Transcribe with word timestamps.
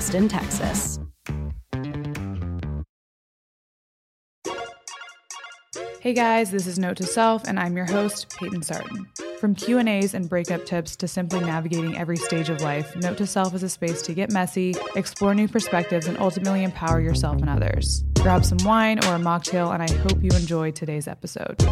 Austin, 0.00 0.28
Texas. 0.28 0.98
Hey 6.00 6.14
guys, 6.14 6.50
this 6.50 6.66
is 6.66 6.78
Note 6.78 6.96
to 6.96 7.02
Self 7.02 7.46
and 7.46 7.60
I'm 7.60 7.76
your 7.76 7.84
host, 7.84 8.34
Payton 8.38 8.62
Sartain. 8.62 9.06
From 9.38 9.54
Q&As 9.54 10.14
and 10.14 10.26
breakup 10.26 10.64
tips 10.64 10.96
to 10.96 11.06
simply 11.06 11.40
navigating 11.40 11.98
every 11.98 12.16
stage 12.16 12.48
of 12.48 12.62
life, 12.62 12.96
Note 12.96 13.18
to 13.18 13.26
Self 13.26 13.54
is 13.54 13.62
a 13.62 13.68
space 13.68 14.00
to 14.00 14.14
get 14.14 14.32
messy, 14.32 14.74
explore 14.96 15.34
new 15.34 15.48
perspectives 15.48 16.06
and 16.06 16.16
ultimately 16.18 16.64
empower 16.64 17.02
yourself 17.02 17.36
and 17.36 17.50
others. 17.50 18.02
Grab 18.20 18.42
some 18.46 18.58
wine 18.64 19.04
or 19.04 19.16
a 19.16 19.18
mocktail 19.18 19.74
and 19.74 19.82
I 19.82 19.92
hope 19.98 20.22
you 20.22 20.30
enjoy 20.30 20.70
today's 20.70 21.08
episode. 21.08 21.62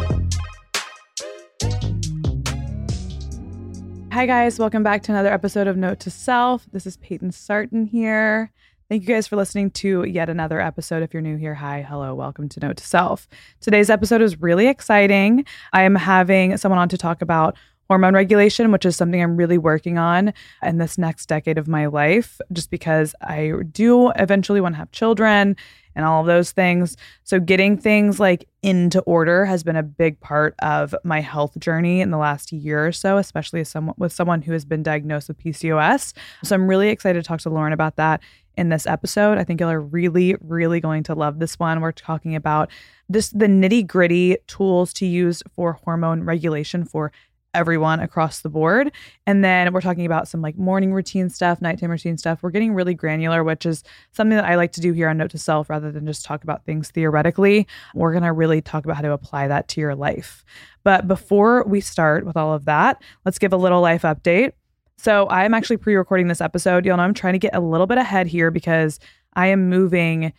Hi, 4.19 4.25
guys. 4.25 4.59
Welcome 4.59 4.83
back 4.83 5.01
to 5.03 5.13
another 5.13 5.31
episode 5.31 5.67
of 5.67 5.77
Note 5.77 6.01
to 6.01 6.11
Self. 6.11 6.67
This 6.73 6.85
is 6.85 6.97
Payton 6.97 7.31
Sartain 7.31 7.85
here. 7.85 8.51
Thank 8.89 9.03
you 9.03 9.07
guys 9.07 9.27
for 9.27 9.37
listening 9.37 9.71
to 9.71 10.03
yet 10.03 10.27
another 10.27 10.59
episode. 10.59 11.03
If 11.03 11.13
you're 11.13 11.21
new 11.21 11.37
here, 11.37 11.55
hi, 11.55 11.85
hello, 11.87 12.13
welcome 12.13 12.49
to 12.49 12.59
Note 12.59 12.75
to 12.75 12.85
Self. 12.85 13.29
Today's 13.61 13.89
episode 13.89 14.21
is 14.21 14.41
really 14.41 14.67
exciting. 14.67 15.45
I 15.71 15.83
am 15.83 15.95
having 15.95 16.57
someone 16.57 16.79
on 16.79 16.89
to 16.89 16.97
talk 16.97 17.21
about 17.21 17.55
hormone 17.87 18.13
regulation, 18.13 18.73
which 18.73 18.85
is 18.85 18.97
something 18.97 19.23
I'm 19.23 19.37
really 19.37 19.57
working 19.57 19.97
on 19.97 20.33
in 20.61 20.79
this 20.79 20.97
next 20.97 21.27
decade 21.27 21.57
of 21.57 21.69
my 21.69 21.85
life, 21.85 22.41
just 22.51 22.71
because 22.71 23.15
I 23.21 23.53
do 23.71 24.11
eventually 24.17 24.59
want 24.59 24.75
to 24.75 24.79
have 24.79 24.91
children 24.91 25.55
and 25.95 26.05
all 26.05 26.21
of 26.21 26.27
those 26.27 26.51
things. 26.51 26.95
So, 27.23 27.39
getting 27.39 27.77
things 27.77 28.19
like 28.19 28.47
into 28.61 29.01
order 29.01 29.45
has 29.45 29.63
been 29.63 29.75
a 29.75 29.83
big 29.83 30.19
part 30.19 30.55
of 30.59 30.93
my 31.03 31.21
health 31.21 31.57
journey 31.59 32.01
in 32.01 32.11
the 32.11 32.17
last 32.17 32.51
year 32.51 32.87
or 32.87 32.91
so, 32.91 33.17
especially 33.17 33.61
as 33.61 33.69
someone 33.69 33.95
with 33.97 34.13
someone 34.13 34.41
who 34.41 34.53
has 34.53 34.65
been 34.65 34.83
diagnosed 34.83 35.27
with 35.27 35.39
PCOS. 35.39 36.13
So, 36.43 36.55
I'm 36.55 36.67
really 36.67 36.89
excited 36.89 37.21
to 37.21 37.27
talk 37.27 37.39
to 37.41 37.49
Lauren 37.49 37.73
about 37.73 37.95
that 37.97 38.21
in 38.57 38.69
this 38.69 38.85
episode. 38.85 39.37
I 39.37 39.45
think 39.45 39.61
y'all 39.61 39.69
are 39.69 39.79
really, 39.79 40.35
really 40.41 40.81
going 40.81 41.03
to 41.03 41.15
love 41.15 41.39
this 41.39 41.57
one. 41.57 41.79
We're 41.79 41.93
talking 41.93 42.35
about 42.35 42.69
just 43.09 43.39
the 43.39 43.45
nitty 43.45 43.87
gritty 43.87 44.37
tools 44.47 44.91
to 44.93 45.05
use 45.05 45.41
for 45.55 45.73
hormone 45.73 46.23
regulation 46.23 46.83
for 46.83 47.11
everyone 47.53 47.99
across 47.99 48.41
the 48.41 48.49
board. 48.49 48.91
And 49.25 49.43
then 49.43 49.73
we're 49.73 49.81
talking 49.81 50.05
about 50.05 50.27
some 50.27 50.41
like 50.41 50.57
morning 50.57 50.93
routine 50.93 51.29
stuff, 51.29 51.61
nighttime 51.61 51.89
routine 51.89 52.17
stuff. 52.17 52.43
We're 52.43 52.51
getting 52.51 52.73
really 52.73 52.93
granular, 52.93 53.43
which 53.43 53.65
is 53.65 53.83
something 54.11 54.35
that 54.35 54.45
I 54.45 54.55
like 54.55 54.71
to 54.73 54.81
do 54.81 54.93
here 54.93 55.09
on 55.09 55.17
Note 55.17 55.31
to 55.31 55.37
Self 55.37 55.69
rather 55.69 55.91
than 55.91 56.05
just 56.05 56.25
talk 56.25 56.43
about 56.43 56.65
things 56.65 56.91
theoretically. 56.91 57.67
We're 57.95 58.11
going 58.11 58.23
to 58.23 58.33
really 58.33 58.61
talk 58.61 58.85
about 58.85 58.97
how 58.97 59.01
to 59.01 59.11
apply 59.11 59.47
that 59.47 59.67
to 59.69 59.81
your 59.81 59.95
life. 59.95 60.43
But 60.83 61.07
before 61.07 61.63
we 61.65 61.81
start 61.81 62.25
with 62.25 62.37
all 62.37 62.53
of 62.53 62.65
that, 62.65 63.01
let's 63.25 63.39
give 63.39 63.53
a 63.53 63.57
little 63.57 63.81
life 63.81 64.03
update. 64.03 64.53
So 64.97 65.27
I'm 65.29 65.53
actually 65.53 65.77
pre 65.77 65.95
recording 65.95 66.27
this 66.27 66.41
episode. 66.41 66.85
You'll 66.85 66.97
know 66.97 67.03
I'm 67.03 67.13
trying 67.13 67.33
to 67.33 67.39
get 67.39 67.55
a 67.55 67.61
little 67.61 67.87
bit 67.87 67.97
ahead 67.97 68.27
here 68.27 68.51
because 68.51 68.99
I 69.33 69.47
am 69.47 69.69
moving 69.69 70.33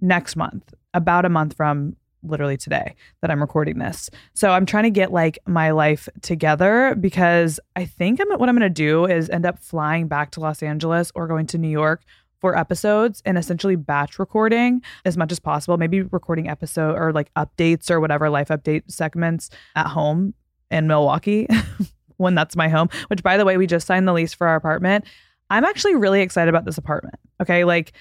next 0.00 0.36
month, 0.36 0.74
about 0.92 1.24
a 1.24 1.28
month 1.28 1.56
from 1.56 1.96
literally 2.22 2.56
today 2.56 2.94
that 3.20 3.30
I'm 3.30 3.40
recording 3.40 3.78
this. 3.78 4.10
So 4.34 4.50
I'm 4.50 4.66
trying 4.66 4.84
to 4.84 4.90
get 4.90 5.12
like 5.12 5.38
my 5.46 5.70
life 5.70 6.08
together 6.20 6.94
because 6.98 7.58
I 7.76 7.84
think 7.84 8.20
I'm, 8.20 8.28
what 8.38 8.48
I'm 8.48 8.56
going 8.56 8.68
to 8.68 8.70
do 8.70 9.06
is 9.06 9.28
end 9.30 9.46
up 9.46 9.58
flying 9.58 10.08
back 10.08 10.30
to 10.32 10.40
Los 10.40 10.62
Angeles 10.62 11.12
or 11.14 11.26
going 11.26 11.46
to 11.48 11.58
New 11.58 11.68
York 11.68 12.02
for 12.40 12.58
episodes 12.58 13.22
and 13.24 13.38
essentially 13.38 13.76
batch 13.76 14.18
recording 14.18 14.82
as 15.04 15.16
much 15.16 15.32
as 15.32 15.38
possible. 15.38 15.76
Maybe 15.76 16.02
recording 16.02 16.48
episode 16.48 16.96
or 16.96 17.12
like 17.12 17.32
updates 17.34 17.90
or 17.90 18.00
whatever 18.00 18.28
life 18.28 18.48
update 18.48 18.90
segments 18.90 19.48
at 19.76 19.86
home 19.86 20.34
in 20.70 20.86
Milwaukee 20.86 21.46
when 22.16 22.34
that's 22.34 22.56
my 22.56 22.68
home, 22.68 22.88
which 23.08 23.22
by 23.22 23.36
the 23.36 23.44
way, 23.44 23.56
we 23.56 23.66
just 23.66 23.86
signed 23.86 24.08
the 24.08 24.12
lease 24.12 24.34
for 24.34 24.46
our 24.48 24.56
apartment. 24.56 25.04
I'm 25.50 25.64
actually 25.64 25.94
really 25.94 26.20
excited 26.20 26.48
about 26.48 26.64
this 26.64 26.78
apartment. 26.78 27.16
Okay. 27.40 27.64
Like, 27.64 27.92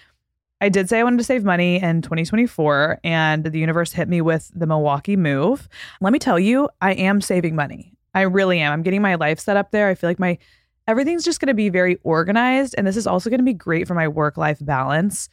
I 0.62 0.70
did 0.70 0.88
say 0.88 1.00
I 1.00 1.04
wanted 1.04 1.18
to 1.18 1.24
save 1.24 1.44
money 1.44 1.82
in 1.82 2.04
2024, 2.04 3.00
and 3.04 3.44
the 3.44 3.58
universe 3.58 3.92
hit 3.92 4.08
me 4.08 4.22
with 4.22 4.52
the 4.54 4.68
Milwaukee 4.68 5.18
move. 5.18 5.68
Let 6.02 6.14
me 6.14 6.20
tell 6.20 6.38
you, 6.38 6.70
I 6.80 6.94
am 6.94 7.20
saving 7.20 7.56
money. 7.56 7.98
I 8.14 8.22
really 8.22 8.60
am. 8.60 8.72
I'm 8.72 8.84
getting 8.84 9.02
my 9.02 9.16
life 9.16 9.40
set 9.40 9.58
up 9.58 9.72
there. 9.72 9.88
I 9.88 9.96
feel 9.96 10.10
like 10.10 10.20
my 10.20 10.38
everything's 10.88 11.26
just 11.26 11.40
going 11.40 11.48
to 11.48 11.56
be 11.56 11.70
very 11.70 11.98
organized, 12.04 12.76
and 12.78 12.86
this 12.86 12.96
is 12.96 13.08
also 13.08 13.30
going 13.30 13.40
to 13.40 13.46
be 13.46 13.54
great 13.54 13.88
for 13.88 13.96
my 13.96 14.08
work 14.08 14.38
life 14.38 14.60
balance 14.62 15.30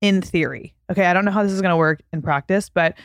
in 0.00 0.22
theory. 0.22 0.74
Okay, 0.90 1.04
I 1.04 1.12
don't 1.12 1.26
know 1.26 1.30
how 1.30 1.42
this 1.42 1.52
is 1.52 1.60
going 1.60 1.72
to 1.72 1.76
work 1.76 2.00
in 2.12 2.22
practice, 2.22 2.70
but 2.70 2.96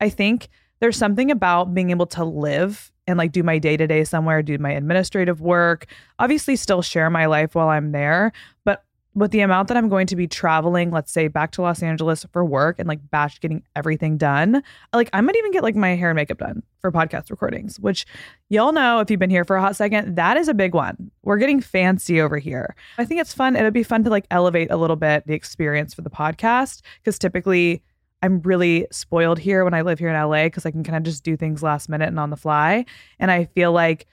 I 0.00 0.10
think 0.10 0.48
there's 0.80 0.98
something 0.98 1.30
about 1.30 1.72
being 1.72 1.90
able 1.90 2.06
to 2.08 2.24
live 2.24 2.92
and 3.06 3.16
like 3.16 3.32
do 3.32 3.42
my 3.42 3.58
day 3.58 3.78
to 3.78 3.86
day 3.86 4.04
somewhere, 4.04 4.42
do 4.42 4.58
my 4.58 4.72
administrative 4.72 5.40
work, 5.40 5.86
obviously 6.18 6.56
still 6.56 6.82
share 6.82 7.08
my 7.08 7.26
life 7.26 7.54
while 7.54 7.68
I'm 7.68 7.92
there, 7.92 8.32
but 8.64 8.84
with 9.14 9.30
the 9.30 9.40
amount 9.40 9.68
that 9.68 9.76
I'm 9.76 9.88
going 9.88 10.06
to 10.06 10.16
be 10.16 10.26
traveling, 10.26 10.90
let's 10.90 11.12
say 11.12 11.28
back 11.28 11.50
to 11.52 11.62
Los 11.62 11.82
Angeles 11.82 12.24
for 12.32 12.44
work 12.44 12.78
and 12.78 12.88
like 12.88 13.10
batch 13.10 13.40
getting 13.40 13.62
everything 13.76 14.16
done, 14.16 14.62
like 14.94 15.10
I 15.12 15.20
might 15.20 15.36
even 15.36 15.52
get 15.52 15.62
like 15.62 15.76
my 15.76 15.94
hair 15.96 16.10
and 16.10 16.16
makeup 16.16 16.38
done 16.38 16.62
for 16.80 16.90
podcast 16.90 17.30
recordings, 17.30 17.78
which 17.78 18.06
y'all 18.48 18.72
know 18.72 19.00
if 19.00 19.10
you've 19.10 19.20
been 19.20 19.30
here 19.30 19.44
for 19.44 19.56
a 19.56 19.60
hot 19.60 19.76
second, 19.76 20.16
that 20.16 20.36
is 20.36 20.48
a 20.48 20.54
big 20.54 20.74
one. 20.74 21.10
We're 21.22 21.36
getting 21.36 21.60
fancy 21.60 22.20
over 22.20 22.38
here. 22.38 22.74
I 22.96 23.04
think 23.04 23.20
it's 23.20 23.34
fun. 23.34 23.54
It'll 23.54 23.70
be 23.70 23.82
fun 23.82 24.02
to 24.04 24.10
like 24.10 24.26
elevate 24.30 24.70
a 24.70 24.76
little 24.76 24.96
bit 24.96 25.26
the 25.26 25.34
experience 25.34 25.92
for 25.92 26.02
the 26.02 26.10
podcast 26.10 26.80
because 27.00 27.18
typically 27.18 27.82
I'm 28.22 28.40
really 28.42 28.86
spoiled 28.90 29.38
here 29.38 29.64
when 29.64 29.74
I 29.74 29.82
live 29.82 29.98
here 29.98 30.08
in 30.08 30.20
LA 30.20 30.44
because 30.44 30.64
I 30.64 30.70
can 30.70 30.84
kind 30.84 30.96
of 30.96 31.02
just 31.02 31.24
do 31.24 31.36
things 31.36 31.62
last 31.62 31.88
minute 31.88 32.08
and 32.08 32.18
on 32.18 32.30
the 32.30 32.36
fly. 32.36 32.86
And 33.18 33.30
I 33.30 33.46
feel 33.46 33.72
like 33.72 34.06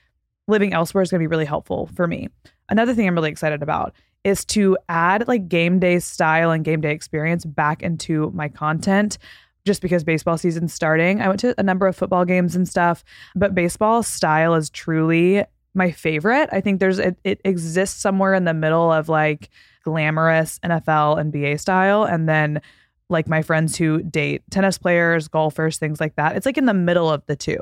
living 0.47 0.73
elsewhere 0.73 1.03
is 1.03 1.11
going 1.11 1.19
to 1.19 1.23
be 1.23 1.27
really 1.27 1.45
helpful 1.45 1.89
for 1.95 2.07
me. 2.07 2.27
Another 2.69 2.93
thing 2.93 3.07
I'm 3.07 3.15
really 3.15 3.29
excited 3.29 3.63
about 3.63 3.93
is 4.23 4.43
to 4.45 4.77
add 4.89 5.27
like 5.27 5.47
game 5.47 5.79
day 5.79 5.99
style 5.99 6.51
and 6.51 6.65
game 6.65 6.81
day 6.81 6.91
experience 6.91 7.45
back 7.45 7.81
into 7.81 8.31
my 8.31 8.49
content 8.49 9.17
just 9.65 9.81
because 9.81 10.03
baseball 10.03 10.37
season's 10.37 10.73
starting. 10.73 11.21
I 11.21 11.27
went 11.27 11.39
to 11.41 11.53
a 11.57 11.63
number 11.63 11.87
of 11.87 11.95
football 11.95 12.25
games 12.25 12.55
and 12.55 12.67
stuff, 12.67 13.03
but 13.35 13.55
baseball 13.55 14.03
style 14.03 14.55
is 14.55 14.69
truly 14.69 15.43
my 15.73 15.91
favorite. 15.91 16.49
I 16.51 16.61
think 16.61 16.79
there's 16.79 16.99
it, 16.99 17.17
it 17.23 17.39
exists 17.45 18.01
somewhere 18.01 18.33
in 18.33 18.45
the 18.45 18.53
middle 18.53 18.91
of 18.91 19.09
like 19.09 19.49
glamorous 19.83 20.59
NFL 20.59 21.19
and 21.19 21.31
NBA 21.33 21.59
style 21.59 22.03
and 22.03 22.27
then 22.27 22.61
like 23.09 23.27
my 23.27 23.41
friends 23.41 23.75
who 23.77 24.01
date 24.03 24.43
tennis 24.51 24.77
players, 24.77 25.27
golfers, 25.27 25.77
things 25.77 25.99
like 25.99 26.15
that. 26.15 26.35
It's 26.35 26.45
like 26.45 26.57
in 26.57 26.65
the 26.65 26.73
middle 26.73 27.09
of 27.09 27.25
the 27.25 27.35
two. 27.35 27.59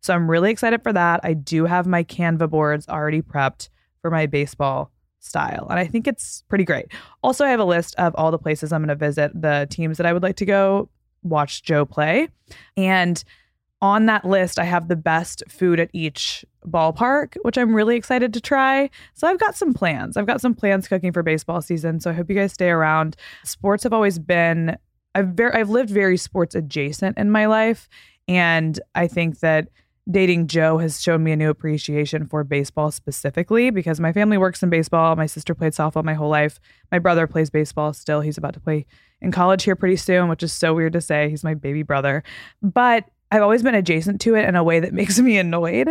So 0.00 0.14
I'm 0.14 0.30
really 0.30 0.50
excited 0.50 0.82
for 0.82 0.92
that. 0.92 1.20
I 1.22 1.34
do 1.34 1.66
have 1.66 1.86
my 1.86 2.02
Canva 2.02 2.48
boards 2.48 2.88
already 2.88 3.22
prepped 3.22 3.68
for 4.00 4.10
my 4.10 4.26
baseball 4.26 4.90
style. 5.20 5.66
And 5.70 5.78
I 5.78 5.86
think 5.86 6.06
it's 6.06 6.42
pretty 6.48 6.64
great. 6.64 6.86
Also, 7.22 7.44
I 7.44 7.50
have 7.50 7.60
a 7.60 7.64
list 7.64 7.94
of 7.96 8.14
all 8.16 8.30
the 8.30 8.38
places 8.38 8.72
I'm 8.72 8.80
going 8.80 8.88
to 8.88 8.94
visit, 8.94 9.30
the 9.40 9.66
teams 9.70 9.96
that 9.98 10.06
I 10.06 10.12
would 10.12 10.22
like 10.22 10.36
to 10.36 10.46
go 10.46 10.88
watch 11.22 11.62
Joe 11.62 11.84
play. 11.84 12.28
And 12.76 13.22
on 13.82 14.06
that 14.06 14.24
list, 14.24 14.58
I 14.58 14.64
have 14.64 14.88
the 14.88 14.96
best 14.96 15.42
food 15.48 15.80
at 15.80 15.88
each 15.92 16.44
ballpark, 16.66 17.36
which 17.42 17.56
I'm 17.56 17.74
really 17.74 17.96
excited 17.96 18.34
to 18.34 18.40
try. 18.40 18.90
So 19.14 19.26
I've 19.26 19.38
got 19.38 19.56
some 19.56 19.72
plans. 19.72 20.16
I've 20.16 20.26
got 20.26 20.40
some 20.40 20.54
plans 20.54 20.88
cooking 20.88 21.12
for 21.12 21.22
baseball 21.22 21.62
season. 21.62 22.00
So 22.00 22.10
I 22.10 22.12
hope 22.12 22.28
you 22.28 22.36
guys 22.36 22.52
stay 22.52 22.68
around. 22.68 23.16
Sports 23.44 23.84
have 23.84 23.92
always 23.92 24.18
been 24.18 24.76
I've 25.14 25.28
very 25.28 25.52
I've 25.52 25.70
lived 25.70 25.90
very 25.90 26.16
sports 26.16 26.54
adjacent 26.54 27.18
in 27.18 27.30
my 27.30 27.46
life. 27.46 27.88
And 28.28 28.78
I 28.94 29.08
think 29.08 29.40
that 29.40 29.68
dating 30.10 30.46
Joe 30.46 30.78
has 30.78 31.00
shown 31.00 31.22
me 31.22 31.32
a 31.32 31.36
new 31.36 31.50
appreciation 31.50 32.26
for 32.26 32.44
baseball 32.44 32.90
specifically 32.90 33.70
because 33.70 34.00
my 34.00 34.12
family 34.12 34.38
works 34.38 34.62
in 34.62 34.70
baseball. 34.70 35.14
My 35.16 35.26
sister 35.26 35.54
played 35.54 35.72
softball 35.72 36.04
my 36.04 36.14
whole 36.14 36.28
life. 36.28 36.58
My 36.90 36.98
brother 36.98 37.26
plays 37.26 37.50
baseball 37.50 37.92
still. 37.92 38.20
He's 38.20 38.38
about 38.38 38.54
to 38.54 38.60
play 38.60 38.86
in 39.20 39.32
college 39.32 39.64
here 39.64 39.76
pretty 39.76 39.96
soon, 39.96 40.28
which 40.28 40.42
is 40.42 40.52
so 40.52 40.74
weird 40.74 40.92
to 40.94 41.00
say. 41.00 41.28
He's 41.28 41.44
my 41.44 41.54
baby 41.54 41.82
brother. 41.82 42.22
But 42.62 43.04
I've 43.30 43.42
always 43.42 43.62
been 43.62 43.74
adjacent 43.74 44.20
to 44.22 44.34
it 44.34 44.48
in 44.48 44.56
a 44.56 44.64
way 44.64 44.80
that 44.80 44.92
makes 45.00 45.18
me 45.18 45.38
annoyed. 45.38 45.88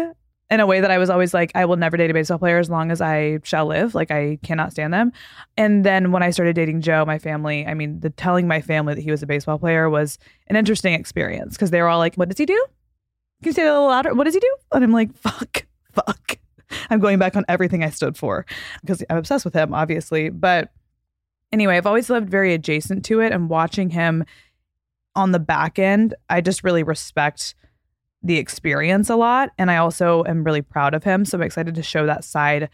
In 0.51 0.59
a 0.59 0.65
way 0.65 0.81
that 0.81 0.89
I 0.89 0.97
was 0.97 1.11
always 1.11 1.31
like, 1.31 1.51
I 1.53 1.65
will 1.65 1.75
never 1.75 1.95
date 1.95 2.09
a 2.09 2.13
baseball 2.13 2.39
player 2.39 2.57
as 2.57 2.71
long 2.71 2.89
as 2.89 3.01
I 3.01 3.37
shall 3.43 3.67
live. 3.67 3.93
Like, 3.93 4.09
I 4.09 4.39
cannot 4.41 4.71
stand 4.71 4.91
them. 4.91 5.11
And 5.57 5.85
then 5.85 6.11
when 6.11 6.23
I 6.23 6.31
started 6.31 6.55
dating 6.55 6.81
Joe, 6.81 7.05
my 7.05 7.19
family, 7.19 7.67
I 7.67 7.75
mean, 7.75 7.99
the 7.99 8.09
telling 8.09 8.47
my 8.47 8.59
family 8.59 8.95
that 8.95 9.01
he 9.01 9.11
was 9.11 9.21
a 9.21 9.27
baseball 9.27 9.59
player 9.59 9.91
was 9.91 10.17
an 10.47 10.55
interesting 10.55 10.95
experience 10.95 11.53
because 11.53 11.69
they 11.69 11.83
were 11.83 11.87
all 11.87 11.99
like, 11.99 12.15
What 12.15 12.29
does 12.29 12.39
he 12.39 12.47
do? 12.47 12.65
Can 13.41 13.49
you 13.49 13.53
say 13.53 13.63
that 13.63 13.71
a 13.71 13.73
little 13.73 13.87
louder? 13.87 14.13
What 14.13 14.25
does 14.25 14.33
he 14.33 14.39
do? 14.39 14.55
And 14.73 14.83
I'm 14.83 14.91
like, 14.91 15.15
fuck, 15.15 15.65
fuck. 15.93 16.37
I'm 16.89 16.99
going 16.99 17.17
back 17.17 17.35
on 17.35 17.45
everything 17.47 17.83
I 17.83 17.89
stood 17.89 18.17
for 18.17 18.45
because 18.81 19.03
I'm 19.09 19.17
obsessed 19.17 19.45
with 19.45 19.53
him, 19.53 19.73
obviously. 19.73 20.29
But 20.29 20.71
anyway, 21.51 21.77
I've 21.77 21.87
always 21.87 22.09
lived 22.09 22.29
very 22.29 22.53
adjacent 22.53 23.05
to 23.05 23.21
it 23.21 23.31
and 23.31 23.49
watching 23.49 23.89
him 23.89 24.25
on 25.15 25.31
the 25.31 25.39
back 25.39 25.79
end, 25.79 26.13
I 26.29 26.41
just 26.41 26.63
really 26.63 26.83
respect 26.83 27.55
the 28.21 28.37
experience 28.37 29.09
a 29.09 29.15
lot. 29.15 29.51
And 29.57 29.71
I 29.71 29.77
also 29.77 30.23
am 30.25 30.43
really 30.43 30.61
proud 30.61 30.93
of 30.93 31.03
him. 31.03 31.25
So 31.25 31.37
I'm 31.37 31.41
excited 31.41 31.75
to 31.75 31.83
show 31.83 32.05
that 32.05 32.23
side 32.23 32.69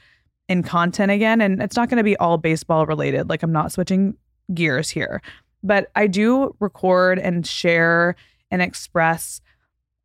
in 0.49 0.63
content 0.63 1.11
again. 1.11 1.41
And 1.41 1.61
it's 1.61 1.75
not 1.75 1.89
going 1.89 1.97
to 1.97 2.03
be 2.03 2.17
all 2.17 2.37
baseball 2.37 2.85
related. 2.85 3.29
Like 3.29 3.43
I'm 3.43 3.51
not 3.51 3.71
switching 3.71 4.15
gears 4.53 4.89
here, 4.89 5.21
but 5.63 5.91
I 5.95 6.07
do 6.07 6.55
record 6.59 7.19
and 7.19 7.45
share 7.45 8.15
and 8.51 8.61
express 8.61 9.41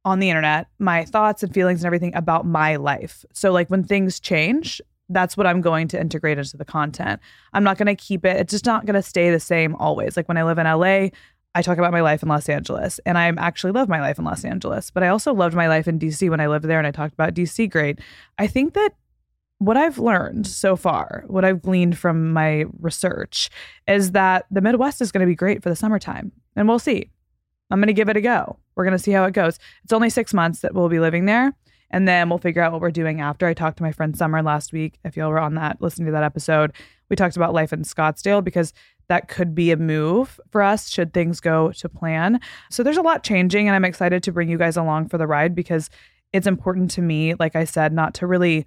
on 0.05 0.19
the 0.19 0.31
internet 0.31 0.67
my 0.79 1.05
thoughts 1.05 1.43
and 1.43 1.53
feelings 1.53 1.81
and 1.81 1.87
everything 1.87 2.15
about 2.15 2.47
my 2.47 2.77
life. 2.77 3.25
So 3.33 3.53
like 3.53 3.69
when 3.69 3.85
things 3.85 4.19
change, 4.19 4.81
that's 5.09 5.37
what 5.37 5.47
I'm 5.47 5.61
going 5.61 5.89
to 5.89 6.01
integrate 6.01 6.39
into 6.39 6.57
the 6.57 6.65
content. 6.65 7.21
I'm 7.53 7.65
not 7.65 7.77
going 7.77 7.87
to 7.87 7.97
keep 7.97 8.25
it, 8.25 8.37
it's 8.37 8.53
just 8.53 8.67
not 8.67 8.87
going 8.87 8.95
to 8.95 9.03
stay 9.03 9.31
the 9.31 9.41
same 9.41 9.75
always. 9.77 10.17
Like 10.17 10.29
when 10.29 10.39
I 10.39 10.45
live 10.45 10.59
in 10.59 10.67
LA, 10.67 11.09
I 11.55 11.63
talk 11.63 11.79
about 11.79 11.93
my 11.93 12.01
life 12.01 12.23
in 12.23 12.29
Los 12.29 12.49
Angeles 12.49 13.01
and 13.05 13.19
I 13.19 13.27
actually 13.37 13.73
love 13.73 13.89
my 13.89 14.01
life 14.01 14.19
in 14.19 14.25
Los 14.25 14.45
Angeles, 14.45 14.91
but 14.91 15.03
I 15.03 15.09
also 15.09 15.35
loved 15.35 15.55
my 15.55 15.67
life 15.67 15.89
in 15.89 15.99
DC 15.99 16.31
when 16.31 16.41
I 16.41 16.47
lived 16.47 16.65
there 16.67 16.79
and 16.79 16.87
I 16.87 16.93
talked 16.93 17.13
about 17.13 17.35
DC 17.35 17.69
great. 17.71 17.99
I 18.39 18.47
think 18.47 18.75
that 18.75 18.95
what 19.59 19.77
I've 19.77 19.99
learned 19.99 20.47
so 20.47 20.75
far, 20.77 21.25
what 21.27 21.45
I've 21.45 21.61
gleaned 21.61 21.99
from 21.99 22.33
my 22.33 22.65
research 22.79 23.51
is 23.87 24.13
that 24.13 24.47
the 24.51 24.63
Midwest 24.63 25.03
is 25.03 25.13
going 25.13 25.21
to 25.21 25.27
be 25.27 25.35
great 25.35 25.63
for 25.63 25.69
the 25.69 25.77
summertime 25.77 26.33
and 26.57 26.69
we'll 26.69 26.79
see. 26.79 27.11
I'm 27.71 27.79
going 27.79 27.89
to 27.89 27.93
give 27.93 28.09
it 28.09 28.17
a 28.17 28.21
go. 28.21 28.59
We're 28.75 28.85
going 28.85 28.97
to 28.97 29.03
see 29.03 29.13
how 29.13 29.25
it 29.25 29.33
goes. 29.33 29.59
It's 29.85 29.93
only 29.93 30.11
six 30.11 30.35
months 30.35 30.61
that 30.61 30.75
we'll 30.75 30.89
be 30.89 31.01
living 31.01 31.27
there. 31.27 31.55
And 31.91 32.07
then 32.07 32.29
we'll 32.29 32.39
figure 32.39 32.63
out 32.63 32.73
what 32.73 32.81
we're 32.81 32.91
doing 32.91 33.21
after. 33.21 33.47
I 33.47 33.55
talked 33.55 33.79
to 33.79 33.83
my 33.83 33.93
friend 33.93 34.17
Summer 34.17 34.43
last 34.43 34.73
week. 34.73 34.99
If 35.05 35.17
y'all 35.17 35.31
were 35.31 35.41
on 35.41 35.55
that, 35.57 35.81
listening 35.81 36.07
to 36.07 36.13
that 36.13 36.23
episode, 36.23 36.73
we 37.09 37.17
talked 37.17 37.37
about 37.37 37.53
life 37.53 37.73
in 37.73 37.83
Scottsdale 37.83 38.45
because 38.45 38.73
that 39.09 39.27
could 39.27 39.57
be 39.57 39.73
a 39.73 39.77
move 39.77 40.39
for 40.51 40.63
us 40.63 40.89
should 40.89 41.13
things 41.13 41.41
go 41.41 41.73
to 41.73 41.89
plan. 41.89 42.41
So 42.71 42.85
there's 42.85 42.97
a 42.97 43.03
lot 43.03 43.25
changing, 43.25 43.67
and 43.67 43.75
I'm 43.75 43.85
excited 43.85 44.23
to 44.23 44.33
bring 44.33 44.49
you 44.49 44.57
guys 44.57 44.77
along 44.77 45.09
for 45.09 45.19
the 45.19 45.27
ride 45.27 45.53
because 45.53 45.91
it's 46.33 46.47
important 46.47 46.93
to 46.93 47.03
me, 47.03 47.35
like 47.35 47.57
I 47.57 47.65
said, 47.65 47.93
not 47.93 48.15
to 48.15 48.27
really. 48.27 48.65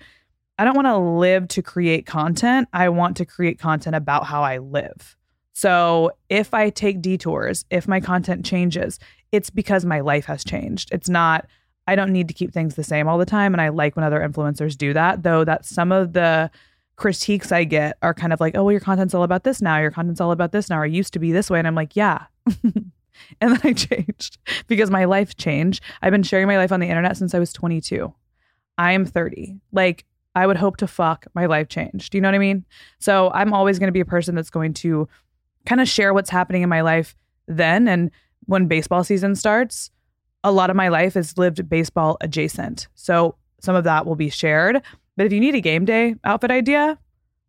I 0.60 0.66
don't 0.66 0.76
want 0.76 0.88
to 0.88 0.98
live 0.98 1.48
to 1.48 1.64
create 1.64 2.06
content. 2.06 2.68
I 2.74 2.90
want 2.90 3.18
to 3.18 3.26
create 3.26 3.58
content 3.58 3.96
about 3.96 4.26
how 4.26 4.44
I 4.44 4.60
live. 4.60 5.16
So 5.54 6.12
if 6.30 6.54
I 6.54 6.70
take 6.70 7.02
detours, 7.02 7.64
if 7.70 7.88
my 7.88 8.00
content 8.00 8.46
changes, 8.46 9.00
it's 9.32 9.50
because 9.50 9.86
my 9.86 10.00
life 10.00 10.26
has 10.26 10.44
changed. 10.44 10.90
It's 10.92 11.10
not, 11.10 11.46
I 11.88 11.96
don't 11.96 12.12
need 12.12 12.28
to 12.28 12.34
keep 12.34 12.52
things 12.52 12.76
the 12.76 12.84
same 12.84 13.08
all 13.08 13.18
the 13.18 13.26
time. 13.26 13.54
And 13.54 13.62
I 13.62 13.70
like 13.70 13.96
when 13.96 14.04
other 14.04 14.20
influencers 14.20 14.78
do 14.78 14.94
that, 14.94 15.24
though 15.24 15.44
that 15.44 15.66
some 15.66 15.92
of 15.92 16.14
the 16.14 16.50
critiques 16.96 17.52
I 17.52 17.64
get 17.64 17.98
are 18.02 18.14
kind 18.14 18.34
of 18.34 18.40
like, 18.40 18.56
oh, 18.56 18.64
well, 18.64 18.72
your 18.72 18.82
content's 18.82 19.14
all 19.14 19.24
about 19.24 19.44
this 19.44 19.62
now. 19.62 19.80
Your 19.80 19.92
content's 19.92 20.22
all 20.22 20.32
about 20.32 20.52
this 20.52 20.70
now. 20.70 20.80
Or 20.80 20.86
used 20.86 21.14
to 21.14 21.20
be 21.20 21.32
this 21.32 21.50
way. 21.50 21.60
And 21.60 21.68
I'm 21.68 21.76
like, 21.76 21.96
yeah. 21.96 22.26
and 22.46 22.92
then 23.40 23.60
I 23.64 23.74
changed 23.74 24.38
because 24.68 24.90
my 24.90 25.06
life 25.06 25.36
changed. 25.38 25.84
I've 26.02 26.12
been 26.12 26.24
sharing 26.24 26.48
my 26.48 26.58
life 26.58 26.72
on 26.72 26.80
the 26.80 26.88
internet 26.88 27.18
since 27.18 27.34
I 27.34 27.40
was 27.40 27.54
22. 27.54 28.14
I 28.78 28.94
am 28.94 29.06
30. 29.06 29.60
Like, 29.72 30.06
I 30.36 30.48
would 30.48 30.58
hope 30.58 30.78
to 30.78 30.88
fuck 30.88 31.28
my 31.36 31.46
life 31.46 31.68
changed. 31.68 32.12
Do 32.12 32.18
you 32.18 32.22
know 32.22 32.30
what 32.30 32.36
I 32.36 32.40
mean? 32.40 32.66
So 33.00 33.30
I'm 33.34 33.54
always 33.54 33.78
going 33.78 33.88
to 33.88 33.94
be 33.94 34.00
a 34.00 34.06
person 34.06 34.34
that's 34.34 34.50
going 34.50 34.74
to 34.76 35.08
kind 35.66 35.82
of 35.82 35.88
share 35.88 36.14
what's 36.14 36.30
happening 36.30 36.62
in 36.62 36.70
my 36.70 36.82
life 36.82 37.16
then. 37.48 37.88
And 37.88 38.12
when 38.46 38.68
baseball 38.68 39.04
season 39.04 39.36
starts, 39.36 39.90
a 40.44 40.52
lot 40.52 40.70
of 40.70 40.76
my 40.76 40.90
life 40.90 41.16
is 41.16 41.38
lived 41.38 41.70
baseball 41.70 42.18
adjacent. 42.22 42.88
So 42.96 43.36
some 43.62 43.76
of 43.76 43.86
that 43.86 44.06
will 44.06 44.16
be 44.16 44.30
shared. 44.30 44.82
But 45.16 45.26
if 45.26 45.32
you 45.32 45.40
need 45.40 45.56
a 45.56 45.62
game 45.62 45.86
day 45.86 46.16
outfit 46.24 46.52
idea, 46.52 46.98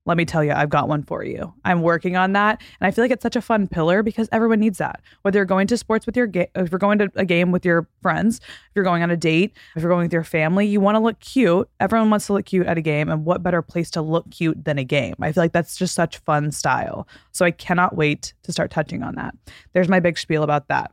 let 0.07 0.17
me 0.17 0.25
tell 0.25 0.45
you, 0.45 0.53
I've 0.53 0.69
got 0.69 0.89
one 0.89 1.03
for 1.03 1.25
you. 1.25 1.53
I'm 1.65 1.81
working 1.81 2.17
on 2.17 2.33
that. 2.33 2.61
And 2.81 2.87
I 2.87 2.91
feel 2.91 3.05
like 3.05 3.11
it's 3.11 3.23
such 3.23 3.37
a 3.37 3.41
fun 3.41 3.69
pillar 3.69 4.03
because 4.03 4.29
everyone 4.33 4.61
needs 4.61 4.79
that. 4.79 5.01
Whether 5.23 5.39
you're 5.39 5.47
going 5.47 5.67
to 5.69 5.79
sports 5.79 6.05
with 6.05 6.17
your 6.17 6.27
game, 6.27 6.47
if 6.55 6.71
you're 6.71 6.79
going 6.79 6.99
to 6.99 7.11
a 7.15 7.25
game 7.25 7.53
with 7.53 7.65
your 7.65 7.89
friends, 8.03 8.39
if 8.39 8.71
you're 8.75 8.85
going 8.85 9.03
on 9.03 9.11
a 9.11 9.17
date, 9.17 9.53
if 9.77 9.83
you're 9.83 9.91
going 9.91 10.05
with 10.05 10.13
your 10.13 10.25
family, 10.25 10.67
you 10.67 10.81
want 10.81 10.97
to 10.97 11.01
look 11.01 11.21
cute. 11.21 11.69
Everyone 11.81 12.11
wants 12.11 12.27
to 12.27 12.35
look 12.35 12.45
cute 12.45 12.67
at 12.67 12.77
a 12.77 12.83
game. 12.83 13.09
And 13.09 13.25
what 13.25 13.43
better 13.43 13.63
place 13.63 13.91
to 13.93 14.03
look 14.03 14.31
cute 14.31 14.65
than 14.65 14.79
a 14.79 14.85
game? 14.85 15.15
I 15.21 15.33
feel 15.33 15.43
like 15.43 15.53
that's 15.53 15.77
just 15.77 15.95
such 15.95 16.19
fun 16.19 16.53
style. 16.53 17.09
So 17.33 17.47
I 17.47 17.51
cannot 17.51 17.97
wait 17.97 18.35
to 18.43 18.53
start 18.53 18.71
touching 18.71 19.03
on 19.03 19.15
that. 19.15 19.35
There's 19.73 19.89
my 19.89 20.01
big 20.01 20.19
spiel 20.19 20.43
about 20.43 20.69
that. 20.69 20.93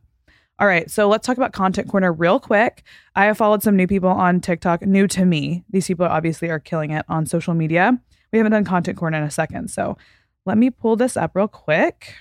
All 0.60 0.68
right, 0.68 0.92
so 0.92 1.10
let's 1.10 1.26
talk 1.26 1.38
about 1.38 1.54
Content 1.54 1.90
Corner 1.90 2.14
real 2.14 2.40
quick. 2.40 2.84
I 3.16 3.26
have 3.26 3.38
followed 3.38 3.64
some 3.64 3.76
new 3.76 3.88
people 3.88 4.10
on 4.10 4.40
TikTok, 4.40 4.84
new 4.84 5.08
to 5.08 5.26
me. 5.26 5.64
These 5.72 5.88
people 5.88 6.06
obviously 6.06 6.52
are 6.52 6.60
killing 6.60 6.92
it 6.92 7.04
on 7.10 7.26
social 7.26 7.56
media. 7.56 8.00
We 8.32 8.40
haven't 8.40 8.54
done 8.54 8.66
Content 8.66 8.98
Corner 8.98 9.18
in 9.18 9.24
a 9.24 9.32
second, 9.32 9.70
so 9.70 9.98
let 10.46 10.58
me 10.58 10.70
pull 10.70 10.96
this 10.96 11.18
up 11.18 11.32
real 11.36 11.48
quick. 11.48 12.16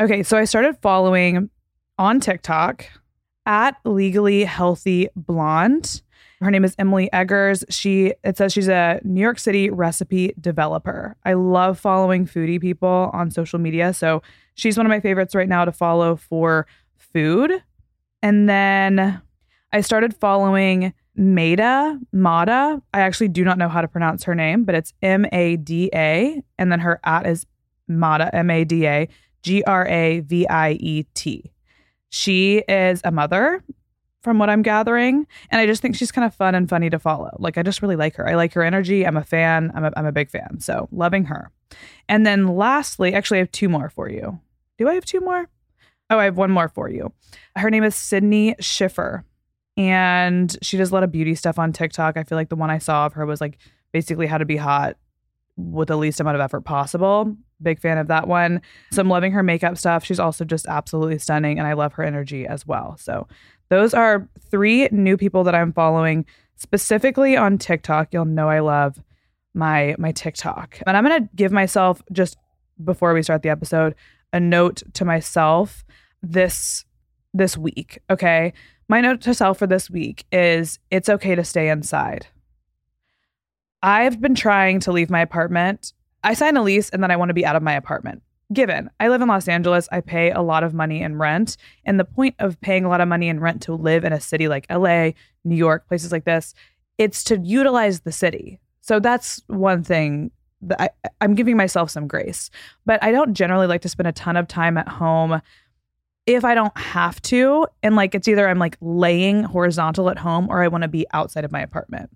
Okay, 0.00 0.22
so 0.22 0.36
I 0.36 0.44
started 0.44 0.76
following 0.82 1.50
on 1.98 2.20
TikTok 2.20 2.86
at 3.46 3.76
Legally 3.84 4.44
Healthy 4.44 5.08
Blonde. 5.14 6.02
Her 6.40 6.50
name 6.50 6.64
is 6.64 6.74
Emily 6.78 7.08
Eggers. 7.12 7.64
She 7.70 8.12
it 8.22 8.36
says 8.36 8.52
she's 8.52 8.68
a 8.68 9.00
New 9.04 9.20
York 9.20 9.38
City 9.38 9.70
recipe 9.70 10.34
developer. 10.38 11.16
I 11.24 11.32
love 11.32 11.78
following 11.78 12.26
foodie 12.26 12.60
people 12.60 13.10
on 13.12 13.30
social 13.30 13.58
media, 13.58 13.94
so 13.94 14.22
she's 14.54 14.76
one 14.76 14.84
of 14.84 14.90
my 14.90 15.00
favorites 15.00 15.34
right 15.34 15.48
now 15.48 15.64
to 15.64 15.72
follow 15.72 16.16
for 16.16 16.66
food. 16.96 17.62
And 18.22 18.48
then 18.48 19.20
I 19.72 19.80
started 19.80 20.14
following 20.14 20.92
Maida, 21.16 21.98
Mada. 22.12 22.80
I 22.92 23.00
actually 23.00 23.28
do 23.28 23.44
not 23.44 23.58
know 23.58 23.68
how 23.68 23.80
to 23.80 23.88
pronounce 23.88 24.24
her 24.24 24.34
name, 24.34 24.64
but 24.64 24.74
it's 24.74 24.92
M 25.02 25.26
A 25.32 25.56
D 25.56 25.90
A. 25.94 26.42
And 26.58 26.70
then 26.70 26.80
her 26.80 27.00
at 27.04 27.26
is 27.26 27.46
Mada, 27.88 28.34
M 28.34 28.50
A 28.50 28.64
D 28.64 28.86
A, 28.86 29.08
G 29.42 29.62
R 29.64 29.86
A 29.86 30.20
V 30.20 30.46
I 30.48 30.72
E 30.72 31.04
T. 31.14 31.52
She 32.08 32.58
is 32.68 33.00
a 33.04 33.10
mother, 33.10 33.62
from 34.26 34.40
what 34.40 34.50
I'm 34.50 34.62
gathering. 34.62 35.24
And 35.50 35.60
I 35.60 35.66
just 35.66 35.80
think 35.80 35.94
she's 35.94 36.10
kind 36.10 36.24
of 36.24 36.34
fun 36.34 36.56
and 36.56 36.68
funny 36.68 36.90
to 36.90 36.98
follow. 36.98 37.36
Like, 37.38 37.56
I 37.56 37.62
just 37.62 37.80
really 37.80 37.94
like 37.94 38.16
her. 38.16 38.28
I 38.28 38.34
like 38.34 38.52
her 38.54 38.64
energy. 38.64 39.06
I'm 39.06 39.16
a 39.16 39.22
fan. 39.22 39.70
I'm 39.72 39.84
a, 39.84 39.92
I'm 39.96 40.04
a 40.04 40.10
big 40.10 40.30
fan. 40.30 40.58
So, 40.58 40.88
loving 40.90 41.26
her. 41.26 41.52
And 42.08 42.26
then 42.26 42.48
lastly, 42.48 43.14
actually, 43.14 43.38
I 43.38 43.42
have 43.42 43.52
two 43.52 43.68
more 43.68 43.88
for 43.88 44.10
you. 44.10 44.40
Do 44.78 44.88
I 44.88 44.94
have 44.94 45.04
two 45.04 45.20
more? 45.20 45.48
Oh, 46.10 46.18
I 46.18 46.24
have 46.24 46.36
one 46.36 46.50
more 46.50 46.68
for 46.68 46.90
you. 46.90 47.12
Her 47.54 47.70
name 47.70 47.84
is 47.84 47.94
Sydney 47.94 48.56
Schiffer, 48.58 49.24
and 49.76 50.56
she 50.62 50.76
does 50.76 50.90
a 50.90 50.94
lot 50.94 51.02
of 51.02 51.12
beauty 51.12 51.34
stuff 51.34 51.58
on 51.58 51.72
TikTok. 51.72 52.16
I 52.16 52.24
feel 52.24 52.36
like 52.36 52.48
the 52.48 52.56
one 52.56 52.70
I 52.70 52.78
saw 52.78 53.06
of 53.06 53.12
her 53.14 53.26
was 53.26 53.40
like 53.40 53.58
basically 53.92 54.26
how 54.26 54.38
to 54.38 54.44
be 54.44 54.56
hot 54.56 54.96
with 55.56 55.88
the 55.88 55.96
least 55.96 56.20
amount 56.20 56.34
of 56.34 56.40
effort 56.40 56.62
possible. 56.62 57.36
Big 57.62 57.80
fan 57.80 57.98
of 57.98 58.08
that 58.08 58.28
one. 58.28 58.60
So 58.90 59.00
I'm 59.00 59.08
loving 59.08 59.32
her 59.32 59.42
makeup 59.42 59.78
stuff. 59.78 60.04
She's 60.04 60.20
also 60.20 60.44
just 60.44 60.66
absolutely 60.66 61.18
stunning, 61.18 61.58
and 61.58 61.66
I 61.66 61.72
love 61.72 61.94
her 61.94 62.02
energy 62.02 62.46
as 62.46 62.66
well. 62.66 62.96
So 62.98 63.26
those 63.68 63.94
are 63.94 64.28
three 64.50 64.88
new 64.92 65.16
people 65.16 65.44
that 65.44 65.54
I'm 65.54 65.72
following 65.72 66.26
specifically 66.56 67.36
on 67.36 67.58
TikTok. 67.58 68.12
You'll 68.12 68.24
know 68.26 68.48
I 68.48 68.60
love 68.60 69.02
my 69.54 69.96
my 69.98 70.12
TikTok. 70.12 70.80
And 70.86 70.96
I'm 70.96 71.04
going 71.04 71.22
to 71.22 71.28
give 71.34 71.52
myself 71.52 72.02
just 72.12 72.36
before 72.84 73.14
we 73.14 73.22
start 73.22 73.42
the 73.42 73.48
episode 73.48 73.94
a 74.32 74.40
note 74.40 74.82
to 74.94 75.04
myself 75.04 75.84
this 76.22 76.84
this 77.32 77.56
week, 77.56 77.98
okay? 78.10 78.52
My 78.88 79.00
note 79.00 79.20
to 79.22 79.34
self 79.34 79.58
for 79.58 79.66
this 79.66 79.90
week 79.90 80.24
is 80.30 80.78
it's 80.90 81.08
okay 81.08 81.34
to 81.34 81.42
stay 81.42 81.68
inside. 81.68 82.26
I've 83.82 84.20
been 84.20 84.36
trying 84.36 84.78
to 84.80 84.92
leave 84.92 85.10
my 85.10 85.20
apartment. 85.20 85.92
I 86.22 86.34
signed 86.34 86.56
a 86.56 86.62
lease 86.62 86.90
and 86.90 87.02
then 87.02 87.10
I 87.10 87.16
want 87.16 87.30
to 87.30 87.34
be 87.34 87.44
out 87.44 87.56
of 87.56 87.62
my 87.62 87.72
apartment. 87.72 88.22
Given 88.52 88.88
I 89.00 89.08
live 89.08 89.22
in 89.22 89.28
Los 89.28 89.48
Angeles, 89.48 89.88
I 89.90 90.00
pay 90.00 90.30
a 90.30 90.40
lot 90.40 90.62
of 90.62 90.72
money 90.72 91.02
in 91.02 91.18
rent. 91.18 91.56
And 91.84 91.98
the 91.98 92.04
point 92.04 92.36
of 92.38 92.60
paying 92.60 92.84
a 92.84 92.88
lot 92.88 93.00
of 93.00 93.08
money 93.08 93.28
in 93.28 93.40
rent 93.40 93.62
to 93.62 93.74
live 93.74 94.04
in 94.04 94.12
a 94.12 94.20
city 94.20 94.46
like 94.46 94.66
LA, 94.70 95.10
New 95.44 95.56
York, 95.56 95.88
places 95.88 96.12
like 96.12 96.24
this, 96.24 96.54
it's 96.96 97.24
to 97.24 97.38
utilize 97.38 98.00
the 98.00 98.12
city. 98.12 98.60
So 98.82 99.00
that's 99.00 99.42
one 99.48 99.82
thing 99.82 100.30
that 100.62 100.80
I, 100.80 100.90
I'm 101.20 101.34
giving 101.34 101.56
myself 101.56 101.90
some 101.90 102.06
grace. 102.06 102.50
But 102.86 103.02
I 103.02 103.10
don't 103.10 103.34
generally 103.34 103.66
like 103.66 103.82
to 103.82 103.88
spend 103.88 104.06
a 104.06 104.12
ton 104.12 104.36
of 104.36 104.46
time 104.46 104.78
at 104.78 104.88
home 104.88 105.42
if 106.26 106.44
I 106.44 106.54
don't 106.54 106.76
have 106.76 107.22
to. 107.22 107.66
And 107.82 107.96
like 107.96 108.14
it's 108.14 108.28
either 108.28 108.48
I'm 108.48 108.58
like 108.58 108.76
laying 108.80 109.44
horizontal 109.44 110.10
at 110.10 110.18
home 110.18 110.48
or 110.50 110.62
I 110.62 110.68
want 110.68 110.82
to 110.82 110.88
be 110.88 111.06
outside 111.12 111.44
of 111.44 111.52
my 111.52 111.60
apartment. 111.60 112.10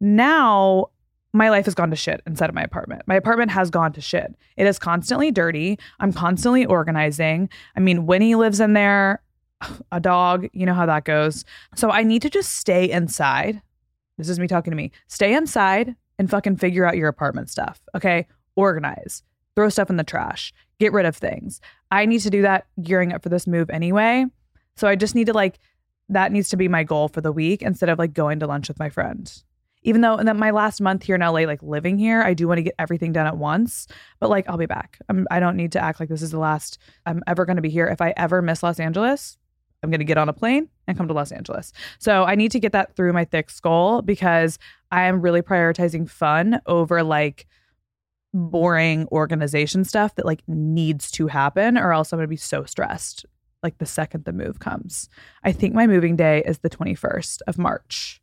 Now 0.00 0.86
my 1.32 1.50
life 1.50 1.64
has 1.64 1.74
gone 1.74 1.90
to 1.90 1.96
shit 1.96 2.22
inside 2.26 2.48
of 2.48 2.54
my 2.54 2.62
apartment. 2.62 3.02
My 3.06 3.16
apartment 3.16 3.50
has 3.50 3.68
gone 3.68 3.92
to 3.94 4.00
shit. 4.00 4.34
It 4.56 4.66
is 4.66 4.78
constantly 4.78 5.32
dirty. 5.32 5.78
I'm 5.98 6.12
constantly 6.12 6.64
organizing. 6.64 7.48
I 7.76 7.80
mean, 7.80 8.06
Winnie 8.06 8.36
lives 8.36 8.60
in 8.60 8.72
there, 8.72 9.20
a 9.92 9.98
dog, 9.98 10.46
you 10.52 10.64
know 10.64 10.74
how 10.74 10.86
that 10.86 11.04
goes. 11.04 11.44
So 11.74 11.90
I 11.90 12.04
need 12.04 12.22
to 12.22 12.30
just 12.30 12.54
stay 12.54 12.88
inside. 12.88 13.60
This 14.16 14.28
is 14.28 14.38
me 14.38 14.46
talking 14.46 14.70
to 14.70 14.76
me. 14.76 14.92
Stay 15.08 15.34
inside 15.34 15.96
and 16.20 16.30
fucking 16.30 16.56
figure 16.56 16.86
out 16.86 16.96
your 16.96 17.08
apartment 17.08 17.50
stuff. 17.50 17.80
Okay. 17.96 18.26
Organize, 18.56 19.24
throw 19.56 19.68
stuff 19.68 19.90
in 19.90 19.96
the 19.96 20.04
trash, 20.04 20.52
get 20.80 20.92
rid 20.92 21.06
of 21.06 21.16
things. 21.16 21.60
I 21.90 22.06
need 22.06 22.20
to 22.20 22.30
do 22.30 22.42
that 22.42 22.66
gearing 22.82 23.12
up 23.12 23.22
for 23.22 23.28
this 23.28 23.46
move 23.46 23.70
anyway. 23.70 24.26
So 24.76 24.88
I 24.88 24.96
just 24.96 25.14
need 25.14 25.26
to 25.26 25.32
like, 25.32 25.58
that 26.08 26.32
needs 26.32 26.48
to 26.50 26.56
be 26.56 26.68
my 26.68 26.82
goal 26.84 27.08
for 27.08 27.20
the 27.20 27.32
week 27.32 27.62
instead 27.62 27.88
of 27.88 27.98
like 27.98 28.12
going 28.12 28.40
to 28.40 28.46
lunch 28.46 28.68
with 28.68 28.78
my 28.78 28.88
friend. 28.90 29.32
even 29.84 30.00
though 30.00 30.16
that 30.16 30.36
my 30.36 30.50
last 30.50 30.80
month 30.80 31.02
here 31.02 31.14
in 31.14 31.20
LA, 31.20 31.42
like 31.42 31.62
living 31.62 31.98
here, 31.98 32.22
I 32.22 32.34
do 32.34 32.48
want 32.48 32.58
to 32.58 32.62
get 32.62 32.74
everything 32.78 33.12
done 33.12 33.26
at 33.26 33.36
once. 33.36 33.86
But 34.18 34.30
like, 34.30 34.48
I'll 34.48 34.56
be 34.56 34.66
back. 34.66 34.98
I'm, 35.08 35.26
I 35.30 35.40
don't 35.40 35.56
need 35.56 35.72
to 35.72 35.80
act 35.80 36.00
like 36.00 36.08
this 36.08 36.22
is 36.22 36.30
the 36.30 36.38
last 36.38 36.78
I'm 37.06 37.22
ever 37.26 37.44
going 37.44 37.56
to 37.56 37.62
be 37.62 37.70
here. 37.70 37.86
If 37.86 38.00
I 38.00 38.14
ever 38.16 38.42
miss 38.42 38.62
Los 38.62 38.80
Angeles, 38.80 39.36
I'm 39.82 39.90
going 39.90 40.00
to 40.00 40.04
get 40.04 40.16
on 40.16 40.30
a 40.30 40.32
plane 40.32 40.68
and 40.86 40.96
come 40.96 41.06
to 41.08 41.14
Los 41.14 41.30
Angeles. 41.30 41.72
So 41.98 42.24
I 42.24 42.34
need 42.34 42.50
to 42.52 42.60
get 42.60 42.72
that 42.72 42.96
through 42.96 43.12
my 43.12 43.26
thick 43.26 43.50
skull 43.50 44.00
because 44.00 44.58
I 44.90 45.02
am 45.02 45.20
really 45.20 45.42
prioritizing 45.42 46.08
fun 46.08 46.60
over 46.66 47.02
like 47.02 47.46
boring 48.34 49.06
organization 49.12 49.84
stuff 49.84 50.16
that 50.16 50.26
like 50.26 50.42
needs 50.48 51.10
to 51.12 51.28
happen 51.28 51.78
or 51.78 51.92
else 51.92 52.12
I'm 52.12 52.18
going 52.18 52.24
to 52.24 52.28
be 52.28 52.36
so 52.36 52.64
stressed 52.64 53.24
like 53.62 53.78
the 53.78 53.86
second 53.86 54.24
the 54.24 54.32
move 54.32 54.58
comes. 54.58 55.08
I 55.42 55.52
think 55.52 55.74
my 55.74 55.86
moving 55.86 56.16
day 56.16 56.42
is 56.44 56.58
the 56.58 56.68
21st 56.68 57.40
of 57.46 57.56
March. 57.56 58.20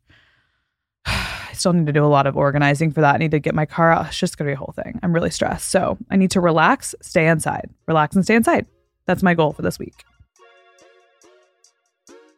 I 1.06 1.50
still 1.54 1.72
need 1.72 1.86
to 1.86 1.92
do 1.92 2.04
a 2.04 2.06
lot 2.06 2.26
of 2.26 2.36
organizing 2.36 2.92
for 2.92 3.00
that. 3.00 3.16
I 3.16 3.18
need 3.18 3.32
to 3.32 3.40
get 3.40 3.54
my 3.54 3.66
car 3.66 3.92
out. 3.92 4.06
It's 4.06 4.18
just 4.18 4.38
going 4.38 4.46
to 4.46 4.50
be 4.50 4.54
a 4.54 4.58
whole 4.58 4.74
thing. 4.76 5.00
I'm 5.02 5.12
really 5.12 5.30
stressed. 5.30 5.70
So 5.70 5.98
I 6.10 6.16
need 6.16 6.30
to 6.30 6.40
relax, 6.40 6.94
stay 7.02 7.26
inside, 7.26 7.68
relax 7.88 8.14
and 8.14 8.24
stay 8.24 8.36
inside. 8.36 8.66
That's 9.06 9.22
my 9.22 9.34
goal 9.34 9.52
for 9.52 9.62
this 9.62 9.78
week. 9.78 10.04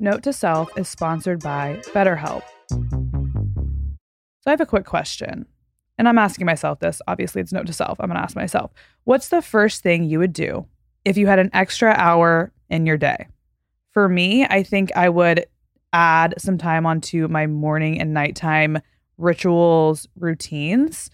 Note 0.01 0.23
to 0.23 0.33
Self 0.33 0.77
is 0.79 0.89
sponsored 0.89 1.41
by 1.41 1.81
BetterHelp. 1.89 2.43
So 2.71 4.49
I 4.49 4.51
have 4.51 4.61
a 4.61 4.67
quick 4.67 4.87
question, 4.87 5.47
and 5.99 6.09
I'm 6.09 6.19
asking 6.19 6.47
myself 6.47 6.81
this. 6.81 7.01
Obviously, 7.07 7.41
it's 7.41 7.53
Note 7.53 7.67
to 7.67 7.73
Self. 7.73 8.01
I'm 8.01 8.09
going 8.09 8.17
to 8.17 8.23
ask 8.23 8.37
myself 8.37 8.73
what's 9.05 9.29
the 9.29 9.43
first 9.43 9.83
thing 9.83 10.05
you 10.05 10.19
would 10.19 10.33
do 10.33 10.67
if 11.05 11.17
you 11.17 11.27
had 11.27 11.39
an 11.39 11.51
extra 11.53 11.93
hour 11.93 12.53
in 12.71 12.87
your 12.87 12.97
day? 12.97 13.29
For 13.93 14.09
me, 14.09 14.45
I 14.45 14.63
think 14.63 14.95
I 14.97 15.09
would 15.09 15.47
add 15.93 16.35
some 16.39 16.59
time 16.59 16.87
onto 16.87 17.29
my 17.29 17.47
morning 17.47 18.01
and 18.01 18.13
nighttime 18.13 18.81
rituals, 19.17 20.09
routines. 20.19 21.11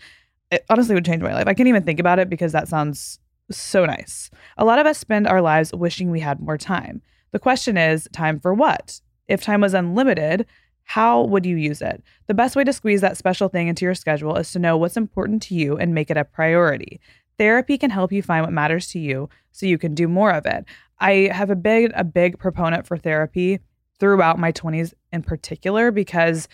It 0.50 0.64
honestly 0.70 0.94
would 0.94 1.04
change 1.04 1.22
my 1.22 1.34
life. 1.34 1.46
I 1.46 1.54
can't 1.54 1.68
even 1.68 1.82
think 1.82 2.00
about 2.00 2.18
it 2.18 2.30
because 2.30 2.52
that 2.52 2.68
sounds 2.68 3.18
so 3.50 3.84
nice. 3.84 4.30
A 4.56 4.64
lot 4.64 4.78
of 4.78 4.86
us 4.86 4.98
spend 4.98 5.26
our 5.26 5.42
lives 5.42 5.72
wishing 5.72 6.10
we 6.10 6.20
had 6.20 6.40
more 6.40 6.56
time. 6.56 7.02
The 7.32 7.38
question 7.38 7.76
is 7.76 8.08
time 8.12 8.40
for 8.40 8.54
what? 8.54 9.00
If 9.28 9.42
time 9.42 9.60
was 9.60 9.74
unlimited, 9.74 10.46
how 10.84 11.22
would 11.22 11.46
you 11.46 11.56
use 11.56 11.82
it? 11.82 12.02
The 12.26 12.34
best 12.34 12.56
way 12.56 12.64
to 12.64 12.72
squeeze 12.72 13.00
that 13.00 13.16
special 13.16 13.48
thing 13.48 13.68
into 13.68 13.84
your 13.84 13.94
schedule 13.94 14.36
is 14.36 14.50
to 14.52 14.58
know 14.58 14.76
what's 14.76 14.96
important 14.96 15.42
to 15.44 15.54
you 15.54 15.76
and 15.76 15.94
make 15.94 16.10
it 16.10 16.16
a 16.16 16.24
priority. 16.24 17.00
Therapy 17.38 17.78
can 17.78 17.90
help 17.90 18.12
you 18.12 18.22
find 18.22 18.44
what 18.44 18.52
matters 18.52 18.88
to 18.88 18.98
you 18.98 19.28
so 19.52 19.66
you 19.66 19.78
can 19.78 19.94
do 19.94 20.08
more 20.08 20.32
of 20.32 20.46
it. 20.46 20.64
I 20.98 21.30
have 21.32 21.50
a 21.50 21.56
big 21.56 21.92
a 21.94 22.04
big 22.04 22.38
proponent 22.38 22.86
for 22.86 22.96
therapy 22.96 23.60
throughout 23.98 24.38
my 24.38 24.52
20s 24.52 24.92
in 25.12 25.22
particular 25.22 25.90
because 25.90 26.48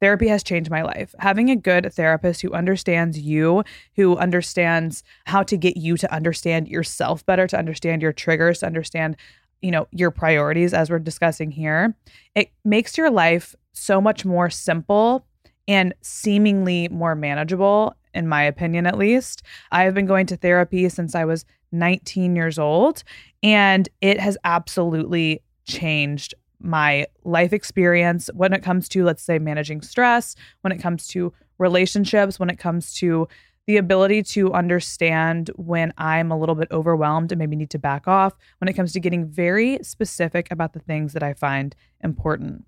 therapy 0.00 0.28
has 0.28 0.42
changed 0.42 0.70
my 0.70 0.82
life. 0.82 1.14
Having 1.18 1.50
a 1.50 1.56
good 1.56 1.92
therapist 1.92 2.40
who 2.40 2.52
understands 2.52 3.18
you, 3.18 3.64
who 3.96 4.16
understands 4.16 5.02
how 5.26 5.42
to 5.42 5.56
get 5.56 5.76
you 5.76 5.96
to 5.96 6.12
understand 6.12 6.68
yourself 6.68 7.24
better, 7.26 7.46
to 7.46 7.58
understand 7.58 8.02
your 8.02 8.12
triggers, 8.12 8.60
to 8.60 8.66
understand 8.66 9.16
you 9.62 9.70
know 9.70 9.86
your 9.90 10.10
priorities 10.10 10.72
as 10.72 10.90
we're 10.90 10.98
discussing 10.98 11.50
here 11.50 11.94
it 12.34 12.50
makes 12.64 12.96
your 12.96 13.10
life 13.10 13.54
so 13.72 14.00
much 14.00 14.24
more 14.24 14.50
simple 14.50 15.26
and 15.66 15.94
seemingly 16.00 16.88
more 16.88 17.14
manageable 17.14 17.94
in 18.14 18.26
my 18.26 18.42
opinion 18.42 18.86
at 18.86 18.98
least. 18.98 19.42
I 19.70 19.84
have 19.84 19.94
been 19.94 20.06
going 20.06 20.26
to 20.26 20.36
therapy 20.36 20.88
since 20.88 21.14
i 21.14 21.24
was 21.24 21.44
19 21.72 22.34
years 22.34 22.58
old 22.58 23.04
and 23.42 23.88
it 24.00 24.18
has 24.18 24.36
absolutely 24.44 25.42
changed 25.66 26.34
my 26.60 27.06
life 27.24 27.52
experience 27.52 28.30
when 28.34 28.52
it 28.52 28.62
comes 28.62 28.88
to 28.88 29.04
let's 29.04 29.22
say 29.22 29.38
managing 29.38 29.82
stress 29.82 30.34
when 30.62 30.72
it 30.72 30.78
comes 30.78 31.06
to 31.06 31.32
relationships 31.58 32.40
when 32.40 32.50
it 32.50 32.58
comes 32.58 32.94
to 32.94 33.28
the 33.68 33.76
ability 33.76 34.22
to 34.22 34.50
understand 34.54 35.50
when 35.56 35.92
I'm 35.98 36.32
a 36.32 36.38
little 36.38 36.54
bit 36.54 36.68
overwhelmed 36.70 37.30
and 37.30 37.38
maybe 37.38 37.54
need 37.54 37.68
to 37.70 37.78
back 37.78 38.08
off 38.08 38.32
when 38.60 38.68
it 38.68 38.72
comes 38.72 38.94
to 38.94 39.00
getting 39.00 39.26
very 39.26 39.78
specific 39.82 40.50
about 40.50 40.72
the 40.72 40.80
things 40.80 41.12
that 41.12 41.22
I 41.22 41.34
find 41.34 41.76
important. 42.02 42.64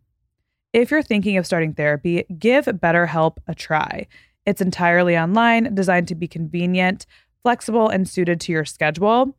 If 0.74 0.90
you're 0.90 1.02
thinking 1.02 1.38
of 1.38 1.46
starting 1.46 1.72
therapy, 1.72 2.24
give 2.38 2.66
BetterHelp 2.66 3.38
a 3.48 3.54
try. 3.54 4.08
It's 4.44 4.60
entirely 4.60 5.16
online, 5.16 5.74
designed 5.74 6.06
to 6.08 6.14
be 6.14 6.28
convenient, 6.28 7.06
flexible, 7.42 7.88
and 7.88 8.06
suited 8.06 8.38
to 8.42 8.52
your 8.52 8.66
schedule. 8.66 9.34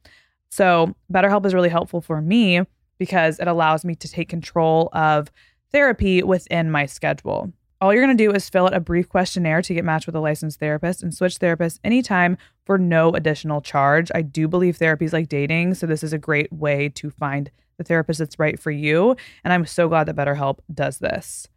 So, 0.50 0.96
BetterHelp 1.14 1.46
is 1.46 1.54
really 1.54 1.70
helpful 1.70 2.02
for 2.02 2.24
me 2.24 2.62
because 2.98 3.40
it 3.40 3.48
allows 3.48 3.86
me 3.86 3.94
to 3.96 4.10
take 4.10 4.30
control 4.30 4.90
of 4.94 5.32
therapy 5.72 6.24
within 6.24 6.72
my 6.72 6.88
schedule. 6.88 7.54
All 7.82 7.92
you're 7.92 8.06
going 8.06 8.16
to 8.16 8.24
do 8.24 8.32
is 8.32 8.48
fill 8.48 8.68
out 8.68 8.76
a 8.76 8.80
brief 8.80 9.10
questionnaire 9.10 9.64
to 9.64 9.74
get 9.74 9.84
matched 9.84 10.06
with 10.06 10.16
a 10.16 10.20
licensed 10.20 10.60
therapist 10.60 11.02
and 11.02 11.12
switch 11.12 11.40
therapists 11.40 11.80
anytime 11.84 12.38
for 12.64 12.78
no 12.78 13.10
additional 13.10 13.60
charge. 13.60 14.12
I 14.14 14.22
do 14.22 14.48
believe 14.48 14.78
therapy 14.78 15.06
is 15.06 15.14
like 15.14 15.30
dating, 15.30 15.74
so 15.74 15.88
this 15.88 16.04
is 16.04 16.14
a 16.14 16.20
great 16.20 16.54
way 16.54 16.90
to 16.90 17.10
find 17.10 17.50
the 17.80 17.84
therapist 17.84 18.20
that's 18.20 18.38
right 18.38 18.60
for 18.60 18.70
you. 18.70 19.16
And 19.44 19.52
I'm 19.52 19.66
so 19.66 19.90
glad 19.90 20.04
that 20.06 20.16
BetterHelp 20.16 20.60
does 20.72 21.00
this. 21.00 21.48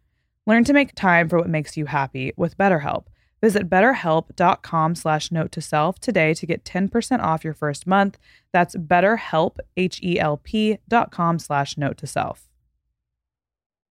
Learn 0.47 0.63
to 0.63 0.73
make 0.73 0.95
time 0.95 1.29
for 1.29 1.37
what 1.37 1.47
makes 1.47 1.77
you 1.77 1.85
happy 1.85 2.33
with 2.35 2.57
BetterHelp. 2.57 3.05
Visit 3.39 3.69
betterhelp.com 3.69 4.95
slash 4.95 5.31
note 5.31 5.51
to 5.51 5.61
self 5.61 5.99
today 5.99 6.33
to 6.33 6.47
get 6.47 6.65
10% 6.65 7.19
off 7.21 7.43
your 7.43 7.53
first 7.53 7.85
month. 7.85 8.17
That's 8.51 8.75
betterhelp, 8.75 9.57
H-E-L-P 9.77 10.79
dot 10.89 11.11
com 11.11 11.37
slash 11.37 11.77
note 11.77 11.97
to 11.97 12.07
self. 12.07 12.49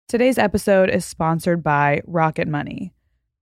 Today's 0.08 0.38
episode 0.38 0.88
is 0.88 1.04
sponsored 1.04 1.64
by 1.64 2.00
Rocket 2.06 2.46
Money. 2.46 2.92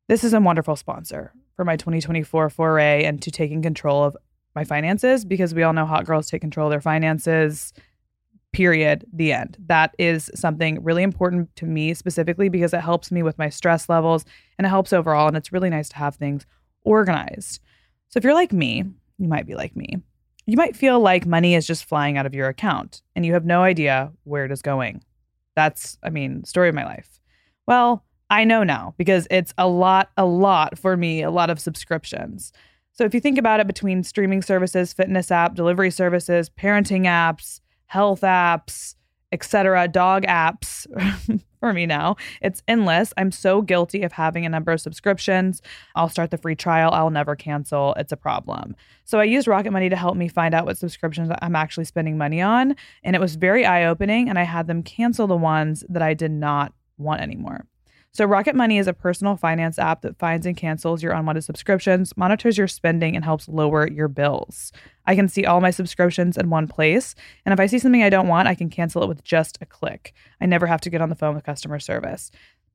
This 0.09 0.25
is 0.25 0.33
a 0.33 0.40
wonderful 0.40 0.76
sponsor 0.76 1.30
for 1.56 1.62
my 1.62 1.76
2024 1.76 2.49
foray 2.49 3.04
into 3.04 3.30
taking 3.30 3.61
control 3.61 4.02
of 4.02 4.16
my 4.54 4.64
finances 4.64 5.26
because 5.26 5.52
we 5.52 5.62
all 5.62 5.75
know 5.75 5.85
hot 5.85 6.06
girls 6.06 6.30
take 6.30 6.40
control 6.40 6.68
of 6.68 6.71
their 6.71 6.80
finances. 6.80 7.75
Period. 8.52 9.04
The 9.12 9.35
end. 9.35 9.59
That 9.66 9.94
is 9.99 10.30
something 10.35 10.83
really 10.83 11.02
important 11.02 11.54
to 11.56 11.66
me 11.66 11.92
specifically 11.92 12.49
because 12.49 12.73
it 12.73 12.80
helps 12.80 13.12
me 13.12 13.23
with 13.23 13.37
my 13.37 13.50
stress 13.50 13.90
levels 13.90 14.25
and 14.56 14.64
it 14.64 14.71
helps 14.71 14.94
overall. 14.94 15.28
And 15.28 15.37
it's 15.37 15.52
really 15.52 15.68
nice 15.68 15.90
to 15.90 15.97
have 15.97 16.16
things 16.16 16.47
organized. 16.83 17.61
So 18.09 18.16
if 18.16 18.25
you're 18.25 18.33
like 18.33 18.54
me, 18.54 18.85
you 19.18 19.28
might 19.28 19.47
be 19.47 19.54
like 19.54 19.76
me. 19.76 19.99
You 20.47 20.56
might 20.56 20.76
feel 20.76 20.99
like 20.99 21.26
money 21.26 21.56
is 21.56 21.66
just 21.66 21.85
flying 21.85 22.16
out 22.16 22.25
of 22.25 22.35
your 22.35 22.49
account 22.49 23.02
and 23.14 23.26
you 23.26 23.35
have 23.35 23.44
no 23.44 23.61
idea 23.61 24.12
where 24.23 24.47
it 24.47 24.50
is 24.50 24.62
going. 24.62 25.02
That's, 25.56 25.99
I 26.02 26.11
mean, 26.11 26.44
story 26.44 26.68
of 26.68 26.75
my 26.75 26.84
life. 26.84 27.20
Well, 27.66 28.04
I 28.30 28.44
know 28.44 28.64
now 28.64 28.94
because 28.96 29.26
it's 29.30 29.54
a 29.58 29.68
lot, 29.68 30.11
a 30.16 30.25
lot 30.25 30.78
for 30.78 30.96
me, 30.96 31.23
a 31.23 31.30
lot 31.30 31.50
of 31.50 31.61
subscriptions. 31.61 32.52
So 32.92 33.04
if 33.04 33.14
you 33.14 33.20
think 33.20 33.38
about 33.38 33.61
it 33.61 33.66
between 33.66 34.02
streaming 34.02 34.42
services, 34.42 34.92
fitness 34.92 35.30
app, 35.30 35.54
delivery 35.54 35.90
services, 35.90 36.49
parenting 36.49 37.02
apps, 37.02 37.61
health 37.87 38.20
apps, 38.20 38.94
etc., 39.32 39.88
dog 39.88 40.25
apps 40.25 40.87
for 41.64 41.73
me 41.73 41.87
now. 41.87 42.16
It's 42.42 42.62
endless. 42.68 43.14
I'm 43.16 43.33
so 43.33 43.62
guilty 43.62 44.02
of 44.02 44.12
having 44.12 44.44
a 44.44 44.50
number 44.50 44.71
of 44.71 44.83
subscriptions. 44.83 45.62
I'll 45.94 46.11
start 46.11 46.30
the 46.30 46.37
free 46.37 46.54
trial, 46.54 46.90
I'll 46.92 47.09
never 47.09 47.35
cancel. 47.35 47.94
It's 47.94 48.12
a 48.12 48.18
problem. 48.18 48.76
So 49.04 49.18
I 49.18 49.25
used 49.25 49.49
Rocket 49.49 49.71
Money 49.71 49.88
to 49.88 49.97
help 49.97 50.14
me 50.14 50.28
find 50.28 50.54
out 50.54 50.66
what 50.66 50.76
subscriptions 50.76 51.30
I'm 51.40 51.56
actually 51.56 51.87
spending 51.87 52.18
money 52.18 52.42
on, 52.42 52.76
and 53.02 53.16
it 53.16 53.18
was 53.18 53.37
very 53.37 53.64
eye-opening 53.64 54.28
and 54.28 54.38
I 54.38 54.42
had 54.42 54.66
them 54.66 54.83
cancel 54.83 55.26
the 55.26 55.38
ones 55.38 55.85
that 55.88 56.02
I 56.02 56.12
did 56.12 56.33
not 56.33 56.75
want 56.99 57.23
anymore. 57.23 57.64
So, 58.16 58.26
Rocket 58.26 58.54
Money 58.54 58.78
is 58.78 58.87
a 58.87 58.92
personal 58.92 59.35
finance 59.35 59.76
app 59.76 60.02
that 60.02 60.21
finds 60.21 60.47
and 60.47 60.56
cancels 60.56 61.02
your 61.02 61.11
unwanted 61.11 61.42
subscriptions, 61.42 62.16
monitors 62.16 62.56
your 62.56 62.68
spending, 62.68 63.16
and 63.16 63.25
helps 63.25 63.49
lower 63.49 63.88
your 63.88 64.06
bills. 64.06 64.71
I 65.04 65.16
can 65.16 65.26
see 65.26 65.44
all 65.44 65.61
my 65.61 65.73
subscriptions 65.73 66.38
in 66.38 66.49
one 66.49 66.68
place, 66.68 67.16
and 67.44 67.52
if 67.52 67.59
I 67.59 67.66
see 67.66 67.80
something 67.80 68.04
I 68.04 68.11
don't 68.11 68.28
want, 68.28 68.47
I 68.47 68.54
can 68.54 68.71
cancel 68.71 69.02
it 69.02 69.09
with 69.09 69.25
just 69.25 69.59
a 69.61 69.66
click. 69.66 70.14
I 70.40 70.47
never 70.47 70.68
have 70.68 70.80
to 70.83 70.90
get 70.90 71.00
on 71.00 71.09
the 71.09 71.16
phone 71.16 71.35
with 71.35 71.42
customer 71.42 71.80
service. 71.80 72.30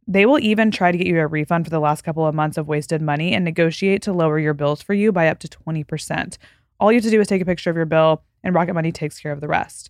They 0.05 0.25
will 0.25 0.39
even 0.39 0.71
try 0.71 0.91
to 0.91 0.97
get 0.97 1.07
you 1.07 1.17
a 1.21 1.27
refund 1.27 1.65
for 1.65 1.69
the 1.69 1.79
last 1.79 2.01
couple 2.01 2.27
of 2.27 2.35
months 2.35 2.57
of 2.57 2.67
wasted 2.67 3.01
money 3.01 3.33
and 3.33 3.45
negotiate 3.45 4.01
to 4.01 4.11
lower 4.11 4.39
your 4.39 4.53
bills 4.53 4.81
for 4.81 4.93
you 4.93 5.13
by 5.13 5.29
up 5.29 5.39
to 5.39 5.47
20%. 5.47 6.37
All 6.81 6.91
you 6.91 6.97
have 6.97 7.05
to 7.05 7.11
do 7.11 7.21
is 7.21 7.29
take 7.29 7.41
a 7.41 7.45
picture 7.45 7.69
of 7.69 7.77
your 7.77 7.85
bill, 7.85 8.23
and 8.43 8.53
Rocket 8.53 8.73
Money 8.73 8.91
takes 8.91 9.17
care 9.17 9.31
of 9.31 9.39
the 9.39 9.47
rest. 9.47 9.89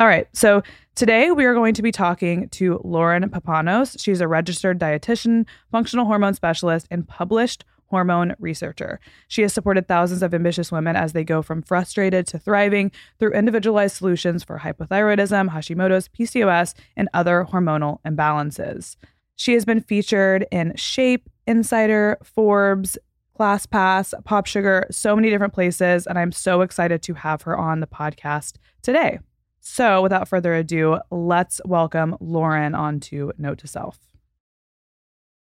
All 0.00 0.08
right. 0.08 0.26
So 0.32 0.62
today 0.96 1.30
we 1.30 1.44
are 1.44 1.54
going 1.54 1.74
to 1.74 1.82
be 1.82 1.92
talking 1.92 2.48
to 2.50 2.80
Lauren 2.82 3.28
Papanos. 3.30 4.02
She's 4.02 4.20
a 4.20 4.26
registered 4.26 4.80
dietitian, 4.80 5.46
functional 5.70 6.06
hormone 6.06 6.34
specialist, 6.34 6.88
and 6.90 7.06
published 7.06 7.64
hormone 7.86 8.34
researcher. 8.38 8.98
She 9.28 9.42
has 9.42 9.52
supported 9.52 9.86
thousands 9.86 10.22
of 10.22 10.32
ambitious 10.32 10.72
women 10.72 10.96
as 10.96 11.12
they 11.12 11.24
go 11.24 11.42
from 11.42 11.62
frustrated 11.62 12.26
to 12.28 12.38
thriving 12.38 12.90
through 13.18 13.32
individualized 13.32 13.96
solutions 13.96 14.42
for 14.42 14.58
hypothyroidism, 14.58 15.50
Hashimoto's, 15.50 16.08
PCOS, 16.08 16.74
and 16.96 17.08
other 17.12 17.46
hormonal 17.48 18.00
imbalances. 18.06 18.96
She 19.36 19.52
has 19.52 19.66
been 19.66 19.82
featured 19.82 20.46
in 20.50 20.74
Shape, 20.74 21.28
Insider, 21.46 22.16
Forbes, 22.24 22.96
ClassPass, 23.38 24.14
Pop 24.24 24.46
Sugar, 24.46 24.86
so 24.90 25.14
many 25.14 25.28
different 25.28 25.52
places, 25.52 26.06
and 26.06 26.18
I'm 26.18 26.32
so 26.32 26.62
excited 26.62 27.02
to 27.02 27.14
have 27.14 27.42
her 27.42 27.56
on 27.56 27.80
the 27.80 27.86
podcast 27.86 28.54
today. 28.82 29.18
So, 29.64 30.02
without 30.02 30.26
further 30.26 30.54
ado, 30.54 30.98
let's 31.12 31.60
welcome 31.64 32.16
Lauren 32.18 32.74
onto 32.74 33.30
Note 33.38 33.58
to 33.58 33.68
Self. 33.68 33.96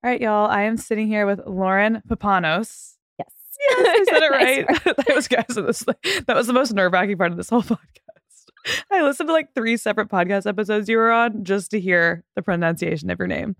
All 0.03 0.11
right, 0.11 0.21
y'all. 0.21 0.47
I 0.47 0.61
am 0.61 0.77
sitting 0.77 1.07
here 1.07 1.25
with 1.25 1.41
Lauren 1.47 2.03
Papanos. 2.07 2.93
Yes. 3.17 3.29
Yes, 3.67 3.87
I 3.87 4.03
said 4.11 4.23
it 4.23 4.31
right. 4.31 4.67
that 5.07 5.15
was 5.15 5.27
guys. 5.27 5.47
That 5.47 5.65
was, 5.65 5.79
that 6.27 6.35
was 6.35 6.45
the 6.45 6.53
most 6.53 6.71
nerve 6.73 6.93
wracking 6.93 7.17
part 7.17 7.31
of 7.31 7.37
this 7.37 7.49
whole 7.49 7.63
podcast. 7.63 7.79
I 8.91 9.01
listened 9.01 9.29
to 9.29 9.33
like 9.33 9.53
three 9.53 9.77
separate 9.77 10.09
podcast 10.09 10.47
episodes 10.47 10.89
you 10.89 10.97
were 10.97 11.11
on 11.11 11.43
just 11.43 11.71
to 11.71 11.79
hear 11.79 12.23
the 12.35 12.41
pronunciation 12.41 13.09
of 13.09 13.19
your 13.19 13.27
name. 13.27 13.55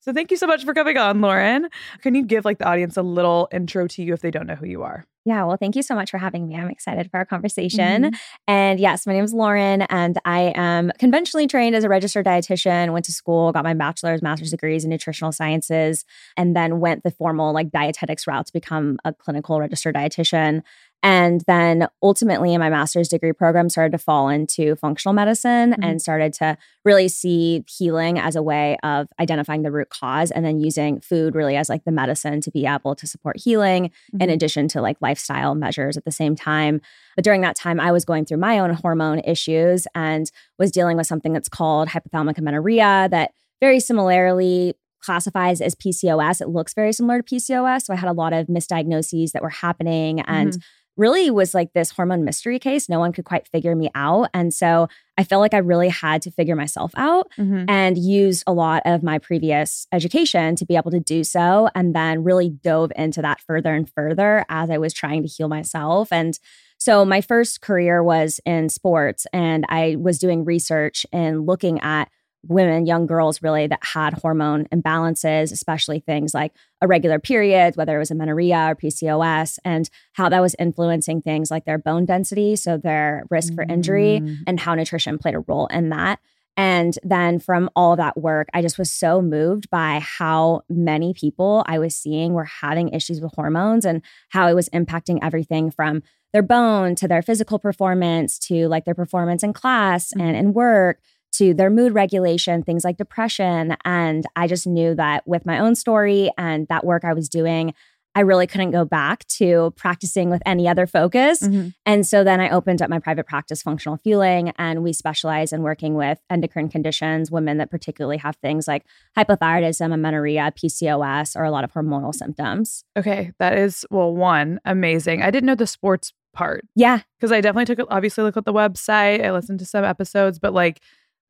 So 0.00 0.14
thank 0.14 0.30
you 0.30 0.36
so 0.38 0.46
much 0.46 0.64
for 0.64 0.72
coming 0.72 0.96
on, 0.96 1.20
Lauren. 1.20 1.68
Can 2.00 2.14
you 2.14 2.24
give 2.24 2.46
like 2.46 2.58
the 2.58 2.66
audience 2.66 2.96
a 2.96 3.02
little 3.02 3.48
intro 3.52 3.86
to 3.86 4.02
you 4.02 4.14
if 4.14 4.20
they 4.20 4.30
don't 4.30 4.46
know 4.46 4.54
who 4.54 4.66
you 4.66 4.82
are? 4.82 5.04
Yeah, 5.26 5.44
well, 5.44 5.58
thank 5.58 5.76
you 5.76 5.82
so 5.82 5.94
much 5.94 6.10
for 6.10 6.16
having 6.16 6.48
me. 6.48 6.56
I'm 6.56 6.70
excited 6.70 7.10
for 7.10 7.18
our 7.18 7.26
conversation. 7.26 8.04
Mhm. 8.04 8.14
And 8.48 8.80
yes, 8.80 9.06
my 9.06 9.12
name 9.12 9.24
is 9.24 9.34
Lauren, 9.34 9.82
and 9.82 10.18
I 10.24 10.54
am 10.56 10.90
conventionally 10.98 11.46
trained 11.46 11.76
as 11.76 11.84
a 11.84 11.90
registered 11.90 12.24
dietitian. 12.24 12.94
Went 12.94 13.04
to 13.04 13.12
school, 13.12 13.52
got 13.52 13.62
my 13.62 13.74
bachelor's, 13.74 14.22
master's 14.22 14.50
degrees 14.50 14.82
in 14.82 14.88
nutritional 14.88 15.32
sciences, 15.32 16.06
and 16.38 16.56
then 16.56 16.80
went 16.80 17.02
the 17.02 17.10
formal 17.10 17.52
like 17.52 17.70
dietetics 17.70 18.26
route 18.26 18.46
to 18.46 18.52
become 18.54 18.98
a 19.04 19.12
clinical 19.12 19.60
registered 19.60 19.94
dietitian. 19.94 20.62
And 21.02 21.42
then 21.46 21.88
ultimately, 22.02 22.52
in 22.52 22.60
my 22.60 22.68
master's 22.68 23.08
degree 23.08 23.32
program, 23.32 23.70
started 23.70 23.92
to 23.92 23.98
fall 23.98 24.28
into 24.28 24.76
functional 24.76 25.14
medicine 25.14 25.72
Mhm. 25.72 25.84
and 25.84 26.02
started 26.02 26.32
to 26.34 26.58
really 26.84 27.08
see 27.08 27.64
healing 27.66 28.18
as 28.18 28.36
a 28.36 28.42
way 28.42 28.76
of 28.82 29.08
identifying 29.18 29.62
the 29.62 29.72
root 29.72 29.88
cause 29.88 30.30
and 30.30 30.44
then 30.44 30.60
using 30.60 31.00
food 31.00 31.34
really 31.34 31.56
as 31.56 31.68
like 31.70 31.84
the 31.84 31.92
medicine 31.92 32.40
to 32.42 32.50
be 32.50 32.66
able 32.66 32.94
to 32.94 33.06
support 33.06 33.38
healing 33.38 33.90
in 34.18 34.28
Mhm. 34.28 34.32
addition 34.34 34.68
to 34.68 34.82
like 34.82 34.98
lifestyle 35.00 35.54
measures 35.54 35.96
at 35.96 36.04
the 36.04 36.12
same 36.12 36.36
time. 36.36 36.80
But 37.16 37.24
during 37.24 37.40
that 37.40 37.56
time, 37.56 37.80
I 37.80 37.92
was 37.92 38.04
going 38.04 38.26
through 38.26 38.38
my 38.38 38.58
own 38.58 38.74
hormone 38.74 39.20
issues 39.20 39.86
and 39.94 40.30
was 40.58 40.70
dealing 40.70 40.96
with 40.98 41.06
something 41.06 41.32
that's 41.32 41.48
called 41.48 41.88
hypothalamic 41.88 42.36
amenorrhea 42.38 43.08
that 43.10 43.32
very 43.60 43.80
similarly 43.80 44.74
classifies 45.02 45.62
as 45.62 45.74
PCOS. 45.74 46.42
It 46.42 46.48
looks 46.50 46.74
very 46.74 46.92
similar 46.92 47.18
to 47.18 47.22
PCOS. 47.22 47.86
So 47.86 47.94
I 47.94 47.96
had 47.96 48.10
a 48.10 48.12
lot 48.12 48.34
of 48.34 48.48
misdiagnoses 48.48 49.32
that 49.32 49.40
were 49.42 49.48
happening 49.48 50.20
and 50.20 50.58
really 50.96 51.30
was 51.30 51.54
like 51.54 51.72
this 51.72 51.90
hormone 51.90 52.24
mystery 52.24 52.58
case. 52.58 52.88
No 52.88 52.98
one 52.98 53.12
could 53.12 53.24
quite 53.24 53.48
figure 53.48 53.74
me 53.74 53.90
out. 53.94 54.28
And 54.34 54.52
so 54.52 54.88
I 55.16 55.24
felt 55.24 55.40
like 55.40 55.54
I 55.54 55.58
really 55.58 55.88
had 55.88 56.20
to 56.22 56.30
figure 56.30 56.56
myself 56.56 56.92
out 56.96 57.30
Mhm. 57.38 57.64
and 57.68 57.96
used 57.96 58.44
a 58.46 58.52
lot 58.52 58.82
of 58.84 59.02
my 59.02 59.18
previous 59.18 59.86
education 59.92 60.56
to 60.56 60.66
be 60.66 60.76
able 60.76 60.90
to 60.90 61.00
do 61.00 61.24
so. 61.24 61.68
And 61.74 61.94
then 61.94 62.24
really 62.24 62.50
dove 62.50 62.92
into 62.96 63.22
that 63.22 63.40
further 63.40 63.74
and 63.74 63.88
further 63.88 64.44
as 64.48 64.70
I 64.70 64.78
was 64.78 64.92
trying 64.92 65.22
to 65.22 65.28
heal 65.28 65.48
myself. 65.48 66.12
And 66.12 66.38
so 66.78 67.04
my 67.04 67.20
first 67.20 67.60
career 67.60 68.02
was 68.02 68.40
in 68.46 68.68
sports, 68.70 69.26
and 69.34 69.66
I 69.68 69.96
was 69.98 70.18
doing 70.18 70.44
research 70.46 71.04
and 71.12 71.46
looking 71.46 71.78
at 71.80 72.08
women, 72.48 72.86
young 72.86 73.06
girls 73.06 73.42
really 73.42 73.66
that 73.66 73.80
had 73.82 74.14
hormone 74.14 74.66
imbalances, 74.72 75.52
especially 75.52 76.00
things 76.00 76.32
like 76.32 76.52
irregular 76.82 77.18
periods, 77.18 77.76
whether 77.76 77.96
it 77.96 77.98
was 77.98 78.10
amenorrhea 78.10 78.68
or 78.70 78.74
PCOS, 78.74 79.58
and 79.64 79.90
how 80.14 80.28
that 80.28 80.40
was 80.40 80.56
influencing 80.58 81.20
things 81.22 81.50
like 81.50 81.64
their 81.66 81.78
bone 81.78 82.06
density, 82.06 82.56
so 82.56 82.76
their 82.76 83.24
risk 83.30 83.54
for 83.54 83.62
injury, 83.64 84.20
Mm. 84.22 84.36
and 84.46 84.60
how 84.60 84.74
nutrition 84.74 85.18
played 85.18 85.34
a 85.34 85.40
role 85.40 85.66
in 85.66 85.90
that. 85.90 86.18
And 86.56 86.98
then 87.02 87.38
from 87.38 87.70
all 87.76 87.96
that 87.96 88.18
work, 88.18 88.48
I 88.52 88.60
just 88.60 88.78
was 88.78 88.90
so 88.90 89.22
moved 89.22 89.70
by 89.70 90.00
how 90.02 90.62
many 90.68 91.14
people 91.14 91.62
I 91.66 91.78
was 91.78 91.94
seeing 91.94 92.32
were 92.34 92.44
having 92.44 92.88
issues 92.90 93.20
with 93.20 93.32
hormones 93.34 93.84
and 93.84 94.02
how 94.30 94.48
it 94.48 94.54
was 94.54 94.68
impacting 94.70 95.20
everything 95.22 95.70
from 95.70 96.02
their 96.32 96.42
bone 96.42 96.94
to 96.96 97.08
their 97.08 97.22
physical 97.22 97.58
performance 97.58 98.38
to 98.38 98.68
like 98.68 98.84
their 98.84 98.94
performance 98.94 99.42
in 99.42 99.52
class 99.52 100.12
and 100.12 100.36
in 100.36 100.52
work 100.52 101.00
to 101.32 101.54
their 101.54 101.70
mood 101.70 101.92
regulation, 101.94 102.62
things 102.62 102.84
like 102.84 102.96
depression. 102.96 103.76
And 103.84 104.26
I 104.36 104.46
just 104.46 104.66
knew 104.66 104.94
that 104.96 105.26
with 105.26 105.46
my 105.46 105.58
own 105.58 105.74
story 105.74 106.30
and 106.38 106.66
that 106.68 106.84
work 106.84 107.04
I 107.04 107.12
was 107.12 107.28
doing, 107.28 107.74
I 108.12 108.22
really 108.22 108.48
couldn't 108.48 108.72
go 108.72 108.84
back 108.84 109.24
to 109.38 109.72
practicing 109.76 110.30
with 110.30 110.42
any 110.44 110.66
other 110.66 110.84
focus. 110.88 111.42
Mhm. 111.42 111.74
And 111.86 112.04
so 112.04 112.24
then 112.24 112.40
I 112.40 112.48
opened 112.50 112.82
up 112.82 112.90
my 112.90 112.98
private 112.98 113.24
practice, 113.26 113.62
Functional 113.62 113.98
Fueling, 113.98 114.52
and 114.58 114.82
we 114.82 114.92
specialize 114.92 115.52
in 115.52 115.62
working 115.62 115.94
with 115.94 116.18
endocrine 116.28 116.68
conditions, 116.68 117.30
women 117.30 117.58
that 117.58 117.70
particularly 117.70 118.16
have 118.16 118.34
things 118.36 118.66
like 118.66 118.84
hypothyroidism, 119.16 119.94
amenorrhea, 119.94 120.52
PCOS, 120.56 121.36
or 121.36 121.44
a 121.44 121.52
lot 121.52 121.62
of 121.62 121.72
hormonal 121.72 122.12
symptoms. 122.12 122.84
Okay, 122.98 123.30
that 123.38 123.56
is 123.56 123.86
well, 123.92 124.12
one 124.12 124.58
amazing. 124.64 125.22
I 125.22 125.30
didn't 125.30 125.46
know 125.46 125.54
the 125.54 125.66
sports 125.68 126.12
part 126.32 126.64
Yeah. 126.74 127.00
because 127.18 127.30
I 127.30 127.40
definitely 127.40 127.74
took 127.76 127.86
obviously 127.90 128.24
look 128.24 128.36
at 128.36 128.44
the 128.44 128.52
website. 128.52 129.24
I 129.24 129.30
listened 129.30 129.60
to 129.60 129.64
some 129.64 129.84
episodes, 129.84 130.40
but 130.40 130.52
like 130.52 130.80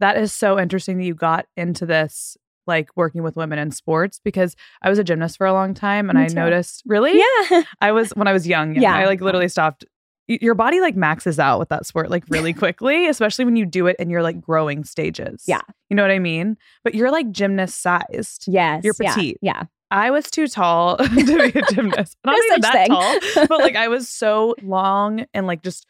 that 0.00 0.16
is 0.16 0.32
so 0.32 0.58
interesting 0.58 0.98
that 0.98 1.04
you 1.04 1.14
got 1.14 1.46
into 1.56 1.86
this 1.86 2.36
like 2.66 2.88
working 2.96 3.22
with 3.22 3.36
women 3.36 3.58
in 3.58 3.70
sports 3.70 4.20
because 4.22 4.54
I 4.82 4.90
was 4.90 4.98
a 4.98 5.04
gymnast 5.04 5.36
for 5.38 5.46
a 5.46 5.52
long 5.52 5.74
time 5.74 6.08
and 6.10 6.18
Me 6.18 6.24
I 6.24 6.28
too. 6.28 6.34
noticed 6.34 6.82
really 6.86 7.18
Yeah. 7.18 7.62
I 7.80 7.92
was 7.92 8.10
when 8.10 8.28
I 8.28 8.32
was 8.32 8.46
young. 8.46 8.74
Yeah. 8.76 8.94
I 8.94 9.06
like 9.06 9.20
literally 9.20 9.48
stopped. 9.48 9.84
Your 10.28 10.54
body 10.54 10.80
like 10.80 10.94
maxes 10.94 11.40
out 11.40 11.58
with 11.58 11.70
that 11.70 11.86
sport 11.86 12.08
like 12.10 12.22
really 12.28 12.52
quickly, 12.62 13.08
especially 13.08 13.44
when 13.44 13.56
you 13.56 13.66
do 13.66 13.88
it 13.88 13.96
in 13.98 14.10
your 14.10 14.22
like 14.22 14.40
growing 14.40 14.84
stages. 14.84 15.42
Yeah. 15.48 15.62
You 15.88 15.96
know 15.96 16.02
what 16.02 16.12
I 16.12 16.20
mean? 16.20 16.56
But 16.84 16.94
you're 16.94 17.10
like 17.10 17.30
gymnast 17.32 17.82
sized. 17.82 18.44
yes. 18.46 18.84
You're 18.84 18.94
yeah, 19.00 19.14
petite. 19.14 19.38
Yeah. 19.42 19.64
I 19.90 20.10
was 20.12 20.30
too 20.30 20.46
tall 20.46 20.96
to 20.98 21.08
be 21.52 21.58
a 21.58 21.62
gymnast. 21.72 22.16
Not 22.24 22.36
No 22.36 22.42
even 22.46 22.60
that 22.60 22.72
thing. 22.72 22.88
tall, 22.90 23.46
but 23.48 23.58
like 23.58 23.74
I 23.74 23.88
was 23.88 24.08
so 24.08 24.54
long 24.62 25.24
and 25.34 25.48
like 25.48 25.62
just 25.64 25.84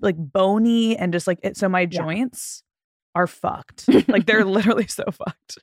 like 0.00 0.16
bony 0.16 0.96
and 0.96 1.12
just 1.12 1.26
like 1.26 1.40
it. 1.42 1.58
So 1.58 1.68
my 1.68 1.80
Yeah. 1.80 1.86
joints 1.88 2.62
are 3.14 3.26
fucked. 3.26 3.88
like 4.08 4.26
they're 4.26 4.44
literally 4.44 4.86
so 4.86 5.04
fucked. 5.12 5.58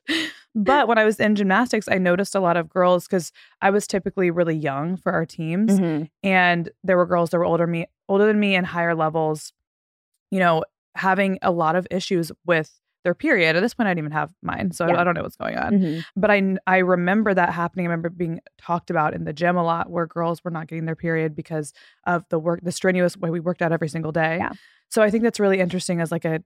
But 0.54 0.88
when 0.88 0.98
I 0.98 1.04
was 1.04 1.18
in 1.20 1.34
gymnastics, 1.34 1.88
I 1.88 1.98
noticed 1.98 2.34
a 2.34 2.40
lot 2.40 2.56
of 2.56 2.68
girls 2.68 3.06
because 3.06 3.32
I 3.60 3.70
was 3.70 3.86
typically 3.86 4.30
really 4.30 4.56
young 4.56 4.96
for 4.96 5.12
our 5.12 5.24
teams, 5.26 5.78
Mhm. 5.78 6.10
and 6.22 6.68
there 6.84 6.96
were 6.96 7.06
girls 7.06 7.30
that 7.30 7.38
were 7.38 7.44
older 7.44 7.66
me, 7.66 7.86
older 8.08 8.26
than 8.26 8.38
me, 8.40 8.54
and 8.54 8.66
higher 8.66 8.94
levels. 8.94 9.52
You 10.30 10.38
know, 10.40 10.64
having 10.94 11.38
a 11.42 11.50
lot 11.50 11.76
of 11.76 11.86
issues 11.90 12.32
with 12.46 12.78
their 13.04 13.14
period. 13.14 13.56
At 13.56 13.60
this 13.60 13.74
point, 13.74 13.88
I 13.88 13.90
didn't 13.90 13.98
even 14.00 14.12
have 14.12 14.32
mine, 14.42 14.70
so 14.70 14.84
I- 14.84 14.90
Yeah. 14.92 15.00
I 15.00 15.04
don't 15.04 15.14
know 15.14 15.22
what's 15.22 15.36
going 15.36 15.56
on 15.58 15.72
Mhm. 15.72 16.04
but 16.16 16.30
I 16.30 16.56
I 16.66 16.78
remember 16.78 17.34
that 17.34 17.50
happening. 17.52 17.86
I 17.86 17.88
remember 17.88 18.10
being 18.10 18.40
talked 18.58 18.90
about 18.90 19.12
in 19.12 19.24
the 19.24 19.32
gym 19.32 19.56
a 19.56 19.64
lot, 19.64 19.90
where 19.90 20.06
girls 20.06 20.44
were 20.44 20.50
not 20.52 20.68
getting 20.68 20.84
their 20.84 20.94
period 20.96 21.34
because 21.34 21.72
of 22.06 22.24
the 22.28 22.38
work, 22.38 22.60
the 22.62 22.70
strenuous 22.72 23.16
way 23.16 23.28
we 23.30 23.40
worked 23.40 23.60
out 23.60 23.72
every 23.72 23.88
single 23.88 24.12
day. 24.12 24.36
Yeah. 24.38 24.52
So 24.88 25.02
I 25.02 25.10
think 25.10 25.24
that's 25.24 25.40
really 25.40 25.58
interesting 25.58 26.00
as 26.00 26.12
like 26.12 26.24
a 26.24 26.42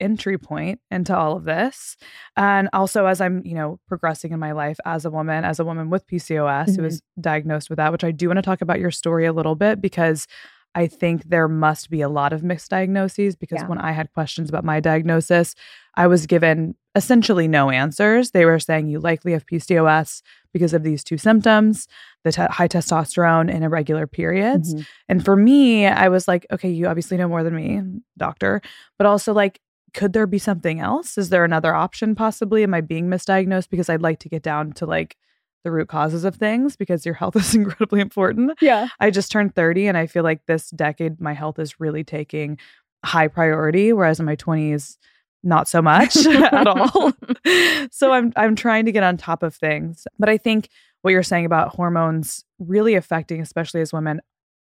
entry 0.00 0.38
point 0.38 0.80
into 0.90 1.16
all 1.16 1.36
of 1.36 1.44
this, 1.44 1.96
and 2.36 2.68
also 2.72 3.06
as 3.06 3.20
I'm 3.20 3.42
you 3.44 3.54
know 3.54 3.78
progressing 3.88 4.32
in 4.32 4.38
my 4.38 4.52
life 4.52 4.78
as 4.84 5.04
a 5.04 5.10
woman, 5.10 5.44
as 5.44 5.58
a 5.60 5.64
woman 5.64 5.90
with 5.90 6.06
PCOS 6.06 6.76
who 6.76 6.82
Mhm. 6.82 6.84
was 6.84 7.02
diagnosed 7.20 7.70
with 7.70 7.76
that, 7.78 7.92
which 7.92 8.04
I 8.04 8.10
do 8.10 8.28
want 8.28 8.38
to 8.38 8.42
talk 8.42 8.60
about 8.60 8.80
your 8.80 8.90
story 8.90 9.26
a 9.26 9.32
little 9.32 9.54
bit 9.54 9.80
because. 9.80 10.26
I 10.74 10.86
think 10.86 11.30
there 11.30 11.48
must 11.48 11.88
be 11.88 12.02
a 12.02 12.10
lot 12.10 12.34
of 12.34 12.44
mixed 12.44 12.70
diagnoses 12.70 13.34
because 13.34 13.62
Yeah. 13.62 13.68
when 13.68 13.78
I 13.78 13.90
had 13.92 14.12
questions 14.12 14.50
about 14.50 14.64
my 14.64 14.80
diagnosis, 14.80 15.54
I 15.96 16.06
was 16.06 16.26
given 16.26 16.74
essentially 16.94 17.48
no 17.48 17.70
answers. 17.70 18.30
They 18.32 18.44
were 18.44 18.58
saying 18.60 18.86
you 18.88 19.00
likely 19.00 19.32
have 19.32 19.46
PCOS 19.46 20.22
because 20.52 20.74
of 20.74 20.82
these 20.82 21.02
two 21.02 21.16
symptoms 21.16 21.88
the 22.22 22.32
te- 22.32 22.42
high 22.50 22.68
testosterone 22.68 23.50
and 23.52 23.64
irregular 23.64 24.06
periods. 24.06 24.74
Mhm. 24.74 24.86
And 25.08 25.24
for 25.24 25.36
me, 25.36 25.86
I 25.86 26.08
was 26.10 26.28
like, 26.28 26.46
okay, 26.52 26.68
you 26.70 26.86
obviously 26.86 27.16
know 27.16 27.28
more 27.28 27.42
than 27.42 27.56
me, 27.56 27.82
doctor, 28.18 28.60
but 28.98 29.06
also 29.06 29.32
like, 29.32 29.60
could 29.94 30.12
there 30.12 30.26
be 30.26 30.38
something 30.38 30.80
else? 30.80 31.18
Is 31.18 31.30
there 31.30 31.44
another 31.44 31.74
option 31.74 32.14
possibly? 32.14 32.62
Am 32.62 32.74
I 32.74 32.80
being 32.80 33.08
misdiagnosed? 33.08 33.70
Because 33.70 33.88
I'd 33.88 34.02
like 34.02 34.18
to 34.20 34.28
get 34.28 34.42
down 34.42 34.72
to 34.74 34.86
like 34.86 35.16
the 35.64 35.70
root 35.70 35.88
causes 35.88 36.24
of 36.24 36.36
things 36.36 36.76
because 36.76 37.04
your 37.04 37.14
health 37.14 37.36
is 37.36 37.54
incredibly 37.54 38.00
important. 38.00 38.52
Yeah. 38.60 38.88
I 39.00 39.10
just 39.10 39.32
turned 39.32 39.54
30 39.54 39.86
and 39.86 39.96
I 39.96 40.06
feel 40.06 40.22
like 40.22 40.46
this 40.46 40.70
decade 40.70 41.20
my 41.20 41.32
health 41.32 41.58
is 41.58 41.80
really 41.80 42.04
taking 42.04 42.58
high 43.04 43.28
priority 43.28 43.92
whereas 43.92 44.18
in 44.18 44.26
my 44.26 44.36
20s 44.36 44.96
not 45.44 45.68
so 45.68 45.80
much 45.80 46.16
at 46.26 46.66
all. 46.66 47.12
so 47.90 48.12
I'm 48.12 48.32
I'm 48.36 48.56
trying 48.56 48.86
to 48.86 48.92
get 48.92 49.04
on 49.04 49.16
top 49.16 49.42
of 49.42 49.54
things. 49.54 50.06
But 50.18 50.28
I 50.28 50.36
think 50.36 50.68
what 51.02 51.12
you're 51.12 51.22
saying 51.22 51.46
about 51.46 51.74
hormones 51.74 52.44
really 52.58 52.94
affecting 52.94 53.40
especially 53.40 53.80
as 53.80 53.92
women 53.92 54.20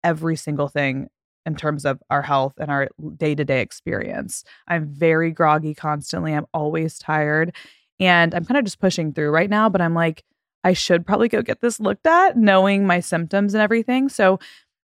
every 0.03 0.35
single 0.35 0.67
thing 0.67 1.09
in 1.45 1.55
terms 1.55 1.85
of 1.85 2.01
our 2.09 2.21
health 2.21 2.53
and 2.57 2.69
our 2.69 2.89
day-to-day 3.17 3.61
experience. 3.61 4.43
I'm 4.67 4.87
very 4.87 5.31
groggy 5.31 5.73
constantly. 5.73 6.33
I'm 6.33 6.45
always 6.53 6.99
tired 6.99 7.55
and 7.99 8.33
I'm 8.33 8.45
kind 8.45 8.57
of 8.57 8.63
just 8.63 8.79
pushing 8.79 9.13
through 9.13 9.31
right 9.31 9.49
now, 9.49 9.69
but 9.69 9.81
I'm 9.81 9.93
like 9.93 10.23
I 10.63 10.73
should 10.73 11.05
probably 11.05 11.27
go 11.27 11.41
get 11.41 11.61
this 11.61 11.79
looked 11.79 12.05
at, 12.05 12.37
knowing 12.37 12.85
my 12.85 12.99
symptoms 12.99 13.53
and 13.53 13.61
everything. 13.61 14.09
So, 14.09 14.39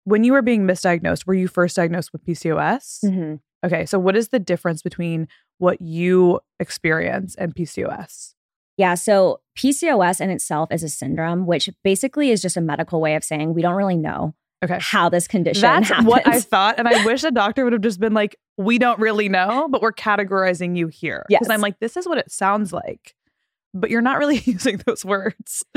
when 0.04 0.24
you 0.24 0.32
were 0.32 0.40
being 0.40 0.62
misdiagnosed, 0.62 1.26
were 1.26 1.34
you 1.34 1.48
first 1.48 1.76
diagnosed 1.76 2.12
with 2.12 2.24
PCOS? 2.24 3.04
Mm-hmm. 3.04 3.34
Okay. 3.66 3.84
So, 3.84 3.98
what 3.98 4.16
is 4.16 4.28
the 4.28 4.38
difference 4.38 4.80
between 4.80 5.28
what 5.58 5.82
you 5.82 6.40
experience 6.58 7.34
and 7.34 7.54
PCOS? 7.54 8.34
Yeah. 8.78 8.94
So 8.94 9.40
PCOS 9.58 10.20
in 10.20 10.30
itself 10.30 10.72
is 10.72 10.84
a 10.84 10.88
syndrome, 10.88 11.46
which 11.46 11.68
basically 11.82 12.30
is 12.30 12.40
just 12.40 12.56
a 12.56 12.60
medical 12.60 13.00
way 13.00 13.16
of 13.16 13.24
saying 13.24 13.52
we 13.52 13.60
don't 13.60 13.74
really 13.74 13.96
know 13.96 14.34
Okay. 14.64 14.78
how 14.80 15.08
this 15.08 15.28
condition 15.28 15.62
That's 15.62 15.88
happens. 15.88 16.08
what 16.08 16.26
I 16.26 16.40
thought. 16.40 16.76
And 16.78 16.88
I 16.88 17.04
wish 17.06 17.22
a 17.24 17.30
doctor 17.30 17.64
would 17.64 17.72
have 17.72 17.82
just 17.82 18.00
been 18.00 18.14
like, 18.14 18.36
we 18.56 18.78
don't 18.78 18.98
really 18.98 19.28
know, 19.28 19.68
but 19.70 19.82
we're 19.82 19.92
categorizing 19.92 20.76
you 20.76 20.88
here. 20.88 21.24
Because 21.28 21.46
Yes. 21.48 21.50
I'm 21.50 21.60
like, 21.60 21.78
this 21.78 21.96
is 21.96 22.08
what 22.08 22.18
it 22.18 22.30
sounds 22.32 22.72
like. 22.72 23.14
But 23.74 23.90
you're 23.90 24.02
not 24.02 24.18
really 24.18 24.38
using 24.44 24.78
those 24.86 25.04
words. 25.04 25.64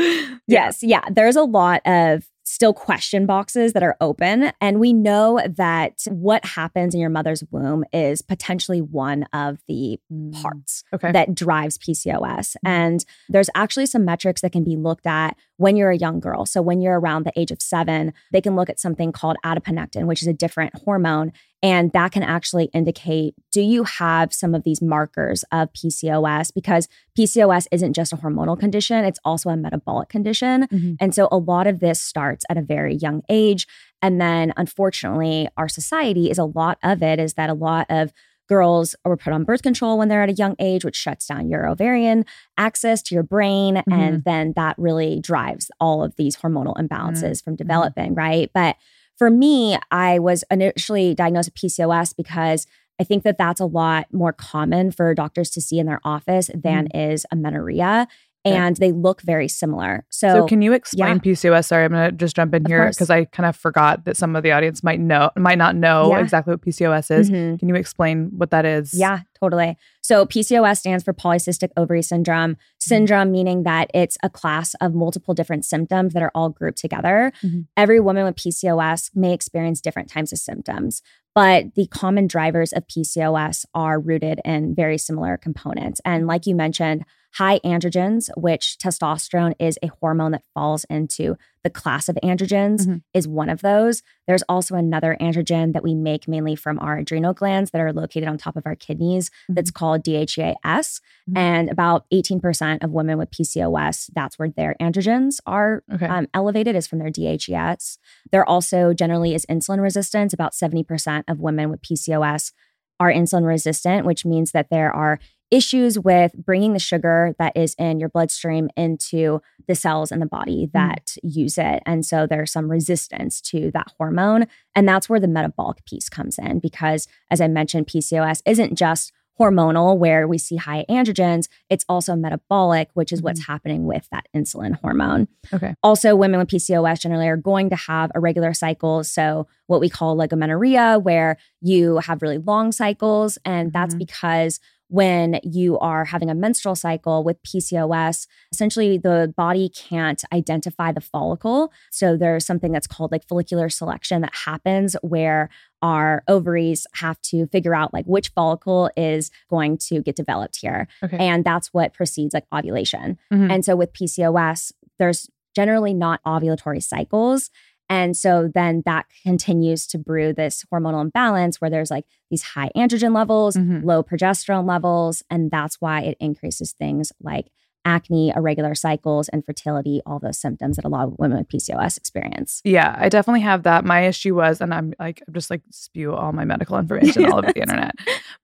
Yes, 0.47 0.81
yeah. 0.81 1.03
There's 1.11 1.35
a 1.35 1.43
lot 1.43 1.81
of 1.85 2.25
still 2.51 2.73
question 2.73 3.25
boxes 3.25 3.71
that 3.71 3.81
are 3.81 3.95
open. 4.01 4.51
And 4.59 4.79
we 4.79 4.91
know 4.91 5.39
that 5.47 6.01
what 6.09 6.43
happens 6.43 6.93
in 6.93 6.99
your 6.99 7.09
mother's 7.09 7.43
womb 7.49 7.85
is 7.93 8.21
potentially 8.21 8.81
one 8.81 9.23
of 9.31 9.59
the 9.69 9.99
Mm. 10.11 10.33
parts 10.41 10.83
Okay. 10.93 11.11
that 11.13 11.33
drives 11.33 11.77
PCOS. 11.77 12.57
And 12.65 13.05
there's 13.29 13.49
actually 13.55 13.85
some 13.85 14.03
metrics 14.03 14.41
that 14.41 14.51
can 14.51 14.65
be 14.65 14.75
looked 14.75 15.07
at 15.07 15.37
when 15.55 15.77
you're 15.77 15.91
a 15.91 15.97
young 15.97 16.19
girl. 16.19 16.45
So 16.45 16.61
when 16.61 16.81
you're 16.81 16.99
around 16.99 17.25
the 17.25 17.31
age 17.39 17.51
of 17.51 17.61
seven, 17.61 18.13
they 18.33 18.41
can 18.41 18.55
look 18.55 18.69
at 18.69 18.79
something 18.79 19.11
called 19.13 19.37
adiponectin, 19.45 20.05
which 20.05 20.21
is 20.21 20.27
a 20.27 20.33
different 20.33 20.73
hormone. 20.83 21.31
And 21.63 21.91
that 21.93 22.11
can 22.11 22.23
actually 22.23 22.65
indicate 22.73 23.35
do 23.51 23.61
you 23.61 23.83
have 23.83 24.33
some 24.33 24.55
of 24.55 24.63
these 24.63 24.81
markers 24.81 25.43
of 25.51 25.71
PCOS? 25.73 26.53
Because 26.53 26.87
PCOS 27.17 27.67
isn't 27.71 27.93
just 27.93 28.13
a 28.13 28.17
hormonal 28.17 28.59
condition, 28.59 29.05
it's 29.05 29.19
also 29.23 29.49
a 29.49 29.57
metabolic 29.57 30.09
condition. 30.09 30.67
Mhm. 30.67 30.97
And 30.99 31.13
so 31.13 31.27
a 31.31 31.37
lot 31.37 31.67
of 31.67 31.79
this 31.79 32.01
starts 32.01 32.45
at 32.49 32.57
a 32.57 32.61
very 32.61 32.95
young 32.95 33.21
age. 33.29 33.67
And 34.01 34.19
then 34.19 34.53
unfortunately, 34.57 35.49
our 35.57 35.69
society 35.69 36.31
is 36.31 36.37
a 36.37 36.45
lot 36.45 36.79
of 36.83 37.03
it 37.03 37.19
is 37.19 37.33
that 37.35 37.49
a 37.49 37.53
lot 37.53 37.85
of 37.89 38.11
girls 38.51 38.95
are 39.05 39.15
put 39.15 39.31
on 39.31 39.45
birth 39.45 39.61
control 39.61 39.97
when 39.97 40.09
they're 40.09 40.23
at 40.23 40.29
a 40.29 40.33
young 40.33 40.57
age, 40.59 40.83
which 40.83 40.97
shuts 40.97 41.25
down 41.25 41.47
your 41.47 41.69
ovarian 41.69 42.25
axis 42.57 43.01
to 43.01 43.15
your 43.15 43.23
brain. 43.23 43.77
And 43.77 43.85
mm-hmm. 43.85 44.19
then 44.25 44.53
that 44.57 44.75
really 44.77 45.21
drives 45.21 45.71
all 45.79 46.03
of 46.03 46.15
these 46.17 46.35
hormonal 46.35 46.75
imbalances 46.75 47.13
mm-hmm. 47.13 47.43
from 47.43 47.53
mm-hmm. 47.53 47.55
developing, 47.55 48.13
right? 48.13 48.51
But 48.53 48.75
for 49.21 49.29
me, 49.29 49.77
I 49.91 50.17
was 50.17 50.43
initially 50.49 51.13
diagnosed 51.13 51.51
with 51.53 51.71
PCOS 51.71 52.15
because 52.15 52.65
I 52.99 53.03
think 53.03 53.21
that 53.21 53.37
that's 53.37 53.59
a 53.61 53.67
lot 53.67 54.11
more 54.11 54.33
common 54.33 54.89
for 54.89 55.13
doctors 55.13 55.51
to 55.51 55.61
see 55.61 55.77
in 55.77 55.85
their 55.85 56.01
office 56.03 56.49
than 56.55 56.87
mm. 56.87 57.13
is 57.13 57.27
amenorrhea. 57.31 58.07
Okay. 58.43 58.55
And 58.57 58.75
they 58.77 58.91
look 58.91 59.21
very 59.21 59.47
similar. 59.47 60.03
So, 60.09 60.29
So, 60.29 60.45
can 60.47 60.63
you 60.63 60.73
explain 60.73 61.17
yeah. 61.23 61.31
PCOS? 61.31 61.65
Sorry, 61.65 61.85
I'm 61.85 61.91
going 61.91 62.09
to 62.09 62.15
just 62.15 62.35
jump 62.35 62.55
in 62.55 62.63
Of 62.65 62.71
here 62.71 62.89
because 62.89 63.11
I 63.11 63.25
kind 63.25 63.47
of 63.47 63.55
forgot 63.55 64.05
that 64.05 64.17
some 64.17 64.35
of 64.35 64.41
the 64.41 64.51
audience 64.51 64.83
might 64.83 64.99
know, 64.99 65.29
might 65.37 65.59
not 65.59 65.75
know 65.75 66.09
Yeah. 66.09 66.21
exactly 66.21 66.51
what 66.53 66.61
PCOS 66.61 67.11
is. 67.11 67.29
Mhm. 67.29 67.59
Can 67.59 67.69
you 67.69 67.75
explain 67.75 68.31
what 68.35 68.49
that 68.49 68.65
is? 68.65 68.95
Yeah, 68.97 69.19
totally. 69.39 69.77
So 70.01 70.25
PCOS 70.25 70.79
stands 70.79 71.03
for 71.03 71.13
polycystic 71.13 71.69
ovary 71.77 72.01
syndrome. 72.01 72.57
Syndrome 72.79 73.31
meaning 73.31 73.61
that 73.61 73.91
it's 73.93 74.17
a 74.23 74.29
class 74.29 74.73
of 74.81 74.95
multiple 74.95 75.35
different 75.35 75.63
symptoms 75.63 76.13
that 76.13 76.23
are 76.23 76.31
all 76.33 76.49
grouped 76.49 76.79
together. 76.79 77.31
Mhm. 77.43 77.67
Every 77.77 77.99
woman 77.99 78.23
with 78.25 78.35
PCOS 78.37 79.11
may 79.13 79.33
experience 79.33 79.81
different 79.81 80.09
types 80.09 80.31
of 80.31 80.39
symptoms, 80.39 81.03
but 81.35 81.75
the 81.75 81.85
common 81.85 82.25
drivers 82.25 82.73
of 82.73 82.87
PCOS 82.87 83.67
are 83.75 83.99
rooted 83.99 84.41
in 84.43 84.73
very 84.73 84.97
similar 84.97 85.37
components. 85.37 86.01
And 86.03 86.25
like 86.25 86.47
you 86.47 86.55
mentioned, 86.55 87.03
high 87.35 87.59
androgens, 87.59 88.29
which 88.35 88.77
testosterone 88.77 89.53
is 89.59 89.79
a 89.81 89.87
hormone 90.01 90.31
that 90.31 90.43
falls 90.53 90.83
into 90.89 91.37
the 91.63 91.69
class 91.69 92.09
of 92.09 92.17
androgens, 92.23 92.87
Mhm. 92.87 93.03
is 93.13 93.27
one 93.27 93.47
of 93.49 93.61
those. 93.61 94.01
There's 94.27 94.41
also 94.49 94.75
another 94.75 95.15
androgen 95.21 95.73
that 95.73 95.83
we 95.83 95.93
make 95.95 96.27
mainly 96.27 96.55
from 96.55 96.77
our 96.79 96.97
adrenal 96.97 97.33
glands 97.33 97.71
that 97.71 97.79
are 97.79 97.93
located 97.93 98.27
on 98.27 98.37
top 98.37 98.57
of 98.57 98.63
our 98.65 98.75
kidneys 98.75 99.29
that's 99.47 99.71
called 99.71 100.03
DHEAS. 100.03 100.99
Mhm. 101.29 101.37
And 101.37 101.69
about 101.69 102.05
18% 102.11 102.83
of 102.83 102.91
women 102.91 103.17
with 103.17 103.29
PCOS, 103.31 104.09
that's 104.15 104.37
where 104.39 104.49
their 104.49 104.75
androgens 104.81 105.39
are 105.45 105.83
Okay. 105.93 106.07
um, 106.07 106.27
elevated, 106.33 106.75
is 106.75 106.87
from 106.87 106.99
their 106.99 107.11
DHEAS. 107.11 107.97
There 108.31 108.43
also 108.47 108.93
generally 108.93 109.33
is 109.35 109.45
insulin 109.45 109.79
resistance. 109.81 110.33
About 110.33 110.53
70% 110.55 111.25
of 111.29 111.39
women 111.39 111.69
with 111.69 111.81
PCOS 111.81 112.51
are 112.99 113.11
insulin 113.11 113.45
resistant, 113.45 114.05
which 114.05 114.25
means 114.25 114.51
that 114.51 114.69
there 114.69 114.91
are 114.91 115.19
issues 115.51 115.99
with 115.99 116.33
bringing 116.33 116.73
the 116.73 116.79
sugar 116.79 117.35
that 117.37 117.55
is 117.55 117.75
in 117.77 117.99
your 117.99 118.09
bloodstream 118.09 118.69
into 118.75 119.41
the 119.67 119.75
cells 119.75 120.11
in 120.11 120.19
the 120.19 120.25
body 120.25 120.69
that 120.73 121.15
use 121.21 121.57
it. 121.57 121.83
And 121.85 122.05
so 122.05 122.25
there's 122.25 122.51
some 122.51 122.71
resistance 122.71 123.41
to 123.41 123.69
that 123.73 123.87
hormone. 123.97 124.47
And 124.75 124.87
that's 124.87 125.09
where 125.09 125.19
the 125.19 125.27
metabolic 125.27 125.85
piece 125.85 126.09
comes 126.09 126.39
in 126.39 126.59
because, 126.59 127.07
as 127.29 127.41
I 127.41 127.47
mentioned, 127.47 127.87
PCOS 127.87 128.41
isn't 128.45 128.75
just 128.77 129.11
hormonal 129.39 129.97
where 129.97 130.27
we 130.27 130.37
see 130.37 130.55
high 130.57 130.85
androgens, 130.87 131.47
it's 131.69 131.85
also 131.89 132.15
metabolic, 132.15 132.89
which 132.93 133.11
is 133.11 133.21
what's 133.23 133.47
happening 133.47 133.85
with 133.85 134.07
that 134.11 134.27
insulin 134.35 134.75
hormone. 134.75 135.27
Okay. 135.53 135.73
Also, 135.81 136.15
women 136.15 136.39
with 136.39 136.49
PCOS 136.49 136.99
generally 136.99 137.27
are 137.27 137.37
going 137.37 137.69
to 137.69 137.75
have 137.75 138.11
irregular 138.13 138.53
cycles. 138.53 139.09
So, 139.09 139.47
what 139.67 139.79
we 139.79 139.89
call 139.89 140.15
oligomenorrhea, 140.15 141.01
where 141.01 141.37
you 141.61 141.97
have 141.99 142.21
really 142.21 142.37
long 142.37 142.71
cycles. 142.71 143.37
And 143.43 143.71
that's 143.73 143.95
Mhm. 143.95 143.99
because 143.99 144.59
when 144.91 145.39
you 145.41 145.79
are 145.79 146.03
having 146.03 146.29
a 146.29 146.35
menstrual 146.35 146.75
cycle 146.75 147.23
with 147.23 147.41
PCOS, 147.43 148.27
essentially 148.51 148.97
the 148.97 149.33
body 149.37 149.69
can't 149.69 150.21
identify 150.33 150.91
the 150.91 150.99
follicle. 150.99 151.71
So, 151.91 152.17
there's 152.17 152.45
something 152.45 152.73
that's 152.73 152.87
called 152.87 153.11
like 153.11 153.25
follicular 153.25 153.69
selection 153.69 154.21
that 154.21 154.35
happens 154.35 154.97
where 155.01 155.49
our 155.81 156.23
ovaries 156.27 156.85
have 156.95 157.19
to 157.21 157.47
figure 157.47 157.73
out 157.73 157.93
like 157.93 158.05
which 158.05 158.29
follicle 158.35 158.91
is 158.97 159.31
going 159.49 159.77
to 159.77 160.01
get 160.01 160.17
developed 160.17 160.57
here. 160.57 160.89
Okay. 161.01 161.17
And 161.17 161.45
that's 161.45 161.73
what 161.73 161.93
precedes 161.93 162.33
like 162.33 162.45
ovulation. 162.53 163.17
Mhm. 163.31 163.49
And 163.49 163.65
so 163.65 163.77
with 163.77 163.93
PCOS, 163.93 164.73
there's 164.99 165.29
generally 165.55 165.93
not 165.93 166.21
ovulatory 166.25 166.83
cycles. 166.83 167.49
And 167.91 168.15
so 168.15 168.49
then 168.53 168.83
that 168.85 169.05
continues 169.21 169.85
to 169.87 169.97
brew 169.97 170.31
this 170.33 170.63
hormonal 170.73 171.01
imbalance 171.01 171.59
where 171.59 171.69
there's 171.69 171.91
like 171.91 172.05
these 172.29 172.41
high 172.43 172.71
androgen 172.75 173.13
levels, 173.13 173.57
Mhm. 173.57 173.83
low 173.83 174.01
progesterone 174.01 174.65
levels. 174.65 175.23
And 175.29 175.51
that's 175.51 175.81
why 175.81 176.01
it 176.03 176.15
increases 176.21 176.71
things 176.71 177.11
like 177.21 177.47
acne, 177.83 178.31
irregular 178.35 178.75
cycles, 178.75 179.27
infertility, 179.29 180.01
all 180.05 180.19
those 180.19 180.37
symptoms 180.37 180.75
that 180.75 180.85
a 180.85 180.87
lot 180.87 181.07
of 181.07 181.15
women 181.17 181.39
with 181.39 181.49
PCOS 181.49 181.97
experience. 181.97 182.61
Yeah, 182.63 182.95
I 182.97 183.09
definitely 183.09 183.41
have 183.41 183.63
that. 183.63 183.83
My 183.83 184.01
issue 184.05 184.35
was, 184.35 184.61
and 184.61 184.71
I'm 184.71 184.93
like, 184.99 185.21
I'm 185.27 185.33
just 185.33 185.49
like 185.49 185.63
spew 185.71 186.13
all 186.13 186.31
my 186.31 186.45
medical 186.45 186.77
information 186.77 187.25
all 187.25 187.39
over 187.39 187.51
the 187.51 187.59
internet. 187.65 187.95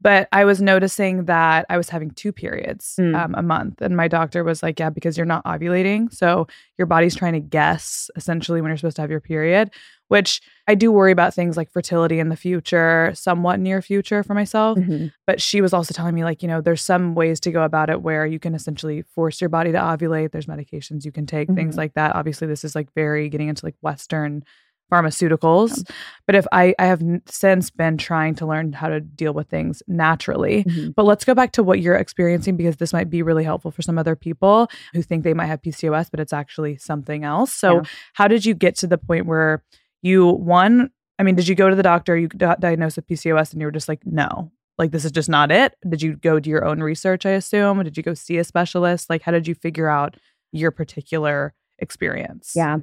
But 0.02 0.28
I 0.32 0.44
was 0.44 0.60
noticing 0.60 1.26
that 1.26 1.68
I 1.70 1.78
was 1.78 1.90
having 1.90 2.10
two 2.12 2.32
periods 2.34 2.96
Mm. 3.00 3.16
um, 3.16 3.36
a 3.38 3.44
month, 3.44 3.80
and 3.80 3.96
my 3.96 4.08
doctor 4.08 4.44
was 4.44 4.64
like, 4.64 4.80
"Yeah, 4.80 4.90
because 4.90 5.18
you're 5.18 5.26
not 5.28 5.46
ovulating, 5.46 6.12
so 6.12 6.48
your 6.78 6.86
body's 6.88 7.16
trying 7.16 7.34
to 7.34 7.40
guess 7.40 8.10
essentially 8.16 8.62
when 8.62 8.70
you're 8.70 8.78
supposed 8.78 8.96
to 8.98 9.02
have 9.02 9.12
your 9.12 9.22
period." 9.22 9.72
Which 10.10 10.40
I 10.70 10.76
do 10.76 10.90
worry 10.90 11.12
about 11.12 11.34
things 11.34 11.58
like 11.58 11.70
fertility 11.70 12.20
in 12.20 12.30
the 12.30 12.38
future, 12.38 13.12
somewhat 13.14 13.60
near 13.60 13.82
future 13.82 14.24
for 14.24 14.34
myself. 14.34 14.78
Mhm. 14.78 15.12
But 15.26 15.42
she 15.42 15.60
was 15.60 15.74
also 15.74 15.94
telling 15.94 16.16
me, 16.16 16.24
like, 16.24 16.42
you 16.42 16.48
know, 16.48 16.62
there's 16.62 16.82
some 16.82 17.14
ways 17.14 17.42
to 17.42 17.52
go 17.52 17.64
about 17.64 17.90
it 17.90 18.02
where 18.02 18.26
you 18.26 18.40
can 18.40 18.56
essentially 18.56 19.02
force 19.02 19.42
your 19.42 19.50
body 19.50 19.74
to 19.74 19.78
ovulate. 19.78 20.32
There's 20.32 20.46
medications 20.46 21.04
you 21.04 21.12
can 21.12 21.26
take, 21.26 21.50
things 21.50 21.76
Mhm. 21.76 21.80
like 21.80 21.94
that. 21.96 22.16
Obviously, 22.16 22.48
this 22.48 22.64
is 22.64 22.74
like 22.74 22.88
very 22.96 23.28
getting 23.28 23.50
into 23.50 23.66
like 23.66 23.76
Western 23.82 24.44
pharmaceuticals. 24.92 25.90
But 26.26 26.36
if 26.36 26.46
I, 26.52 26.74
I 26.80 26.86
have 26.86 27.02
since 27.28 27.70
been 27.70 27.98
trying 27.98 28.36
to 28.36 28.46
learn 28.46 28.74
how 28.74 28.88
to 28.90 29.00
deal 29.00 29.34
with 29.34 29.48
things 29.50 29.82
naturally. 29.88 30.64
Mhm. 30.66 30.96
But 30.96 31.06
let's 31.06 31.26
go 31.26 31.34
back 31.34 31.52
to 31.54 31.64
what 31.64 31.80
you're 31.82 31.96
experiencing 31.96 32.56
because 32.58 32.78
this 32.78 32.94
might 32.94 33.10
be 33.10 33.22
really 33.22 33.44
helpful 33.44 33.72
for 33.72 33.82
some 33.82 33.98
other 33.98 34.16
people 34.16 34.70
who 34.94 35.02
think 35.02 35.24
they 35.24 35.34
might 35.34 35.48
have 35.48 35.62
PCOS, 35.62 36.10
but 36.12 36.20
it's 36.20 36.34
actually 36.34 36.78
something 36.78 37.24
else. 37.24 37.54
So, 37.54 37.76
Yeah. 37.76 37.82
how 38.14 38.28
did 38.28 38.46
you 38.46 38.54
get 38.54 38.76
to 38.78 38.88
the 38.88 38.98
point 38.98 39.26
where 39.26 39.64
you, 40.02 40.28
one, 40.28 40.90
I 41.20 41.24
mean, 41.24 41.36
did 41.36 41.48
you 41.48 41.56
go 41.56 41.70
to 41.70 41.76
the 41.76 41.84
doctor, 41.84 42.16
you 42.18 42.28
got 42.28 42.60
diagnosed 42.60 42.96
with 42.98 43.08
PCOS, 43.08 43.52
and 43.52 43.62
you 43.62 43.68
were 43.68 43.72
just 43.72 43.88
like, 43.90 44.06
no, 44.06 44.52
like 44.78 44.92
this 44.92 45.04
is 45.06 45.12
just 45.12 45.30
not 45.30 45.52
it? 45.52 45.74
Did 45.88 46.02
you 46.02 46.16
go 46.16 46.40
do 46.40 46.50
your 46.50 46.64
own 46.66 46.82
research, 46.82 47.26
I 47.26 47.32
assume? 47.32 47.84
Did 47.84 47.98
you 47.98 48.04
go 48.04 48.14
see 48.14 48.38
a 48.38 48.44
specialist? 48.44 49.10
Like, 49.10 49.24
how 49.24 49.32
did 49.32 49.48
you 49.48 49.56
figure 49.56 49.90
out 49.90 50.16
your 50.52 50.70
particular 50.72 51.54
experience? 51.80 52.54
Yeah. 52.56 52.78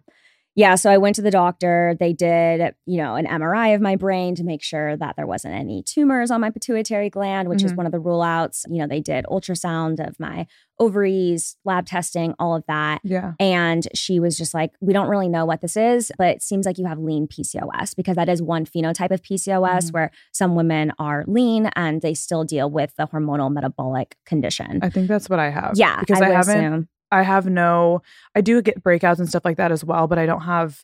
Yeah. 0.56 0.76
So 0.76 0.90
I 0.90 0.98
went 0.98 1.16
to 1.16 1.22
the 1.22 1.30
doctor. 1.30 1.96
They 1.98 2.12
did, 2.12 2.74
you 2.86 2.98
know, 2.98 3.16
an 3.16 3.26
MRI 3.26 3.74
of 3.74 3.80
my 3.80 3.96
brain 3.96 4.34
to 4.36 4.44
make 4.44 4.62
sure 4.62 4.96
that 4.96 5.16
there 5.16 5.26
wasn't 5.26 5.54
any 5.54 5.82
tumors 5.82 6.30
on 6.30 6.40
my 6.40 6.50
pituitary 6.50 7.10
gland, 7.10 7.48
which 7.48 7.62
is 7.64 7.72
Mhm. 7.72 7.76
one 7.78 7.86
of 7.86 7.92
the 7.92 7.98
rule 8.00 8.22
outs. 8.22 8.64
You 8.70 8.78
know, 8.80 8.86
they 8.86 9.00
did 9.00 9.24
ultrasound 9.26 10.06
of 10.06 10.18
my 10.20 10.46
ovaries, 10.80 11.56
lab 11.64 11.86
testing, 11.86 12.34
all 12.38 12.54
of 12.56 12.64
that. 12.66 13.00
Yeah. 13.04 13.32
And 13.40 13.86
she 13.94 14.18
was 14.20 14.36
just 14.36 14.54
like, 14.54 14.72
we 14.80 14.92
don't 14.92 15.08
really 15.08 15.28
know 15.28 15.44
what 15.44 15.60
this 15.60 15.76
is, 15.76 16.10
but 16.18 16.28
it 16.28 16.42
seems 16.42 16.66
like 16.66 16.78
you 16.78 16.86
have 16.86 16.98
lean 16.98 17.26
PCOS 17.28 17.94
because 17.94 18.16
that 18.16 18.28
is 18.28 18.42
one 18.42 18.64
phenotype 18.64 19.10
of 19.12 19.22
PCOS 19.22 19.90
Mhm. 19.90 19.92
where 19.94 20.10
some 20.32 20.54
women 20.56 20.92
are 20.98 21.24
lean 21.26 21.70
and 21.76 22.02
they 22.02 22.14
still 22.14 22.44
deal 22.44 22.68
with 22.70 22.92
the 22.96 23.06
hormonal 23.06 23.52
metabolic 23.52 24.16
condition. 24.26 24.80
I 24.82 24.90
think 24.90 25.08
that's 25.08 25.28
what 25.30 25.38
I 25.38 25.50
have. 25.50 25.72
yeah. 25.76 26.00
Because 26.00 26.20
I 26.20 26.26
I, 26.26 26.30
haven't 26.32 26.56
assume. 26.58 26.88
I 27.14 27.22
have 27.22 27.46
no, 27.46 28.02
I 28.34 28.40
do 28.40 28.60
get 28.62 28.82
breakouts 28.82 29.18
and 29.18 29.28
stuff 29.28 29.44
like 29.44 29.56
that 29.58 29.72
as 29.72 29.84
well, 29.84 30.06
but 30.08 30.18
I 30.18 30.26
don't 30.26 30.42
have 30.42 30.82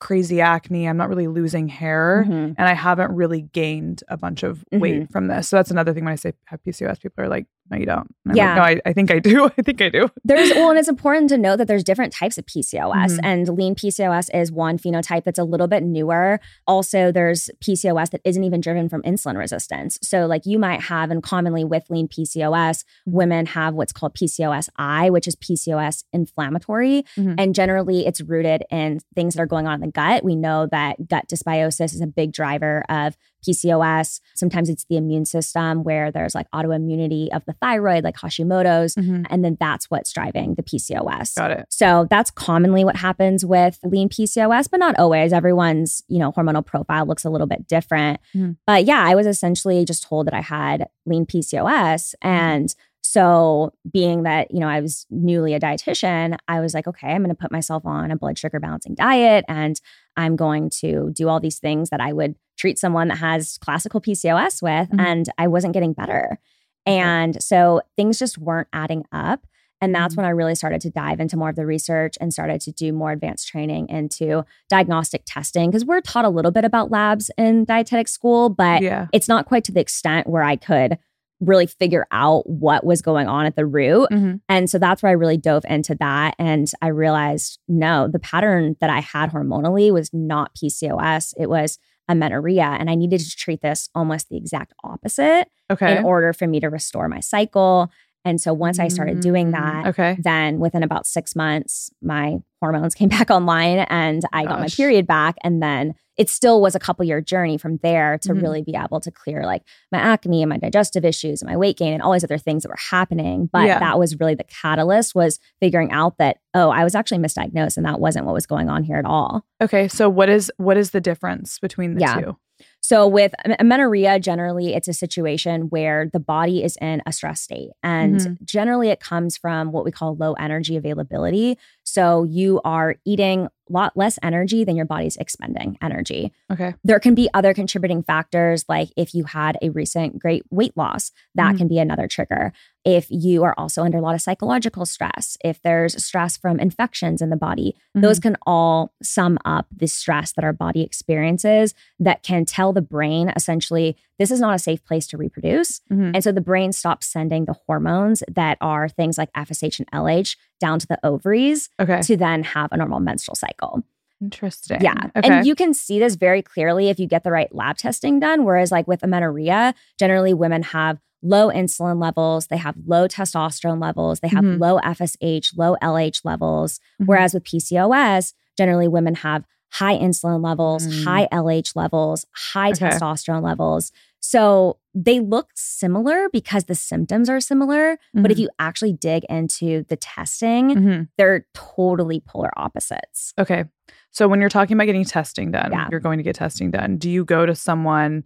crazy 0.00 0.40
acne. 0.40 0.88
I'm 0.88 0.96
not 0.96 1.08
really 1.08 1.26
losing 1.26 1.66
hair 1.68 2.24
Mhm. 2.26 2.54
and 2.56 2.68
I 2.68 2.72
haven't 2.74 3.12
really 3.14 3.42
gained 3.42 4.02
a 4.08 4.16
bunch 4.16 4.42
of 4.42 4.64
weight 4.72 4.94
Mm-hmm. 4.94 5.12
from 5.12 5.26
this. 5.28 5.48
So 5.48 5.56
that's 5.56 5.70
another 5.72 5.92
thing 5.92 6.04
when 6.04 6.12
I 6.12 6.16
say 6.16 6.34
have 6.46 6.62
PCOS, 6.62 7.00
people 7.00 7.24
are 7.24 7.28
like, 7.28 7.46
no, 7.70 7.76
you 7.78 7.86
don't. 7.86 8.06
And 8.26 8.36
Yeah. 8.36 8.54
Like, 8.54 8.56
no, 8.56 8.62
I, 8.86 8.90
I 8.90 8.92
think 8.92 9.10
I 9.10 9.18
do. 9.18 9.44
I 9.58 9.62
think 9.62 9.80
I 9.82 9.88
do. 9.88 10.10
There's 10.24 10.50
well, 10.50 10.70
and 10.70 10.78
it's 10.78 10.88
important 10.88 11.28
to 11.30 11.38
note 11.38 11.56
that 11.56 11.68
there's 11.68 11.84
different 11.84 12.12
types 12.12 12.38
of 12.38 12.46
PCOS, 12.46 13.12
Mhm. 13.16 13.20
and 13.22 13.48
lean 13.48 13.74
PCOS 13.74 14.28
is 14.34 14.50
one 14.52 14.78
phenotype 14.78 15.24
that's 15.24 15.38
a 15.38 15.44
little 15.44 15.66
bit 15.68 15.82
newer. 15.82 16.40
Also, 16.66 17.12
there's 17.12 17.50
PCOS 17.62 18.10
that 18.10 18.20
isn't 18.24 18.44
even 18.44 18.60
driven 18.60 18.88
from 18.88 19.02
insulin 19.02 19.36
resistance. 19.36 19.98
So, 20.02 20.26
like 20.26 20.46
you 20.46 20.58
might 20.58 20.82
have, 20.82 21.10
and 21.10 21.22
commonly 21.22 21.64
with 21.64 21.84
lean 21.90 22.08
PCOS, 22.08 22.84
women 23.06 23.46
have 23.46 23.74
what's 23.74 23.92
called 23.92 24.14
PCOS-I, 24.14 25.10
which 25.10 25.26
is 25.28 25.36
PCOS 25.36 26.04
inflammatory, 26.12 27.04
Mhm. 27.16 27.34
and 27.38 27.54
generally 27.54 28.06
it's 28.06 28.20
rooted 28.20 28.62
in 28.70 29.00
things 29.14 29.34
that 29.34 29.42
are 29.42 29.46
going 29.46 29.66
on 29.66 29.74
in 29.74 29.80
the 29.80 29.88
gut. 29.92 30.24
We 30.24 30.36
know 30.36 30.66
that 30.70 31.08
gut 31.08 31.24
dysbiosis 31.28 31.94
is 31.94 32.00
a 32.00 32.06
big 32.06 32.32
driver 32.32 32.84
of 32.88 33.16
PCOS. 33.46 34.20
Sometimes 34.34 34.68
it's 34.68 34.84
the 34.88 34.96
immune 34.96 35.24
system 35.24 35.84
where 35.84 36.10
there's 36.10 36.34
like 36.34 36.50
autoimmunity 36.54 37.28
of 37.34 37.44
the 37.46 37.54
thyroid, 37.54 38.04
like 38.04 38.16
Hashimoto's. 38.16 38.94
Mhm. 38.94 39.26
And 39.30 39.44
then 39.44 39.56
that's 39.60 39.90
what's 39.90 40.12
driving 40.12 40.54
the 40.54 40.62
PCOS. 40.62 41.34
Got 41.36 41.50
it. 41.52 41.66
So 41.70 42.06
that's 42.10 42.30
commonly 42.30 42.84
what 42.84 42.96
happens 42.96 43.44
with 43.44 43.78
lean 43.84 44.08
PCOS, 44.08 44.68
but 44.70 44.80
not 44.80 44.98
always. 44.98 45.32
Everyone's, 45.32 46.02
you 46.08 46.18
know, 46.18 46.32
hormonal 46.32 46.64
profile 46.64 47.06
looks 47.06 47.24
a 47.24 47.30
little 47.30 47.46
bit 47.46 47.66
different. 47.66 48.20
Mhm. 48.34 48.56
But 48.66 48.84
yeah, 48.84 49.02
I 49.04 49.14
was 49.14 49.26
essentially 49.26 49.84
just 49.84 50.02
told 50.02 50.26
that 50.26 50.34
I 50.34 50.40
had 50.40 50.88
lean 51.06 51.26
PCOS. 51.26 52.14
And 52.22 52.74
so 53.10 53.72
being 53.90 54.24
that, 54.24 54.50
you 54.50 54.60
know, 54.60 54.68
I 54.68 54.80
was 54.80 55.06
newly 55.10 55.54
a 55.54 55.60
dietitian, 55.60 56.36
I 56.46 56.60
was 56.60 56.74
like, 56.74 56.86
okay, 56.86 57.08
I'm 57.08 57.22
going 57.22 57.34
to 57.34 57.40
put 57.40 57.50
myself 57.50 57.86
on 57.86 58.10
a 58.10 58.16
blood 58.16 58.38
sugar 58.38 58.60
balancing 58.60 58.94
diet 58.94 59.44
and 59.48 59.80
I'm 60.16 60.36
going 60.36 60.68
to 60.80 61.10
do 61.14 61.28
all 61.28 61.40
these 61.40 61.58
things 61.58 61.88
that 61.90 62.00
I 62.00 62.12
would 62.12 62.34
treat 62.58 62.78
someone 62.78 63.08
that 63.08 63.18
has 63.18 63.56
classical 63.62 64.00
PCOS 64.00 64.62
with. 64.62 64.90
Mhm. 64.90 65.00
And 65.00 65.28
I 65.38 65.46
wasn't 65.46 65.72
getting 65.72 65.94
better. 65.94 66.38
And 66.84 67.42
so 67.42 67.80
things 67.96 68.18
just 68.18 68.36
weren't 68.36 68.68
adding 68.72 69.04
up. 69.10 69.46
And 69.80 69.94
that's 69.94 70.14
Mhm. 70.14 70.18
when 70.18 70.26
I 70.26 70.30
really 70.30 70.56
started 70.56 70.80
to 70.82 70.90
dive 70.90 71.20
into 71.20 71.36
more 71.36 71.48
of 71.50 71.56
the 71.56 71.64
research 71.64 72.14
and 72.20 72.32
started 72.32 72.60
to 72.62 72.72
do 72.72 72.92
more 72.92 73.12
advanced 73.12 73.46
training 73.48 73.88
into 73.88 74.44
diagnostic 74.68 75.22
testing. 75.24 75.70
Because 75.70 75.84
we're 75.86 76.00
taught 76.00 76.24
a 76.24 76.28
little 76.30 76.50
bit 76.50 76.64
about 76.64 76.90
labs 76.90 77.30
in 77.38 77.64
dietetic 77.64 78.08
school, 78.08 78.48
but 78.50 78.82
yeah. 78.82 79.06
it's 79.12 79.28
not 79.28 79.46
quite 79.46 79.64
to 79.64 79.72
the 79.72 79.80
extent 79.80 80.26
where 80.26 80.42
I 80.42 80.56
could 80.56 80.98
really 81.40 81.66
figure 81.66 82.06
out 82.10 82.48
what 82.48 82.84
was 82.84 83.00
going 83.02 83.28
on 83.28 83.46
at 83.46 83.54
the 83.56 83.64
root. 83.66 84.08
Mhm. 84.10 84.40
And 84.48 84.68
so 84.68 84.78
that's 84.78 85.02
where 85.02 85.10
I 85.10 85.14
really 85.14 85.36
dove 85.36 85.64
into 85.68 85.94
that. 86.00 86.34
And 86.38 86.66
I 86.82 86.88
realized 86.88 87.58
no, 87.68 88.08
the 88.08 88.18
pattern 88.18 88.76
that 88.80 88.90
I 88.90 89.00
had 89.00 89.30
hormonally 89.30 89.92
was 89.92 90.10
not 90.12 90.54
PCOS, 90.54 91.34
it 91.38 91.48
was 91.48 91.78
amenorrhea. 92.08 92.64
And 92.78 92.88
I 92.90 92.94
needed 92.94 93.20
to 93.20 93.36
treat 93.36 93.60
this 93.60 93.88
almost 93.94 94.28
the 94.30 94.36
exact 94.36 94.72
opposite 94.82 95.48
Okay. 95.70 95.98
in 95.98 96.04
order 96.04 96.32
for 96.32 96.46
me 96.46 96.58
to 96.60 96.68
restore 96.68 97.08
my 97.08 97.20
cycle. 97.20 97.90
And 98.24 98.40
so 98.40 98.52
once 98.52 98.78
I 98.78 98.88
started 98.88 99.20
doing 99.20 99.48
Mm, 99.48 99.52
that, 99.52 99.86
Okay. 99.88 100.16
then 100.20 100.58
within 100.58 100.82
about 100.82 101.06
six 101.06 101.34
months, 101.36 101.90
my 102.02 102.38
hormones 102.60 102.94
came 103.00 103.08
back 103.08 103.30
online 103.30 103.78
and 103.88 104.22
I 104.32 104.44
got 104.44 104.60
my 104.60 104.68
period 104.68 105.06
back. 105.06 105.36
And 105.44 105.62
then 105.62 105.94
it 106.16 106.28
still 106.28 106.60
was 106.60 106.74
a 106.74 106.80
couple 106.80 107.04
year 107.04 107.20
journey 107.20 107.56
from 107.56 107.78
there 107.80 108.18
to 108.18 108.30
Mhm. 108.34 108.42
really 108.42 108.62
be 108.62 108.74
able 108.76 108.98
to 109.00 109.10
clear 109.12 109.44
like 109.46 109.62
my 109.92 109.98
acne 109.98 110.42
and 110.42 110.50
my 110.50 110.58
digestive 110.58 111.04
issues 111.04 111.40
and 111.40 111.48
my 111.48 111.56
weight 111.56 111.78
gain 111.78 111.92
and 111.92 112.02
all 112.02 112.12
these 112.12 112.24
other 112.24 112.38
things 112.38 112.64
that 112.64 112.68
were 112.70 112.76
happening. 112.90 113.48
But 113.52 113.66
Yeah. 113.66 113.78
that 113.78 113.98
was 114.00 114.18
really 114.18 114.34
the 114.34 114.44
catalyst 114.44 115.14
was 115.14 115.38
figuring 115.60 115.92
out 115.92 116.18
that, 116.18 116.38
oh, 116.54 116.70
I 116.70 116.82
was 116.82 116.96
actually 116.96 117.18
misdiagnosed 117.18 117.76
and 117.76 117.86
that 117.86 118.00
wasn't 118.00 118.26
what 118.26 118.34
was 118.34 118.46
going 118.46 118.68
on 118.68 118.82
here 118.82 118.96
at 118.96 119.04
all. 119.04 119.44
Okay. 119.62 119.86
So 119.86 120.08
what 120.10 120.28
is 120.28 120.50
what 120.56 120.76
is 120.76 120.90
the 120.90 121.00
difference 121.00 121.60
between 121.60 121.94
the 121.94 122.00
Yeah. 122.00 122.20
two? 122.20 122.36
So 122.80 123.06
with 123.06 123.34
amenorrhea, 123.58 124.18
generally 124.18 124.74
it's 124.74 124.88
a 124.88 124.92
situation 124.94 125.62
where 125.62 126.08
the 126.12 126.20
body 126.20 126.64
is 126.64 126.76
in 126.80 127.02
a 127.06 127.12
stress 127.12 127.40
state. 127.40 127.70
And 127.82 128.16
Mhm. 128.20 128.44
generally 128.44 128.88
it 128.88 129.00
comes 129.00 129.36
from 129.36 129.72
what 129.72 129.84
we 129.84 129.90
call 129.90 130.16
low 130.16 130.32
energy 130.34 130.76
availability. 130.76 131.58
So 131.84 132.24
you 132.24 132.60
are 132.64 132.96
eating 133.04 133.46
a 133.46 133.50
lot 133.68 133.96
less 133.96 134.18
energy 134.22 134.64
than 134.64 134.76
your 134.76 134.86
body's 134.86 135.16
expending 135.16 135.76
energy. 135.82 136.32
Okay. 136.50 136.74
There 136.84 136.98
can 137.00 137.14
be 137.14 137.28
other 137.34 137.52
contributing 137.52 138.02
factors, 138.02 138.64
like 138.68 138.88
if 138.96 139.14
you 139.14 139.24
had 139.24 139.58
a 139.60 139.68
recent 139.70 140.18
great 140.18 140.44
weight 140.50 140.74
loss, 140.76 141.10
that 141.34 141.54
Mhm. 141.54 141.58
can 141.58 141.68
be 141.68 141.78
another 141.78 142.06
trigger. 142.06 142.52
If 142.88 143.06
you 143.10 143.44
are 143.44 143.54
also 143.58 143.82
under 143.82 143.98
a 143.98 144.00
lot 144.00 144.14
of 144.14 144.22
psychological 144.22 144.86
stress, 144.86 145.36
if 145.44 145.60
there's 145.62 146.02
stress 146.02 146.38
from 146.38 146.58
infections 146.58 147.20
in 147.20 147.28
the 147.28 147.36
body, 147.36 147.74
Mm-hmm. 147.96 148.00
those 148.06 148.18
can 148.20 148.36
all 148.46 148.92
sum 149.02 149.38
up 149.44 149.66
the 149.74 149.86
stress 149.88 150.32
that 150.32 150.44
our 150.44 150.52
body 150.52 150.82
experiences 150.82 151.74
that 151.98 152.22
can 152.22 152.44
tell 152.44 152.72
the 152.72 152.80
brain 152.82 153.32
essentially, 153.34 153.96
this 154.18 154.30
is 154.30 154.40
not 154.40 154.54
a 154.54 154.58
safe 154.58 154.84
place 154.84 155.06
to 155.08 155.16
reproduce. 155.16 155.80
Mhm. 155.90 156.12
And 156.14 156.22
so 156.24 156.30
the 156.32 156.40
brain 156.40 156.72
stops 156.72 157.06
sending 157.06 157.44
the 157.46 157.56
hormones 157.66 158.22
that 158.30 158.56
are 158.60 158.88
things 158.88 159.18
like 159.18 159.30
FSH 159.34 159.78
and 159.80 159.88
LH 159.92 160.36
down 160.60 160.78
to 160.78 160.86
the 160.86 160.98
ovaries 161.04 161.68
Okay. 161.80 162.00
to 162.02 162.16
then 162.16 162.42
have 162.42 162.70
a 162.72 162.76
normal 162.76 163.00
menstrual 163.00 163.34
cycle. 163.34 163.82
Interesting. 164.20 164.80
Yeah. 164.80 165.10
Okay. 165.16 165.28
And 165.28 165.46
you 165.46 165.54
can 165.54 165.72
see 165.74 165.98
this 165.98 166.14
very 166.16 166.42
clearly 166.42 166.88
if 166.88 166.98
you 166.98 167.06
get 167.06 167.22
the 167.24 167.30
right 167.30 167.54
lab 167.54 167.76
testing 167.78 168.18
done. 168.18 168.44
Whereas, 168.44 168.72
like 168.72 168.88
with 168.88 169.02
amenorrhea, 169.02 169.74
generally 169.98 170.34
women 170.34 170.62
have 170.64 170.98
low 171.22 171.48
insulin 171.50 172.00
levels, 172.00 172.46
they 172.46 172.56
have 172.56 172.76
low 172.86 173.08
testosterone 173.08 173.80
levels, 173.80 174.20
they 174.20 174.28
have 174.28 174.44
Mhm. 174.44 174.60
low 174.60 174.78
FSH, 174.78 175.52
low 175.56 175.76
LH 175.82 176.20
levels. 176.24 176.80
Mhm. 177.00 177.06
Whereas 177.06 177.34
with 177.34 177.44
PCOS, 177.44 178.34
generally 178.56 178.88
women 178.88 179.16
have 179.16 179.44
high 179.72 179.98
insulin 179.98 180.42
levels, 180.42 180.86
Mm. 180.86 181.04
high 181.04 181.28
LH 181.30 181.76
levels, 181.76 182.24
high 182.34 182.70
Okay. 182.70 182.88
testosterone 182.88 183.42
levels. 183.42 183.92
So 184.20 184.78
they 184.94 185.20
look 185.20 185.50
similar 185.54 186.28
because 186.32 186.64
the 186.64 186.74
symptoms 186.74 187.28
are 187.28 187.38
similar. 187.40 187.98
But 188.14 188.30
if 188.32 188.38
Mhm. 188.38 188.40
you 188.40 188.48
actually 188.58 188.94
dig 188.94 189.24
into 189.28 189.84
the 189.88 189.96
testing, 189.96 190.70
Mhm. 190.74 191.08
they're 191.18 191.46
totally 191.54 192.20
polar 192.20 192.50
opposites. 192.56 193.32
Okay. 193.38 193.64
So 194.10 194.26
when 194.26 194.40
you're 194.40 194.48
talking 194.48 194.74
about 194.76 194.86
getting 194.86 195.04
testing 195.04 195.50
done, 195.52 195.70
Yeah. 195.70 195.86
you're 195.90 196.00
going 196.00 196.18
to 196.18 196.24
get 196.24 196.34
testing 196.36 196.70
done. 196.70 196.96
Do 196.96 197.10
you 197.10 197.24
go 197.24 197.44
to 197.46 197.54
someone 197.54 198.24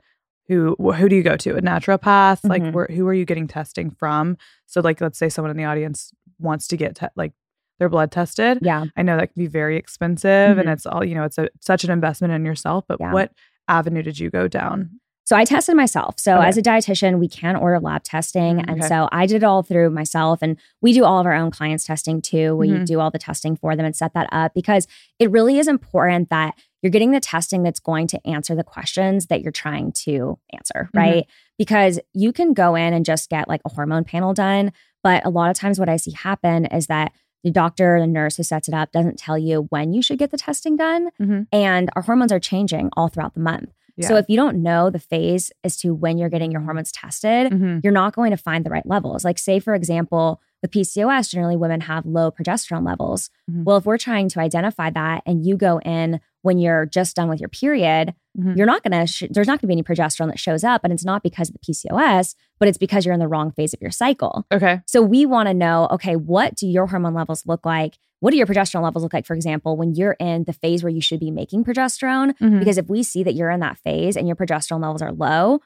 who 0.48 0.74
who 0.78 1.08
do 1.08 1.16
you 1.16 1.22
go 1.22 1.36
to? 1.36 1.56
A 1.56 1.62
naturopath? 1.62 2.40
Like 2.48 2.62
Mhm. 2.62 2.72
where 2.72 2.86
who 2.90 3.06
are 3.06 3.14
you 3.14 3.24
getting 3.24 3.46
testing 3.48 3.90
from? 3.90 4.36
So 4.66 4.80
like 4.80 5.00
let's 5.00 5.18
say 5.18 5.28
someone 5.28 5.50
in 5.50 5.56
the 5.56 5.64
audience 5.64 6.12
wants 6.38 6.66
to 6.68 6.76
get 6.76 6.96
te- 6.96 7.06
like 7.16 7.32
their 7.78 7.88
blood 7.88 8.10
tested. 8.12 8.58
Yeah. 8.62 8.84
I 8.96 9.02
know 9.02 9.16
that 9.16 9.32
can 9.32 9.42
be 9.42 9.46
very 9.48 9.76
expensive 9.76 10.58
and 10.58 10.68
Mhm. 10.68 10.72
it's 10.72 10.86
all, 10.86 11.04
you 11.04 11.14
know, 11.14 11.24
it's 11.24 11.38
a 11.38 11.48
such 11.60 11.84
an 11.84 11.90
investment 11.90 12.32
in 12.32 12.44
yourself, 12.44 12.84
but 12.88 12.98
Yeah. 13.00 13.12
what 13.12 13.32
avenue 13.68 14.02
did 14.02 14.18
you 14.18 14.30
go 14.30 14.46
down? 14.48 14.90
So 15.24 15.36
I 15.36 15.44
tested 15.44 15.76
myself. 15.76 16.16
So 16.18 16.36
Okay. 16.38 16.48
as 16.48 16.56
a 16.58 16.62
dietitian, 16.62 17.18
we 17.20 17.28
can 17.28 17.54
order 17.54 17.78
lab 17.78 18.02
testing. 18.02 18.56
Mm, 18.56 18.64
And 18.68 18.78
okay. 18.80 18.88
so 18.88 19.08
I 19.12 19.24
did 19.26 19.36
it 19.36 19.44
all 19.44 19.62
through 19.62 19.90
myself. 19.90 20.40
And 20.42 20.58
we 20.82 20.92
do 20.92 21.04
all 21.04 21.20
of 21.20 21.26
our 21.26 21.32
own 21.34 21.50
clients 21.52 21.84
testing 21.84 22.20
too. 22.20 22.56
We 22.56 22.68
Mhm. 22.70 22.86
do 22.86 22.98
all 23.00 23.10
the 23.12 23.20
testing 23.20 23.54
for 23.56 23.76
them 23.76 23.86
and 23.86 23.94
set 23.96 24.14
that 24.14 24.28
up 24.32 24.52
because 24.52 24.86
it 25.20 25.30
really 25.30 25.58
is 25.58 25.68
important 25.68 26.28
that 26.30 26.54
you're 26.82 26.90
getting 26.90 27.12
the 27.12 27.20
testing 27.20 27.62
that's 27.62 27.80
going 27.80 28.06
to 28.08 28.26
answer 28.26 28.54
the 28.54 28.64
questions 28.64 29.26
that 29.28 29.40
you're 29.42 29.52
trying 29.52 29.92
to 29.92 30.38
answer, 30.52 30.90
Mhm. 30.92 30.98
right? 30.98 31.26
Because 31.58 32.00
you 32.12 32.32
can 32.32 32.52
go 32.54 32.74
in 32.74 32.92
and 32.92 33.04
just 33.04 33.30
get 33.30 33.48
like 33.48 33.60
a 33.64 33.70
hormone 33.72 34.04
panel 34.04 34.34
done. 34.34 34.72
But 35.02 35.24
a 35.24 35.30
lot 35.30 35.50
of 35.50 35.56
times, 35.56 35.78
what 35.78 35.88
I 35.88 35.96
see 35.96 36.12
happen 36.12 36.66
is 36.66 36.86
that 36.88 37.12
the 37.44 37.50
doctor, 37.50 37.98
the 38.00 38.06
nurse 38.06 38.36
who 38.36 38.42
sets 38.44 38.68
it 38.68 38.74
up 38.74 38.92
doesn't 38.92 39.18
tell 39.18 39.36
you 39.36 39.66
when 39.70 39.92
you 39.92 40.00
should 40.02 40.18
get 40.18 40.30
the 40.30 40.36
testing 40.36 40.76
done. 40.76 41.08
Mhm. 41.20 41.46
And 41.52 41.90
our 41.96 42.02
hormones 42.02 42.30
are 42.32 42.38
changing 42.38 42.90
all 42.96 43.08
throughout 43.08 43.34
the 43.34 43.40
month. 43.40 43.72
So 44.00 44.16
if 44.16 44.26
you 44.28 44.36
don't 44.36 44.62
know 44.62 44.90
the 44.90 44.98
phase 44.98 45.52
as 45.64 45.76
to 45.78 45.92
when 45.94 46.18
you're 46.18 46.28
getting 46.30 46.50
your 46.50 46.62
hormones 46.62 46.90
tested, 46.92 47.52
Mhm. 47.52 47.80
you're 47.84 47.92
not 47.92 48.14
going 48.14 48.30
to 48.30 48.36
find 48.36 48.64
the 48.64 48.70
right 48.70 48.86
levels. 48.86 49.24
Like 49.24 49.38
say 49.38 49.58
for 49.60 49.74
example, 49.74 50.40
with 50.62 50.70
PCOS, 50.70 51.28
generally 51.30 51.56
women 51.56 51.80
have 51.82 52.06
low 52.06 52.30
progesterone 52.30 52.86
levels. 52.86 53.30
Mhm. 53.50 53.64
Well, 53.64 53.76
if 53.76 53.84
we're 53.84 53.98
trying 53.98 54.28
to 54.30 54.40
identify 54.40 54.90
that 54.90 55.22
and 55.26 55.44
you 55.44 55.56
go 55.56 55.78
in 55.80 56.20
when 56.42 56.58
you're 56.58 56.86
just 56.86 57.16
done 57.16 57.28
with 57.28 57.40
your 57.40 57.48
period, 57.48 58.14
Mhm. 58.38 58.56
you're 58.56 58.66
not 58.66 58.82
going 58.84 58.98
to 58.98 59.06
sh- 59.06 59.24
there's 59.30 59.46
not 59.48 59.54
going 59.60 59.62
to 59.62 59.66
be 59.66 59.72
any 59.74 59.82
progesterone 59.82 60.28
that 60.28 60.38
shows 60.38 60.62
up 60.64 60.82
and 60.84 60.92
it's 60.92 61.04
not 61.04 61.22
because 61.22 61.48
of 61.48 61.54
the 61.54 61.58
PCOS, 61.60 62.34
but 62.58 62.68
it's 62.68 62.78
because 62.78 63.04
you're 63.04 63.12
in 63.14 63.20
the 63.20 63.28
wrong 63.28 63.50
phase 63.50 63.74
of 63.74 63.80
your 63.82 63.90
cycle. 63.90 64.46
Okay. 64.52 64.80
So 64.86 65.02
we 65.02 65.26
want 65.26 65.48
to 65.48 65.54
know, 65.54 65.88
okay, 65.90 66.14
what 66.16 66.54
do 66.54 66.66
your 66.68 66.86
hormone 66.86 67.14
levels 67.14 67.44
look 67.46 67.66
like? 67.66 67.98
What 68.22 68.30
do 68.30 68.36
your 68.36 68.46
progesterone 68.46 68.82
levels 68.84 69.02
look 69.02 69.12
like, 69.12 69.26
for 69.26 69.34
example, 69.34 69.76
when 69.76 69.96
you're 69.96 70.16
in 70.20 70.44
the 70.44 70.52
phase 70.52 70.84
where 70.84 70.90
you 70.90 71.00
should 71.00 71.18
be 71.18 71.32
making 71.32 71.64
progesterone? 71.64 72.38
Mhm. 72.38 72.60
Because 72.60 72.78
if 72.78 72.88
we 72.88 73.02
see 73.02 73.24
that 73.24 73.34
you're 73.34 73.50
in 73.50 73.58
that 73.60 73.78
phase 73.78 74.16
and 74.16 74.28
your 74.28 74.36
progesterone 74.36 74.80
levels 74.80 75.02
are 75.02 75.10
low, 75.10 75.58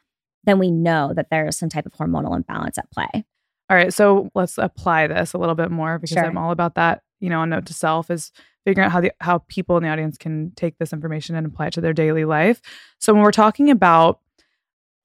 then 0.44 0.58
we 0.58 0.70
know 0.70 1.12
that 1.14 1.28
there's 1.30 1.58
some 1.58 1.68
type 1.68 1.84
of 1.84 1.92
hormonal 1.92 2.34
imbalance 2.34 2.78
at 2.78 2.90
play. 2.90 3.26
All 3.68 3.76
right, 3.76 3.92
so 3.92 4.30
let's 4.34 4.56
apply 4.56 5.06
this 5.06 5.34
a 5.34 5.38
little 5.38 5.54
bit 5.54 5.70
more 5.70 5.98
because 5.98 6.14
Sure. 6.14 6.24
I'm 6.24 6.38
all 6.38 6.50
about 6.50 6.76
that. 6.76 7.02
You 7.20 7.28
know, 7.28 7.42
a 7.42 7.46
note 7.46 7.66
to 7.66 7.74
self 7.74 8.10
is 8.10 8.32
figuring 8.64 8.86
out 8.86 8.92
how 8.92 9.00
the 9.02 9.12
how 9.20 9.38
people 9.48 9.76
in 9.76 9.82
the 9.82 9.90
audience 9.90 10.16
can 10.16 10.52
take 10.56 10.78
this 10.78 10.94
information 10.94 11.36
and 11.36 11.46
apply 11.46 11.66
it 11.66 11.72
to 11.74 11.82
their 11.82 11.92
daily 11.92 12.24
life. 12.24 12.62
So 13.00 13.12
when 13.12 13.22
we're 13.22 13.32
talking 13.32 13.70
about 13.70 14.20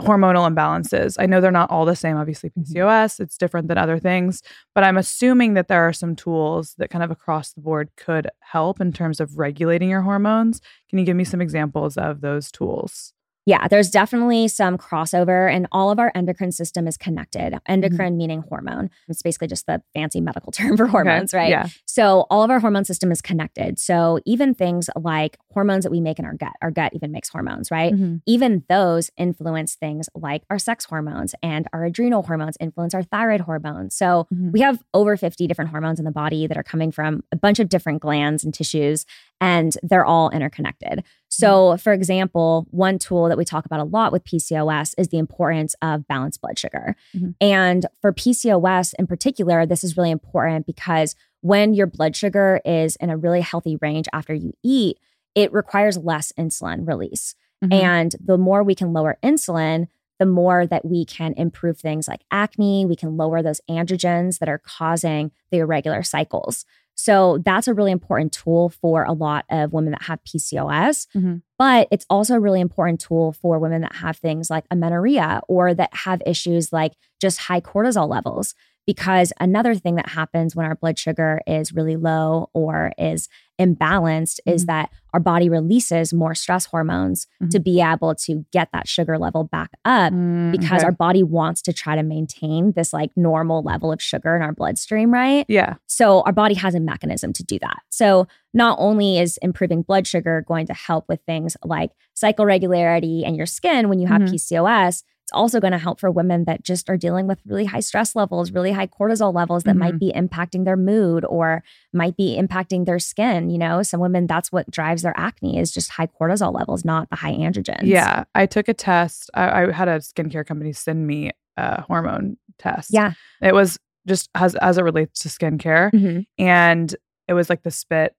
hormonal 0.01 0.49
imbalances. 0.49 1.15
I 1.19 1.25
know 1.25 1.41
they're 1.41 1.51
not 1.51 1.71
all 1.71 1.85
the 1.85 1.95
same. 1.95 2.17
Obviously, 2.17 2.49
Mm-hmm. 2.51 2.73
PCOS, 2.73 3.19
it's 3.19 3.37
different 3.37 3.67
than 3.67 3.77
other 3.77 3.99
things, 3.99 4.41
but 4.75 4.83
I'm 4.83 4.97
assuming 4.97 5.53
that 5.53 5.67
there 5.67 5.87
are 5.87 5.93
some 5.93 6.15
tools 6.15 6.75
that 6.77 6.89
kind 6.89 7.03
of 7.03 7.11
across 7.11 7.53
the 7.53 7.61
board 7.61 7.89
could 7.97 8.29
help 8.39 8.81
in 8.81 8.91
terms 8.91 9.19
of 9.19 9.37
regulating 9.37 9.89
your 9.89 10.01
hormones. 10.01 10.59
Can 10.89 10.99
you 10.99 11.05
give 11.05 11.15
me 11.15 11.23
some 11.23 11.41
examples 11.41 11.97
of 11.97 12.21
those 12.21 12.51
tools? 12.51 13.13
Yeah, 13.47 13.67
there's 13.67 13.89
definitely 13.89 14.47
some 14.47 14.77
crossover, 14.77 15.51
and 15.51 15.67
all 15.71 15.89
of 15.89 15.97
our 15.97 16.12
endocrine 16.13 16.51
system 16.51 16.88
is 16.88 16.95
connected. 16.95 17.54
Mm-hmm. 17.54 17.71
Endocrine 17.71 18.15
meaning 18.15 18.43
hormone. 18.47 18.91
It's 19.08 19.23
basically 19.23 19.47
just 19.47 19.65
the 19.65 19.82
fancy 19.95 20.21
medical 20.21 20.51
term 20.51 20.77
for 20.77 20.86
hormones, 20.86 21.34
right? 21.34 21.49
Yeah. 21.49 21.67
So 21.86 22.27
all 22.30 22.43
of 22.43 22.51
our 22.51 22.60
hormone 22.60 22.86
system 22.86 23.12
is 23.12 23.19
connected. 23.21 23.80
So 23.80 24.19
even 24.27 24.54
things 24.54 24.89
like 24.95 25.38
hormones 25.51 25.84
that 25.86 25.91
we 25.91 25.99
make 26.01 26.19
in 26.19 26.25
our 26.25 26.36
gut, 26.36 26.54
our 26.62 26.69
gut 26.69 26.93
even 26.93 27.12
makes 27.12 27.30
hormones, 27.30 27.71
right? 27.71 27.93
Mhm. 27.93 28.21
Even 28.27 28.63
those 28.69 29.10
influence 29.17 29.73
things 29.75 30.08
like 30.13 30.43
our 30.51 30.60
sex 30.60 30.86
hormones 30.86 31.34
and 31.41 31.67
our 31.73 31.84
adrenal 31.86 32.21
hormones 32.21 32.58
influence 32.60 32.93
our 32.93 33.04
thyroid 33.04 33.41
hormones. 33.41 33.95
So 33.95 34.27
Mhm. 34.32 34.51
we 34.51 34.62
have 34.62 34.84
over 34.93 35.17
50 35.17 35.47
different 35.47 35.71
hormones 35.71 35.97
in 35.97 36.06
the 36.06 36.12
body 36.12 36.45
that 36.45 36.58
are 36.58 36.63
coming 36.63 36.91
from 36.91 37.23
a 37.32 37.36
bunch 37.36 37.60
of 37.60 37.69
different 37.69 38.01
glands 38.01 38.43
and 38.43 38.54
tissues, 38.54 39.06
and 39.41 39.75
they're 39.82 40.06
all 40.06 40.30
interconnected. 40.30 41.04
So, 41.27 41.75
for 41.77 41.91
example, 41.91 42.67
one 42.69 42.99
tool 42.99 43.27
that 43.27 43.38
we 43.38 43.43
talk 43.43 43.65
about 43.65 43.80
a 43.80 43.86
lot 43.86 44.12
with 44.12 44.23
PCOS 44.23 44.93
is 44.97 45.08
the 45.08 45.17
importance 45.17 45.75
of 45.82 46.08
balanced 46.08 46.41
blood 46.41 46.60
sugar. 46.60 46.95
Mhm. 47.15 47.36
And 47.41 47.86
for 47.99 48.13
PCOS 48.13 48.93
in 48.99 49.08
particular, 49.08 49.65
this 49.65 49.84
is 49.84 49.97
really 49.97 50.12
important 50.12 50.67
because 50.67 51.15
when 51.41 51.73
your 51.73 51.88
blood 51.88 52.15
sugar 52.15 52.62
is 52.63 52.95
in 52.97 53.10
a 53.10 53.17
really 53.17 53.41
healthy 53.41 53.77
range 53.82 54.08
after 54.13 54.34
you 54.34 54.54
eat, 54.63 54.99
it 55.34 55.51
requires 55.51 55.97
less 55.97 56.32
insulin 56.38 56.88
release. 56.88 57.34
Mhm. 57.63 57.73
And 57.73 58.15
the 58.23 58.38
more 58.38 58.63
we 58.63 58.75
can 58.75 58.93
lower 58.93 59.17
insulin, 59.23 59.88
the 60.19 60.25
more 60.27 60.67
that 60.67 60.86
we 60.86 61.04
can 61.04 61.34
improve 61.34 61.80
things 61.80 62.08
like 62.08 62.21
acne, 62.30 62.86
we 62.86 62.95
can 62.95 63.17
lower 63.17 63.41
those 63.41 63.62
androgens 63.67 64.38
that 64.38 64.49
are 64.49 64.60
causing 64.60 65.32
the 65.49 65.58
irregular 65.58 66.04
cycles. 66.04 66.63
So 67.03 67.39
that's 67.43 67.67
a 67.67 67.73
really 67.73 67.91
important 67.91 68.31
tool 68.31 68.69
for 68.69 69.03
a 69.03 69.11
lot 69.11 69.45
of 69.49 69.73
women 69.73 69.91
that 69.93 70.03
have 70.03 70.23
PCOS. 70.23 71.07
Mhm. 71.15 71.41
But 71.57 71.87
it's 71.91 72.05
also 72.11 72.35
a 72.35 72.39
really 72.39 72.61
important 72.61 72.99
tool 72.99 73.31
for 73.31 73.57
women 73.57 73.81
that 73.81 73.95
have 73.95 74.17
things 74.17 74.51
like 74.51 74.65
amenorrhea 74.69 75.41
or 75.47 75.73
that 75.73 75.89
have 75.93 76.21
issues 76.27 76.71
like 76.71 76.93
just 77.19 77.39
high 77.39 77.61
cortisol 77.61 78.07
levels. 78.07 78.53
Because 78.91 79.32
another 79.39 79.73
thing 79.73 79.95
that 79.95 80.10
happens 80.10 80.54
when 80.54 80.65
our 80.65 80.75
blood 80.75 80.99
sugar 80.99 81.39
is 81.47 81.71
really 81.71 81.95
low 81.95 82.49
or 82.54 82.91
is 82.97 83.30
imbalanced 83.60 84.39
is 84.45 84.63
Mhm. 84.63 84.67
that 84.67 84.89
our 85.13 85.19
body 85.21 85.47
releases 85.49 86.13
more 86.13 86.36
stress 86.36 86.65
hormones 86.65 87.25
to 87.51 87.60
Mhm. 87.60 87.63
be 87.63 87.82
able 87.82 88.15
to 88.15 88.45
get 88.51 88.67
that 88.73 88.88
sugar 88.89 89.17
level 89.17 89.43
back 89.45 89.69
up 89.86 90.12
Mm, 90.12 90.51
because 90.51 90.80
okay. 90.80 90.86
our 90.86 90.91
body 90.91 91.23
wants 91.23 91.62
to 91.62 91.71
try 91.73 91.95
to 91.95 92.04
maintain 92.04 92.73
this 92.73 92.91
like 92.91 93.12
normal 93.15 93.62
level 93.62 93.91
of 93.93 94.01
sugar 94.01 94.36
in 94.36 94.41
our 94.41 94.51
bloodstream, 94.51 95.13
right? 95.13 95.45
yeah. 95.47 95.75
So 95.88 96.21
our 96.21 96.34
body 96.34 96.56
has 96.56 96.75
a 96.75 96.80
mechanism 96.80 97.32
to 97.34 97.43
do 97.43 97.58
that. 97.60 97.80
So 97.89 98.27
not 98.54 98.77
only 98.80 99.19
is 99.19 99.38
improving 99.41 99.84
blood 99.84 100.06
sugar 100.08 100.43
going 100.45 100.65
to 100.67 100.73
help 100.73 101.06
with 101.08 101.21
things 101.25 101.56
like 101.63 101.91
cycle 102.13 102.45
regularity 102.45 103.23
and 103.23 103.38
your 103.38 103.45
skin 103.45 103.88
when 103.89 103.99
you 103.99 104.08
have 104.08 104.21
Mhm. 104.23 104.32
PCOS, 104.32 105.04
it's 105.23 105.31
also 105.34 105.60
going 105.60 105.71
to 105.71 105.77
help 105.77 105.99
for 105.99 106.10
women 106.12 106.45
that 106.45 106.63
just 106.63 106.89
are 106.89 106.97
dealing 106.97 107.27
with 107.27 107.39
really 107.45 107.65
high 107.65 107.79
stress 107.79 108.15
levels, 108.15 108.51
really 108.51 108.71
high 108.71 108.88
cortisol 108.88 109.34
levels 109.34 109.63
that 109.63 109.75
might 109.75 109.99
be 109.99 110.12
impacting 110.15 110.65
their 110.65 110.75
mood 110.77 111.23
or 111.25 111.63
might 111.93 112.17
be 112.17 112.38
impacting 112.39 112.86
their 112.86 112.99
skin. 112.99 113.49
You 113.49 113.57
know, 113.57 113.84
some 113.84 113.99
women 113.99 114.27
that's 114.27 114.51
what 114.51 114.69
drives 114.71 115.03
their 115.03 115.13
acne 115.17 115.57
is 115.60 115.71
just 115.71 115.91
high 115.91 116.07
cortisol 116.07 116.53
levels, 116.53 116.84
not 116.84 117.10
the 117.10 117.15
high 117.15 117.34
androgens. 117.34 117.84
Yeah. 117.84 118.23
I 118.36 118.45
took 118.45 118.67
a 118.67 118.73
test. 118.73 119.29
I, 119.34 119.63
I 119.65 119.71
had 119.71 119.88
a 119.88 119.99
skincare 119.99 120.45
company 120.45 120.73
send 120.73 121.05
me 121.05 121.31
a 121.57 121.81
hormone 121.81 122.38
test. 122.60 122.89
Yeah. 122.93 123.13
It 123.41 123.53
was 123.53 123.77
just 124.07 124.29
as 124.36 124.55
as 124.55 124.77
it 124.77 124.84
relates 124.84 125.19
to 125.21 125.29
skincare. 125.29 125.91
Mhm. 125.93 126.25
and 126.39 126.95
it 127.27 127.34
was 127.34 127.49
like 127.49 127.62
the 127.63 127.71
spit 127.71 128.15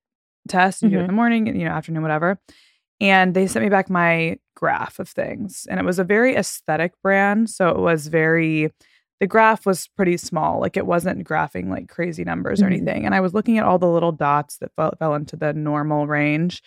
test 0.49 0.83
you 0.83 0.89
do 0.89 0.97
it 0.97 0.99
in 1.01 1.05
Mhm. 1.05 1.09
the 1.09 1.13
morning 1.13 1.47
you 1.47 1.65
know 1.65 1.71
afternoon 1.73 2.03
whatever 2.03 2.39
and 3.01 3.35
they 3.35 3.47
sent 3.47 3.65
me 3.65 3.69
back 3.69 3.91
my 3.91 4.37
graph 4.63 5.01
of 5.01 5.09
things 5.09 5.67
and 5.69 5.81
it 5.81 5.85
was 5.85 5.99
a 5.99 6.05
very 6.05 6.37
aesthetic 6.37 6.93
brand 7.03 7.51
so 7.51 7.69
it 7.69 7.79
was 7.79 8.07
very 8.07 8.71
the 9.19 9.27
graph 9.27 9.67
was 9.67 9.89
pretty 9.97 10.17
small 10.17 10.61
like 10.61 10.77
it 10.77 10.87
wasn't 10.87 11.27
graphing 11.27 11.69
like 11.69 11.89
crazy 11.89 12.23
numbers 12.23 12.63
or 12.63 12.67
Mhm. 12.67 12.73
anything 12.75 13.05
and 13.05 13.13
i 13.13 13.19
was 13.21 13.35
looking 13.35 13.59
at 13.59 13.65
all 13.65 13.79
the 13.81 13.89
little 13.97 14.13
dots 14.13 14.59
that 14.59 14.71
fell, 14.77 14.93
fell 15.01 15.15
into 15.17 15.35
the 15.35 15.53
normal 15.53 16.07
range 16.07 16.63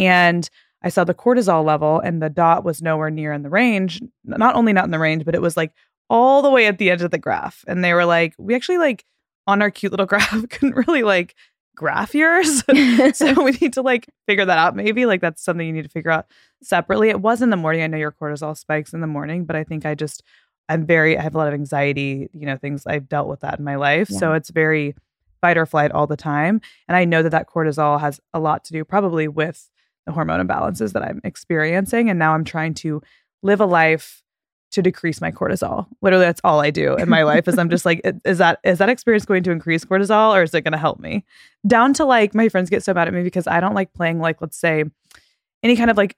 and 0.00 0.50
i 0.82 0.88
saw 0.88 1.04
the 1.04 1.14
cortisol 1.14 1.64
level 1.64 2.00
and 2.00 2.20
the 2.20 2.28
dot 2.30 2.64
was 2.64 2.82
nowhere 2.82 3.10
near 3.10 3.32
in 3.32 3.42
the 3.44 3.50
range 3.50 4.00
not 4.24 4.56
only 4.56 4.72
not 4.72 4.84
in 4.86 4.90
the 4.90 4.98
range 4.98 5.24
but 5.24 5.36
it 5.36 5.42
was 5.42 5.56
like 5.56 5.72
all 6.10 6.42
the 6.42 6.50
way 6.50 6.66
at 6.66 6.78
the 6.78 6.90
edge 6.90 7.02
of 7.02 7.12
the 7.12 7.18
graph 7.18 7.64
and 7.68 7.84
they 7.84 7.94
were 7.94 8.04
like 8.04 8.34
we 8.38 8.54
actually 8.56 8.78
like 8.78 9.04
on 9.46 9.62
our 9.62 9.70
cute 9.70 9.92
little 9.92 10.06
graph 10.12 10.48
couldn't 10.50 10.74
really 10.74 11.04
like 11.04 11.36
graph 11.78 12.12
yours. 12.12 12.64
so 13.16 13.42
we 13.44 13.52
need 13.52 13.72
to 13.74 13.82
like 13.82 14.06
figure 14.26 14.44
that 14.44 14.58
out 14.58 14.74
maybe. 14.74 15.06
Like 15.06 15.20
that's 15.20 15.42
something 15.42 15.66
you 15.66 15.72
need 15.72 15.84
to 15.84 15.88
figure 15.88 16.10
out 16.10 16.26
separately. 16.62 17.08
It 17.08 17.20
was 17.20 17.40
in 17.40 17.50
the 17.50 17.56
morning. 17.56 17.82
I 17.82 17.86
know 17.86 17.96
your 17.96 18.12
cortisol 18.12 18.58
spikes 18.58 18.92
in 18.92 19.00
the 19.00 19.06
morning, 19.06 19.44
but 19.44 19.54
I 19.54 19.62
think 19.62 19.86
I 19.86 19.94
just 19.94 20.24
I'm 20.68 20.84
very 20.84 21.16
I 21.16 21.22
have 21.22 21.36
a 21.36 21.38
lot 21.38 21.48
of 21.48 21.54
anxiety, 21.54 22.28
you 22.32 22.46
know, 22.46 22.56
things 22.56 22.84
I've 22.84 23.08
dealt 23.08 23.28
with 23.28 23.40
that 23.40 23.60
in 23.60 23.64
my 23.64 23.76
life. 23.76 24.08
So 24.08 24.32
it's 24.32 24.50
very 24.50 24.96
fight 25.40 25.56
or 25.56 25.66
flight 25.66 25.92
all 25.92 26.08
the 26.08 26.16
time. 26.16 26.60
And 26.88 26.96
I 26.96 27.04
know 27.04 27.22
that 27.22 27.30
that 27.30 27.48
cortisol 27.48 28.00
has 28.00 28.20
a 28.34 28.40
lot 28.40 28.64
to 28.64 28.72
do 28.72 28.84
probably 28.84 29.28
with 29.28 29.70
the 30.04 30.12
hormone 30.12 30.46
imbalances 30.46 30.94
that 30.94 31.04
I'm 31.04 31.20
experiencing 31.22 32.10
and 32.10 32.18
now 32.18 32.34
I'm 32.34 32.44
trying 32.44 32.74
to 32.74 33.00
live 33.42 33.60
a 33.60 33.66
life 33.66 34.22
to 34.78 34.82
decrease 34.82 35.20
my 35.20 35.32
cortisol. 35.32 35.86
Literally, 36.02 36.24
that's 36.24 36.40
all 36.44 36.60
I 36.60 36.70
do 36.70 36.94
in 36.94 37.08
my 37.08 37.24
life. 37.24 37.48
Is 37.48 37.58
I'm 37.58 37.68
just 37.68 37.84
like, 37.84 38.00
is 38.24 38.38
that 38.38 38.60
is 38.62 38.78
that 38.78 38.88
experience 38.88 39.24
going 39.24 39.42
to 39.42 39.50
increase 39.50 39.84
cortisol 39.84 40.32
or 40.32 40.44
is 40.44 40.54
it 40.54 40.62
going 40.62 40.72
to 40.72 40.78
help 40.78 41.00
me? 41.00 41.24
Down 41.66 41.92
to 41.94 42.04
like 42.04 42.34
my 42.34 42.48
friends 42.48 42.70
get 42.70 42.84
so 42.84 42.94
mad 42.94 43.08
at 43.08 43.14
me 43.14 43.22
because 43.22 43.46
I 43.48 43.60
don't 43.60 43.74
like 43.74 43.92
playing 43.92 44.20
like 44.20 44.40
let's 44.40 44.56
say 44.56 44.84
any 45.62 45.76
kind 45.76 45.90
of 45.90 45.96
like 45.96 46.16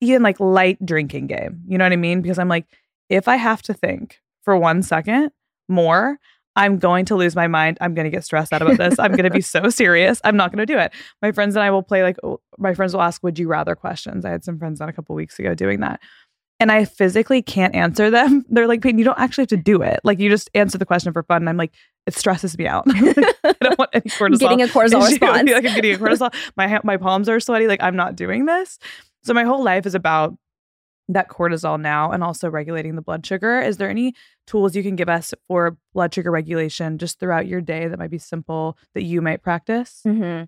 even 0.00 0.22
like 0.22 0.40
light 0.40 0.84
drinking 0.84 1.26
game. 1.26 1.62
You 1.68 1.76
know 1.76 1.84
what 1.84 1.92
I 1.92 1.96
mean? 1.96 2.22
Because 2.22 2.38
I'm 2.38 2.48
like, 2.48 2.66
if 3.10 3.28
I 3.28 3.36
have 3.36 3.60
to 3.62 3.74
think 3.74 4.20
for 4.42 4.56
one 4.56 4.82
second 4.82 5.30
more, 5.68 6.18
I'm 6.56 6.78
going 6.78 7.04
to 7.06 7.16
lose 7.16 7.34
my 7.34 7.46
mind. 7.46 7.78
I'm 7.80 7.94
going 7.94 8.04
to 8.04 8.10
get 8.10 8.24
stressed 8.24 8.52
out 8.52 8.62
about 8.62 8.78
this. 8.78 8.98
I'm 8.98 9.12
going 9.12 9.24
to 9.24 9.30
be 9.30 9.40
so 9.42 9.68
serious. 9.68 10.20
I'm 10.24 10.36
not 10.36 10.50
going 10.50 10.66
to 10.66 10.72
do 10.72 10.78
it. 10.78 10.92
My 11.20 11.32
friends 11.32 11.56
and 11.56 11.62
I 11.62 11.70
will 11.70 11.82
play 11.82 12.02
like 12.02 12.16
my 12.58 12.74
friends 12.74 12.94
will 12.94 13.02
ask 13.02 13.22
would 13.22 13.38
you 13.38 13.48
rather 13.48 13.74
questions. 13.74 14.24
I 14.24 14.30
had 14.30 14.44
some 14.44 14.58
friends 14.58 14.80
on 14.80 14.88
a 14.88 14.92
couple 14.92 15.14
weeks 15.14 15.38
ago 15.38 15.54
doing 15.54 15.80
that 15.80 16.00
and 16.62 16.72
I 16.72 16.84
physically 16.84 17.42
can't 17.42 17.74
answer 17.74 18.08
them. 18.10 18.44
They're 18.50 18.66
like, 18.68 18.80
Payton, 18.80 18.98
you 18.98 19.04
don't 19.04 19.18
actually 19.18 19.42
have 19.42 19.48
to 19.48 19.56
do 19.56 19.82
it. 19.82 20.00
Like, 20.04 20.18
you 20.20 20.30
just 20.30 20.48
answer 20.54 20.78
the 20.78 20.86
question 20.86 21.12
for 21.12 21.22
fun. 21.24 21.42
And 21.42 21.48
I'm 21.48 21.56
like, 21.56 21.74
it 22.06 22.14
stresses 22.14 22.56
me 22.56 22.66
out. 22.66 22.84
I 22.88 23.54
don't 23.60 23.78
want 23.78 23.90
any 23.92 24.08
cortisol. 24.08 24.38
Getting 24.38 24.62
a 24.62 24.66
cortisol 24.68 25.02
issue. 25.02 25.12
response. 25.12 25.50
like, 25.50 25.64
I'm 25.66 25.74
getting 25.74 25.94
a 25.94 25.98
cortisol. 25.98 26.32
My 26.56 26.80
my 26.84 26.96
palms 26.96 27.28
are 27.28 27.40
sweaty. 27.40 27.66
Like, 27.66 27.82
I'm 27.82 27.96
not 27.96 28.16
doing 28.16 28.46
this. 28.46 28.78
So 29.24 29.34
my 29.34 29.44
whole 29.44 29.62
life 29.62 29.84
is 29.86 29.94
about 29.94 30.36
that 31.08 31.28
cortisol 31.28 31.80
now, 31.80 32.10
and 32.12 32.22
also 32.24 32.48
regulating 32.48 32.94
the 32.96 33.02
blood 33.02 33.26
sugar. 33.26 33.60
Is 33.60 33.76
there 33.76 33.90
any 33.90 34.14
tools 34.46 34.74
you 34.74 34.82
can 34.82 34.96
give 34.96 35.08
us 35.08 35.34
for 35.48 35.76
blood 35.92 36.14
sugar 36.14 36.30
regulation 36.30 36.96
just 36.98 37.18
throughout 37.20 37.46
your 37.46 37.60
day 37.60 37.88
that 37.88 37.98
might 37.98 38.10
be 38.10 38.18
simple 38.18 38.78
that 38.94 39.02
you 39.02 39.20
might 39.20 39.42
practice? 39.42 40.00
hmm 40.04 40.42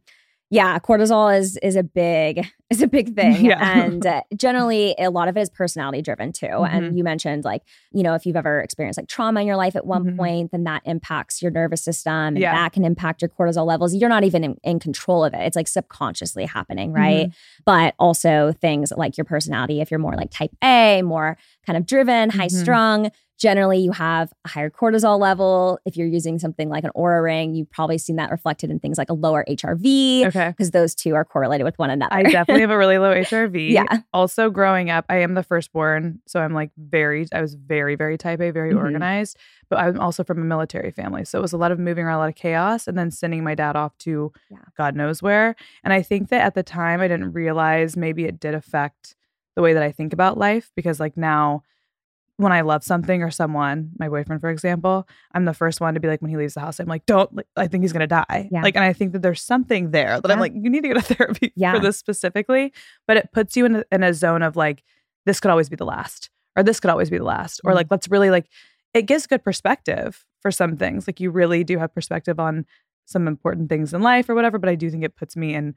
Yeah, 0.51 0.79
cortisol 0.79 1.37
is 1.37 1.57
is 1.59 1.77
a 1.77 1.83
big 1.83 2.47
is 2.77 2.83
a 2.83 2.87
big 2.87 3.15
thing, 3.15 3.45
Yeah. 3.45 3.81
and 3.85 4.05
uh, 4.07 4.23
generally 4.37 4.95
a 4.99 5.11
lot 5.11 5.29
of 5.29 5.37
it 5.37 5.41
is 5.41 5.51
personality 5.51 6.03
driven 6.03 6.33
too. 6.33 6.47
Mhm. 6.47 6.69
And 6.73 6.99
you 6.99 7.05
mentioned 7.05 7.45
like 7.45 7.63
you 7.93 8.03
know 8.03 8.15
if 8.15 8.27
you've 8.27 8.37
ever 8.37 8.61
experienced 8.61 8.99
like 8.99 9.09
trauma 9.09 9.41
in 9.41 9.47
your 9.47 9.57
life 9.57 9.77
at 9.77 9.87
one 9.87 10.05
Mhm. 10.05 10.17
point, 10.17 10.51
then 10.53 10.65
that 10.65 10.83
impacts 10.85 11.41
your 11.43 11.51
nervous 11.51 11.83
system, 11.83 12.13
and 12.13 12.39
Yeah. 12.39 12.53
that 12.55 12.73
can 12.73 12.85
impact 12.85 13.23
your 13.23 13.29
cortisol 13.29 13.67
levels. 13.67 13.95
You're 13.95 14.09
not 14.11 14.25
even 14.25 14.45
in, 14.45 14.57
in 14.63 14.79
control 14.79 15.25
of 15.25 15.33
it; 15.35 15.41
it's 15.41 15.57
like 15.57 15.69
subconsciously 15.69 16.47
happening, 16.47 16.91
Mm-hmm. 16.93 17.03
right? 17.03 17.31
But 17.65 17.95
also 17.99 18.53
things 18.61 18.93
like 18.97 19.17
your 19.17 19.25
personality. 19.25 19.81
If 19.81 19.91
you're 19.91 20.01
more 20.01 20.15
like 20.15 20.31
Type 20.31 20.53
A, 20.63 21.03
more 21.03 21.37
kind 21.67 21.77
of 21.77 21.87
driven, 21.87 22.31
high 22.31 22.49
Mhm. 22.49 22.63
strung, 22.63 23.11
generally 23.39 23.79
you 23.79 23.91
have 23.91 24.33
a 24.45 24.49
higher 24.49 24.71
cortisol 24.71 25.19
level. 25.19 25.79
If 25.85 25.97
you're 25.97 26.07
using 26.07 26.39
something 26.39 26.69
like 26.69 26.85
an 26.85 26.91
Oura 26.97 27.23
ring, 27.23 27.55
you've 27.55 27.71
probably 27.71 27.99
seen 27.99 28.17
that 28.17 28.31
reflected 28.31 28.71
in 28.71 28.79
things 28.79 28.97
like 28.97 29.11
a 29.11 29.15
lower 29.15 29.45
HRV 29.49 30.25
Okay. 30.27 30.49
because 30.51 30.71
those 30.71 30.95
two 30.95 31.15
are 31.15 31.25
correlated 31.25 31.65
with 31.65 31.77
one 31.79 31.91
another. 31.91 32.15
I 32.15 32.23
definitely 32.23 32.64
have 32.65 32.71
a 32.71 32.79
really 32.79 32.99
low 32.99 33.15
HRV. 33.15 33.71
Yeah. 33.71 33.85
Also, 34.13 34.51
growing 34.51 34.91
up, 34.91 35.05
I 35.09 35.19
am 35.19 35.35
the 35.35 35.43
firstborn. 35.43 36.21
So 36.27 36.41
I'm 36.41 36.53
like 36.53 36.71
very, 36.77 37.27
I 37.33 37.41
was 37.41 37.55
very, 37.55 37.95
very 37.95 38.19
type 38.19 38.41
A, 38.41 38.51
very 38.51 38.73
Mhm. 38.73 38.79
organized. 38.79 39.37
But 39.71 39.79
I'm 39.79 39.99
also 40.01 40.25
from 40.25 40.41
a 40.41 40.45
military 40.45 40.91
family. 40.91 41.25
So 41.25 41.39
it 41.39 41.43
was 41.43 41.53
a 41.53 41.57
lot 41.57 41.73
of 41.73 41.79
moving 41.79 42.05
around, 42.05 42.17
a 42.17 42.19
lot 42.19 42.29
of 42.29 42.35
chaos, 42.35 42.87
and 42.87 42.97
then 42.99 43.11
sending 43.11 43.43
my 43.45 43.55
dad 43.55 43.77
off 43.77 43.97
to 43.99 44.33
Yeah. 44.51 44.59
God 44.77 44.95
knows 44.97 45.23
where. 45.23 45.55
And 45.83 45.93
I 45.93 46.03
think 46.03 46.29
that 46.29 46.43
at 46.43 46.55
the 46.55 46.63
time, 46.63 47.01
I 47.01 47.09
didn't 47.09 47.33
realize 47.33 47.97
maybe 47.97 48.25
it 48.25 48.39
did 48.41 48.55
affect 48.55 49.17
the 49.57 49.63
way 49.63 49.73
that 49.73 49.83
I 49.83 49.93
think 49.93 50.13
about 50.13 50.37
life 50.37 50.71
because, 50.77 50.99
like, 51.01 51.17
now 51.17 51.63
when 52.37 52.51
I 52.53 52.63
love 52.63 52.83
something 52.83 53.23
or 53.23 53.31
someone, 53.31 53.91
my 53.99 54.09
boyfriend, 54.09 54.41
for 54.41 54.51
example, 54.51 55.07
I'm 55.33 55.45
the 55.45 55.55
first 55.55 55.81
one 55.81 55.95
to 55.95 56.01
be 56.01 56.09
like, 56.09 56.21
when 56.21 56.31
he 56.31 56.37
leaves 56.37 56.55
the 56.55 56.61
house, 56.61 56.81
I'm 56.81 56.87
like, 56.89 57.07
don't, 57.07 57.33
like, 57.35 57.47
I 57.57 57.69
think 57.69 57.85
he's 57.85 57.93
going 57.93 58.01
to 58.01 58.07
die. 58.09 58.49
Yeah. 58.51 58.63
Like, 58.63 58.75
and 58.75 58.85
I 58.85 58.93
think 58.93 59.13
that 59.13 59.23
there's 59.23 59.41
something 59.41 59.93
there 59.93 60.21
that 60.21 60.31
I'm 60.31 60.41
like, 60.41 60.53
you 60.55 60.69
need 60.69 60.83
to 60.83 60.89
go 60.89 60.95
to 60.95 61.01
therapy 61.15 61.53
Yeah. 61.55 61.75
for 61.75 61.79
this 61.81 61.97
specifically. 61.97 62.73
But 63.07 63.19
it 63.19 63.31
puts 63.33 63.57
you 63.57 63.67
in 63.67 63.77
a, 63.77 63.85
in 63.93 64.03
a 64.03 64.13
zone 64.13 64.43
of 64.43 64.57
like, 64.57 64.83
this 65.27 65.39
could 65.39 65.51
always 65.53 65.69
be 65.69 65.77
the 65.77 65.85
last, 65.87 66.29
or 66.57 66.63
this 66.65 66.81
could 66.81 66.91
always 66.91 67.09
be 67.11 67.19
the 67.19 67.25
last 67.25 67.61
or 67.65 67.71
Mhm. 67.73 67.77
like 67.77 67.87
let's 67.91 68.09
really 68.09 68.31
like 68.31 68.47
it 68.95 69.03
gives 69.07 69.27
good 69.27 69.43
perspective 69.43 70.25
for 70.41 70.51
some 70.51 70.77
things 70.77 71.07
like 71.09 71.19
you 71.21 71.31
really 71.31 71.65
do 71.65 71.79
have 71.79 71.93
perspective 71.95 72.39
on 72.39 72.65
some 73.07 73.27
important 73.27 73.69
things 73.69 73.93
in 73.95 74.03
life 74.03 74.29
or 74.29 74.35
whatever 74.35 74.57
but 74.59 74.69
i 74.69 74.75
do 74.77 74.89
think 74.91 75.03
it 75.03 75.17
puts 75.17 75.35
me 75.37 75.53
in 75.55 75.75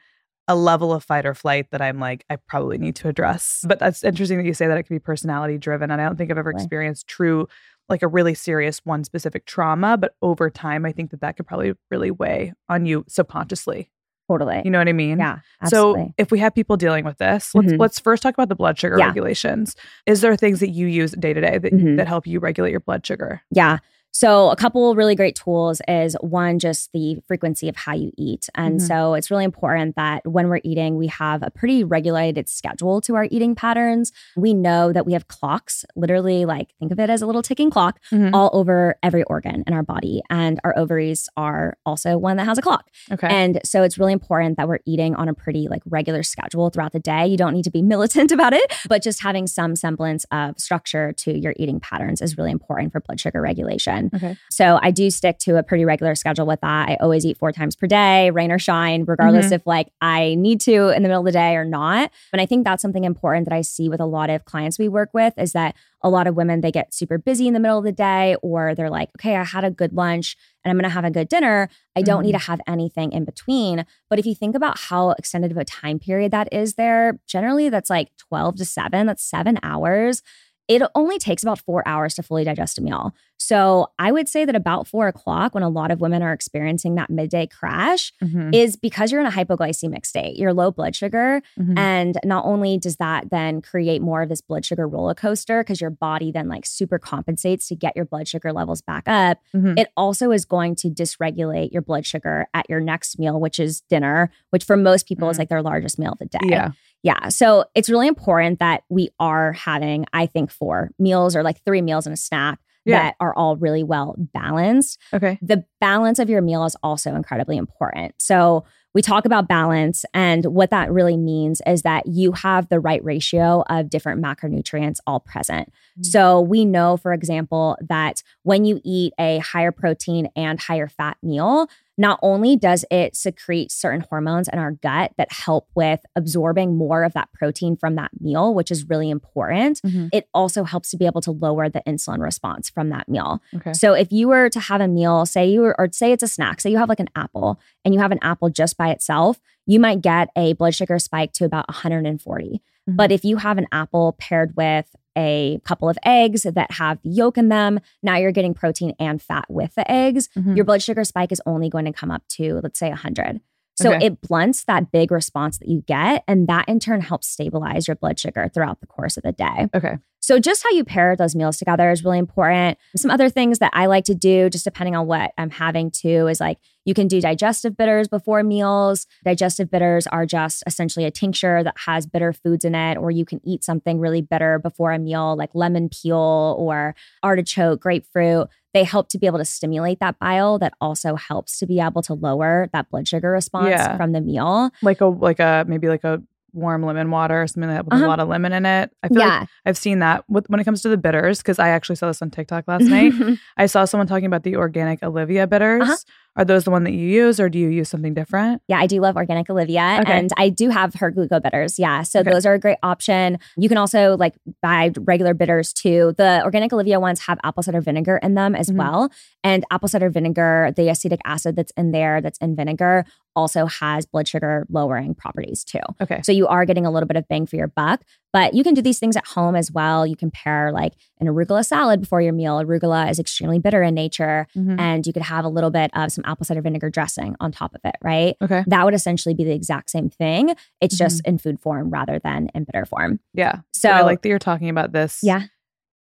a 0.48 0.56
level 0.56 0.94
of 0.94 1.04
fight 1.04 1.26
or 1.26 1.34
flight 1.34 1.68
that 1.72 1.82
i'm 1.82 2.00
like 2.00 2.26
i 2.30 2.36
probably 2.48 2.78
need 2.78 2.96
to 2.96 3.08
address 3.08 3.64
but 3.68 3.80
that's 3.80 4.04
interesting 4.04 4.38
that 4.38 4.46
you 4.46 4.54
say 4.54 4.68
that 4.68 4.78
it 4.78 4.84
can 4.84 4.96
be 4.96 5.00
personality 5.00 5.58
driven 5.58 5.92
and 5.92 6.02
i 6.02 6.06
don't 6.06 6.16
think 6.18 6.32
i've 6.32 6.38
ever 6.38 6.52
Totally. 6.52 6.64
experienced 6.64 7.08
true 7.08 7.48
like 7.90 8.02
a 8.02 8.08
really 8.08 8.34
serious 8.34 8.80
one 8.86 9.04
specific 9.04 9.46
trauma 9.46 9.98
but 9.98 10.16
over 10.22 10.50
time 10.50 10.86
i 10.86 10.92
think 10.92 11.12
that 11.12 11.22
that 11.22 11.36
could 11.38 11.46
probably 11.48 11.74
really 11.92 12.12
weigh 12.12 12.54
on 12.70 12.86
you 12.86 13.04
subconsciously 13.08 13.92
Totally. 14.30 14.62
you 14.66 14.72
know 14.72 14.78
what 14.80 14.90
i 14.90 14.94
mean 14.94 15.20
yeah. 15.20 15.40
Absolutely. 15.62 16.04
so 16.08 16.14
if 16.18 16.32
we 16.32 16.40
have 16.40 16.54
people 16.54 16.76
dealing 16.76 17.06
with 17.06 17.18
this, 17.18 17.56
let's 17.56 17.72
Mhm. 17.72 17.80
let's 17.80 17.98
first 18.00 18.22
talk 18.24 18.34
about 18.34 18.50
the 18.50 18.56
blood 18.56 18.78
sugar 18.78 18.98
Yeah. 19.00 19.06
regulations. 19.08 19.74
Is 20.06 20.20
there 20.20 20.36
things 20.36 20.60
that 20.60 20.72
you 20.72 20.86
use 20.88 21.14
day 21.14 21.32
to 21.34 21.40
day 21.40 21.58
that 21.58 21.72
Mhm. 21.72 21.96
that 21.96 22.08
help 22.10 22.28
you 22.28 22.40
regulate 22.42 22.72
your 22.72 22.82
blood 22.82 23.06
sugar? 23.06 23.42
Yeah. 23.52 23.78
So, 24.20 24.50
a 24.50 24.56
couple 24.56 24.96
really 24.96 25.14
great 25.14 25.36
tools 25.36 25.80
is 25.88 26.16
one, 26.22 26.58
just 26.58 26.92
the 26.92 27.18
frequency 27.28 27.70
of 27.70 27.76
how 27.76 27.94
you 27.94 28.12
eat. 28.18 28.50
And 28.56 28.80
Mhm. 28.80 28.88
so, 28.88 29.14
it's 29.14 29.30
really 29.30 29.44
important 29.44 29.96
that 29.96 30.26
when 30.26 30.50
we're 30.50 30.62
eating, 30.64 30.98
we 30.98 31.06
have 31.06 31.44
a 31.44 31.52
pretty 31.52 31.84
regulated 31.84 32.50
schedule 32.50 33.00
to 33.02 33.14
our 33.14 33.28
eating 33.30 33.54
patterns. 33.54 34.12
We 34.36 34.56
know 34.56 34.92
that 34.92 35.06
we 35.06 35.14
have 35.14 35.28
clocks, 35.28 35.86
literally, 35.96 36.46
like 36.46 36.70
think 36.80 36.92
of 36.92 37.00
it 37.00 37.12
as 37.12 37.22
a 37.22 37.28
little 37.28 37.44
ticking 37.44 37.70
clock 37.70 38.00
Mhm. 38.12 38.32
all 38.34 38.50
over 38.54 38.96
every 39.04 39.22
organ 39.26 39.64
in 39.68 39.74
our 39.74 39.84
body. 39.84 40.24
And 40.32 40.60
our 40.64 40.76
ovaries 40.76 41.30
are 41.38 41.78
also 41.86 42.18
one 42.18 42.38
that 42.38 42.46
has 42.46 42.58
a 42.58 42.64
clock. 42.64 42.90
Okay. 43.12 43.28
And 43.30 43.60
so 43.64 43.84
it's 43.84 44.00
really 44.00 44.14
important 44.14 44.58
that 44.58 44.68
we're 44.68 44.80
eating 44.88 45.14
on 45.14 45.30
a 45.30 45.34
pretty 45.36 45.68
like 45.70 45.84
regular 45.86 46.24
schedule 46.24 46.72
throughout 46.72 46.92
the 46.94 47.00
day. 47.00 47.28
You 47.28 47.38
don't 47.38 47.54
need 47.54 47.66
to 47.66 47.72
be 47.72 47.84
militant 47.94 48.32
about 48.32 48.54
it, 48.54 48.66
but 48.90 49.04
just 49.04 49.22
having 49.22 49.46
some 49.46 49.76
semblance 49.76 50.26
of 50.32 50.58
structure 50.60 51.14
to 51.18 51.38
your 51.38 51.54
eating 51.58 51.80
patterns 51.80 52.20
is 52.20 52.36
really 52.36 52.52
important 52.52 52.92
for 52.92 53.00
blood 53.00 53.20
sugar 53.20 53.42
regulation. 53.42 54.07
Okay. 54.16 54.38
So 54.50 54.80
I 54.82 54.92
do 54.92 55.10
stick 55.10 55.38
to 55.40 55.58
a 55.58 55.64
pretty 55.64 55.86
regular 55.86 56.16
schedule 56.16 56.46
with 56.46 56.62
that. 56.62 56.90
I 56.90 56.98
always 57.00 57.26
eat 57.26 57.38
four 57.38 57.52
times 57.52 57.76
per 57.76 57.88
day, 57.88 58.30
rain 58.32 58.52
or 58.52 58.60
shine, 58.60 59.06
regardless 59.06 59.46
mm-hmm. 59.46 59.56
if 59.56 59.68
like 59.68 59.90
I 60.02 60.36
need 60.36 60.62
to 60.62 60.90
in 60.90 61.04
the 61.04 61.10
middle 61.10 61.22
of 61.22 61.26
the 61.26 61.32
day 61.32 61.56
or 61.56 61.66
not. 61.66 62.12
And 62.34 62.42
I 62.42 62.46
think 62.46 62.64
that's 62.64 62.82
something 62.82 63.04
important 63.04 63.48
that 63.48 63.56
I 63.56 63.62
see 63.62 63.90
with 63.90 64.00
a 64.00 64.06
lot 64.06 64.30
of 64.30 64.46
clients 64.46 64.80
we 64.80 64.88
work 64.88 65.10
with 65.14 65.34
is 65.38 65.54
that 65.54 65.76
a 66.02 66.10
lot 66.10 66.28
of 66.28 66.36
women 66.36 66.62
they 66.62 66.72
get 66.72 66.94
super 66.94 67.18
busy 67.18 67.48
in 67.48 67.54
the 67.54 67.60
middle 67.60 67.80
of 67.80 67.84
the 67.84 67.92
day 67.92 68.36
or 68.42 68.76
they're 68.76 68.90
like, 68.90 69.10
okay, 69.18 69.36
I 69.36 69.44
had 69.44 69.64
a 69.64 69.72
good 69.72 69.94
lunch 69.94 70.38
and 70.64 70.72
I'm 70.72 70.78
going 70.78 70.90
to 70.90 70.94
have 70.94 71.06
a 71.06 71.12
good 71.12 71.30
dinner. 71.30 71.70
I 71.96 72.02
don't 72.02 72.24
need 72.24 72.36
mm-hmm. 72.36 72.40
to 72.40 72.52
have 72.52 72.62
anything 72.68 73.12
in 73.12 73.26
between. 73.26 73.86
But 74.10 74.20
if 74.20 74.26
you 74.26 74.36
think 74.36 74.56
about 74.56 74.80
how 74.80 75.12
extended 75.12 75.52
of 75.52 75.58
a 75.58 75.66
time 75.66 75.98
period 75.98 76.32
that 76.32 76.50
is 76.52 76.76
there, 76.76 77.20
generally 77.26 77.70
that's 77.70 77.90
like 77.90 78.12
12 78.18 78.58
to 78.58 78.66
7, 78.66 79.08
that's 79.08 79.24
7 79.24 79.60
hours. 79.64 80.22
It 80.68 80.82
only 80.96 81.18
takes 81.18 81.44
about 81.44 81.60
four 81.60 81.88
hours 81.88 82.16
to 82.16 82.24
fully 82.24 82.44
digest 82.44 82.78
a 82.78 82.82
meal. 82.82 83.14
So 83.40 83.88
I 84.00 84.12
would 84.12 84.28
say 84.28 84.44
that 84.46 84.56
about 84.56 84.88
four 84.88 85.08
o'clock, 85.08 85.54
when 85.54 85.64
a 85.64 85.70
lot 85.70 85.92
of 85.92 86.02
women 86.02 86.22
are 86.24 86.34
experiencing 86.34 86.96
that 86.96 87.10
midday 87.10 87.46
crash, 87.48 88.12
Mhm. 88.22 88.54
is 88.54 88.76
because 88.76 89.12
you're 89.12 89.22
in 89.22 89.28
a 89.28 89.32
hypoglycemic 89.32 90.06
state. 90.06 90.36
You're 90.38 90.54
low 90.54 90.72
blood 90.72 90.96
sugar. 90.96 91.42
Mhm. 91.58 91.78
And 91.78 92.18
not 92.26 92.46
only 92.46 92.78
does 92.78 92.98
that 92.98 93.30
then 93.30 93.62
create 93.62 94.02
more 94.02 94.22
of 94.24 94.30
this 94.30 94.42
blood 94.42 94.66
sugar 94.66 94.88
roller 94.88 95.14
coaster 95.14 95.62
because 95.62 95.80
your 95.80 95.92
body 95.92 96.32
then 96.32 96.50
like 96.50 96.66
super 96.66 96.98
compensates 97.00 97.68
to 97.70 97.76
get 97.76 97.96
your 97.96 98.06
blood 98.06 98.28
sugar 98.28 98.52
levels 98.52 98.82
back 98.82 99.04
up, 99.08 99.40
Mhm. 99.56 99.80
it 99.80 99.90
also 99.96 100.32
is 100.32 100.44
going 100.46 100.76
to 100.78 100.90
dysregulate 100.90 101.72
your 101.72 101.82
blood 101.84 102.06
sugar 102.06 102.48
at 102.54 102.70
your 102.70 102.80
next 102.82 103.20
meal, 103.20 103.40
which 103.40 103.60
is 103.60 103.82
dinner, 103.82 104.32
which 104.50 104.64
for 104.64 104.76
most 104.76 105.08
people 105.08 105.30
is 105.30 105.38
Mhm. 105.38 105.40
like 105.40 105.50
their 105.50 105.62
largest 105.62 105.98
meal 106.00 106.14
of 106.14 106.20
the 106.20 106.26
day. 106.26 106.40
yeah. 106.50 106.72
Yeah. 107.08 107.30
So 107.30 107.64
it's 107.74 107.90
really 107.90 108.08
important 108.08 108.60
that 108.60 108.84
we 108.90 109.10
are 109.18 109.54
having, 109.54 110.06
I 110.12 110.26
think, 110.26 110.52
four 110.52 110.92
meals 111.00 111.36
or 111.38 111.42
like 111.44 111.64
three 111.64 111.82
meals 111.82 112.06
and 112.06 112.14
a 112.14 112.18
snack 112.18 112.60
Yeah. 112.86 112.98
that 113.04 113.16
are 113.22 113.34
all 113.34 113.56
really 113.56 113.84
well 113.84 114.16
balanced 114.34 115.00
Okay. 115.14 115.38
the 115.42 115.64
balance 115.80 116.20
of 116.20 116.30
your 116.30 116.42
meal 116.42 116.66
is 116.66 116.76
also 116.84 117.16
incredibly 117.16 117.56
important. 117.56 118.16
So, 118.18 118.66
we 118.94 119.02
talk 119.04 119.26
about 119.26 119.48
balance, 119.48 120.06
and 120.16 120.44
what 120.46 120.72
that 120.72 120.92
really 120.92 121.18
means 121.18 121.62
is 121.68 121.84
that 121.84 122.08
you 122.08 122.32
have 122.32 122.68
the 122.70 122.80
right 122.80 123.04
ratio 123.04 123.64
of 123.70 123.92
different 123.92 124.24
macronutrients 124.24 124.98
all 125.06 125.20
present. 125.20 125.72
Mhm. 126.00 126.06
So, 126.06 126.42
we 126.42 126.66
know, 126.66 126.98
for 126.98 127.14
example, 127.14 127.78
that 127.88 128.24
when 128.44 128.66
you 128.66 128.80
eat 128.84 129.14
a 129.20 129.40
higher 129.40 129.72
protein 129.72 130.30
and 130.36 130.60
higher 130.60 130.88
fat 130.88 131.18
meal, 131.24 131.68
not 132.00 132.20
only 132.22 132.56
does 132.56 132.86
it 132.92 133.16
secrete 133.16 133.72
certain 133.72 134.02
hormones 134.02 134.48
in 134.48 134.60
our 134.60 134.72
gut 134.72 135.14
that 135.18 135.32
help 135.32 135.68
with 135.74 136.00
absorbing 136.16 136.78
more 136.78 137.04
of 137.04 137.14
that 137.14 137.30
protein 137.34 137.76
from 137.76 137.96
that 137.96 138.12
meal, 138.22 138.54
which 138.54 138.70
is 138.70 138.88
really 138.88 139.10
important, 139.10 139.82
Mhm. 139.84 140.10
it 140.14 140.30
also 140.32 140.64
helps 140.64 140.92
to 140.92 140.98
be 140.98 141.08
able 141.08 141.22
to 141.22 141.32
lower 141.32 141.70
the 141.70 141.82
insulin 141.88 142.20
response 142.20 142.70
from 142.70 142.90
that 142.90 143.10
meal. 143.10 143.42
Okay. 143.56 143.74
So 143.74 143.94
if 143.94 144.12
you 144.12 144.28
were 144.28 144.48
to 144.50 144.60
have 144.60 144.80
a 144.80 144.88
meal, 144.88 145.26
say 145.26 145.50
you 145.50 145.62
were, 145.62 145.76
or 145.80 145.90
say 145.92 146.12
it's 146.12 146.22
a 146.22 146.28
snack, 146.28 146.62
say 146.62 146.70
you 146.70 146.78
have 146.78 146.90
like 146.90 147.00
an 147.00 147.10
apple 147.16 147.60
and 147.84 147.96
you 147.96 148.00
have 148.00 148.12
an 148.12 148.20
apple 148.22 148.50
just 148.50 148.78
by 148.78 148.90
itself, 148.92 149.40
you 149.66 149.80
might 149.80 150.02
get 150.02 150.30
a 150.36 150.54
blood 150.54 150.76
sugar 150.76 151.00
spike 151.00 151.34
to 151.34 151.46
about 151.46 151.66
140. 151.68 152.62
Mhm. 152.88 152.96
But 152.96 153.12
if 153.12 153.26
you 153.26 153.38
have 153.38 153.58
an 153.58 153.68
apple 153.72 154.16
paired 154.20 154.56
with 154.56 154.96
a 155.18 155.60
couple 155.66 155.90
of 155.90 155.98
eggs 156.06 156.44
that 156.44 156.72
have 156.72 157.02
the 157.02 157.10
yolk 157.10 157.38
in 157.38 157.50
them, 157.50 157.80
now 158.04 158.16
you're 158.18 158.32
getting 158.32 158.54
protein 158.54 158.94
and 159.00 159.22
fat 159.22 159.46
with 159.50 159.76
the 159.76 159.90
eggs. 159.92 160.30
Mhm. 160.38 160.56
Your 160.56 160.64
blood 160.64 160.82
sugar 160.82 161.04
spike 161.04 161.32
is 161.32 161.42
only 161.46 161.70
going 161.70 161.86
to 161.86 161.92
come 161.94 162.12
up 162.12 162.22
to, 162.30 162.60
let's 162.64 162.78
say, 162.80 162.90
100. 162.90 163.42
So 163.76 163.94
Okay. 163.94 164.06
it 164.08 164.22
blunts 164.22 164.64
that 164.66 164.92
big 164.92 165.12
response 165.12 165.58
that 165.60 165.68
you 165.68 165.82
get, 165.82 166.24
and 166.28 166.48
that 166.48 166.68
in 166.68 166.80
turn 166.80 167.02
helps 167.02 167.28
stabilize 167.28 167.88
your 167.88 167.96
blood 167.96 168.18
sugar 168.20 168.50
throughout 168.52 168.80
the 168.80 168.88
course 168.88 169.18
of 169.18 169.24
the 169.24 169.32
day. 169.32 169.68
Okay. 169.76 169.98
So 170.28 170.40
just 170.40 170.62
how 170.62 170.72
you 170.72 170.84
pair 170.84 171.16
those 171.16 171.38
meals 171.38 171.56
together 171.56 171.90
is 171.90 172.04
really 172.04 172.18
important. 172.18 172.78
Some 172.98 173.10
other 173.10 173.30
things 173.30 173.60
that 173.60 173.72
I 173.74 173.86
like 173.86 174.04
to 174.06 174.14
do, 174.14 174.50
just 174.50 174.66
depending 174.66 174.94
on 174.94 175.08
what 175.08 175.32
I'm 175.38 175.50
having 175.50 175.90
too, 175.90 176.28
is 176.28 176.42
like 176.42 176.58
you 176.84 176.94
can 176.94 177.08
do 177.08 177.22
digestive 177.22 177.78
bitters 177.78 178.10
before 178.10 178.44
meals. 178.44 179.08
Digestive 179.24 179.72
bitters 179.72 180.06
are 180.06 180.26
just 180.26 180.64
essentially 180.68 181.06
a 181.06 181.12
tincture 181.12 181.64
that 181.64 181.76
has 181.86 182.06
bitter 182.06 182.34
foods 182.34 182.66
in 182.66 182.76
it, 182.76 182.98
or 182.98 183.10
you 183.10 183.24
can 183.24 183.40
eat 183.46 183.64
something 183.64 184.02
really 184.02 184.22
bitter 184.22 184.60
before 184.60 184.92
a 184.92 185.00
meal, 185.00 185.38
like 185.38 185.52
lemon 185.54 185.88
peel 185.88 186.58
or 186.60 186.94
artichoke, 187.24 187.80
grapefruit. 187.80 188.50
They 188.74 188.84
help 188.84 189.08
to 189.12 189.18
be 189.18 189.28
able 189.28 189.40
to 189.40 189.46
stimulate 189.46 190.02
that 190.02 190.20
bile 190.20 190.60
that 190.60 190.74
also 190.82 191.16
helps 191.16 191.58
to 191.60 191.66
be 191.66 191.80
able 191.80 192.02
to 192.02 192.14
lower 192.14 192.68
that 192.74 192.90
blood 192.90 193.08
sugar 193.08 193.32
response 193.32 193.70
Yeah. 193.70 193.96
from 193.96 194.12
the 194.12 194.20
meal. 194.20 194.72
Like 194.82 195.00
a 195.00 195.06
like 195.06 195.40
a 195.40 195.64
maybe 195.66 195.88
like 195.88 196.04
a 196.04 196.22
warm 196.58 196.84
lemon 196.84 197.10
water 197.12 197.46
something 197.48 197.70
that 197.70 197.86
with 197.86 197.94
Uh-huh. 197.94 198.06
a 198.06 198.08
lot 198.08 198.20
of 198.20 198.28
lemon 198.28 198.52
in 198.52 198.66
it. 198.66 198.92
I 199.04 199.08
feel 199.08 199.18
like 199.40 199.50
I've 199.66 199.78
seen 199.78 200.00
that 200.00 200.24
with, 200.30 200.50
when 200.50 200.60
it 200.60 200.64
comes 200.64 200.82
to 200.82 200.90
the 200.90 200.98
bitters 200.98 201.38
because 201.38 201.60
I 201.60 201.70
actually 201.70 201.96
saw 201.98 202.08
this 202.08 202.22
on 202.22 202.32
TikTok 202.32 202.68
last 202.68 202.84
night. 202.86 203.14
I 203.58 203.68
saw 203.68 203.86
someone 203.86 204.08
talking 204.08 204.26
about 204.26 204.44
the 204.44 204.56
organic 204.58 205.02
Olivia 205.04 205.48
bitters. 205.48 205.84
Uh-huh. 205.84 205.96
Are 206.38 206.46
those 206.46 206.64
the 206.66 206.72
one 206.72 206.84
that 206.84 206.94
you 206.94 207.08
use, 207.08 207.40
or 207.40 207.50
do 207.50 207.58
you 207.58 207.68
use 207.70 207.90
something 207.90 208.14
different? 208.14 208.62
Yeah, 208.68 208.80
I 208.80 208.86
do 208.88 209.02
love 209.02 209.18
organic 209.18 209.50
Olivia 209.50 209.98
Okay. 210.02 210.14
and 210.18 210.32
I 210.38 210.50
do 210.50 210.70
have 210.70 210.94
her 210.96 211.12
gluco 211.12 211.42
bitters. 211.42 211.80
Yeah. 211.80 212.04
So 212.04 212.20
Okay. 212.20 212.30
those 212.30 212.46
are 212.46 212.54
a 212.54 212.60
great 212.60 212.78
option. 212.84 213.40
You 213.58 213.68
can 213.68 213.78
also 213.78 214.16
like 214.18 214.36
buy 214.62 214.92
regular 215.00 215.34
bitters 215.34 215.74
too. 215.74 216.14
The 216.18 216.42
organic 216.46 216.72
Olivia 216.72 217.00
ones 217.00 217.22
have 217.22 217.40
apple 217.44 217.64
cider 217.64 217.82
vinegar 217.82 218.18
in 218.18 218.36
them 218.36 218.56
as 218.56 218.70
Mhm. 218.70 218.78
well. 218.78 219.10
And 219.44 219.66
apple 219.72 219.90
cider 219.90 220.10
vinegar, 220.10 220.72
the 220.76 220.90
acetic 220.90 221.20
acid 221.26 221.56
that's 221.56 221.72
in 221.76 221.92
there, 221.92 222.22
that's 222.22 222.38
in 222.38 222.56
vinegar, 222.56 223.06
also 223.36 223.66
has 223.66 224.06
blood 224.06 224.28
sugar 224.28 224.66
lowering 224.70 225.16
properties 225.16 225.64
too. 225.64 225.80
Okay. 226.02 226.22
So 226.24 226.32
you 226.32 226.48
are 226.48 226.66
getting 226.66 226.86
a 226.86 226.92
little 226.92 227.08
bit 227.08 227.18
of 227.18 227.28
bang 227.28 227.46
for 227.48 227.56
your 227.56 227.68
buck, 227.68 228.02
but 228.34 228.54
you 228.54 228.64
can 228.64 228.74
do 228.74 228.82
these 228.82 229.00
things 229.00 229.16
at 229.16 229.26
home 229.26 229.56
as 229.56 229.72
well. 229.72 230.06
You 230.06 230.16
can 230.16 230.32
pair 230.32 230.72
like 230.72 230.94
an 231.20 231.28
arugula 231.28 231.66
salad 231.66 232.02
before 232.02 232.22
your 232.22 232.34
meal. 232.34 232.58
Arugula 232.62 233.10
is 233.10 233.20
extremely 233.20 233.60
bitter 233.60 233.82
in 233.84 233.94
nature, 233.96 234.48
Mhm. 234.56 234.80
and 234.80 235.08
you 235.08 235.14
could 235.14 235.24
have 235.24 235.46
a 235.46 235.50
little 235.50 235.72
bit 235.72 235.92
of 235.96 236.12
some 236.12 236.24
apple 236.28 236.46
cider 236.46 236.62
vinegar 236.62 236.90
dressing 236.90 237.36
on 237.40 237.52
top 237.52 237.74
of 237.74 237.82
it, 237.86 237.96
right? 238.04 238.36
Okay. 238.42 238.64
that 238.68 238.86
would 238.86 238.94
essentially 238.94 239.34
be 239.36 239.44
the 239.44 239.52
exact 239.54 239.90
same 239.90 240.10
thing. 240.10 240.56
It's 240.82 240.96
Mm-hmm. 240.96 241.04
just 241.06 241.22
in 241.28 241.38
food 241.38 241.60
form 241.60 241.90
rather 241.90 242.20
than 242.20 242.50
in 242.54 242.64
bitter 242.66 242.86
form. 242.86 243.20
Yeah. 243.34 243.60
So, 243.74 243.90
I 243.90 244.02
like 244.02 244.22
that 244.22 244.30
you're 244.30 244.40
talking 244.40 244.70
about 244.70 244.92
this. 244.92 245.20
yeah. 245.24 245.44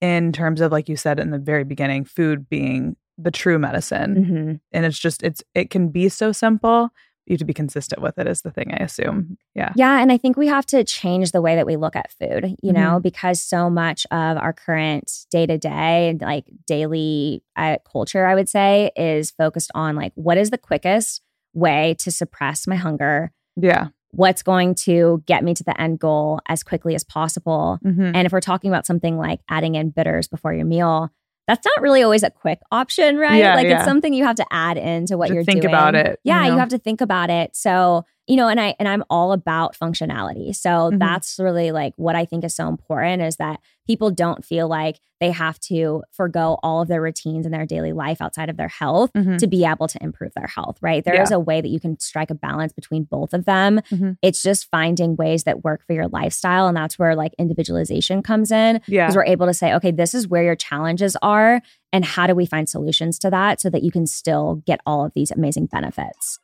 In 0.01 0.31
terms 0.31 0.61
of 0.61 0.71
like 0.71 0.87
you 0.87 0.95
said 0.95 1.19
in 1.19 1.31
the 1.31 1.37
very 1.39 1.63
beginning, 1.65 2.05
food 2.05 2.47
being 2.47 2.95
the 3.17 3.31
true 3.31 3.59
medicine, 3.59 4.15
Mhm. 4.15 4.59
and 4.71 4.85
it's 4.85 4.97
just 4.97 5.23
it's 5.23 5.43
it 5.53 5.69
can 5.69 5.89
be 5.89 6.07
so 6.07 6.31
simple. 6.31 6.89
You 7.29 7.33
have 7.35 7.39
to 7.39 7.45
be 7.45 7.53
consistent 7.53 8.01
with 8.01 8.17
it 8.17 8.27
is 8.27 8.41
the 8.41 8.51
thing 8.51 8.73
I 8.73 8.83
assume. 8.83 9.37
Yeah. 9.55 9.71
Yeah. 9.75 10.01
And 10.01 10.11
I 10.11 10.17
think 10.17 10.35
we 10.35 10.47
have 10.47 10.65
to 10.67 10.83
change 10.83 11.31
the 11.31 11.41
way 11.41 11.55
that 11.55 11.65
we 11.67 11.77
look 11.77 11.95
at 11.95 12.11
food, 12.11 12.55
you 12.61 12.73
know, 12.73 12.79
Mm-hmm. 12.95 13.01
because 13.03 13.41
so 13.41 13.69
much 13.69 14.05
of 14.11 14.37
our 14.37 14.51
current 14.51 15.11
day 15.31 15.45
to 15.45 15.57
day, 15.57 16.17
like 16.19 16.45
daily 16.67 17.43
uh, 17.55 17.77
culture, 17.89 18.25
I 18.25 18.35
would 18.35 18.49
say, 18.49 18.91
is 18.95 19.31
focused 19.31 19.71
on 19.75 19.95
like 19.95 20.11
what 20.15 20.37
is 20.37 20.49
the 20.49 20.57
quickest 20.57 21.21
way 21.53 21.95
to 21.99 22.11
suppress 22.11 22.67
my 22.67 22.75
hunger? 22.75 23.31
Yeah. 23.55 23.89
What's 24.11 24.41
going 24.41 24.73
to 24.85 25.23
get 25.27 25.43
me 25.43 25.53
to 25.53 25.63
the 25.63 25.79
end 25.79 25.99
goal 25.99 26.39
as 26.47 26.63
quickly 26.63 26.95
as 26.95 27.03
possible? 27.03 27.77
Mhm. 27.85 28.11
And 28.15 28.25
if 28.25 28.31
we're 28.31 28.39
talking 28.41 28.71
about 28.71 28.87
something 28.87 29.17
like 29.17 29.39
adding 29.49 29.75
in 29.75 29.91
bitters 29.91 30.27
before 30.27 30.53
your 30.53 30.65
meal, 30.65 31.11
that's 31.49 31.65
not 31.65 31.81
really 31.81 32.03
always 32.03 32.21
a 32.21 32.29
quick 32.29 32.59
option, 32.71 33.17
right? 33.17 33.39
Yeah, 33.39 33.55
like 33.55 33.65
yeah. 33.67 33.77
it's 33.77 33.85
something 33.85 34.13
you 34.13 34.23
have 34.23 34.35
to 34.35 34.45
add 34.51 34.77
into 34.77 35.17
what 35.17 35.29
To 35.29 35.33
you're 35.33 35.43
think 35.43 35.61
doing. 35.61 35.73
about 35.73 35.95
it, 35.95 36.19
Yeah, 36.23 36.45
you, 36.45 36.51
know? 36.51 36.57
have 36.59 36.69
to 36.69 36.77
think 36.77 37.01
about 37.01 37.31
it. 37.31 37.55
So 37.55 38.05
you 38.29 38.35
know, 38.37 38.47
and 38.47 38.61
I 38.61 38.75
and 38.79 38.87
I'm 38.87 39.03
all 39.09 39.31
about 39.33 39.75
functionality. 39.75 40.55
So 40.55 40.69
Mhm. 40.91 40.99
that's 40.99 41.37
really 41.39 41.71
like 41.71 41.93
what 41.97 42.15
I 42.15 42.23
think 42.25 42.43
is 42.45 42.55
so 42.55 42.67
important 42.69 43.21
is 43.23 43.37
that 43.37 43.59
people 43.87 44.11
don't 44.11 44.45
feel 44.45 44.67
like 44.67 44.99
they 45.19 45.31
have 45.31 45.59
to 45.59 46.03
forego 46.11 46.57
all 46.61 46.81
of 46.83 46.87
their 46.87 47.01
routines 47.01 47.45
in 47.47 47.51
their 47.51 47.65
daily 47.65 47.91
life 47.91 48.21
outside 48.21 48.47
of 48.49 48.55
their 48.55 48.67
health 48.67 49.11
Mhm. 49.13 49.39
to 49.39 49.47
be 49.47 49.65
able 49.65 49.87
to 49.87 49.97
improve 50.01 50.31
their 50.35 50.47
health, 50.47 50.77
right? 50.81 51.03
There 51.03 51.19
is 51.19 51.31
Yeah. 51.31 51.37
a 51.37 51.39
way 51.39 51.59
that 51.59 51.69
you 51.69 51.79
can 51.79 51.99
strike 51.99 52.29
a 52.29 52.35
balance 52.35 52.71
between 52.71 53.03
both 53.03 53.33
of 53.33 53.45
them. 53.45 53.81
Mhm. 53.91 54.17
It's 54.21 54.43
just 54.43 54.69
finding 54.69 55.15
ways 55.15 55.43
that 55.45 55.63
work 55.63 55.81
for 55.87 55.93
your 55.93 56.07
lifestyle. 56.07 56.67
And 56.67 56.77
that's 56.77 56.99
where 56.99 57.15
like 57.15 57.33
individualization 57.39 58.21
comes 58.21 58.51
in 58.51 58.79
Yeah. 58.87 59.07
because 59.07 59.15
we're 59.15 59.25
able 59.25 59.47
to 59.47 59.53
say, 59.55 59.73
okay, 59.73 59.91
this 59.91 60.13
is 60.13 60.27
where 60.27 60.43
your 60.43 60.55
challenges 60.55 61.17
are. 61.23 61.61
And 61.91 62.05
how 62.05 62.27
do 62.27 62.35
we 62.35 62.45
find 62.45 62.69
solutions 62.69 63.17
to 63.19 63.31
that 63.31 63.59
so 63.59 63.69
that 63.71 63.81
you 63.83 63.91
can 63.91 64.05
still 64.05 64.61
get 64.67 64.79
all 64.85 65.03
of 65.03 65.13
these 65.15 65.31
amazing 65.31 65.65
benefits? 65.65 66.39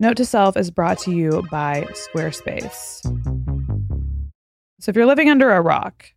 Note 0.00 0.16
to 0.16 0.24
Self 0.24 0.56
is 0.56 0.72
brought 0.72 0.98
to 1.00 1.12
you 1.12 1.44
by 1.52 1.86
Squarespace. 1.92 3.00
So, 4.80 4.90
if 4.90 4.96
you're 4.96 5.06
living 5.06 5.30
under 5.30 5.52
a 5.52 5.60
rock, 5.60 6.12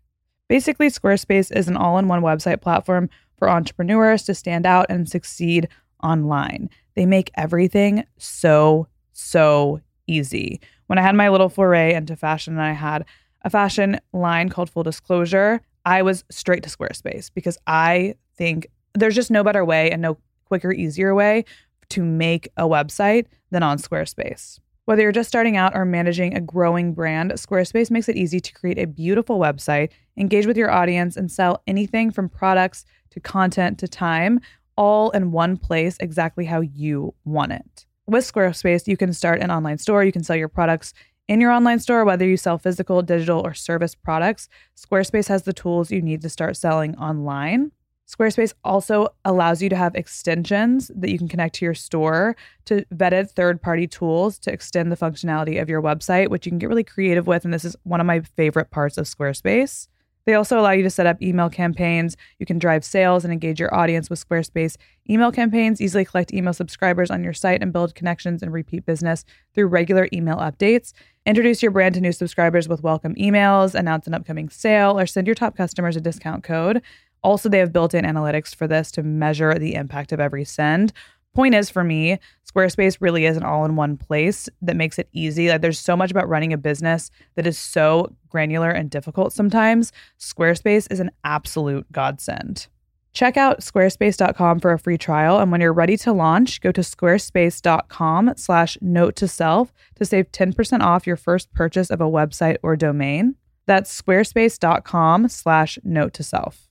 basically, 0.48 0.88
Squarespace 0.88 1.56
is 1.56 1.68
an 1.68 1.78
all 1.78 2.00
in 2.00 2.08
one 2.08 2.22
website 2.22 2.60
platform 2.60 3.08
for 3.38 3.48
entrepreneurs 3.48 4.24
to 4.24 4.34
stand 4.34 4.66
out 4.66 4.88
and 4.90 5.08
succeed 5.08 5.68
online. 6.02 6.72
They 6.96 7.06
make 7.06 7.30
everything 7.36 8.04
so, 8.18 8.88
so 9.14 9.80
easy. 10.08 10.60
When 10.88 10.98
I 10.98 11.04
had 11.04 11.14
my 11.14 11.30
little 11.30 11.50
foray 11.50 11.94
into 11.94 12.16
fashion 12.16 12.54
and 12.54 12.64
I 12.64 12.72
had 12.72 13.06
a 13.44 13.50
fashion 13.52 14.00
line 14.12 14.50
called 14.50 14.72
Full 14.72 14.84
Disclosure, 14.84 15.62
I 15.86 16.02
was 16.02 16.24
straight 16.32 16.64
to 16.64 16.70
Squarespace 16.70 17.30
because 17.32 17.60
I 17.68 18.16
think 18.36 18.66
there's 18.96 19.16
just 19.16 19.30
no 19.30 19.44
better 19.44 19.64
way 19.64 19.92
and 19.92 20.02
no 20.02 20.18
quicker, 20.46 20.72
easier 20.72 21.14
way 21.14 21.46
to 21.90 22.04
make 22.04 22.50
a 22.58 22.64
website 22.64 23.26
than 23.52 23.64
on 23.64 23.78
Squarespace. 23.78 24.60
Whether 24.86 25.02
you're 25.02 25.12
just 25.12 25.28
starting 25.28 25.58
out 25.58 25.76
or 25.76 25.84
managing 25.84 26.34
a 26.34 26.40
growing 26.40 26.94
brand, 26.94 27.32
Squarespace 27.34 27.92
makes 27.92 28.08
it 28.08 28.16
easy 28.16 28.40
to 28.40 28.54
create 28.54 28.80
a 28.80 28.88
beautiful 28.88 29.38
website, 29.38 29.90
engage 30.16 30.46
with 30.46 30.56
your 30.56 30.72
audience, 30.72 31.18
and 31.18 31.30
sell 31.30 31.62
anything 31.68 32.10
from 32.10 32.30
products 32.30 32.86
to 33.10 33.20
content 33.20 33.78
to 33.80 33.88
time, 33.88 34.40
all 34.78 35.10
in 35.10 35.32
one 35.32 35.58
place 35.58 35.98
exactly 36.00 36.46
how 36.46 36.62
you 36.62 37.14
want 37.26 37.52
it. 37.52 37.86
With 38.06 38.24
Squarespace, 38.24 38.88
you 38.88 38.96
can 38.96 39.12
start 39.12 39.42
an 39.42 39.52
online 39.52 39.78
store, 39.78 40.06
you 40.06 40.14
can 40.14 40.24
sell 40.24 40.38
your 40.38 40.48
products 40.48 40.94
in 41.28 41.42
your 41.42 41.52
online 41.52 41.80
store, 41.80 42.06
whether 42.06 42.26
you 42.26 42.38
sell 42.38 42.58
physical, 42.58 43.02
digital, 43.02 43.42
or 43.46 43.54
service 43.54 43.94
products. 43.94 44.48
Squarespace 44.78 45.28
has 45.28 45.44
the 45.44 45.52
tools 45.52 45.92
you 45.92 46.02
need 46.02 46.22
to 46.22 46.30
start 46.30 46.56
selling 46.56 46.96
online. 46.98 47.72
Squarespace 48.08 48.54
also 48.64 49.10
allows 49.26 49.62
you 49.62 49.68
to 49.68 49.76
have 49.76 49.94
extensions 49.94 50.90
that 50.96 51.12
you 51.12 51.18
can 51.18 51.28
connect 51.28 51.56
to 51.56 51.66
your 51.66 51.74
store 51.74 52.38
to 52.66 52.86
vetted 52.96 53.30
third 53.30 53.62
party 53.62 53.86
tools 53.86 54.40
to 54.40 54.52
extend 54.52 54.92
the 54.92 54.96
functionality 54.96 55.62
of 55.62 55.68
your 55.68 55.82
website, 55.82 56.30
which 56.30 56.46
you 56.46 56.52
can 56.52 56.60
get 56.60 56.70
really 56.70 56.86
creative 56.86 57.28
with. 57.28 57.44
And 57.44 57.54
this 57.54 57.66
is 57.66 57.76
one 57.84 58.00
of 58.00 58.06
my 58.06 58.22
favorite 58.22 58.72
parts 58.72 58.98
of 58.98 59.06
Squarespace. 59.06 59.88
They 60.26 60.34
also 60.34 60.60
allow 60.60 60.72
you 60.72 60.84
to 60.84 60.90
set 60.90 61.06
up 61.06 61.22
email 61.22 61.50
campaigns. 61.50 62.18
You 62.38 62.46
can 62.46 62.60
drive 62.60 62.84
sales 62.84 63.24
and 63.24 63.32
engage 63.32 63.62
your 63.62 63.74
audience 63.74 64.10
with 64.10 64.26
Squarespace 64.26 64.76
email 65.10 65.32
campaigns, 65.32 65.80
easily 65.80 66.04
collect 66.04 66.34
email 66.34 66.52
subscribers 66.52 67.10
on 67.10 67.24
your 67.24 67.32
site, 67.32 67.62
and 67.62 67.72
build 67.72 67.96
connections 67.96 68.44
and 68.44 68.52
repeat 68.52 68.86
business 68.86 69.24
through 69.56 69.68
regular 69.68 70.10
email 70.12 70.36
updates. 70.36 70.92
Introduce 71.26 71.62
your 71.62 71.72
brand 71.72 71.96
to 71.96 72.02
new 72.02 72.12
subscribers 72.12 72.68
with 72.68 72.84
welcome 72.84 73.16
emails, 73.16 73.74
announce 73.74 74.06
an 74.06 74.14
upcoming 74.14 74.50
sale, 74.50 75.00
or 75.00 75.06
send 75.06 75.28
your 75.28 75.36
top 75.36 75.56
customers 75.56 75.96
a 75.96 76.02
discount 76.02 76.44
code. 76.44 76.82
Also, 77.24 77.50
they 77.50 77.60
have 77.60 77.74
built 77.74 77.94
in 77.94 78.06
analytics 78.06 78.56
for 78.56 78.68
this 78.68 78.92
to 78.92 79.04
measure 79.04 79.54
the 79.56 79.76
impact 79.76 80.12
of 80.12 80.20
every 80.20 80.46
send. 80.46 80.94
Point 81.34 81.54
is, 81.54 81.70
for 81.70 81.84
me, 81.84 82.18
Squarespace 82.52 82.98
really 83.00 83.26
is 83.26 83.38
an 83.38 83.44
all 83.44 83.64
in 83.64 83.76
one 83.76 83.96
place 83.96 84.50
that 84.62 84.76
makes 84.76 84.98
it 84.98 85.08
easy. 85.12 85.50
Like, 85.50 85.62
there's 85.62 85.80
so 85.80 85.96
much 85.96 86.10
about 86.10 86.28
running 86.28 86.52
a 86.52 86.58
business 86.58 87.12
that 87.36 87.46
is 87.46 87.58
so 87.60 88.16
granular 88.30 88.72
and 88.72 88.90
difficult 88.90 89.34
sometimes. 89.34 89.92
Squarespace 90.20 90.92
is 90.92 91.00
an 91.00 91.12
absolute 91.24 91.92
godsend. 91.92 92.68
Check 93.14 93.36
out 93.36 93.62
squarespace.com 93.62 94.60
for 94.60 94.72
a 94.72 94.80
free 94.80 94.98
trial. 94.98 95.40
And 95.40 95.52
when 95.52 95.60
you're 95.60 95.74
ready 95.74 95.98
to 95.98 96.14
launch, 96.14 96.62
go 96.62 96.72
to 96.72 96.82
squarespace.com 96.82 98.34
slash 98.38 98.78
note 98.80 99.16
to 99.16 99.28
self 99.28 99.74
to 99.96 100.06
save 100.06 100.32
10% 100.32 100.82
off 100.82 101.08
your 101.08 101.16
first 101.16 101.52
purchase 101.54 101.90
of 101.90 102.00
a 102.00 102.06
website 102.06 102.58
or 102.62 102.76
domain. 102.76 103.36
That's 103.66 104.02
squarespace.com 104.02 105.30
slash 105.30 105.80
note 105.84 106.14
to 106.14 106.24
self. 106.24 106.67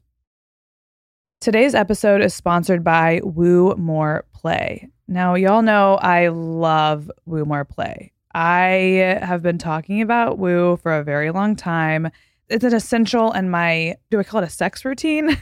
Today's 1.46 1.76
episode 1.76 2.22
is 2.22 2.34
sponsored 2.34 2.82
by 2.82 3.20
Woo 3.22 3.76
More 3.76 4.24
Play. 4.32 4.88
Now, 5.06 5.36
y'all 5.36 5.62
know 5.62 5.94
I 5.94 6.26
love 6.26 7.08
Woo 7.24 7.44
More 7.44 7.64
Play. 7.64 8.10
I 8.34 9.20
have 9.22 9.42
been 9.42 9.56
talking 9.56 10.02
about 10.02 10.40
Woo 10.40 10.76
for 10.78 10.92
a 10.92 11.04
very 11.04 11.30
long 11.30 11.54
time. 11.54 12.10
It's 12.48 12.64
an 12.64 12.74
essential 12.74 13.30
in 13.30 13.48
my, 13.48 13.94
do 14.10 14.18
I 14.18 14.24
call 14.24 14.42
it 14.42 14.46
a 14.46 14.50
sex 14.50 14.84
routine? 14.84 15.38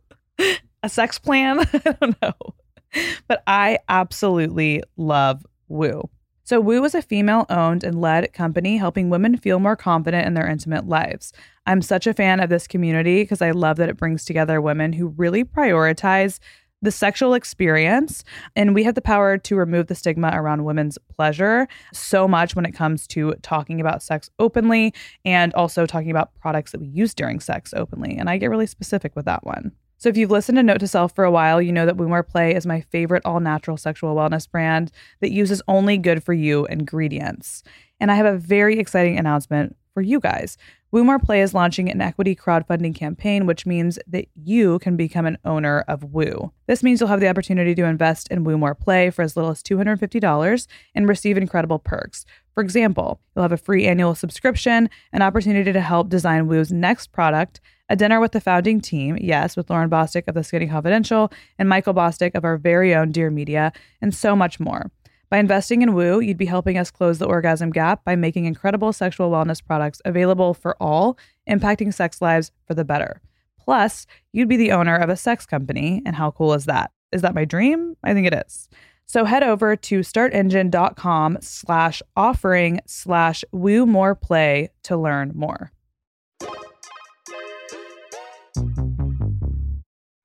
a 0.82 0.88
sex 0.88 1.20
plan? 1.20 1.60
I 1.72 1.92
don't 2.00 2.20
know. 2.20 2.34
But 3.28 3.44
I 3.46 3.78
absolutely 3.88 4.82
love 4.96 5.46
Woo. 5.68 6.10
So, 6.48 6.60
Woo 6.60 6.82
is 6.84 6.94
a 6.94 7.02
female 7.02 7.44
owned 7.50 7.84
and 7.84 8.00
led 8.00 8.32
company 8.32 8.78
helping 8.78 9.10
women 9.10 9.36
feel 9.36 9.60
more 9.60 9.76
confident 9.76 10.26
in 10.26 10.32
their 10.32 10.48
intimate 10.48 10.88
lives. 10.88 11.30
I'm 11.66 11.82
such 11.82 12.06
a 12.06 12.14
fan 12.14 12.40
of 12.40 12.48
this 12.48 12.66
community 12.66 13.22
because 13.22 13.42
I 13.42 13.50
love 13.50 13.76
that 13.76 13.90
it 13.90 13.98
brings 13.98 14.24
together 14.24 14.58
women 14.58 14.94
who 14.94 15.08
really 15.08 15.44
prioritize 15.44 16.38
the 16.80 16.90
sexual 16.90 17.34
experience. 17.34 18.24
And 18.56 18.74
we 18.74 18.82
have 18.84 18.94
the 18.94 19.02
power 19.02 19.36
to 19.36 19.56
remove 19.56 19.88
the 19.88 19.94
stigma 19.94 20.30
around 20.32 20.64
women's 20.64 20.96
pleasure 21.14 21.68
so 21.92 22.26
much 22.26 22.56
when 22.56 22.64
it 22.64 22.72
comes 22.72 23.06
to 23.08 23.34
talking 23.42 23.78
about 23.78 24.02
sex 24.02 24.30
openly 24.38 24.94
and 25.26 25.52
also 25.52 25.84
talking 25.84 26.10
about 26.10 26.34
products 26.40 26.72
that 26.72 26.80
we 26.80 26.86
use 26.86 27.12
during 27.12 27.40
sex 27.40 27.74
openly. 27.76 28.16
And 28.16 28.30
I 28.30 28.38
get 28.38 28.48
really 28.48 28.66
specific 28.66 29.14
with 29.14 29.26
that 29.26 29.44
one. 29.44 29.72
So 30.00 30.08
if 30.08 30.16
you've 30.16 30.30
listened 30.30 30.56
to 30.56 30.62
Note 30.62 30.78
to 30.78 30.86
Self 30.86 31.12
for 31.12 31.24
a 31.24 31.30
while, 31.30 31.60
you 31.60 31.72
know 31.72 31.84
that 31.84 31.96
Woo 31.96 32.08
More 32.08 32.22
Play 32.22 32.54
is 32.54 32.66
my 32.66 32.80
favorite 32.82 33.22
all 33.24 33.40
natural 33.40 33.76
sexual 33.76 34.14
wellness 34.14 34.48
brand 34.48 34.92
that 35.20 35.32
uses 35.32 35.60
only 35.66 35.98
good 35.98 36.22
for 36.22 36.32
you 36.32 36.66
ingredients. 36.66 37.64
And 37.98 38.12
I 38.12 38.14
have 38.14 38.26
a 38.26 38.38
very 38.38 38.78
exciting 38.78 39.18
announcement 39.18 39.76
for 39.92 40.00
you 40.00 40.20
guys. 40.20 40.56
Woo 40.92 41.02
More 41.02 41.18
Play 41.18 41.42
is 41.42 41.52
launching 41.52 41.90
an 41.90 42.00
equity 42.00 42.36
crowdfunding 42.36 42.94
campaign, 42.94 43.44
which 43.44 43.66
means 43.66 43.98
that 44.06 44.26
you 44.36 44.78
can 44.78 44.96
become 44.96 45.26
an 45.26 45.36
owner 45.44 45.84
of 45.88 46.04
Woo. 46.04 46.52
This 46.68 46.84
means 46.84 47.00
you'll 47.00 47.08
have 47.08 47.18
the 47.18 47.28
opportunity 47.28 47.74
to 47.74 47.84
invest 47.84 48.28
in 48.28 48.44
Woo 48.44 48.56
More 48.56 48.76
Play 48.76 49.10
for 49.10 49.22
as 49.22 49.36
little 49.36 49.50
as 49.50 49.64
$250 49.64 50.66
and 50.94 51.08
receive 51.08 51.36
incredible 51.36 51.80
perks. 51.80 52.24
For 52.54 52.62
example, 52.62 53.20
you'll 53.34 53.42
have 53.42 53.50
a 53.50 53.56
free 53.56 53.88
annual 53.88 54.14
subscription, 54.14 54.88
an 55.12 55.22
opportunity 55.22 55.72
to 55.72 55.80
help 55.80 56.08
design 56.08 56.46
Woo's 56.46 56.70
next 56.70 57.10
product, 57.10 57.60
a 57.88 57.96
dinner 57.96 58.20
with 58.20 58.32
the 58.32 58.40
founding 58.40 58.80
team, 58.80 59.16
yes, 59.20 59.56
with 59.56 59.68
Lauryn 59.68 59.88
Bosstick 59.88 60.28
of 60.28 60.34
the 60.34 60.44
Skinny 60.44 60.66
Confidential 60.66 61.32
and 61.58 61.68
Michael 61.68 61.94
Bosstick 61.94 62.34
of 62.34 62.44
our 62.44 62.56
very 62.56 62.94
own 62.94 63.12
Dear 63.12 63.30
Media, 63.30 63.72
and 64.00 64.14
so 64.14 64.36
much 64.36 64.60
more. 64.60 64.90
By 65.30 65.38
investing 65.38 65.82
in 65.82 65.92
Woo, 65.92 66.20
you'd 66.20 66.38
be 66.38 66.46
helping 66.46 66.78
us 66.78 66.90
close 66.90 67.18
the 67.18 67.26
orgasm 67.26 67.70
gap 67.70 68.04
by 68.04 68.16
making 68.16 68.46
incredible 68.46 68.92
sexual 68.92 69.30
wellness 69.30 69.64
products 69.64 70.00
available 70.04 70.54
for 70.54 70.76
all, 70.80 71.18
impacting 71.48 71.92
sex 71.92 72.22
lives 72.22 72.50
for 72.66 72.74
the 72.74 72.84
better. 72.84 73.20
Plus, 73.60 74.06
you'd 74.32 74.48
be 74.48 74.56
the 74.56 74.72
owner 74.72 74.96
of 74.96 75.10
a 75.10 75.16
sex 75.16 75.44
company, 75.44 76.02
and 76.06 76.16
how 76.16 76.30
cool 76.30 76.54
is 76.54 76.64
that? 76.64 76.92
Is 77.12 77.22
that 77.22 77.34
my 77.34 77.44
dream? 77.44 77.96
I 78.02 78.14
think 78.14 78.26
it 78.26 78.34
is. 78.46 78.68
So 79.04 79.24
head 79.24 79.42
over 79.42 79.74
to 79.74 80.00
startengine.com 80.00 81.38
slash 81.40 82.02
offering 82.16 82.80
slash 82.86 83.44
woo 83.52 83.86
more 83.86 84.14
play 84.14 84.68
to 84.84 84.96
learn 84.96 85.32
more. 85.34 85.72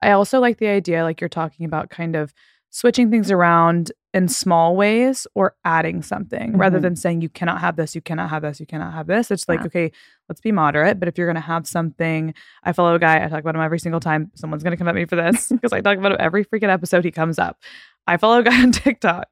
I 0.04 0.12
also 0.12 0.40
like 0.40 0.58
the 0.58 0.68
idea, 0.68 1.02
like 1.02 1.20
you're 1.20 1.28
talking 1.28 1.66
about, 1.66 1.90
kind 1.90 2.14
of 2.16 2.32
switching 2.70 3.08
things 3.10 3.30
around 3.30 3.92
in 4.12 4.26
small 4.26 4.74
ways 4.74 5.26
or 5.36 5.54
adding 5.64 6.02
something 6.02 6.56
rather 6.58 6.78
Mhm. 6.78 6.82
than 6.82 6.96
saying 6.96 7.20
you 7.20 7.28
cannot 7.28 7.60
have 7.60 7.76
this, 7.76 7.94
you 7.94 8.00
cannot 8.00 8.30
have 8.30 8.42
this, 8.42 8.58
you 8.58 8.66
cannot 8.66 8.92
have 8.92 9.06
this. 9.06 9.30
It's 9.30 9.48
like, 9.48 9.60
Yeah. 9.60 9.66
okay, 9.66 9.92
let's 10.28 10.40
be 10.40 10.50
moderate. 10.50 10.98
But 10.98 11.06
if 11.08 11.16
you're 11.16 11.26
going 11.28 11.36
to 11.36 11.40
have 11.40 11.68
something, 11.68 12.34
I 12.64 12.72
follow 12.72 12.94
a 12.96 12.98
guy, 12.98 13.24
I 13.24 13.28
talk 13.28 13.40
about 13.40 13.54
him 13.54 13.60
every 13.60 13.78
single 13.78 14.00
time. 14.00 14.30
Someone's 14.34 14.62
going 14.64 14.72
to 14.72 14.76
come 14.76 14.88
at 14.88 14.94
me 14.96 15.04
for 15.04 15.14
this 15.16 15.48
because 15.52 15.72
I 15.72 15.80
talk 15.80 15.98
about 15.98 16.12
him 16.12 16.18
every 16.20 16.44
freaking 16.44 16.68
episode 16.72 17.04
he 17.04 17.10
comes 17.12 17.38
up. 17.38 17.58
I 18.08 18.16
follow 18.16 18.38
a 18.40 18.42
guy 18.42 18.60
on 18.62 18.72
TikTok. 18.72 19.28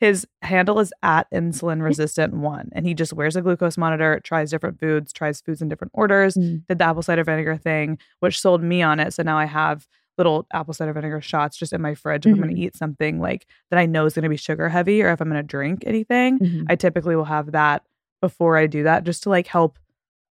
His 0.00 0.26
handle 0.42 0.80
is 0.80 0.92
at 1.02 1.30
insulin 1.30 1.82
resistant 1.90 2.32
one, 2.34 2.70
and 2.72 2.86
he 2.86 2.94
just 2.94 3.12
wears 3.12 3.36
a 3.36 3.42
glucose 3.42 3.76
monitor, 3.76 4.18
tries 4.24 4.50
different 4.50 4.80
foods, 4.80 5.12
tries 5.12 5.40
foods 5.42 5.60
in 5.60 5.68
different 5.68 5.92
orders, 5.94 6.36
Mm. 6.36 6.66
did 6.66 6.78
the 6.78 6.84
apple 6.84 7.02
cider 7.02 7.22
vinegar 7.24 7.56
thing, 7.58 7.98
which 8.20 8.40
sold 8.40 8.62
me 8.62 8.80
on 8.82 8.98
it. 8.98 9.12
So 9.12 9.22
now 9.22 9.36
I 9.38 9.44
have 9.44 9.86
little 10.18 10.46
apple 10.52 10.74
cider 10.74 10.92
vinegar 10.92 11.20
shots 11.20 11.56
just 11.56 11.72
in 11.72 11.80
my 11.80 11.94
fridge 11.94 12.26
if 12.26 12.32
I'm 12.32 12.40
going 12.42 12.54
to 12.54 12.60
eat 12.60 12.76
something 12.76 13.20
like 13.20 13.46
that 13.70 13.78
I 13.78 13.86
know 13.86 14.04
is 14.04 14.14
going 14.14 14.24
to 14.24 14.28
be 14.28 14.36
sugar 14.36 14.68
heavy 14.68 15.00
or 15.02 15.10
if 15.10 15.20
I'm 15.20 15.28
going 15.30 15.40
to 15.40 15.46
drink 15.46 15.84
anything. 15.86 16.38
Mhm. 16.40 16.66
I 16.68 16.74
typically 16.76 17.16
will 17.16 17.24
have 17.24 17.52
that 17.52 17.84
before 18.20 18.56
I 18.56 18.66
do 18.66 18.82
that 18.82 19.04
just 19.04 19.22
to 19.22 19.30
like 19.30 19.46
help 19.46 19.78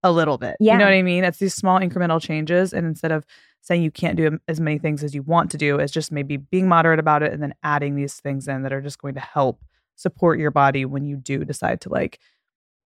a 0.03 0.11
little 0.11 0.38
bit. 0.38 0.57
You 0.73 0.77
know 0.79 0.85
what 0.85 0.93
I 0.93 1.01
mean? 1.01 1.23
It's 1.23 1.39
these 1.39 1.53
small 1.53 1.79
incremental 1.79 2.21
changes. 2.21 2.73
And 2.73 2.85
instead 2.85 3.11
of 3.11 3.25
saying 3.61 3.81
you 3.81 3.91
can't 3.91 4.15
do 4.15 4.38
as 4.47 4.59
many 4.59 4.77
things 4.77 5.03
as 5.03 5.15
you 5.15 5.23
want 5.23 5.51
to 5.51 5.57
do, 5.57 5.77
it's 5.79 5.91
just 5.91 6.11
maybe 6.11 6.38
being 6.38 6.67
moderate 6.67 6.99
about 6.99 7.23
it 7.23 7.33
and 7.33 7.41
then 7.41 7.53
adding 7.63 7.95
these 7.95 8.13
things 8.19 8.47
in 8.47 8.61
that 8.63 8.71
are 8.73 8.81
just 8.81 9.01
going 9.01 9.15
to 9.15 9.19
help 9.19 9.63
support 9.95 10.38
your 10.39 10.51
body 10.51 10.85
when 10.85 11.05
you 11.05 11.15
do 11.15 11.43
decide 11.43 11.81
to 11.81 11.89
like 11.89 12.19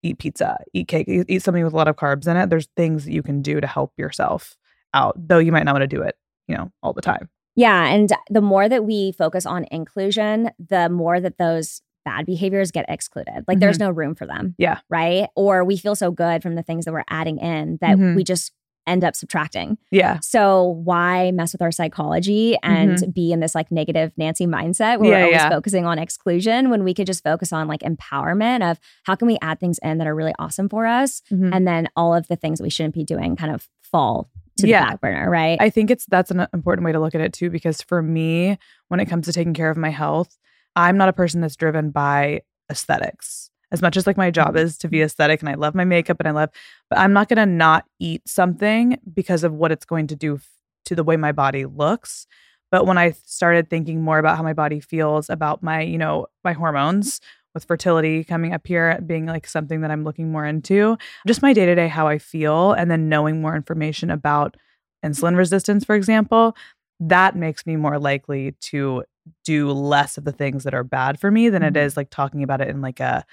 eat 0.03 0.19
pizza, 0.19 0.57
eat 0.73 0.89
cake, 0.89 1.09
eat 1.09 1.27
eat 1.29 1.43
something 1.43 1.65
with 1.65 1.73
a 1.73 1.77
lot 1.77 1.89
of 1.89 1.97
carbs 1.97 2.27
in 2.27 2.37
it. 2.37 2.49
There's 2.49 2.69
things 2.77 3.05
that 3.05 3.13
you 3.13 3.23
can 3.23 3.43
do 3.43 3.61
to 3.61 3.67
help 3.67 3.93
yourself 3.99 4.57
out, 4.95 5.15
though 5.17 5.39
you 5.39 5.53
might 5.53 5.65
not 5.65 5.75
want 5.75 5.83
to 5.83 5.87
do 5.87 6.03
it, 6.03 6.17
you 6.51 6.57
know, 6.57 6.71
all 6.83 6.93
the 6.93 7.01
time. 7.03 7.29
Yeah. 7.57 7.87
And 7.87 8.11
the 8.31 8.41
more 8.41 8.69
that 8.69 8.85
we 8.85 9.13
focus 9.13 9.47
on 9.47 9.67
inclusion, 9.71 10.51
the 10.59 10.89
more 10.89 11.21
that 11.21 11.39
those 11.39 11.83
bad 12.05 12.25
behaviors 12.25 12.71
get 12.71 12.87
excluded. 12.89 13.45
Like 13.47 13.61
there's 13.61 13.79
no 13.79 13.91
room 13.91 14.15
for 14.15 14.27
them. 14.27 14.39
Mm-hmm. 14.51 14.63
Yeah. 14.63 14.79
Right. 14.89 15.29
Or 15.37 15.65
we 15.65 15.77
feel 15.77 15.95
so 15.95 16.11
good 16.11 16.43
from 16.43 16.55
the 16.55 16.63
things 16.63 16.85
that 16.87 16.93
we're 16.93 17.05
adding 17.11 17.39
in 17.39 17.77
that 17.83 17.99
Mhm. 17.99 18.17
we 18.17 18.25
just 18.25 18.53
end 18.87 19.05
up 19.05 19.15
subtracting. 19.15 19.77
Yeah. 19.91 20.19
So 20.21 20.81
why 20.83 21.31
mess 21.33 21.53
with 21.53 21.61
our 21.61 21.71
psychology 21.71 22.57
and 22.63 23.13
be 23.13 23.31
in 23.31 23.41
this 23.41 23.55
like 23.55 23.71
negative 23.71 24.13
Nancy 24.17 24.47
mindset 24.47 24.99
where 24.99 25.01
Mm-hmm. 25.01 25.05
Yeah, 25.05 25.11
we're 25.19 25.25
always 25.27 25.35
yeah. 25.43 25.49
focusing 25.51 25.85
on 25.85 25.99
exclusion 25.99 26.71
when 26.71 26.83
we 26.85 26.95
could 26.95 27.07
just 27.07 27.23
focus 27.23 27.53
on 27.53 27.69
like 27.69 27.81
empowerment 27.81 28.69
of 28.69 28.81
how 29.05 29.15
can 29.15 29.29
we 29.29 29.37
add 29.43 29.61
things 29.61 29.79
in 29.83 29.99
that 29.99 30.07
are 30.07 30.15
really 30.15 30.33
awesome 30.39 30.69
for 30.71 30.87
us 30.87 31.21
Mhm. 31.31 31.55
and 31.55 31.69
then 31.69 31.89
all 31.95 32.15
of 32.15 32.27
the 32.29 32.37
things 32.37 32.59
that 32.59 32.65
we 32.65 32.71
shouldn't 32.71 32.95
be 32.95 33.05
doing 33.05 33.37
kind 33.37 33.53
of 33.55 33.69
fall 33.83 34.31
to 34.61 34.69
Yeah. 34.69 34.85
the 34.85 34.91
back 34.93 35.01
burner, 35.01 35.31
right? 35.31 35.59
I 35.61 35.71
think 35.71 35.91
it's 35.91 36.07
that's 36.07 36.31
an 36.31 36.47
important 36.53 36.85
way 36.85 36.93
to 36.93 37.01
look 37.01 37.15
at 37.15 37.21
it 37.21 37.33
too, 37.33 37.51
because 37.51 37.83
for 37.83 38.03
me, 38.03 38.59
when 38.89 39.01
it 39.01 39.07
comes 39.07 39.27
to 39.27 39.33
taking 39.33 39.55
care 39.55 39.71
of 39.71 39.77
my 39.77 39.91
health, 39.91 40.37
I'm 40.77 40.97
not 40.97 41.09
a 41.09 41.13
person 41.13 41.41
that's 41.41 41.57
driven 41.57 41.91
by 41.91 42.43
aesthetics. 42.71 43.51
As 43.73 43.83
much 43.83 43.97
as 43.97 44.07
like 44.07 44.17
my 44.17 44.31
job 44.31 44.49
mm-hmm. 44.49 44.59
is 44.59 44.79
to 44.79 44.89
be 44.89 45.03
aesthetic 45.03 45.41
and 45.41 45.49
I 45.49 45.55
love 45.55 45.75
my 45.75 45.85
makeup 45.85 46.19
and 46.21 46.29
I 46.29 46.33
love, 46.33 46.51
but 46.89 46.99
I'm 46.99 47.13
not 47.13 47.29
gonna 47.29 47.47
not 47.47 47.85
eat 47.99 48.23
something 48.29 48.99
because 49.13 49.45
of 49.45 49.53
what 49.53 49.73
it's 49.73 49.85
going 49.85 50.09
to 50.09 50.17
do 50.17 50.37
f- 50.37 50.49
to 50.87 50.95
the 50.95 51.05
way 51.05 51.17
my 51.17 51.33
body 51.33 51.67
looks. 51.67 52.27
But 52.71 52.87
when 52.87 52.99
I 52.99 53.13
started 53.25 53.69
thinking 53.69 54.03
more 54.03 54.19
about 54.19 54.37
how 54.37 54.43
my 54.43 54.53
body 54.53 54.81
feels 54.81 55.29
about 55.29 55.63
my, 55.63 55.83
you 55.83 55.99
know, 55.99 56.27
my 56.45 56.53
hormones 56.53 57.21
with 57.55 57.65
fertility 57.65 58.23
coming 58.25 58.53
up 58.53 58.67
here 58.67 59.01
being 59.07 59.27
like 59.27 59.47
something 59.47 59.81
that 59.81 59.91
I'm 59.91 60.05
looking 60.05 60.31
more 60.31 60.45
into, 60.47 60.97
just 61.27 61.43
my 61.43 61.53
day 61.53 61.67
to 61.67 61.75
day, 61.75 61.89
how 61.89 62.07
I 62.07 62.19
feel, 62.19 62.73
and 62.73 62.91
then 62.91 63.09
knowing 63.09 63.41
more 63.41 63.57
information 63.57 64.11
about 64.11 64.57
insulin 65.05 65.37
resistance, 65.37 65.85
for 65.85 65.95
example, 65.97 66.57
that 67.01 67.35
makes 67.35 67.67
me 67.67 67.77
more 67.77 67.99
likely 67.99 68.53
to 68.61 69.05
do 69.45 69.71
less 69.71 70.17
of 70.19 70.25
the 70.25 70.33
things 70.33 70.65
that 70.65 70.75
are 70.75 70.85
bad 70.85 71.19
for 71.21 71.31
me 71.31 71.49
than 71.49 71.63
it 71.63 71.75
Mhm. 71.75 71.97
like 71.97 72.11
talking 72.11 72.43
about 72.43 72.61
it 72.61 72.69
in 72.69 72.81
like 72.81 73.01
a 73.01 73.25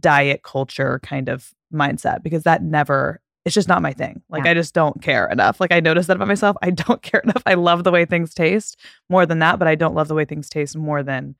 diet 0.00 0.42
culture 0.42 1.00
kind 1.02 1.28
of 1.28 1.52
mindset 1.72 2.22
because 2.22 2.44
that 2.44 2.62
never 2.62 3.20
it's 3.44 3.54
just 3.54 3.68
not 3.68 3.82
my 3.82 3.92
thing. 3.92 4.22
Like 4.30 4.44
Yeah. 4.46 4.52
I 4.52 4.54
just 4.54 4.72
don't 4.72 5.02
care 5.02 5.26
enough. 5.28 5.60
Like 5.60 5.70
I 5.70 5.78
noticed 5.80 6.08
that 6.08 6.16
about 6.16 6.28
myself. 6.28 6.56
I 6.62 6.70
don't 6.70 7.02
care 7.02 7.20
enough. 7.20 7.42
I 7.44 7.52
love 7.54 7.84
the 7.84 7.90
way 7.90 8.06
things 8.06 8.32
taste 8.32 8.80
more 9.10 9.26
than 9.26 9.40
that, 9.40 9.58
but 9.58 9.68
I 9.68 9.74
don't 9.74 9.94
love 9.94 10.08
the 10.08 10.14
way 10.14 10.24
things 10.24 10.48
taste 10.48 10.74
more 10.78 11.02
than 11.02 11.34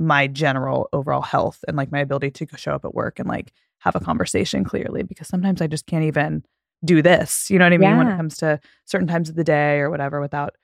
my 0.00 0.26
general 0.26 0.88
overall 0.92 1.20
health 1.22 1.62
and 1.68 1.76
like 1.76 1.92
my 1.92 2.00
ability 2.00 2.30
to 2.30 2.46
show 2.56 2.74
up 2.74 2.84
at 2.84 2.94
work 2.94 3.18
and 3.18 3.28
like 3.28 3.52
have 3.78 3.94
a 3.94 4.00
conversation 4.00 4.64
clearly 4.64 5.02
because 5.02 5.28
sometimes 5.28 5.60
I 5.60 5.66
just 5.66 5.86
can't 5.86 6.04
even 6.04 6.42
do 6.84 7.02
this. 7.02 7.50
You 7.50 7.58
know 7.58 7.66
what 7.66 7.74
I 7.74 7.78
mean? 7.78 7.96
When 7.98 8.08
it 8.08 8.16
comes 8.16 8.38
to 8.38 8.58
certain 8.86 9.06
times 9.06 9.28
of 9.28 9.36
the 9.36 9.44
day 9.44 9.78
or 9.78 9.90
whatever 9.90 10.20
without 10.20 10.56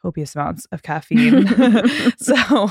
copious 0.00 0.34
amounts 0.34 0.64
of 0.70 0.82
caffeine. 0.82 1.46
so 2.18 2.70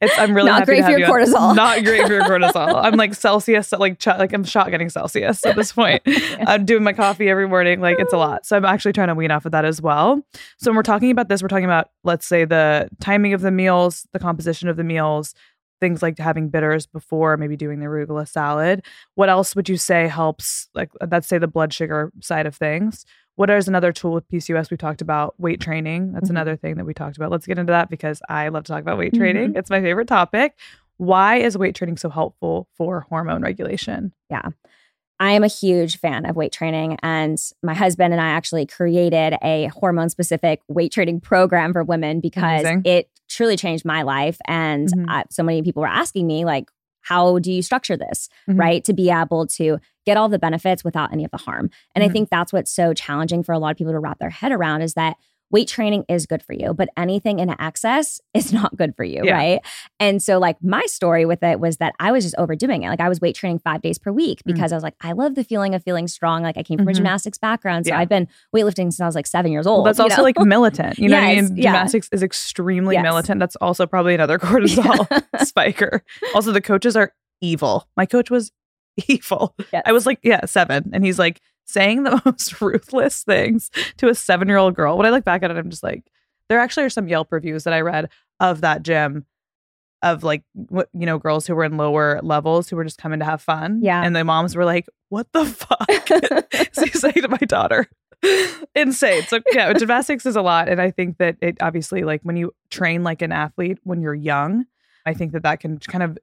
it's 0.00 0.18
I'm 0.18 0.34
really 0.34 0.50
Not 0.50 0.60
happy 0.60 0.66
great 0.66 0.76
to 0.78 0.82
for 0.84 0.90
your 0.90 0.98
you 1.00 1.04
on- 1.06 1.10
cortisol. 1.10 1.56
Not 1.56 1.84
great 1.84 2.06
for 2.06 2.12
your 2.12 2.22
cortisol. 2.24 2.74
I'm 2.84 2.94
like 2.96 3.14
Celsius, 3.14 3.72
like 3.72 3.98
ch- 3.98 4.06
like 4.08 4.32
I'm 4.32 4.44
shot 4.44 4.70
getting 4.70 4.90
Celsius 4.90 5.44
at 5.46 5.56
this 5.56 5.72
point. 5.72 6.02
I'm 6.46 6.64
doing 6.64 6.82
my 6.82 6.92
coffee 6.92 7.28
every 7.28 7.48
morning. 7.48 7.80
Like 7.80 7.98
it's 7.98 8.12
a 8.12 8.18
lot. 8.18 8.46
So 8.46 8.56
I'm 8.56 8.64
actually 8.64 8.92
trying 8.92 9.08
to 9.08 9.14
wean 9.14 9.30
off 9.30 9.46
of 9.46 9.52
that 9.52 9.64
as 9.64 9.80
well. 9.80 10.22
So 10.58 10.70
when 10.70 10.76
we're 10.76 10.82
talking 10.82 11.10
about 11.10 11.28
this, 11.28 11.42
we're 11.42 11.48
talking 11.48 11.64
about 11.64 11.88
let's 12.04 12.26
say 12.26 12.44
the 12.44 12.88
timing 13.00 13.32
of 13.32 13.40
the 13.40 13.50
meals, 13.50 14.06
the 14.12 14.18
composition 14.18 14.68
of 14.68 14.76
the 14.76 14.84
meals, 14.84 15.34
things 15.80 16.02
like 16.02 16.18
having 16.18 16.48
bitters 16.48 16.86
before 16.86 17.36
maybe 17.36 17.56
doing 17.56 17.80
the 17.80 17.86
arugula 17.86 18.26
salad. 18.28 18.84
What 19.14 19.28
else 19.28 19.54
would 19.56 19.68
you 19.68 19.76
say 19.76 20.08
helps? 20.08 20.68
Like 20.74 20.90
let's 21.10 21.26
say 21.28 21.38
the 21.38 21.46
blood 21.48 21.72
sugar 21.72 22.12
side 22.20 22.46
of 22.46 22.54
things. 22.54 23.04
What 23.34 23.50
is 23.50 23.68
another 23.68 23.92
tool 23.92 24.12
with 24.12 24.28
PCOS? 24.28 24.70
We 24.70 24.76
talked 24.78 25.02
about 25.02 25.38
weight 25.38 25.60
training. 25.60 26.12
That's 26.12 26.28
Mhm. 26.28 26.30
another 26.30 26.56
thing 26.56 26.76
that 26.76 26.86
we 26.86 26.94
talked 26.94 27.16
about. 27.18 27.30
Let's 27.30 27.46
get 27.46 27.58
into 27.58 27.72
that 27.72 27.90
because 27.90 28.20
I 28.28 28.48
love 28.48 28.64
to 28.64 28.72
talk 28.72 28.80
about 28.80 28.96
weight 28.98 29.12
training. 29.14 29.52
It's 29.56 29.68
my 29.70 29.80
favorite 29.82 30.08
topic. 30.08 30.54
Why 30.96 31.36
is 31.36 31.58
weight 31.58 31.74
training 31.74 31.98
so 31.98 32.08
helpful 32.08 32.68
for 32.76 33.00
hormone 33.10 33.42
regulation? 33.42 34.12
Yeah 34.30 34.48
I 35.18 35.32
am 35.32 35.42
a 35.44 35.48
huge 35.48 35.98
fan 35.98 36.26
of 36.26 36.36
weight 36.36 36.52
training, 36.52 36.98
and 37.02 37.38
my 37.62 37.72
husband 37.72 38.12
and 38.12 38.20
I 38.20 38.26
actually 38.28 38.66
created 38.66 39.34
a 39.42 39.68
hormone 39.68 40.10
specific 40.10 40.60
weight 40.68 40.92
training 40.92 41.22
program 41.22 41.72
for 41.72 41.82
women 41.84 42.20
because 42.20 42.60
Amazing. 42.60 42.82
it 42.84 43.08
truly 43.36 43.56
changed 43.56 43.84
my 43.84 44.02
life. 44.02 44.38
And 44.48 44.88
Mhm. 44.88 45.04
uh, 45.08 45.24
so 45.30 45.42
many 45.42 45.62
people 45.62 45.82
were 45.82 45.88
asking 46.02 46.26
me, 46.26 46.44
like, 46.44 46.70
how 47.02 47.38
do 47.38 47.52
you 47.52 47.62
structure 47.62 47.96
this, 47.96 48.28
Mhm. 48.48 48.58
right? 48.58 48.82
To 48.84 48.92
be 48.92 49.10
able 49.10 49.46
to 49.58 49.78
get 50.06 50.16
all 50.16 50.28
the 50.28 50.38
benefits 50.38 50.82
without 50.82 51.12
any 51.12 51.24
of 51.24 51.30
the 51.30 51.36
harm. 51.36 51.70
And 51.94 52.02
I 52.02 52.08
Mhm. 52.08 52.12
think 52.12 52.30
that's 52.30 52.52
what's 52.52 52.72
so 52.74 52.94
challenging 52.94 53.42
for 53.42 53.52
a 53.52 53.58
lot 53.58 53.70
of 53.72 53.76
people 53.76 53.92
to 53.92 53.98
wrap 54.00 54.18
their 54.18 54.30
head 54.30 54.52
around 54.52 54.82
is 54.82 54.94
that 54.94 55.16
weight 55.50 55.68
training 55.68 56.04
is 56.08 56.26
good 56.26 56.42
for 56.42 56.52
you, 56.54 56.74
but 56.74 56.88
anything 56.96 57.38
in 57.38 57.48
excess 57.60 58.20
is 58.34 58.52
not 58.60 58.76
good 58.76 58.94
for 58.96 59.04
you, 59.04 59.22
Yeah. 59.24 59.34
right? 59.34 59.60
And 60.00 60.20
so, 60.22 60.38
like, 60.38 60.56
my 60.62 60.82
story 60.86 61.24
with 61.24 61.42
it 61.42 61.60
was 61.60 61.76
that 61.76 61.94
I 62.00 62.10
was 62.12 62.24
just 62.24 62.34
overdoing 62.36 62.82
it. 62.82 62.88
Like, 62.88 63.00
I 63.00 63.08
was 63.08 63.20
weight 63.20 63.36
training 63.36 63.60
five 63.60 63.80
days 63.80 63.98
per 63.98 64.10
week 64.10 64.40
Mm. 64.40 64.54
because 64.54 64.72
I 64.72 64.76
was 64.76 64.82
like, 64.82 64.94
I 65.02 65.12
love 65.12 65.34
the 65.36 65.44
feeling 65.44 65.74
of 65.74 65.84
feeling 65.84 66.08
strong. 66.08 66.42
Like, 66.42 66.56
I 66.58 66.62
came 66.64 66.78
from 66.78 66.88
a 66.88 66.90
Mhm. 66.90 66.96
gymnastics 66.96 67.38
background. 67.38 67.86
So, 67.86 67.92
Yeah. 67.92 68.00
I've 68.00 68.08
been 68.08 68.26
weightlifting 68.54 68.86
since 68.86 69.00
I 69.00 69.06
was 69.06 69.14
like 69.14 69.26
seven 69.26 69.52
years 69.52 69.66
old. 69.66 69.78
Well, 69.78 69.84
that's 69.84 70.00
also 70.00 70.16
know? 70.16 70.22
like 70.24 70.38
militant. 70.40 70.98
You 70.98 71.08
know 71.08 71.16
what 71.16 71.24
I 71.28 71.32
Yes, 71.34 71.48
mean? 71.50 71.58
yeah. 71.58 71.62
Gymnastics 71.72 72.08
is 72.10 72.22
extremely 72.24 72.94
Yes. 72.96 73.02
militant. 73.04 73.38
That's 73.40 73.56
also 73.56 73.86
probably 73.86 74.14
another 74.14 74.38
cortisol 74.40 75.06
spiker. 75.46 76.02
Also, 76.34 76.50
the 76.52 76.60
coaches 76.60 76.96
are 76.96 77.12
evil. 77.40 77.86
My 77.96 78.06
coach 78.06 78.30
was 78.30 78.50
evil. 79.08 79.54
Yes. 79.72 79.82
I 79.86 79.92
was 79.92 80.06
like, 80.06 80.18
yeah, 80.22 80.44
seven. 80.46 80.90
And 80.92 81.04
he's 81.04 81.18
like 81.18 81.40
saying 81.66 82.04
the 82.04 82.20
most 82.24 82.60
ruthless 82.60 83.22
things 83.22 83.70
to 83.98 84.08
a 84.08 84.14
seven 84.14 84.48
year 84.48 84.56
old 84.56 84.74
girl. 84.74 84.96
When 84.96 85.06
I 85.06 85.10
look 85.10 85.24
back 85.24 85.42
at 85.42 85.50
it, 85.50 85.56
I'm 85.56 85.70
just 85.70 85.82
like, 85.82 86.04
there 86.48 86.58
actually 86.58 86.84
are 86.84 86.90
some 86.90 87.08
Yelp 87.08 87.28
reviews 87.30 87.64
that 87.64 87.74
I 87.74 87.80
read 87.80 88.08
of 88.40 88.62
that 88.62 88.82
gym 88.82 89.26
of 90.02 90.22
like, 90.22 90.42
what, 90.52 90.88
you 90.92 91.06
know, 91.06 91.18
girls 91.18 91.46
who 91.46 91.54
were 91.54 91.64
in 91.64 91.76
lower 91.76 92.20
levels 92.22 92.68
who 92.68 92.76
were 92.76 92.84
just 92.84 92.98
coming 92.98 93.18
to 93.18 93.24
have 93.24 93.42
fun. 93.42 93.80
Yeah. 93.82 94.02
And 94.02 94.14
the 94.14 94.24
moms 94.24 94.54
were 94.54 94.64
like, 94.64 94.86
what 95.08 95.26
the 95.32 95.44
fuck? 95.44 96.08
so 96.72 96.84
he's 96.84 97.00
saying 97.00 97.22
to 97.22 97.28
my 97.28 97.38
daughter, 97.38 97.88
insane. 98.74 99.22
So 99.22 99.40
yeah, 99.52 99.72
gymnastics 99.72 100.26
is 100.26 100.36
a 100.36 100.42
lot. 100.42 100.68
And 100.68 100.80
I 100.80 100.90
think 100.90 101.18
that 101.18 101.36
it 101.40 101.56
obviously, 101.60 102.02
like 102.02 102.22
when 102.22 102.36
you 102.36 102.54
train 102.70 103.02
like 103.02 103.22
an 103.22 103.32
athlete 103.32 103.78
when 103.82 104.00
you're 104.00 104.14
young, 104.14 104.66
I 105.04 105.14
think 105.14 105.32
that 105.32 105.42
that 105.42 105.60
can 105.60 105.78
kind 105.78 106.02
of 106.02 106.18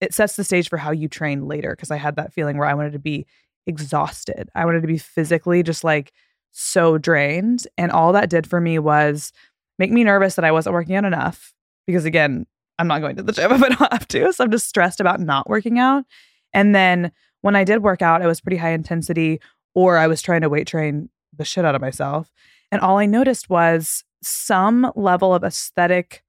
it 0.00 0.14
sets 0.14 0.36
the 0.36 0.44
stage 0.44 0.68
for 0.68 0.76
how 0.76 0.92
you 0.92 1.08
train 1.08 1.46
later 1.46 1.70
because 1.70 1.90
I 1.90 1.96
had 1.96 2.16
that 2.16 2.32
feeling 2.32 2.56
where 2.56 2.68
I 2.68 2.74
wanted 2.74 2.92
to 2.92 2.98
be 2.98 3.26
exhausted. 3.68 4.48
I 4.54 4.64
wanted 4.64 4.80
to 4.80 4.88
be 4.88 4.98
physically 4.98 5.62
just 5.62 5.84
like 5.84 6.12
so 6.50 6.98
drained. 6.98 7.66
And 7.76 7.92
all 7.92 8.12
that 8.12 8.30
did 8.30 8.46
for 8.46 8.60
me 8.60 8.78
was 8.78 9.32
make 9.78 9.92
me 9.92 10.02
nervous 10.02 10.34
that 10.34 10.44
I 10.44 10.50
wasn't 10.50 10.72
working 10.72 10.96
out 10.96 11.04
enough. 11.04 11.54
Because 11.86 12.04
again, 12.04 12.46
I'm 12.78 12.88
not 12.88 13.00
going 13.00 13.16
to 13.16 13.22
the 13.22 13.32
gym 13.32 13.52
if 13.52 13.62
I 13.62 13.68
don't 13.68 13.92
have 13.92 14.08
to. 14.08 14.32
So 14.32 14.42
I'm 14.42 14.50
just 14.50 14.68
stressed 14.68 15.00
about 15.00 15.20
not 15.20 15.48
working 15.48 15.78
out. 15.78 16.04
And 16.52 16.74
then 16.74 17.12
when 17.42 17.54
I 17.54 17.64
did 17.64 17.82
work 17.82 18.02
out, 18.02 18.22
it 18.22 18.26
was 18.26 18.40
pretty 18.40 18.56
high 18.56 18.72
intensity, 18.72 19.40
or 19.74 19.98
I 19.98 20.06
was 20.06 20.22
trying 20.22 20.40
to 20.40 20.48
weight 20.48 20.66
train 20.66 21.10
the 21.36 21.44
shit 21.44 21.64
out 21.64 21.74
of 21.74 21.80
myself. 21.80 22.32
And 22.72 22.80
all 22.80 22.98
I 22.98 23.06
noticed 23.06 23.48
was 23.48 24.02
some 24.22 24.90
level 24.96 25.34
of 25.34 25.44
aesthetic, 25.44 26.24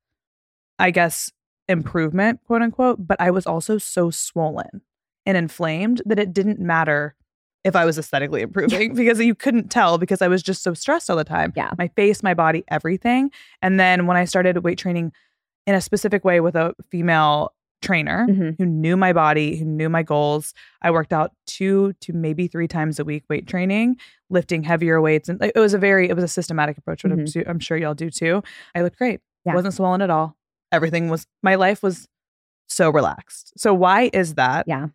I 0.78 0.92
guess, 0.92 1.32
improvement, 1.68 2.42
quote 2.46 2.62
unquote. 2.62 3.08
But 3.08 3.20
I 3.20 3.32
was 3.32 3.48
also 3.48 3.78
so 3.78 4.12
swollen 4.12 4.82
and 5.26 5.38
inflamed 5.38 6.02
that 6.06 6.20
it 6.20 6.34
didn't 6.34 6.60
matter 6.60 7.16
if 7.64 7.76
I 7.76 7.86
was 7.86 7.98
aesthetically 7.98 8.42
improving 8.42 8.94
because 8.96 9.20
you 9.20 9.36
couldn't 9.36 9.70
tell 9.70 9.98
because 9.98 10.22
I 10.22 10.28
was 10.28 10.42
just 10.42 10.64
so 10.64 10.74
stressed 10.74 11.10
all 11.10 11.18
the 11.18 11.24
time. 11.24 11.54
Yeah. 11.56 11.72
My 11.78 11.90
face, 11.90 12.24
my 12.24 12.34
body, 12.34 12.64
everything. 12.70 13.32
And 13.62 13.80
then 13.80 14.08
when 14.08 14.16
I 14.18 14.26
started 14.26 14.58
weight 14.64 14.78
training 14.78 15.12
in 15.68 15.76
a 15.76 15.82
specific 15.82 16.24
way 16.24 16.40
with 16.40 16.56
a 16.56 16.74
female 16.90 17.54
trainer 17.82 18.28
Mhm. 18.30 18.56
who 18.58 18.66
knew 18.66 18.98
my 18.98 19.14
body, 19.14 19.58
who 19.58 19.64
knew 19.66 19.88
my 19.90 20.04
goals, 20.04 20.54
I 20.82 20.92
worked 20.92 21.14
out 21.14 21.32
two 21.48 21.94
to 22.02 22.12
maybe 22.14 22.48
three 22.48 22.68
times 22.68 23.00
a 23.00 23.06
week 23.06 23.24
weight 23.30 23.48
training, 23.48 23.98
lifting 24.30 24.64
heavier 24.64 25.00
weights. 25.00 25.30
And 25.30 25.42
it 25.42 25.56
was 25.56 25.74
a 25.74 25.78
very, 25.78 26.10
it 26.10 26.14
was 26.16 26.24
a 26.24 26.28
systematic 26.28 26.78
approach, 26.78 27.04
which 27.04 27.14
I'm, 27.14 27.26
I'm 27.48 27.60
sure 27.60 27.78
y'all 27.78 27.94
do 27.94 28.10
too. 28.10 28.42
I 28.76 28.82
looked 28.82 28.98
great. 28.98 29.22
Yeah. 29.46 29.54
Wasn't 29.56 29.74
swollen 29.74 30.02
at 30.02 30.10
all. 30.10 30.36
Everything 30.72 31.10
was, 31.10 31.26
my 31.42 31.56
life 31.56 31.82
was 31.82 32.08
so 32.68 32.90
relaxed. 32.90 33.54
So 33.58 33.74
why 33.74 34.10
is 34.14 34.36
that? 34.36 34.66
Yeah. 34.68 34.88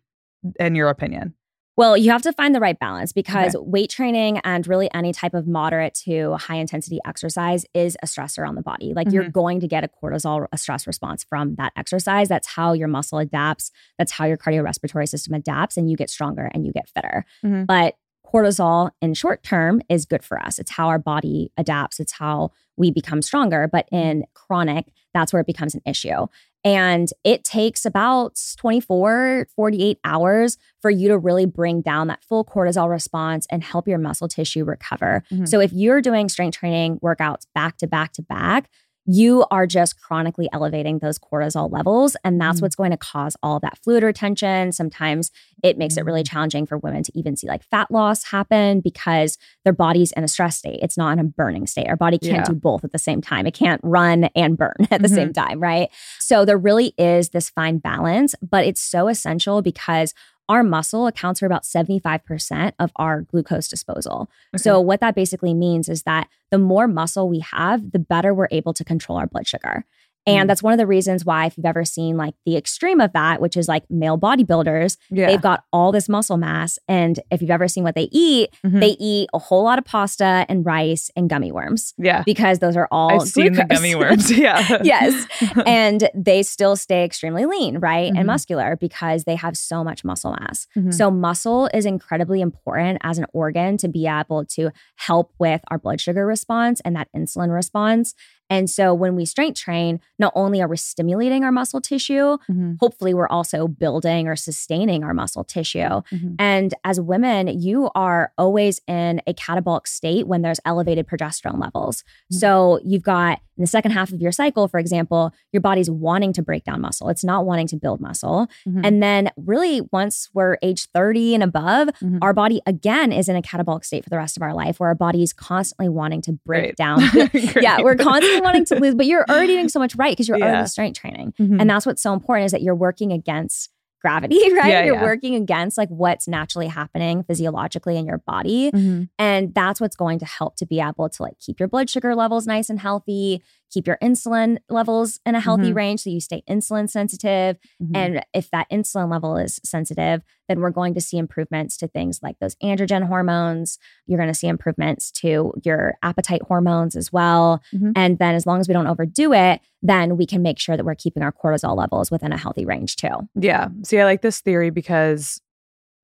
In 0.59 0.75
your 0.75 0.89
opinion? 0.89 1.33
Well, 1.77 1.97
you 1.97 2.09
have 2.11 2.21
to 2.21 2.31
find 2.31 2.55
the 2.55 2.61
right 2.61 2.79
balance 2.79 3.11
because 3.11 3.53
weight 3.59 3.89
training 3.89 4.37
and 4.45 4.65
really 4.65 4.89
any 4.93 5.11
type 5.11 5.33
of 5.33 5.45
moderate 5.45 5.93
to 6.05 6.35
high 6.35 6.55
intensity 6.55 6.99
exercise 7.05 7.65
is 7.73 7.97
a 8.01 8.05
stressor 8.05 8.47
on 8.47 8.55
the 8.55 8.61
body. 8.61 8.93
Like 8.95 9.11
you're 9.11 9.25
Mhm. 9.25 9.33
going 9.33 9.59
to 9.59 9.67
get 9.67 9.83
a 9.83 9.89
cortisol, 9.89 10.47
a 10.53 10.57
stress 10.57 10.87
response 10.87 11.25
from 11.25 11.55
that 11.55 11.73
exercise. 11.75 12.29
That's 12.29 12.47
how 12.47 12.71
your 12.71 12.87
muscle 12.87 13.17
adapts. 13.19 13.71
That's 13.97 14.13
how 14.13 14.23
your 14.25 14.37
cardiorespiratory 14.37 15.09
system 15.09 15.33
adapts 15.33 15.75
and 15.75 15.89
you 15.91 15.97
get 15.97 16.09
stronger 16.09 16.49
and 16.53 16.65
you 16.65 16.71
get 16.71 16.87
fitter. 16.87 17.25
Mhm. 17.43 17.65
But 17.67 17.95
cortisol 18.25 18.91
in 19.01 19.13
short 19.13 19.43
term 19.43 19.81
is 19.89 20.05
good 20.05 20.23
for 20.23 20.41
us. 20.41 20.59
It's 20.59 20.71
how 20.71 20.87
our 20.87 20.99
body 20.99 21.51
adapts, 21.57 21.99
it's 21.99 22.13
how 22.13 22.51
we 22.77 22.89
become 22.91 23.21
stronger. 23.21 23.67
But 23.71 23.87
in 23.91 24.25
chronic, 24.33 24.91
that's 25.13 25.31
where 25.33 25.41
it 25.41 25.45
becomes 25.47 25.75
an 25.75 25.81
issue. 25.85 26.27
And 26.65 27.07
it 27.23 27.43
takes 27.43 27.85
about 27.85 28.37
24, 28.57 29.47
48 29.55 29.99
hours 30.03 30.57
for 30.81 30.89
you 30.89 31.07
to 31.09 31.17
really 31.17 31.45
bring 31.45 31.81
down 31.81 32.07
that 32.07 32.23
full 32.23 32.43
cortisol 32.43 32.89
response 32.89 33.45
and 33.51 33.63
help 33.63 33.87
your 33.87 33.99
muscle 33.99 34.27
tissue 34.27 34.65
recover. 34.65 35.23
Mhm. 35.31 35.47
So 35.47 35.59
if 35.59 35.71
you're 35.71 36.01
doing 36.01 36.27
strength 36.27 36.57
training 36.57 36.99
workouts 36.99 37.45
back 37.53 37.77
to 37.77 37.87
back 37.87 38.13
to 38.13 38.23
back, 38.23 38.69
you 39.05 39.45
are 39.51 39.67
just 39.67 40.01
chronically 40.01 40.49
elevating 40.51 40.99
those 40.99 41.19
cortisol 41.19 41.71
levels. 41.71 42.15
And 42.23 42.41
that's 42.41 42.59
Mhm. 42.59 42.63
what's 42.63 42.75
going 42.75 42.91
to 42.91 42.97
cause 42.97 43.37
all 43.43 43.59
that 43.59 43.77
fluid 43.83 44.01
retention. 44.03 44.71
Sometimes 44.71 45.31
it 45.63 45.77
makes 45.77 45.95
it 45.97 46.05
really 46.05 46.23
Mm. 46.23 46.27
challenging 46.29 46.65
for 46.65 46.77
women 46.77 47.03
to 47.03 47.11
even 47.17 47.35
see 47.35 47.47
like 47.47 47.63
fat 47.63 47.91
loss 47.91 48.23
happen 48.25 48.81
because 48.81 49.37
their 49.63 49.73
body's 49.73 50.11
in 50.13 50.23
a 50.23 50.27
stress 50.27 50.57
state. 50.57 50.79
It's 50.81 50.97
not 50.97 51.13
in 51.13 51.19
a 51.19 51.23
burning 51.23 51.67
state. 51.67 51.87
Our 51.87 51.95
body 51.95 52.17
can't 52.17 52.33
Yeah. 52.37 52.43
do 52.45 52.55
both 52.55 52.83
at 52.83 52.91
the 52.91 52.99
same 52.99 53.21
time. 53.21 53.45
It 53.45 53.53
can't 53.53 53.81
run 53.83 54.25
and 54.35 54.57
burn 54.57 54.73
at 54.91 55.01
the 55.01 55.07
same 55.09 55.33
time, 55.33 55.59
right? 55.59 55.89
So 56.19 56.43
there 56.45 56.57
really 56.57 56.93
is 56.97 57.29
this 57.29 57.49
fine 57.49 57.77
balance, 57.77 58.33
but 58.41 58.65
it's 58.65 58.81
so 58.81 59.07
essential 59.07 59.61
because 59.61 60.13
our 60.47 60.63
muscle 60.63 61.07
accounts 61.07 61.39
for 61.39 61.45
about 61.45 61.63
75% 61.63 62.73
of 62.79 62.91
our 62.95 63.21
glucose 63.21 63.67
disposal. 63.67 64.29
So, 64.55 64.79
what 64.79 64.99
that 64.99 65.15
basically 65.15 65.53
means 65.53 65.89
is 65.89 66.03
that 66.03 66.27
the 66.51 66.59
more 66.59 66.87
muscle 66.87 67.27
we 67.27 67.39
have, 67.39 67.91
the 67.91 67.99
better 67.99 68.33
we're 68.33 68.47
able 68.51 68.73
to 68.73 68.83
control 68.83 69.17
our 69.17 69.27
blood 69.27 69.47
sugar. 69.47 69.85
And 70.27 70.45
Mm. 70.45 70.47
that's 70.47 70.63
one 70.63 70.73
of 70.73 70.79
the 70.79 70.87
reasons 70.87 71.23
why, 71.23 71.45
if 71.45 71.57
you've 71.57 71.65
ever 71.65 71.85
seen 71.85 72.17
like 72.17 72.33
the 72.45 72.55
extreme 72.57 72.99
of 72.99 73.13
that, 73.13 73.39
which 73.41 73.55
is 73.55 73.67
like 73.67 73.83
male 73.89 74.17
bodybuilders, 74.17 74.97
yeah. 75.11 75.27
they've 75.27 75.41
got 75.41 75.63
all 75.71 75.91
this 75.91 76.09
muscle 76.09 76.37
mass. 76.37 76.79
And 76.87 77.19
if 77.31 77.41
you've 77.41 77.51
ever 77.51 77.67
seen 77.67 77.83
what 77.83 77.93
they 77.95 78.09
eat, 78.11 78.49
Mhm. 78.65 78.79
they 78.79 78.95
eat 78.99 79.29
a 79.33 79.39
whole 79.39 79.63
lot 79.63 79.77
of 79.77 79.85
pasta 79.85 80.45
and 80.49 80.65
rice 80.65 81.11
and 81.15 81.29
gummy 81.29 81.51
worms 81.51 81.93
yeah. 81.97 82.23
because 82.25 82.59
those 82.59 82.75
are 82.75 82.87
all 82.91 83.21
I've 83.21 83.27
seen 83.27 83.53
the 83.53 83.65
gummy 83.65 83.93
worms. 84.01 84.31
Yeah. 84.35 84.79
yes. 84.83 85.27
And 85.65 86.09
they 86.15 86.43
still 86.43 86.75
stay 86.75 87.03
extremely 87.03 87.45
lean, 87.45 87.77
right? 87.79 88.11
Mhm. 88.11 88.17
And 88.17 88.27
muscular 88.27 88.75
because 88.79 89.23
they 89.25 89.35
have 89.35 89.55
so 89.57 89.83
much 89.83 90.03
muscle 90.03 90.31
mass. 90.39 90.67
Mhm. 90.75 90.93
So, 90.93 91.11
muscle 91.11 91.69
is 91.73 91.85
incredibly 91.85 92.41
important 92.41 92.99
as 93.03 93.17
an 93.17 93.25
organ 93.33 93.77
to 93.77 93.87
be 93.87 94.07
able 94.07 94.45
to 94.45 94.71
help 94.95 95.33
with 95.39 95.61
our 95.69 95.77
blood 95.77 96.01
sugar 96.01 96.25
response 96.25 96.81
and 96.83 96.95
that 96.95 97.07
insulin 97.15 97.53
response. 97.53 98.13
And 98.49 98.69
so, 98.69 98.93
when 98.93 99.15
we 99.15 99.25
strength 99.25 99.59
train, 99.59 99.99
not 100.19 100.31
only 100.35 100.61
are 100.61 100.67
we 100.67 100.77
stimulating 100.77 101.43
our 101.43 101.51
muscle 101.51 101.81
tissue, 101.81 102.37
Mhm. 102.49 102.77
hopefully, 102.79 103.13
we're 103.13 103.27
also 103.27 103.67
building 103.67 104.27
or 104.27 104.35
sustaining 104.35 105.03
our 105.03 105.13
muscle 105.13 105.43
tissue. 105.43 105.79
Mhm. 105.79 106.35
And 106.39 106.73
as 106.83 107.01
women, 107.01 107.47
you 107.47 107.89
are 107.95 108.31
always 108.37 108.81
in 108.87 109.21
a 109.27 109.33
catabolic 109.33 109.87
state 109.87 110.27
when 110.27 110.41
there's 110.41 110.59
elevated 110.65 111.07
progesterone 111.07 111.59
levels. 111.59 112.03
Mhm. 112.31 112.37
So 112.37 112.79
you've 112.83 113.03
got 113.03 113.39
in 113.57 113.61
the 113.61 113.67
second 113.67 113.91
half 113.91 114.11
of 114.11 114.21
your 114.21 114.33
cycle, 114.33 114.67
for 114.67 114.79
example, 114.81 115.31
your 115.53 115.61
body's 115.61 115.89
wanting 115.89 116.33
to 116.33 116.41
break 116.41 116.65
down 116.65 116.81
muscle. 116.81 117.07
It's 117.07 117.23
not 117.23 117.45
wanting 117.45 117.67
to 117.67 117.77
build 117.77 118.01
muscle. 118.01 118.47
Mhm. 118.67 118.81
And 118.85 119.01
then, 119.01 119.29
really, 119.37 119.81
once 119.93 120.29
we're 120.33 120.57
age 120.61 120.87
30 120.93 121.33
and 121.33 121.41
above, 121.41 121.87
Mhm. 122.03 122.19
our 122.21 122.33
body 122.33 122.61
again 122.65 123.13
is 123.13 123.29
in 123.29 123.37
a 123.37 123.41
catabolic 123.41 123.85
state 123.85 124.03
for 124.03 124.09
the 124.09 124.17
rest 124.17 124.35
of 124.35 124.43
our 124.43 124.53
life 124.53 124.79
where 124.81 124.89
our 124.89 124.95
body 124.95 125.23
is 125.23 125.31
constantly 125.31 125.87
wanting 125.87 126.21
to 126.23 126.33
break 126.45 126.63
Great. 126.63 126.75
down. 126.75 126.99
yeah, 127.61 127.81
we're 127.81 127.95
constantly 127.95 128.34
wanting 128.41 128.65
to 128.65 128.75
lose, 128.79 128.95
but 128.95 129.05
you're 129.05 129.25
already 129.29 129.53
doing 129.53 129.69
so 129.69 129.79
much 129.79 129.95
right 129.95 130.11
because 130.11 130.27
you're 130.27 130.37
Yeah. 130.37 130.45
already 130.45 130.67
strength 130.67 130.99
training. 130.99 131.33
Mhm. 131.39 131.59
And 131.61 131.69
that's 131.69 131.85
what's 131.85 132.01
so 132.01 132.13
important 132.13 132.45
is 132.47 132.51
that 132.51 132.61
you're 132.61 132.75
working 132.75 133.11
against 133.11 133.69
gravity, 134.01 134.35
right? 134.53 134.69
Yeah, 134.69 134.83
you're 134.85 134.95
yeah. 134.95 135.01
working 135.03 135.33
against 135.33 135.77
like 135.79 135.89
what's 135.89 136.27
naturally 136.27 136.67
happening 136.67 137.23
physiologically 137.23 137.97
in 137.97 138.05
your 138.05 138.19
body. 138.19 138.69
Mhm. 138.71 139.09
And 139.17 139.53
that's 139.55 139.81
what's 139.81 139.95
going 139.95 140.19
to 140.19 140.25
help 140.25 140.55
to 140.57 140.65
be 140.65 140.79
able 140.79 141.09
to 141.09 141.23
like 141.23 141.39
keep 141.39 141.59
your 141.59 141.67
blood 141.67 141.89
sugar 141.89 142.13
levels 142.15 142.45
nice 142.45 142.69
and 142.69 142.79
healthy, 142.79 143.41
keep 143.71 143.87
your 143.87 143.97
insulin 144.01 144.57
levels 144.69 145.19
in 145.25 145.35
a 145.35 145.39
healthy 145.39 145.71
Mhm. 145.71 145.75
range 145.75 146.01
so 146.01 146.09
you 146.09 146.19
stay 146.21 146.43
insulin 146.49 146.89
sensitive. 146.89 147.57
Mhm. 147.81 147.95
And 147.95 148.25
if 148.33 148.49
that 148.51 148.69
insulin 148.71 149.11
level 149.11 149.35
is 149.37 149.59
sensitive, 149.65 150.21
then 150.47 150.59
we're 150.61 150.69
going 150.69 150.93
to 150.93 151.01
see 151.01 151.17
improvements 151.17 151.75
to 151.77 151.87
things 151.87 152.19
like 152.23 152.37
those 152.39 152.55
androgen 152.63 153.03
hormones. 153.07 153.77
You're 154.07 154.17
going 154.19 154.29
to 154.31 154.33
see 154.37 154.47
improvements 154.47 155.11
to 155.13 155.53
your 155.63 155.95
appetite 156.03 156.43
hormones 156.43 156.95
as 156.95 157.11
well. 157.11 157.61
Mhm. 157.73 157.91
And 157.95 158.19
then 158.19 158.35
as 158.35 158.45
long 158.45 158.59
as 158.59 158.67
we 158.67 158.73
don't 158.73 158.87
overdo 158.87 159.33
it, 159.33 159.59
then 159.81 160.15
we 160.17 160.25
can 160.25 160.41
make 160.41 160.59
sure 160.59 160.77
that 160.77 160.85
we're 160.85 160.95
keeping 160.95 161.23
our 161.23 161.31
cortisol 161.31 161.75
levels 161.75 162.11
within 162.11 162.31
a 162.31 162.37
healthy 162.37 162.65
range 162.65 162.95
too. 162.95 163.27
Yeah. 163.35 163.69
See, 163.83 163.99
I 163.99 164.05
like 164.05 164.21
this 164.21 164.39
theory 164.41 164.69
because 164.69 165.41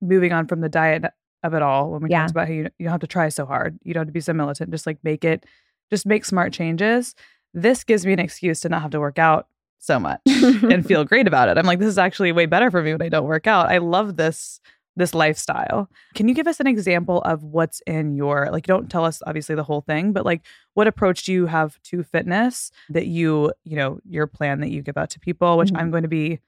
moving 0.01 0.34
on 0.34 0.47
from 0.47 0.62
the 0.62 0.70
diet 0.70 1.05
of 1.43 1.53
it 1.53 1.62
all, 1.62 1.91
when 1.91 2.01
we 2.01 2.09
Yeah. 2.09 2.22
talked 2.22 2.32
about 2.32 2.47
how 2.47 2.53
you, 2.53 2.64
you 2.80 2.86
don't 2.86 2.91
have 2.91 3.01
to 3.01 3.07
try 3.07 3.30
so 3.30 3.45
hard, 3.45 3.78
you 3.84 3.93
don't 3.93 4.01
have 4.01 4.07
to 4.07 4.14
be 4.14 4.20
so 4.20 4.34
militant, 4.34 4.72
just 4.72 4.86
like 4.88 4.97
make 5.03 5.24
it, 5.24 5.45
just 5.91 6.05
make 6.05 6.26
smart 6.26 6.53
changes. 6.53 7.16
This 7.54 7.84
gives 7.84 8.06
me 8.06 8.14
an 8.14 8.20
excuse 8.20 8.62
to 8.62 8.70
not 8.70 8.82
have 8.82 8.91
to 8.91 8.99
work 8.99 9.20
out 9.20 9.47
so 9.80 9.99
much 9.99 10.20
and 10.28 10.86
feel 10.88 11.04
great 11.04 11.28
about 11.28 11.49
it. 11.49 11.58
I'm 11.58 11.66
like, 11.66 11.80
this 11.80 11.88
is 11.88 11.97
actually 11.97 12.32
way 12.32 12.45
better 12.45 12.70
for 12.72 12.82
me 12.84 12.91
when 12.93 13.02
I 13.02 13.10
don't 13.10 13.26
work 13.26 13.47
out. 13.47 13.70
I 13.70 13.80
love 13.80 14.16
this 14.18 14.60
this 14.97 15.14
lifestyle. 15.16 15.89
Can 16.16 16.28
you 16.28 16.36
give 16.36 16.47
us 16.47 16.60
an 16.60 16.68
example 16.68 17.22
of 17.22 17.43
what's 17.43 17.82
in 17.88 18.14
your 18.14 18.49
like 18.52 18.66
don't 18.68 18.91
tell 18.91 19.06
us 19.06 19.22
obviously 19.26 19.56
the 19.56 19.64
whole 19.64 19.82
thing, 19.82 20.12
but 20.12 20.26
like 20.26 20.41
what 20.74 20.86
approach 20.86 21.24
do 21.24 21.32
you 21.32 21.45
have 21.45 21.82
to 21.84 22.04
fitness 22.04 22.72
that 22.89 23.08
you, 23.08 23.54
you 23.64 23.78
know, 23.78 23.99
your 24.06 24.28
plan 24.28 24.60
that 24.60 24.70
you 24.70 24.82
give 24.82 24.97
out 24.97 25.10
to 25.12 25.20
people, 25.20 25.58
which 25.58 25.72
Mhm. 25.72 25.80
I'm 25.80 25.91
going 25.91 26.04
to 26.04 26.10
be 26.10 26.39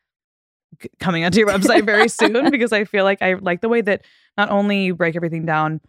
coming 1.00 1.24
onto 1.24 1.40
your 1.40 1.48
website 1.48 1.86
very 1.86 2.10
soon 2.10 2.50
because 2.52 2.74
I 2.74 2.84
feel 2.84 3.04
like 3.06 3.22
I 3.22 3.36
like 3.36 3.62
the 3.62 3.70
way 3.70 3.82
that 3.82 4.02
not 4.38 4.50
only 4.50 4.86
you 4.86 4.96
break 4.96 5.16
everything 5.16 5.46
down 5.46 5.80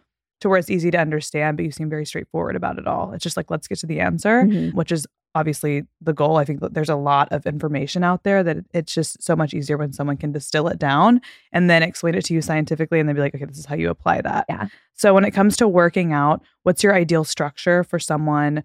to 0.41 0.49
where 0.49 0.57
it's 0.57 0.69
easy 0.69 0.91
to 0.91 0.97
understand, 0.99 1.57
but 1.57 1.65
you 1.65 1.71
seem 1.71 1.89
very 1.89 2.05
straightforward 2.05 2.55
about 2.55 2.77
it 2.77 2.87
all. 2.87 3.11
It's 3.13 3.23
just 3.23 3.37
like 3.37 3.49
let's 3.49 3.67
get 3.67 3.79
to 3.79 3.87
the 3.87 3.99
answer, 3.99 4.43
Mhm. 4.43 4.73
which 4.73 4.91
is 4.91 5.07
obviously 5.33 5.83
the 5.99 6.13
goal. 6.13 6.37
I 6.37 6.45
think 6.45 6.61
that 6.61 6.73
there's 6.73 6.89
a 6.89 6.95
lot 6.95 7.29
of 7.31 7.45
information 7.45 8.03
out 8.05 8.23
there 8.23 8.41
that 8.43 8.57
it's 8.73 8.93
just 8.93 9.21
so 9.21 9.35
much 9.35 9.53
easier 9.53 9.77
when 9.77 9.91
someone 9.91 10.15
can 10.15 10.31
distill 10.31 10.67
it 10.69 10.79
down 10.79 11.19
and 11.51 11.69
then 11.69 11.83
explain 11.83 12.15
it 12.15 12.23
to 12.25 12.33
you 12.33 12.41
scientifically 12.41 13.01
and 13.01 13.09
then 13.09 13.15
be 13.17 13.21
like, 13.21 13.35
okay, 13.35 13.43
this 13.43 13.57
is 13.57 13.65
how 13.65 13.75
you 13.75 13.89
apply 13.89 14.21
that. 14.21 14.45
Yeah. 14.47 14.67
So 14.93 15.13
when 15.13 15.25
it 15.25 15.31
comes 15.31 15.57
to 15.57 15.67
working 15.67 16.13
out, 16.13 16.41
what's 16.63 16.83
your 16.83 16.95
ideal 16.95 17.25
structure 17.25 17.83
for 17.83 17.99
someone? 17.99 18.63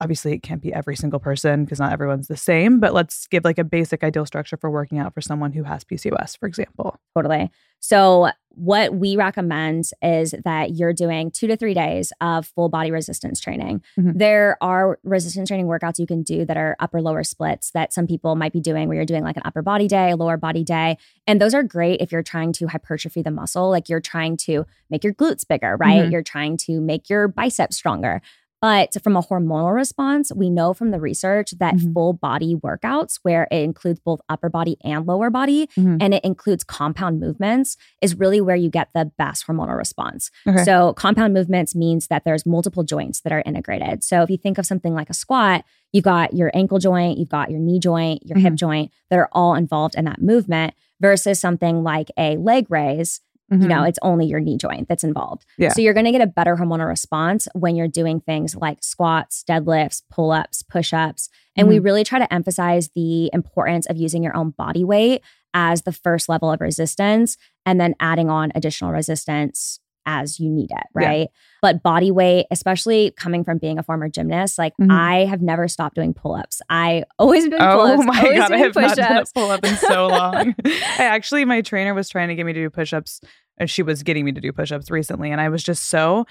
Obviously, 0.00 0.32
it 0.32 0.42
can't 0.42 0.62
be 0.62 0.72
every 0.72 0.94
single 0.96 1.18
person 1.18 1.64
because 1.64 1.80
not 1.80 1.92
everyone's 1.92 2.28
the 2.28 2.36
same, 2.36 2.78
but 2.78 2.94
let's 2.94 3.26
give 3.26 3.44
like 3.44 3.58
a 3.58 3.64
basic 3.64 4.04
ideal 4.04 4.24
structure 4.26 4.56
for 4.56 4.70
working 4.70 4.98
out 4.98 5.12
for 5.12 5.20
someone 5.20 5.52
who 5.52 5.64
has 5.64 5.82
PCOS, 5.84 6.38
for 6.38 6.46
example. 6.46 6.96
Totally. 7.16 7.50
So, 7.80 8.30
what 8.50 8.94
we 8.94 9.16
recommend 9.16 9.84
is 10.02 10.34
that 10.44 10.72
you're 10.72 10.92
doing 10.92 11.30
two 11.30 11.46
to 11.46 11.56
three 11.56 11.74
days 11.74 12.12
of 12.20 12.44
full 12.46 12.68
body 12.68 12.90
resistance 12.90 13.38
training. 13.40 13.82
Mhm. 13.96 14.18
There 14.18 14.56
are 14.60 14.98
resistance 15.04 15.48
training 15.48 15.66
workouts 15.66 16.00
you 16.00 16.06
can 16.06 16.22
do 16.24 16.44
that 16.44 16.56
are 16.56 16.74
upper 16.80 17.00
lower 17.00 17.22
splits 17.22 17.70
that 17.72 17.92
some 17.92 18.08
people 18.08 18.34
might 18.34 18.52
be 18.52 18.60
doing, 18.60 18.88
where 18.88 18.96
you're 18.96 19.04
doing 19.04 19.22
like 19.22 19.36
an 19.36 19.42
upper 19.44 19.62
body 19.62 19.86
day, 19.86 20.10
a 20.10 20.16
lower 20.16 20.36
body 20.36 20.64
day. 20.64 20.98
And 21.26 21.40
those 21.40 21.54
are 21.54 21.62
great 21.62 22.00
if 22.00 22.10
you're 22.10 22.22
trying 22.24 22.52
to 22.54 22.66
hypertrophy 22.66 23.22
the 23.22 23.30
muscle, 23.30 23.70
like 23.70 23.88
you're 23.88 24.00
trying 24.00 24.36
to 24.38 24.64
make 24.90 25.04
your 25.04 25.14
glutes 25.14 25.46
bigger, 25.46 25.76
right? 25.76 26.04
Mhm. 26.06 26.10
You're 26.10 26.22
trying 26.22 26.56
to 26.58 26.80
make 26.80 27.08
your 27.08 27.28
biceps 27.28 27.76
stronger. 27.76 28.20
But 28.60 28.96
from 29.04 29.16
a 29.16 29.22
hormonal 29.22 29.72
response, 29.74 30.32
we 30.34 30.50
know 30.50 30.74
from 30.74 30.90
the 30.90 30.98
research 31.00 31.52
that 31.60 31.74
Mhm. 31.76 31.92
full 31.94 32.12
body 32.12 32.56
workouts, 32.56 33.20
where 33.22 33.46
it 33.52 33.62
includes 33.62 34.00
both 34.00 34.20
upper 34.28 34.48
body 34.48 34.76
and 34.82 35.06
lower 35.06 35.30
body, 35.30 35.68
Mhm. 35.76 35.98
and 36.00 36.12
it 36.14 36.24
includes 36.24 36.64
compound 36.64 37.20
movements, 37.20 37.76
is 38.02 38.18
really 38.18 38.40
where 38.40 38.56
you 38.56 38.68
get 38.68 38.88
the 38.94 39.12
best 39.16 39.46
hormonal 39.46 39.76
response. 39.76 40.30
Okay. 40.46 40.64
So, 40.64 40.92
compound 40.94 41.34
movements 41.34 41.74
means 41.76 42.08
that 42.08 42.24
there's 42.24 42.44
multiple 42.44 42.82
joints 42.82 43.20
that 43.20 43.32
are 43.32 43.42
integrated. 43.46 44.02
So, 44.02 44.22
if 44.22 44.30
you 44.30 44.36
think 44.36 44.58
of 44.58 44.66
something 44.66 44.92
like 44.94 45.08
a 45.10 45.14
squat, 45.14 45.64
you've 45.92 46.04
got 46.04 46.34
your 46.34 46.50
ankle 46.52 46.78
joint, 46.78 47.18
you've 47.18 47.28
got 47.28 47.50
your 47.50 47.60
knee 47.60 47.78
joint, 47.78 48.26
your 48.26 48.38
hip 48.38 48.54
Mhm. 48.54 48.56
joint 48.56 48.90
that 49.10 49.18
are 49.18 49.28
all 49.32 49.54
involved 49.54 49.94
in 49.94 50.04
that 50.06 50.20
movement 50.20 50.74
versus 51.00 51.38
something 51.38 51.84
like 51.84 52.10
a 52.18 52.36
leg 52.38 52.66
raise 52.68 53.20
you 53.50 53.56
know, 53.68 53.80
Mhm. 53.82 53.88
it's 53.88 53.98
only 54.02 54.26
your 54.26 54.40
knee 54.40 54.58
joint 54.58 54.88
that's 54.88 55.04
involved. 55.04 55.46
Yeah. 55.56 55.70
So 55.70 55.80
you're 55.80 55.94
going 55.94 56.04
to 56.06 56.12
get 56.12 56.20
a 56.20 56.26
better 56.26 56.56
hormonal 56.56 56.86
response 56.86 57.48
when 57.54 57.76
you're 57.76 57.88
doing 57.88 58.20
things 58.20 58.54
like 58.54 58.78
squats, 58.82 59.42
deadlifts, 59.48 60.02
pull 60.10 60.30
ups, 60.32 60.62
push 60.62 60.92
ups. 60.92 61.30
And 61.56 61.66
we 61.66 61.78
really 61.78 62.04
try 62.04 62.18
to 62.18 62.32
emphasize 62.32 62.90
the 62.94 63.30
importance 63.32 63.86
of 63.86 63.96
using 63.96 64.22
your 64.22 64.36
own 64.36 64.50
body 64.50 64.84
weight 64.84 65.22
as 65.54 65.82
the 65.82 65.92
first 65.92 66.28
level 66.28 66.52
of 66.52 66.60
resistance 66.60 67.36
and 67.64 67.80
then 67.80 67.94
adding 68.00 68.28
on 68.30 68.52
additional 68.54 68.92
resistance 68.92 69.80
as 70.10 70.40
you 70.40 70.48
need 70.50 70.70
it, 70.70 70.86
Yeah. 70.98 71.06
right? 71.06 71.28
But 71.60 71.82
body 71.82 72.10
weight, 72.10 72.46
especially 72.50 73.12
coming 73.16 73.44
from 73.44 73.58
being 73.58 73.78
a 73.78 73.82
former 73.82 74.08
gymnast, 74.08 74.56
like 74.58 74.72
Mhm. 74.80 74.90
I 74.90 75.26
have 75.26 75.42
never 75.42 75.68
stopped 75.68 75.96
doing 75.96 76.14
pull 76.14 76.34
ups. 76.34 76.62
I 76.70 77.04
always 77.18 77.44
been 77.48 77.60
Oh 77.60 77.92
ups, 77.94 78.04
my 78.06 78.18
always 78.22 78.38
god, 78.38 78.52
I 78.52 78.56
have 78.56 78.74
not 78.74 78.96
done 78.96 79.16
a 79.18 79.24
pull 79.34 79.50
up 79.50 79.64
in 79.64 79.76
so 79.76 80.06
long. 80.08 80.54
I 80.64 80.96
actually, 81.04 81.44
my 81.44 81.60
trainer 81.60 81.92
was 81.92 82.08
trying 82.08 82.28
to 82.28 82.34
get 82.34 82.46
me 82.46 82.54
to 82.54 82.60
do 82.60 82.70
push 82.70 82.92
ups, 82.94 83.20
and 83.58 83.68
she 83.68 83.82
was 83.82 84.02
getting 84.02 84.24
me 84.24 84.32
to 84.32 84.40
do 84.40 84.50
push 84.52 84.72
ups 84.72 84.90
recently, 84.90 85.30
and 85.30 85.40
I 85.40 85.50
was 85.50 85.62
just 85.62 85.84
so 85.90 86.24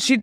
she. 0.00 0.22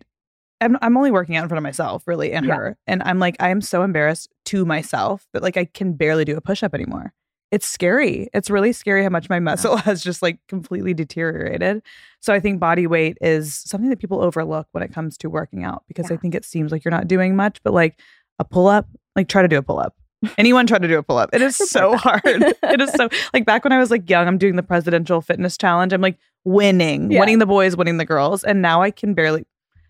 I'm, 0.60 0.78
I'm 0.80 0.96
only 0.96 1.10
working 1.10 1.36
out 1.36 1.42
in 1.42 1.48
front 1.48 1.58
of 1.58 1.62
myself, 1.64 2.06
really, 2.06 2.32
and 2.32 2.46
Yeah. 2.46 2.54
her, 2.56 2.78
and 2.86 3.02
I'm 3.04 3.18
like, 3.18 3.36
I 3.40 3.48
am 3.50 3.60
so 3.60 3.82
embarrassed 3.82 4.30
to 4.46 4.64
myself 4.64 5.26
that 5.32 5.42
like 5.42 5.56
I 5.56 5.64
can 5.64 5.94
barely 5.94 6.24
do 6.24 6.36
a 6.36 6.40
push 6.40 6.62
up 6.62 6.74
anymore. 6.74 7.12
It's 7.50 7.66
scary. 7.68 8.28
It's 8.34 8.50
really 8.50 8.72
scary 8.72 9.02
how 9.04 9.10
much 9.10 9.28
my 9.28 9.38
muscle 9.38 9.76
has 9.88 10.02
just 10.02 10.22
like 10.22 10.38
completely 10.48 10.92
deteriorated. 10.94 11.82
So 12.20 12.32
I 12.34 12.40
think 12.40 12.58
body 12.58 12.86
weight 12.86 13.16
is 13.20 13.54
something 13.54 13.90
that 13.90 13.98
people 14.00 14.20
overlook 14.22 14.66
when 14.72 14.82
it 14.82 14.92
comes 14.92 15.16
to 15.18 15.30
working 15.30 15.62
out 15.62 15.84
because 15.86 16.10
I 16.10 16.16
think 16.16 16.34
it 16.34 16.44
seems 16.44 16.72
like 16.72 16.84
you're 16.84 16.90
not 16.90 17.06
doing 17.08 17.36
much, 17.36 17.60
but 17.62 17.72
like 17.72 18.00
a 18.38 18.44
pull 18.44 18.66
up, 18.66 18.88
like 19.14 19.28
try 19.28 19.42
to 19.42 19.48
do 19.48 19.58
a 19.58 19.62
pull 19.62 19.78
up 19.78 19.94
Anyone 20.38 20.66
try 20.66 20.78
to 20.78 20.88
do 20.88 20.96
a 20.96 21.02
pull 21.02 21.18
up. 21.18 21.30
It 21.34 21.42
is 21.42 21.54
so 21.54 21.96
hard. 21.98 22.22
it 22.24 22.80
is 22.80 22.90
so 22.92 23.10
like 23.34 23.44
back 23.44 23.62
when 23.62 23.72
I 23.74 23.78
was 23.78 23.90
like 23.90 24.08
young, 24.08 24.26
I'm 24.26 24.38
doing 24.38 24.56
the 24.56 24.62
presidential 24.62 25.20
fitness 25.20 25.58
challenge. 25.58 25.92
I'm 25.92 26.00
like 26.00 26.16
winning, 26.44 27.10
Yeah. 27.10 27.20
winning 27.20 27.40
the 27.40 27.46
boys, 27.46 27.76
winning 27.76 27.98
the 27.98 28.06
girls. 28.06 28.42
And 28.42 28.62
now 28.62 28.80
I 28.80 28.90
can 28.90 29.12
barely 29.12 29.44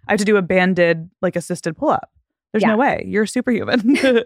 I 0.09 0.13
have 0.13 0.19
to 0.19 0.25
do 0.25 0.37
a 0.37 0.43
banded, 0.43 1.09
like 1.23 1.37
assisted 1.37 1.77
pull 1.77 1.91
up. 1.91 2.11
There's 2.55 2.63
Yeah. 2.63 2.69
no 2.71 2.77
way. 2.77 3.05
You're 3.05 3.27
superhuman. 3.27 3.97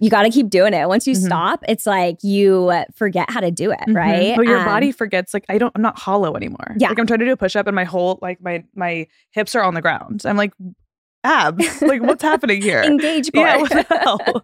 You 0.00 0.10
got 0.10 0.22
to 0.24 0.30
keep 0.30 0.50
doing 0.50 0.74
it. 0.74 0.88
Once 0.88 1.06
you 1.06 1.14
Mhm. 1.14 1.26
stop, 1.26 1.64
it's 1.68 1.86
like 1.86 2.18
you 2.24 2.72
forget 2.94 3.30
how 3.30 3.38
to 3.40 3.50
do 3.52 3.70
it, 3.70 3.78
right? 3.88 4.34
But 4.36 4.46
your 4.46 4.58
Um, 4.58 4.64
body 4.64 4.90
forgets 4.90 5.32
like 5.32 5.44
I 5.48 5.58
don't 5.58 5.70
I'm 5.76 5.82
not 5.82 5.96
hollow 5.98 6.34
anymore. 6.34 6.74
Yeah. 6.78 6.88
Like 6.88 6.98
I'm 6.98 7.06
trying 7.06 7.20
to 7.20 7.24
do 7.26 7.32
a 7.32 7.36
push 7.36 7.54
up 7.54 7.66
and 7.68 7.76
my 7.76 7.84
whole 7.84 8.18
like 8.20 8.40
my 8.42 8.64
my 8.74 9.06
hips 9.30 9.54
are 9.54 9.62
on 9.62 9.74
the 9.74 9.80
ground. 9.82 10.22
I'm 10.24 10.36
like 10.36 10.52
abs. 11.22 11.82
like 11.82 12.02
what's 12.02 12.22
happening 12.22 12.62
here? 12.62 12.82
engage 12.82 13.30
yeah, 13.34 13.58
core. 13.58 13.60
what 13.62 13.70
the 13.88 13.98
hell? 13.98 14.42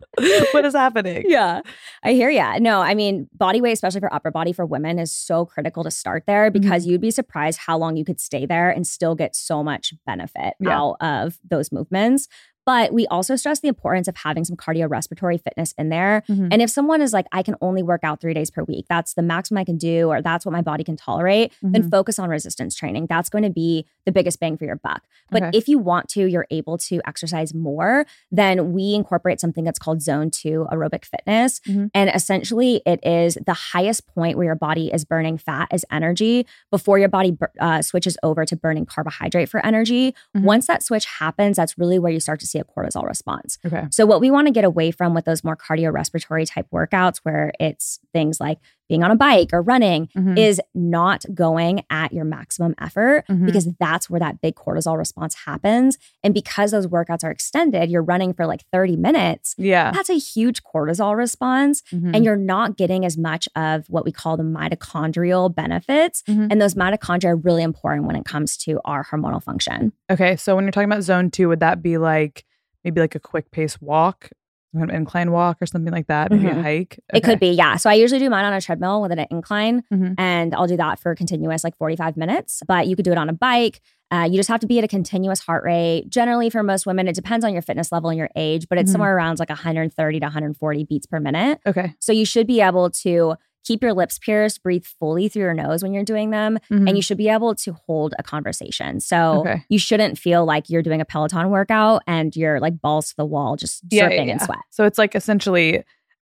what 0.52 0.64
is 0.64 0.74
happening? 0.74 1.24
yeah, 1.26 1.62
I 2.04 2.12
hear 2.12 2.30
ya. 2.30 2.58
No, 2.58 2.82
I 2.82 2.94
mean, 2.94 3.28
body 3.34 3.60
weight, 3.60 3.72
especially 3.72 4.00
for 4.00 4.12
upper 4.14 4.30
body 4.30 4.52
for 4.52 4.64
women, 4.66 4.98
is 4.98 5.12
so 5.12 5.44
critical 5.46 5.82
to 5.84 5.90
start 5.90 6.24
there 6.26 6.50
Mm-hmm. 6.50 6.60
because 6.60 6.86
you'd 6.86 7.00
be 7.00 7.10
surprised 7.10 7.60
how 7.66 7.78
long 7.78 7.96
you 7.96 8.04
could 8.04 8.20
stay 8.20 8.46
there 8.46 8.70
and 8.70 8.86
still 8.86 9.14
get 9.16 9.34
so 9.34 9.64
much 9.64 9.92
benefit 10.06 10.54
Yeah. 10.60 10.78
out 10.78 10.96
of 11.00 11.38
those 11.48 11.72
movements. 11.72 12.28
But 12.66 12.92
we 12.92 13.06
also 13.06 13.36
stress 13.36 13.60
the 13.60 13.68
importance 13.68 14.08
of 14.08 14.16
having 14.16 14.44
some 14.44 14.56
cardiorespiratory 14.56 15.40
fitness 15.42 15.72
in 15.78 15.88
there. 15.88 16.24
Mhm. 16.28 16.48
And 16.50 16.60
if 16.60 16.68
someone 16.68 17.00
is 17.00 17.12
like, 17.12 17.26
I 17.32 17.42
can 17.42 17.54
only 17.62 17.82
work 17.82 18.00
out 18.02 18.20
three 18.20 18.34
days 18.34 18.50
per 18.50 18.64
week, 18.64 18.86
that's 18.88 19.14
the 19.14 19.22
maximum 19.22 19.58
I 19.58 19.64
can 19.64 19.78
do, 19.78 20.08
or 20.08 20.20
that's 20.20 20.44
what 20.44 20.52
my 20.52 20.62
body 20.62 20.82
can 20.84 20.96
tolerate, 20.96 21.52
then 21.62 21.84
Mhm. 21.84 21.90
focus 21.90 22.18
on 22.18 22.28
resistance 22.28 22.74
training. 22.74 23.06
That's 23.08 23.28
going 23.28 23.44
to 23.44 23.50
be 23.50 23.86
the 24.06 24.12
biggest 24.12 24.40
bang 24.40 24.56
for 24.56 24.64
your 24.64 24.76
buck. 24.76 25.02
But 25.30 25.42
Okay. 25.42 25.58
if 25.58 25.68
you 25.68 25.78
want 25.78 26.08
to, 26.10 26.24
you're 26.26 26.46
able 26.50 26.78
to 26.78 27.00
exercise 27.06 27.52
more, 27.52 28.06
then 28.30 28.72
we 28.72 28.94
incorporate 28.94 29.40
something 29.40 29.64
that's 29.64 29.78
called 29.78 30.00
zone 30.00 30.30
two 30.30 30.66
aerobic 30.72 31.04
fitness. 31.04 31.60
Mhm. 31.66 31.90
And 31.92 32.10
essentially, 32.14 32.80
it 32.86 33.00
is 33.04 33.36
the 33.44 33.52
highest 33.52 34.06
point 34.06 34.36
where 34.36 34.46
your 34.46 34.54
body 34.54 34.90
is 34.92 35.04
burning 35.04 35.36
fat 35.36 35.68
as 35.70 35.84
energy 35.90 36.46
before 36.70 36.98
your 36.98 37.08
body 37.08 37.36
uh, 37.60 37.82
switches 37.82 38.16
over 38.22 38.44
to 38.46 38.56
burning 38.56 38.86
carbohydrate 38.86 39.48
for 39.48 39.64
energy. 39.66 40.14
Mhm. 40.36 40.42
Once 40.44 40.66
that 40.68 40.82
switch 40.82 41.04
happens, 41.04 41.56
that's 41.56 41.76
really 41.76 41.98
where 41.98 42.12
you 42.12 42.20
start 42.20 42.38
to 42.40 42.46
see 42.46 42.58
a 42.60 42.64
cortisol 42.64 43.04
response. 43.06 43.58
Okay. 43.66 43.86
So, 43.90 44.06
what 44.06 44.20
we 44.20 44.30
want 44.30 44.46
to 44.46 44.52
get 44.52 44.64
away 44.64 44.90
from 44.92 45.12
with 45.14 45.24
those 45.24 45.42
more 45.42 45.56
cardiorespiratory 45.56 46.46
type 46.48 46.66
workouts, 46.72 47.18
where 47.24 47.52
it's 47.58 47.98
things 48.12 48.40
like 48.40 48.58
being 48.88 49.02
on 49.02 49.10
a 49.10 49.16
bike 49.16 49.50
or 49.52 49.62
running, 49.62 50.08
Mhm. 50.16 50.38
is 50.38 50.60
not 50.74 51.24
going 51.34 51.82
at 51.90 52.12
your 52.12 52.24
maximum 52.24 52.74
effort 52.80 53.24
Mhm. 53.28 53.46
because 53.46 53.68
that's 53.80 54.08
where 54.08 54.20
that 54.20 54.40
big 54.40 54.54
cortisol 54.54 54.96
response 54.96 55.34
happens. 55.46 55.98
And 56.22 56.32
because 56.34 56.70
those 56.70 56.86
workouts 56.86 57.24
are 57.24 57.30
extended, 57.30 57.90
you're 57.90 58.02
running 58.02 58.32
for 58.32 58.46
like 58.46 58.62
30 58.72 58.96
minutes. 58.96 59.54
yeah. 59.58 59.90
That's 59.92 60.10
a 60.10 60.18
huge 60.18 60.62
cortisol 60.62 61.16
response. 61.16 61.82
Mhm. 61.92 62.14
And 62.14 62.24
you're 62.24 62.36
not 62.36 62.76
getting 62.76 63.04
as 63.04 63.16
much 63.18 63.48
of 63.56 63.86
what 63.88 64.04
we 64.04 64.12
call 64.12 64.36
the 64.36 64.42
mitochondrial 64.42 65.54
benefits. 65.54 66.22
Mhm. 66.28 66.48
And 66.50 66.60
those 66.60 66.74
mitochondria 66.74 67.30
are 67.30 67.36
really 67.36 67.62
important 67.62 68.06
when 68.06 68.16
it 68.16 68.24
comes 68.24 68.56
to 68.58 68.80
our 68.84 69.04
hormonal 69.04 69.42
function. 69.42 69.92
Okay, 70.10 70.36
so 70.36 70.54
when 70.54 70.64
you're 70.64 70.72
talking 70.72 70.90
about 70.90 71.02
zone 71.02 71.30
two, 71.30 71.48
would 71.48 71.60
that 71.60 71.82
be 71.82 71.98
like 71.98 72.44
maybe 72.84 73.00
like 73.00 73.14
a 73.14 73.20
quick 73.20 73.50
pace 73.50 73.80
walk, 73.80 74.30
an 74.74 74.90
incline 74.90 75.30
walk, 75.32 75.58
or 75.60 75.66
something 75.66 75.92
like 75.92 76.06
that? 76.08 76.30
Maybe 76.30 76.46
a 76.48 76.50
Mhm. 76.54 76.62
hike. 76.62 77.00
It 77.14 77.22
could 77.22 77.40
be, 77.40 77.48
yeah. 77.50 77.76
So 77.76 77.88
I 77.88 77.94
usually 77.94 78.18
do 78.18 78.28
mine 78.30 78.44
on 78.44 78.52
a 78.52 78.60
treadmill 78.60 79.00
with 79.02 79.12
an 79.12 79.24
incline, 79.30 79.82
Mhm. 79.92 80.14
and 80.18 80.54
I'll 80.54 80.66
do 80.66 80.76
that 80.76 80.98
for 80.98 81.14
continuous 81.14 81.64
like 81.64 81.76
45 81.76 82.16
minutes. 82.16 82.62
But 82.66 82.86
you 82.86 82.96
could 82.96 83.04
do 83.04 83.12
it 83.12 83.18
on 83.18 83.28
a 83.28 83.32
bike. 83.32 83.80
Uh, 84.10 84.28
you 84.30 84.36
just 84.36 84.48
have 84.48 84.60
to 84.60 84.66
be 84.66 84.78
at 84.78 84.84
a 84.84 84.88
continuous 84.88 85.40
heart 85.40 85.64
rate. 85.64 86.08
Generally, 86.08 86.50
for 86.50 86.62
most 86.62 86.86
women, 86.86 87.08
it 87.08 87.14
depends 87.14 87.44
on 87.44 87.52
your 87.52 87.62
fitness 87.62 87.90
level 87.90 88.08
and 88.10 88.18
your 88.18 88.28
age, 88.36 88.68
but 88.68 88.78
it's 88.78 88.88
Mhm. 88.90 88.92
somewhere 88.92 89.16
around 89.16 89.38
like 89.40 89.50
130 89.50 90.20
to 90.20 90.26
140 90.26 90.84
beats 90.84 91.06
per 91.06 91.18
minute. 91.18 91.58
Okay. 91.66 91.94
So 91.98 92.12
you 92.12 92.24
should 92.24 92.46
be 92.46 92.60
able 92.60 92.90
to 92.90 93.34
keep 93.66 93.82
your 93.82 93.92
lips 93.92 94.18
pierced, 94.18 94.62
breathe 94.62 94.84
fully 94.84 95.28
through 95.28 95.42
your 95.42 95.54
nose 95.54 95.82
when 95.82 95.92
you're 95.92 96.04
doing 96.04 96.30
them, 96.30 96.58
Mhm. 96.70 96.88
and 96.88 96.96
you 96.96 97.02
should 97.02 97.18
be 97.18 97.28
able 97.28 97.54
to 97.56 97.72
hold 97.86 98.14
a 98.18 98.22
conversation. 98.22 99.00
So 99.00 99.40
Okay. 99.40 99.64
you 99.68 99.78
shouldn't 99.78 100.18
feel 100.18 100.44
like 100.44 100.70
you're 100.70 100.82
doing 100.82 101.00
a 101.00 101.04
Peloton 101.04 101.50
workout 101.50 102.02
and 102.06 102.34
you're 102.36 102.60
like 102.60 102.80
balls 102.80 103.08
to 103.10 103.16
the 103.16 103.24
wall, 103.26 103.56
just 103.56 103.82
Yeah, 103.90 104.04
yeah, 104.04 104.08
dripping 104.08 104.28
in 104.28 104.38
sweat. 104.38 104.58
So 104.70 104.84
it's 104.84 104.98
like 104.98 105.14
essentially 105.14 105.82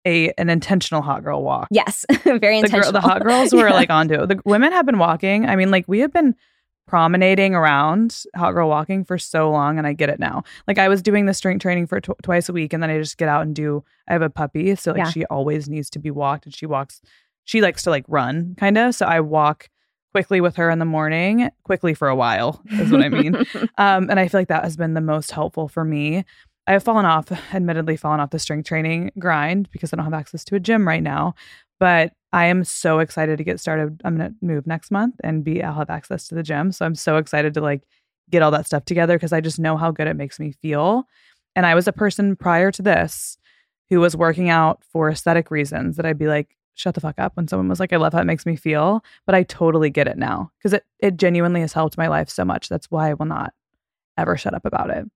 a 0.06 0.30
an 0.38 0.48
intentional 0.48 1.02
hot 1.02 1.22
girl 1.24 1.42
walk. 1.42 1.68
Yes, 1.70 2.04
very 2.24 2.38
the, 2.38 2.38
girl, 2.40 2.50
intentional. 2.58 2.92
the 2.92 3.00
hot 3.00 3.22
girls 3.22 3.52
were 3.52 3.68
Yeah. 3.68 3.74
like 3.74 3.90
onto 3.90 4.14
it. 4.22 4.26
The 4.28 4.40
women 4.44 4.72
have 4.72 4.86
been 4.86 4.98
walking. 4.98 5.46
I 5.46 5.56
mean, 5.56 5.70
like 5.70 5.84
we 5.88 6.00
have 6.00 6.12
been 6.12 6.34
promenading 6.86 7.54
around 7.54 8.24
hot 8.34 8.52
girl 8.52 8.68
walking 8.68 9.04
for 9.04 9.16
so 9.18 9.50
long, 9.50 9.78
and 9.78 9.86
I 9.86 9.92
get 9.92 10.08
it 10.08 10.18
now. 10.18 10.42
Like 10.66 10.78
I 10.78 10.88
was 10.88 11.02
doing 11.02 11.26
the 11.26 11.34
strength 11.34 11.62
training 11.62 11.86
for 11.86 12.00
tw- 12.00 12.18
twice 12.22 12.48
a 12.48 12.52
week, 12.52 12.72
and 12.72 12.82
then 12.82 12.90
I 12.90 12.98
just 12.98 13.16
get 13.18 13.28
out 13.28 13.42
and 13.42 13.54
do. 13.54 13.84
I 14.08 14.12
have 14.14 14.22
a 14.22 14.30
puppy, 14.30 14.74
so 14.74 14.90
like 14.92 14.98
Yeah. 14.98 15.10
she 15.10 15.24
always 15.26 15.68
needs 15.68 15.88
to 15.90 15.98
be 15.98 16.10
walked, 16.10 16.46
and 16.46 16.54
she 16.54 16.66
walks. 16.66 17.00
She 17.44 17.60
likes 17.60 17.82
to 17.84 17.90
like 17.90 18.04
run, 18.08 18.54
kind 18.58 18.78
of. 18.78 18.94
So 18.94 19.06
I 19.06 19.20
walk 19.20 19.68
quickly 20.12 20.40
with 20.40 20.56
her 20.56 20.70
in 20.70 20.78
the 20.78 20.84
morning, 20.84 21.50
quickly 21.64 21.94
for 21.94 22.08
a 22.08 22.16
while 22.16 22.62
is 22.70 22.90
what 22.90 23.02
I 23.02 23.08
mean. 23.08 23.36
Um, 23.78 24.10
and 24.10 24.20
I 24.20 24.28
feel 24.28 24.40
like 24.40 24.48
that 24.48 24.64
has 24.64 24.76
been 24.76 24.92
the 24.92 25.00
most 25.00 25.30
helpful 25.30 25.66
for 25.66 25.84
me. 25.84 26.24
I 26.66 26.72
have 26.72 26.82
fallen 26.82 27.06
off, 27.06 27.32
admittedly, 27.54 27.96
fallen 27.96 28.20
off 28.20 28.30
the 28.30 28.38
strength 28.38 28.68
training 28.68 29.10
grind 29.18 29.70
because 29.70 29.92
I 29.92 29.96
don't 29.96 30.04
have 30.04 30.12
access 30.12 30.44
to 30.44 30.54
a 30.54 30.60
gym 30.60 30.86
right 30.86 31.02
now. 31.02 31.34
But 31.78 32.12
I 32.32 32.46
am 32.46 32.62
so 32.62 32.98
excited 32.98 33.38
to 33.38 33.44
get 33.44 33.58
started. 33.58 34.00
I'm 34.04 34.18
gonna 34.18 34.34
move 34.42 34.66
next 34.66 34.90
month 34.90 35.14
and 35.24 35.42
be 35.42 35.62
I'll 35.62 35.74
have 35.74 35.88
access 35.90 36.28
to 36.28 36.34
the 36.34 36.42
gym. 36.42 36.72
So 36.72 36.84
I'm 36.84 36.94
so 36.94 37.16
excited 37.16 37.54
to 37.54 37.60
like 37.60 37.82
get 38.30 38.42
all 38.42 38.50
that 38.50 38.66
stuff 38.66 38.84
together 38.84 39.16
because 39.16 39.32
I 39.32 39.40
just 39.40 39.58
know 39.58 39.76
how 39.76 39.90
good 39.90 40.06
it 40.06 40.14
makes 40.14 40.38
me 40.38 40.52
feel. 40.52 41.04
And 41.56 41.66
I 41.66 41.74
was 41.74 41.88
a 41.88 41.92
person 41.92 42.36
prior 42.36 42.70
to 42.72 42.82
this 42.82 43.38
who 43.88 43.98
was 43.98 44.14
working 44.14 44.50
out 44.50 44.84
for 44.92 45.08
aesthetic 45.08 45.50
reasons 45.50 45.96
that 45.96 46.06
I'd 46.06 46.18
be 46.18 46.28
like, 46.28 46.56
shut 46.74 46.94
the 46.94 47.00
fuck 47.00 47.18
up 47.18 47.36
when 47.36 47.48
someone 47.48 47.68
was 47.68 47.80
like, 47.80 47.92
I 47.92 47.96
love 47.96 48.12
how 48.12 48.20
it 48.20 48.26
makes 48.26 48.46
me 48.46 48.56
feel. 48.56 49.04
But 49.26 49.34
I 49.34 49.42
totally 49.42 49.90
get 49.90 50.08
it 50.08 50.18
now 50.18 50.50
because 50.58 50.72
it, 50.72 50.84
it 50.98 51.16
genuinely 51.16 51.60
has 51.60 51.72
helped 51.72 51.98
my 51.98 52.08
life 52.08 52.30
so 52.30 52.44
much. 52.44 52.68
That's 52.68 52.90
why 52.90 53.10
I 53.10 53.14
will 53.14 53.26
not 53.26 53.52
ever 54.16 54.36
shut 54.36 54.54
up 54.54 54.64
about 54.64 54.90
it. 54.90 55.06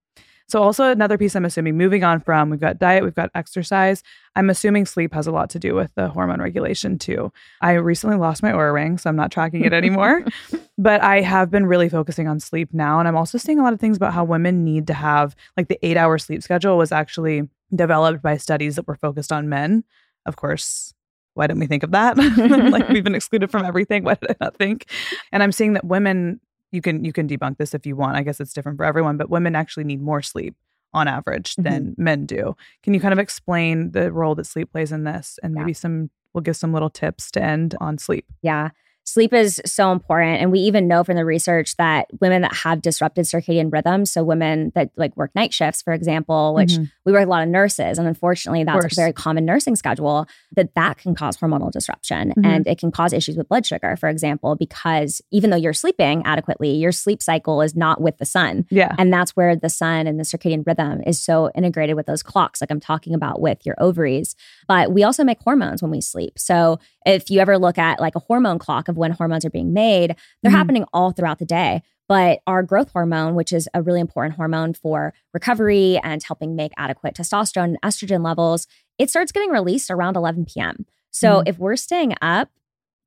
So, 0.46 0.62
also 0.62 0.90
another 0.90 1.16
piece 1.16 1.34
I'm 1.34 1.46
assuming, 1.46 1.78
moving 1.78 2.04
on 2.04 2.20
from 2.20 2.50
we've 2.50 2.60
got 2.60 2.78
diet, 2.78 3.02
we've 3.02 3.14
got 3.14 3.30
exercise. 3.34 4.02
I'm 4.36 4.50
assuming 4.50 4.84
sleep 4.84 5.14
has 5.14 5.26
a 5.26 5.32
lot 5.32 5.48
to 5.50 5.58
do 5.58 5.74
with 5.74 5.90
the 5.94 6.08
hormone 6.08 6.42
regulation 6.42 6.98
too. 6.98 7.32
I 7.62 7.72
recently 7.72 8.16
lost 8.16 8.42
my 8.42 8.52
Oura 8.52 8.74
ring, 8.74 8.98
so 8.98 9.08
I'm 9.08 9.16
not 9.16 9.32
tracking 9.32 9.64
it 9.64 9.72
anymore. 9.72 10.22
but 10.78 11.02
I 11.02 11.22
have 11.22 11.50
been 11.50 11.66
really 11.66 11.88
focusing 11.88 12.28
on 12.28 12.40
sleep 12.40 12.74
now. 12.74 12.98
And 12.98 13.08
I'm 13.08 13.16
also 13.16 13.38
seeing 13.38 13.58
a 13.58 13.62
lot 13.62 13.72
of 13.72 13.80
things 13.80 13.96
about 13.96 14.12
how 14.12 14.24
women 14.24 14.64
need 14.64 14.86
to 14.88 14.94
have, 14.94 15.34
like, 15.56 15.68
the 15.68 15.78
eight 15.84 15.96
hour 15.96 16.18
sleep 16.18 16.42
schedule 16.42 16.76
was 16.76 16.92
actually 16.92 17.48
developed 17.74 18.22
by 18.22 18.36
studies 18.36 18.76
that 18.76 18.86
were 18.86 18.96
focused 18.96 19.32
on 19.32 19.48
men. 19.48 19.82
Of 20.26 20.36
course, 20.36 20.92
why 21.34 21.46
didn't 21.46 21.60
we 21.60 21.66
think 21.66 21.82
of 21.82 21.90
that? 21.92 22.16
like, 22.70 22.88
we've 22.88 23.04
been 23.04 23.14
excluded 23.14 23.50
from 23.50 23.64
everything. 23.64 24.04
Why 24.04 24.14
did 24.14 24.30
I 24.30 24.36
not 24.40 24.56
think? 24.56 24.86
And 25.32 25.42
I'm 25.42 25.52
seeing 25.52 25.74
that 25.74 25.84
women, 25.84 26.40
you 26.72 26.80
can 26.80 27.04
you 27.04 27.12
can 27.12 27.28
debunk 27.28 27.58
this 27.58 27.74
if 27.74 27.86
you 27.86 27.96
want. 27.96 28.16
I 28.16 28.22
guess 28.22 28.40
it's 28.40 28.52
different 28.52 28.78
for 28.78 28.84
everyone, 28.84 29.16
but 29.16 29.30
women 29.30 29.54
actually 29.54 29.84
need 29.84 30.00
more 30.00 30.22
sleep 30.22 30.54
on 30.92 31.08
average 31.08 31.54
than 31.56 31.88
mm-hmm. 31.88 32.04
men 32.04 32.26
do. 32.26 32.56
Can 32.82 32.94
you 32.94 33.00
kind 33.00 33.12
of 33.12 33.18
explain 33.18 33.90
the 33.92 34.12
role 34.12 34.34
that 34.36 34.46
sleep 34.46 34.72
plays 34.72 34.92
in 34.92 35.04
this 35.04 35.38
and 35.42 35.54
Yeah. 35.54 35.60
maybe 35.60 35.72
some 35.72 36.10
we'll 36.34 36.42
give 36.42 36.56
some 36.56 36.72
little 36.72 36.90
tips 36.90 37.30
to 37.30 37.42
end 37.42 37.76
on 37.80 37.96
sleep. 37.96 38.26
Yeah. 38.42 38.70
Sleep 39.06 39.34
is 39.34 39.60
so 39.66 39.92
important. 39.92 40.40
And 40.40 40.50
we 40.50 40.60
even 40.60 40.88
know 40.88 41.04
from 41.04 41.16
the 41.16 41.24
research 41.26 41.76
that 41.76 42.06
women 42.20 42.40
that 42.42 42.54
have 42.54 42.80
disrupted 42.80 43.26
circadian 43.26 43.70
rhythms, 43.70 44.10
so 44.10 44.24
women 44.24 44.72
that 44.74 44.90
like 44.96 45.14
work 45.16 45.30
night 45.34 45.52
shifts, 45.52 45.82
for 45.82 45.92
example, 45.92 46.54
which 46.54 46.72
Mhm. 46.72 46.90
we 47.04 47.12
work 47.12 47.20
with 47.20 47.28
a 47.28 47.30
lot 47.30 47.42
of 47.42 47.50
nurses, 47.50 47.98
and 47.98 48.08
unfortunately, 48.08 48.64
that's 48.64 48.86
a 48.86 48.88
very 48.96 49.12
common 49.12 49.44
nursing 49.44 49.76
schedule, 49.76 50.26
that 50.56 50.74
that 50.74 50.96
can 50.96 51.14
cause 51.14 51.36
hormonal 51.36 51.70
disruption 51.70 52.32
Mhm. 52.36 52.46
and 52.46 52.66
it 52.66 52.78
can 52.78 52.90
cause 52.90 53.12
issues 53.12 53.36
with 53.36 53.46
blood 53.48 53.66
sugar, 53.66 53.94
for 53.96 54.08
example, 54.08 54.56
because 54.56 55.20
even 55.30 55.50
though 55.50 55.56
you're 55.56 55.74
sleeping 55.74 56.22
adequately, 56.24 56.70
your 56.70 56.92
sleep 56.92 57.22
cycle 57.22 57.60
is 57.60 57.76
not 57.76 58.00
with 58.00 58.16
the 58.16 58.24
sun. 58.24 58.64
Yeah. 58.70 58.94
And 58.98 59.12
that's 59.12 59.36
where 59.36 59.54
the 59.54 59.68
sun 59.68 60.06
and 60.06 60.18
the 60.18 60.24
circadian 60.24 60.66
rhythm 60.66 61.02
is 61.06 61.22
so 61.22 61.50
integrated 61.54 61.94
with 61.94 62.06
those 62.06 62.22
clocks, 62.22 62.60
like 62.62 62.70
I'm 62.70 62.80
talking 62.80 63.14
about 63.14 63.40
with 63.40 63.66
your 63.66 63.74
ovaries. 63.78 64.34
But 64.66 64.92
we 64.92 65.02
also 65.04 65.24
make 65.24 65.40
hormones 65.42 65.82
when 65.82 65.90
we 65.90 66.00
sleep. 66.00 66.38
So 66.38 66.78
if 67.04 67.30
you 67.30 67.40
ever 67.40 67.58
look 67.58 67.78
at 67.78 68.00
like 68.00 68.14
a 68.14 68.20
hormone 68.20 68.58
clock 68.58 68.88
of 68.88 68.96
when 68.96 69.10
hormones 69.12 69.44
are 69.44 69.50
being 69.50 69.72
made, 69.72 70.16
they're 70.42 70.52
Mhm. 70.52 70.56
happening 70.56 70.84
all 70.92 71.12
throughout 71.12 71.38
the 71.38 71.44
day. 71.44 71.82
But 72.08 72.40
our 72.46 72.62
growth 72.62 72.90
hormone, 72.92 73.34
which 73.34 73.52
is 73.52 73.68
a 73.72 73.80
really 73.82 74.00
important 74.00 74.36
hormone 74.36 74.74
for 74.74 75.14
recovery 75.32 75.98
and 76.04 76.22
helping 76.22 76.54
make 76.54 76.72
adequate 76.76 77.14
testosterone 77.14 77.64
and 77.64 77.80
estrogen 77.82 78.22
levels, 78.24 78.66
it 78.98 79.10
starts 79.10 79.32
getting 79.32 79.50
released 79.50 79.90
around 79.90 80.16
11 80.16 80.44
p.m. 80.44 80.86
So 81.10 81.40
Mhm. 81.40 81.42
if 81.48 81.58
we're 81.58 81.76
staying 81.76 82.14
up 82.20 82.50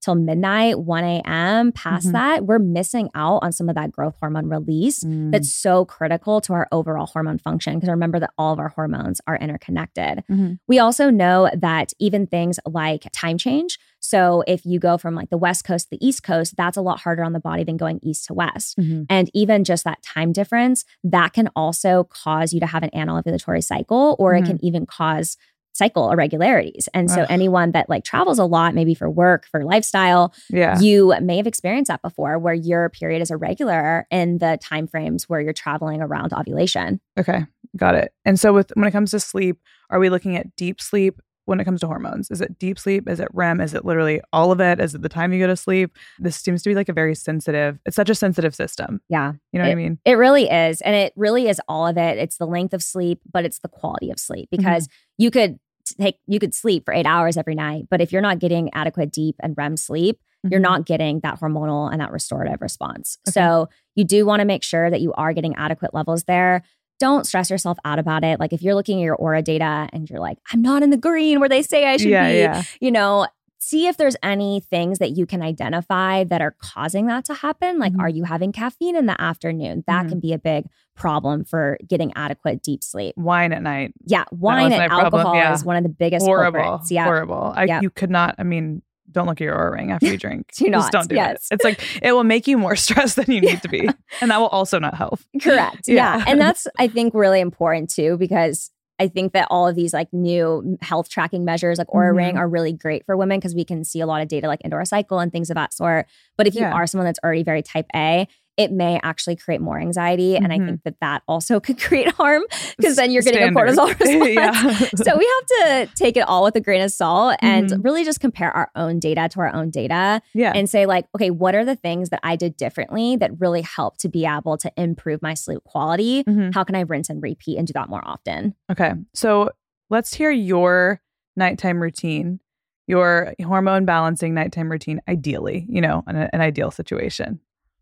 till 0.02 0.16
midnight, 0.16 0.80
1 0.80 1.04
a.m., 1.04 1.72
past 1.72 2.08
Mhm. 2.08 2.12
that, 2.14 2.46
we're 2.46 2.60
missing 2.60 3.10
out 3.16 3.40
on 3.42 3.52
some 3.52 3.70
of 3.70 3.76
that 3.76 3.92
growth 3.92 4.16
hormone 4.20 4.48
release 4.48 5.04
Mm. 5.04 5.32
that's 5.32 5.52
so 5.54 5.86
critical 5.86 6.40
to 6.42 6.54
our 6.54 6.68
overall 6.72 7.06
hormone 7.08 7.38
function. 7.38 7.76
Because 7.76 7.90
remember 7.90 8.20
that 8.20 8.32
all 8.38 8.54
of 8.54 8.60
our 8.60 8.70
hormones 8.70 9.20
are 9.28 9.38
interconnected. 9.38 10.24
Mhm. 10.30 10.60
We 10.68 10.80
also 10.80 11.10
know 11.10 11.50
that 11.58 11.94
even 12.00 12.28
things 12.28 12.60
like 12.66 13.08
time 13.12 13.38
change. 13.38 13.78
So 14.00 14.44
if 14.48 14.66
you 14.66 14.80
go 14.80 14.98
from 14.98 15.16
like 15.16 15.30
the 15.30 15.38
West 15.38 15.66
Coast 15.66 15.86
to 15.90 15.98
the 15.98 16.08
East 16.08 16.24
Coast, 16.24 16.56
that's 16.56 16.78
a 16.78 16.82
lot 16.82 17.00
harder 17.02 17.24
on 17.24 17.34
the 17.34 17.40
body 17.40 17.64
than 17.64 17.78
going 17.78 18.00
east 18.04 18.26
to 18.26 18.34
west. 18.34 18.78
Mhm. 18.78 19.06
And 19.10 19.30
even 19.34 19.64
just 19.64 19.84
that 19.84 20.02
time 20.04 20.32
difference, 20.32 20.86
that 21.04 21.34
can 21.34 21.50
also 21.56 22.06
cause 22.06 22.54
you 22.54 22.60
to 22.60 22.68
have 22.68 22.84
an 22.84 22.92
anovulatory 22.96 23.64
cycle, 23.64 24.16
or 24.20 24.36
it 24.36 24.46
can 24.46 24.64
even 24.64 24.86
cause 24.86 25.36
cycle 25.78 26.12
irregularities. 26.12 26.90
And 26.94 27.10
so 27.10 27.22
Ugh. 27.22 27.28
anyone 27.30 27.72
that 27.72 27.88
like 27.90 28.04
travels 28.04 28.40
a 28.40 28.46
lot, 28.46 28.74
maybe 28.74 28.94
for 28.96 29.10
work, 29.10 29.46
for 29.52 29.64
lifestyle, 29.64 30.34
Yeah. 30.50 30.80
you 30.80 31.14
may 31.22 31.38
have 31.38 31.48
experienced 31.48 31.90
that 31.90 32.02
before 32.02 32.40
where 32.40 32.54
your 32.54 32.90
period 32.90 33.22
is 33.22 33.32
irregular 33.32 34.08
in 34.12 34.40
the 34.40 34.58
time 34.62 34.88
frames 34.88 35.30
where 35.30 35.40
you're 35.42 35.54
traveling 35.54 36.02
around 36.02 36.34
ovulation. 36.34 37.00
Okay. 37.20 37.46
Got 37.76 37.96
it. 37.96 38.12
And 38.26 38.40
so 38.40 38.54
with 38.54 38.72
when 38.74 38.88
it 38.88 38.92
comes 38.92 39.12
to 39.12 39.20
sleep, 39.20 39.60
are 39.90 40.00
we 40.00 40.10
looking 40.10 40.36
at 40.36 40.56
deep 40.56 40.82
sleep 40.82 41.22
when 41.46 41.60
it 41.62 41.66
comes 41.66 41.80
to 41.80 41.88
hormones? 41.88 42.30
Is 42.30 42.42
it 42.42 42.60
deep 42.60 42.78
sleep? 42.78 43.08
Is 43.08 43.20
it 43.22 43.30
REM? 43.34 43.62
Is 43.62 43.74
it 43.74 43.86
literally 43.86 44.20
all 44.34 44.52
of 44.52 44.60
it? 44.60 44.82
Is 44.82 44.94
it 44.96 45.02
the 45.02 45.08
time 45.08 45.32
you 45.32 45.40
go 45.40 45.48
to 45.48 45.56
sleep? 45.56 45.96
This 46.20 46.36
seems 46.36 46.62
to 46.64 46.70
be 46.70 46.76
like 46.76 46.90
a 46.90 46.94
very 46.94 47.16
sensitive, 47.16 47.80
it's 47.86 47.96
such 47.96 48.10
a 48.10 48.16
sensitive 48.16 48.54
system. 48.54 49.00
Yeah. 49.08 49.34
You 49.54 49.60
know 49.60 49.66
what 49.66 49.72
I 49.72 49.76
mean? 49.76 49.98
It 50.04 50.14
really 50.16 50.50
is. 50.50 50.82
And 50.82 50.94
it 50.96 51.14
really 51.16 51.48
is 51.48 51.62
all 51.70 51.88
of 51.88 51.98
it. 51.98 52.18
It's 52.18 52.36
the 52.38 52.48
length 52.48 52.74
of 52.74 52.84
sleep, 52.84 53.22
but 53.32 53.46
it's 53.46 53.60
the 53.60 53.70
quality 53.70 54.12
of 54.12 54.20
sleep 54.20 54.50
Mm-hmm. 54.52 54.58
because 54.58 54.90
you 55.18 55.32
could 55.32 55.58
take 55.98 56.20
you 56.28 56.40
could 56.40 56.54
sleep 56.54 56.86
for 56.86 56.94
8 56.94 57.06
hours 57.06 57.38
every 57.38 57.56
night, 57.56 57.86
but 57.90 58.02
if 58.02 58.12
you're 58.12 58.22
not 58.22 58.40
getting 58.40 58.74
adequate 58.74 59.12
deep 59.12 59.36
and 59.42 59.56
REM 59.58 59.78
sleep, 59.78 60.20
you're 60.50 60.60
Mhm. 60.60 60.64
not 60.64 60.86
getting 60.86 61.20
that 61.22 61.40
hormonal 61.40 61.92
and 61.92 62.00
that 62.00 62.12
restorative 62.12 62.62
response. 62.62 63.18
Okay. 63.28 63.34
So, 63.34 63.70
you 63.96 64.04
do 64.04 64.26
want 64.26 64.40
to 64.42 64.46
make 64.46 64.64
sure 64.64 64.90
that 64.90 65.02
you 65.02 65.12
are 65.14 65.34
getting 65.34 65.56
adequate 65.56 65.94
levels 65.94 66.24
there. 66.26 66.62
Don't 67.00 67.26
stress 67.28 67.50
yourself 67.50 67.78
out 67.86 68.00
about 68.00 68.24
it. 68.24 68.40
Like 68.40 68.54
if 68.54 68.62
you're 68.62 68.76
looking 68.76 69.00
at 69.00 69.04
your 69.04 69.18
Oura 69.18 69.44
data 69.44 69.88
and 69.94 70.10
you're 70.10 70.20
like, 70.20 70.38
I'm 70.52 70.62
not 70.62 70.84
in 70.84 70.90
the 70.90 70.98
green 70.98 71.40
where 71.40 71.50
they 71.50 71.62
say 71.62 71.86
I 71.86 71.98
should 71.98 72.10
yeah, 72.10 72.32
be, 72.32 72.38
yeah. 72.38 72.64
you 72.80 72.92
know, 72.92 73.28
see 73.60 73.88
if 73.88 73.98
there's 73.98 74.16
any 74.24 74.60
things 74.60 75.00
that 75.00 75.18
you 75.18 75.26
can 75.26 75.42
identify 75.42 76.24
that 76.26 76.42
are 76.42 76.56
causing 76.62 77.08
that 77.08 77.26
to 77.26 77.34
happen. 77.34 77.80
Like, 77.80 77.94
Mhm. 77.94 78.02
are 78.02 78.10
you 78.10 78.24
having 78.24 78.52
caffeine 78.52 78.96
in 78.96 79.06
the 79.08 79.20
afternoon? 79.20 79.84
That 79.88 80.06
Mhm. 80.06 80.10
can 80.10 80.20
be 80.20 80.34
a 80.34 80.38
big 80.40 80.66
problem 80.96 81.44
for 81.44 81.78
getting 81.88 82.12
adequate 82.16 82.62
deep 82.62 82.84
sleep. 82.84 83.16
Wine 83.18 83.54
at 83.54 83.62
night. 83.62 83.94
Yeah, 84.06 84.26
wine 84.32 84.72
and 84.72 84.90
problem, 84.90 85.14
alcohol 85.22 85.36
yeah. 85.36 85.54
is 85.54 85.64
one 85.66 85.76
of 85.76 85.84
the 85.84 85.90
biggest 85.90 86.26
horrible. 86.26 86.60
culprits. 86.62 86.92
Yeah. 86.92 87.04
Horrible. 87.06 87.54
I, 87.56 87.66
Yeah. 87.66 87.82
You 87.82 87.90
could 87.90 88.10
not, 88.10 88.36
I 88.40 88.44
mean, 88.44 88.82
don't 89.12 89.26
look 89.26 89.40
at 89.40 89.44
your 89.46 89.56
Oura 89.56 89.72
ring 89.74 89.92
after 89.92 90.08
you 90.08 90.18
drink. 90.18 90.52
Do 90.58 90.70
Just 90.70 90.88
not, 90.88 90.92
don't 90.92 91.10
do 91.10 91.16
yes. 91.16 91.48
it. 91.50 91.56
It's 91.56 91.64
like 91.64 91.82
it 92.04 92.12
will 92.12 92.26
make 92.26 92.46
you 92.48 92.58
more 92.58 92.76
stressed 92.86 93.16
than 93.16 93.32
you 93.32 93.40
need 93.50 93.62
to 93.62 93.70
be. 93.70 93.88
And 94.22 94.32
that 94.32 94.38
will 94.40 94.48
also 94.48 94.80
not 94.80 94.96
help. 94.96 95.20
Correct. 95.42 95.88
Yeah. 95.88 96.18
yeah. 96.18 96.24
And 96.28 96.42
that's, 96.42 96.68
I 96.78 96.88
think, 96.88 97.14
really 97.14 97.40
important 97.40 97.90
too, 97.90 98.18
because 98.18 98.70
I 99.00 99.08
think 99.08 99.34
that 99.34 99.48
all 99.52 99.68
of 99.68 99.76
these 99.76 99.94
like 99.94 100.12
new 100.12 100.78
health 100.82 101.10
tracking 101.10 101.46
measures 101.46 101.78
like 101.78 101.88
Oura 101.88 102.16
Ring 102.16 102.36
Mhm. 102.36 102.40
are 102.40 102.48
really 102.48 102.74
great 102.74 103.06
for 103.06 103.16
women 103.16 103.38
because 103.40 103.54
we 103.54 103.64
can 103.64 103.84
see 103.84 104.00
a 104.00 104.08
lot 104.08 104.22
of 104.22 104.28
data 104.28 104.48
like 104.48 104.62
Indoor 104.64 104.86
Cycle 104.86 105.20
and 105.20 105.32
things 105.32 105.50
of 105.50 105.56
that 105.56 105.74
sort. 105.74 106.08
But 106.36 106.48
if 106.48 106.56
you 106.56 106.62
Yeah. 106.62 106.74
are 106.74 106.88
someone 106.88 107.06
that's 107.06 107.20
already 107.24 107.44
very 107.44 107.62
type 107.62 107.86
A, 107.96 108.28
it 108.58 108.72
may 108.72 109.00
actually 109.04 109.36
create 109.36 109.62
more 109.62 109.80
anxiety. 109.80 110.36
And 110.36 110.52
I 110.52 110.58
Mhm. 110.58 110.66
think 110.66 110.84
that 110.84 110.96
that 111.02 111.22
also 111.28 111.60
could 111.66 111.80
create 111.80 112.12
harm 112.14 112.44
because 112.78 112.96
then 112.96 113.12
you're 113.12 113.22
getting 113.22 113.42
Standard. 113.42 113.70
a 113.70 113.72
cortisol 113.74 113.88
response. 114.00 114.34
yeah. 114.34 114.52
so 115.04 115.18
we 115.18 115.30
have 115.36 115.88
to 115.88 115.96
take 115.96 116.18
it 116.18 116.22
all 116.28 116.44
with 116.44 116.56
a 116.56 116.62
grain 116.62 116.82
of 116.82 116.92
salt 116.92 117.38
and 117.42 117.70
Mhm. 117.70 117.84
really 117.84 118.04
just 118.04 118.20
compare 118.20 118.52
our 118.52 118.70
own 118.76 119.00
data 119.00 119.30
to 119.32 119.40
our 119.40 119.54
own 119.56 119.70
data 119.70 120.22
yeah. 120.34 120.52
and 120.56 120.70
say 120.70 120.86
like 120.86 121.06
okay 121.16 121.30
what 121.30 121.54
are 121.56 121.64
the 121.66 121.76
things 121.76 122.10
that 122.10 122.20
i 122.24 122.36
did 122.36 122.58
differently 122.58 123.16
that 123.16 123.32
really 123.40 123.62
helped 123.62 124.00
to 124.00 124.10
be 124.10 124.26
able 124.26 124.58
to 124.58 124.72
improve 124.78 125.22
my 125.22 125.34
sleep 125.34 125.64
quality 125.64 126.24
Mhm. 126.24 126.54
how 126.54 126.64
can 126.64 126.76
i 126.76 126.82
rinse 126.82 127.10
and 127.10 127.22
repeat 127.22 127.58
and 127.58 127.68
do 127.68 127.74
that 127.74 127.90
more 127.90 128.02
often 128.06 128.56
Okay. 128.72 128.94
So 129.14 129.50
let's 129.90 130.14
hear 130.14 130.32
your 130.32 131.00
nighttime 131.36 131.82
routine, 131.82 132.40
your 132.88 133.34
hormone 133.44 133.86
balancing 133.86 134.34
nighttime 134.34 134.70
routine, 134.72 135.02
ideally, 135.08 135.66
you 135.70 135.82
know, 135.82 136.04
an 136.08 136.42
ideal 136.42 136.72
situation. 136.72 137.40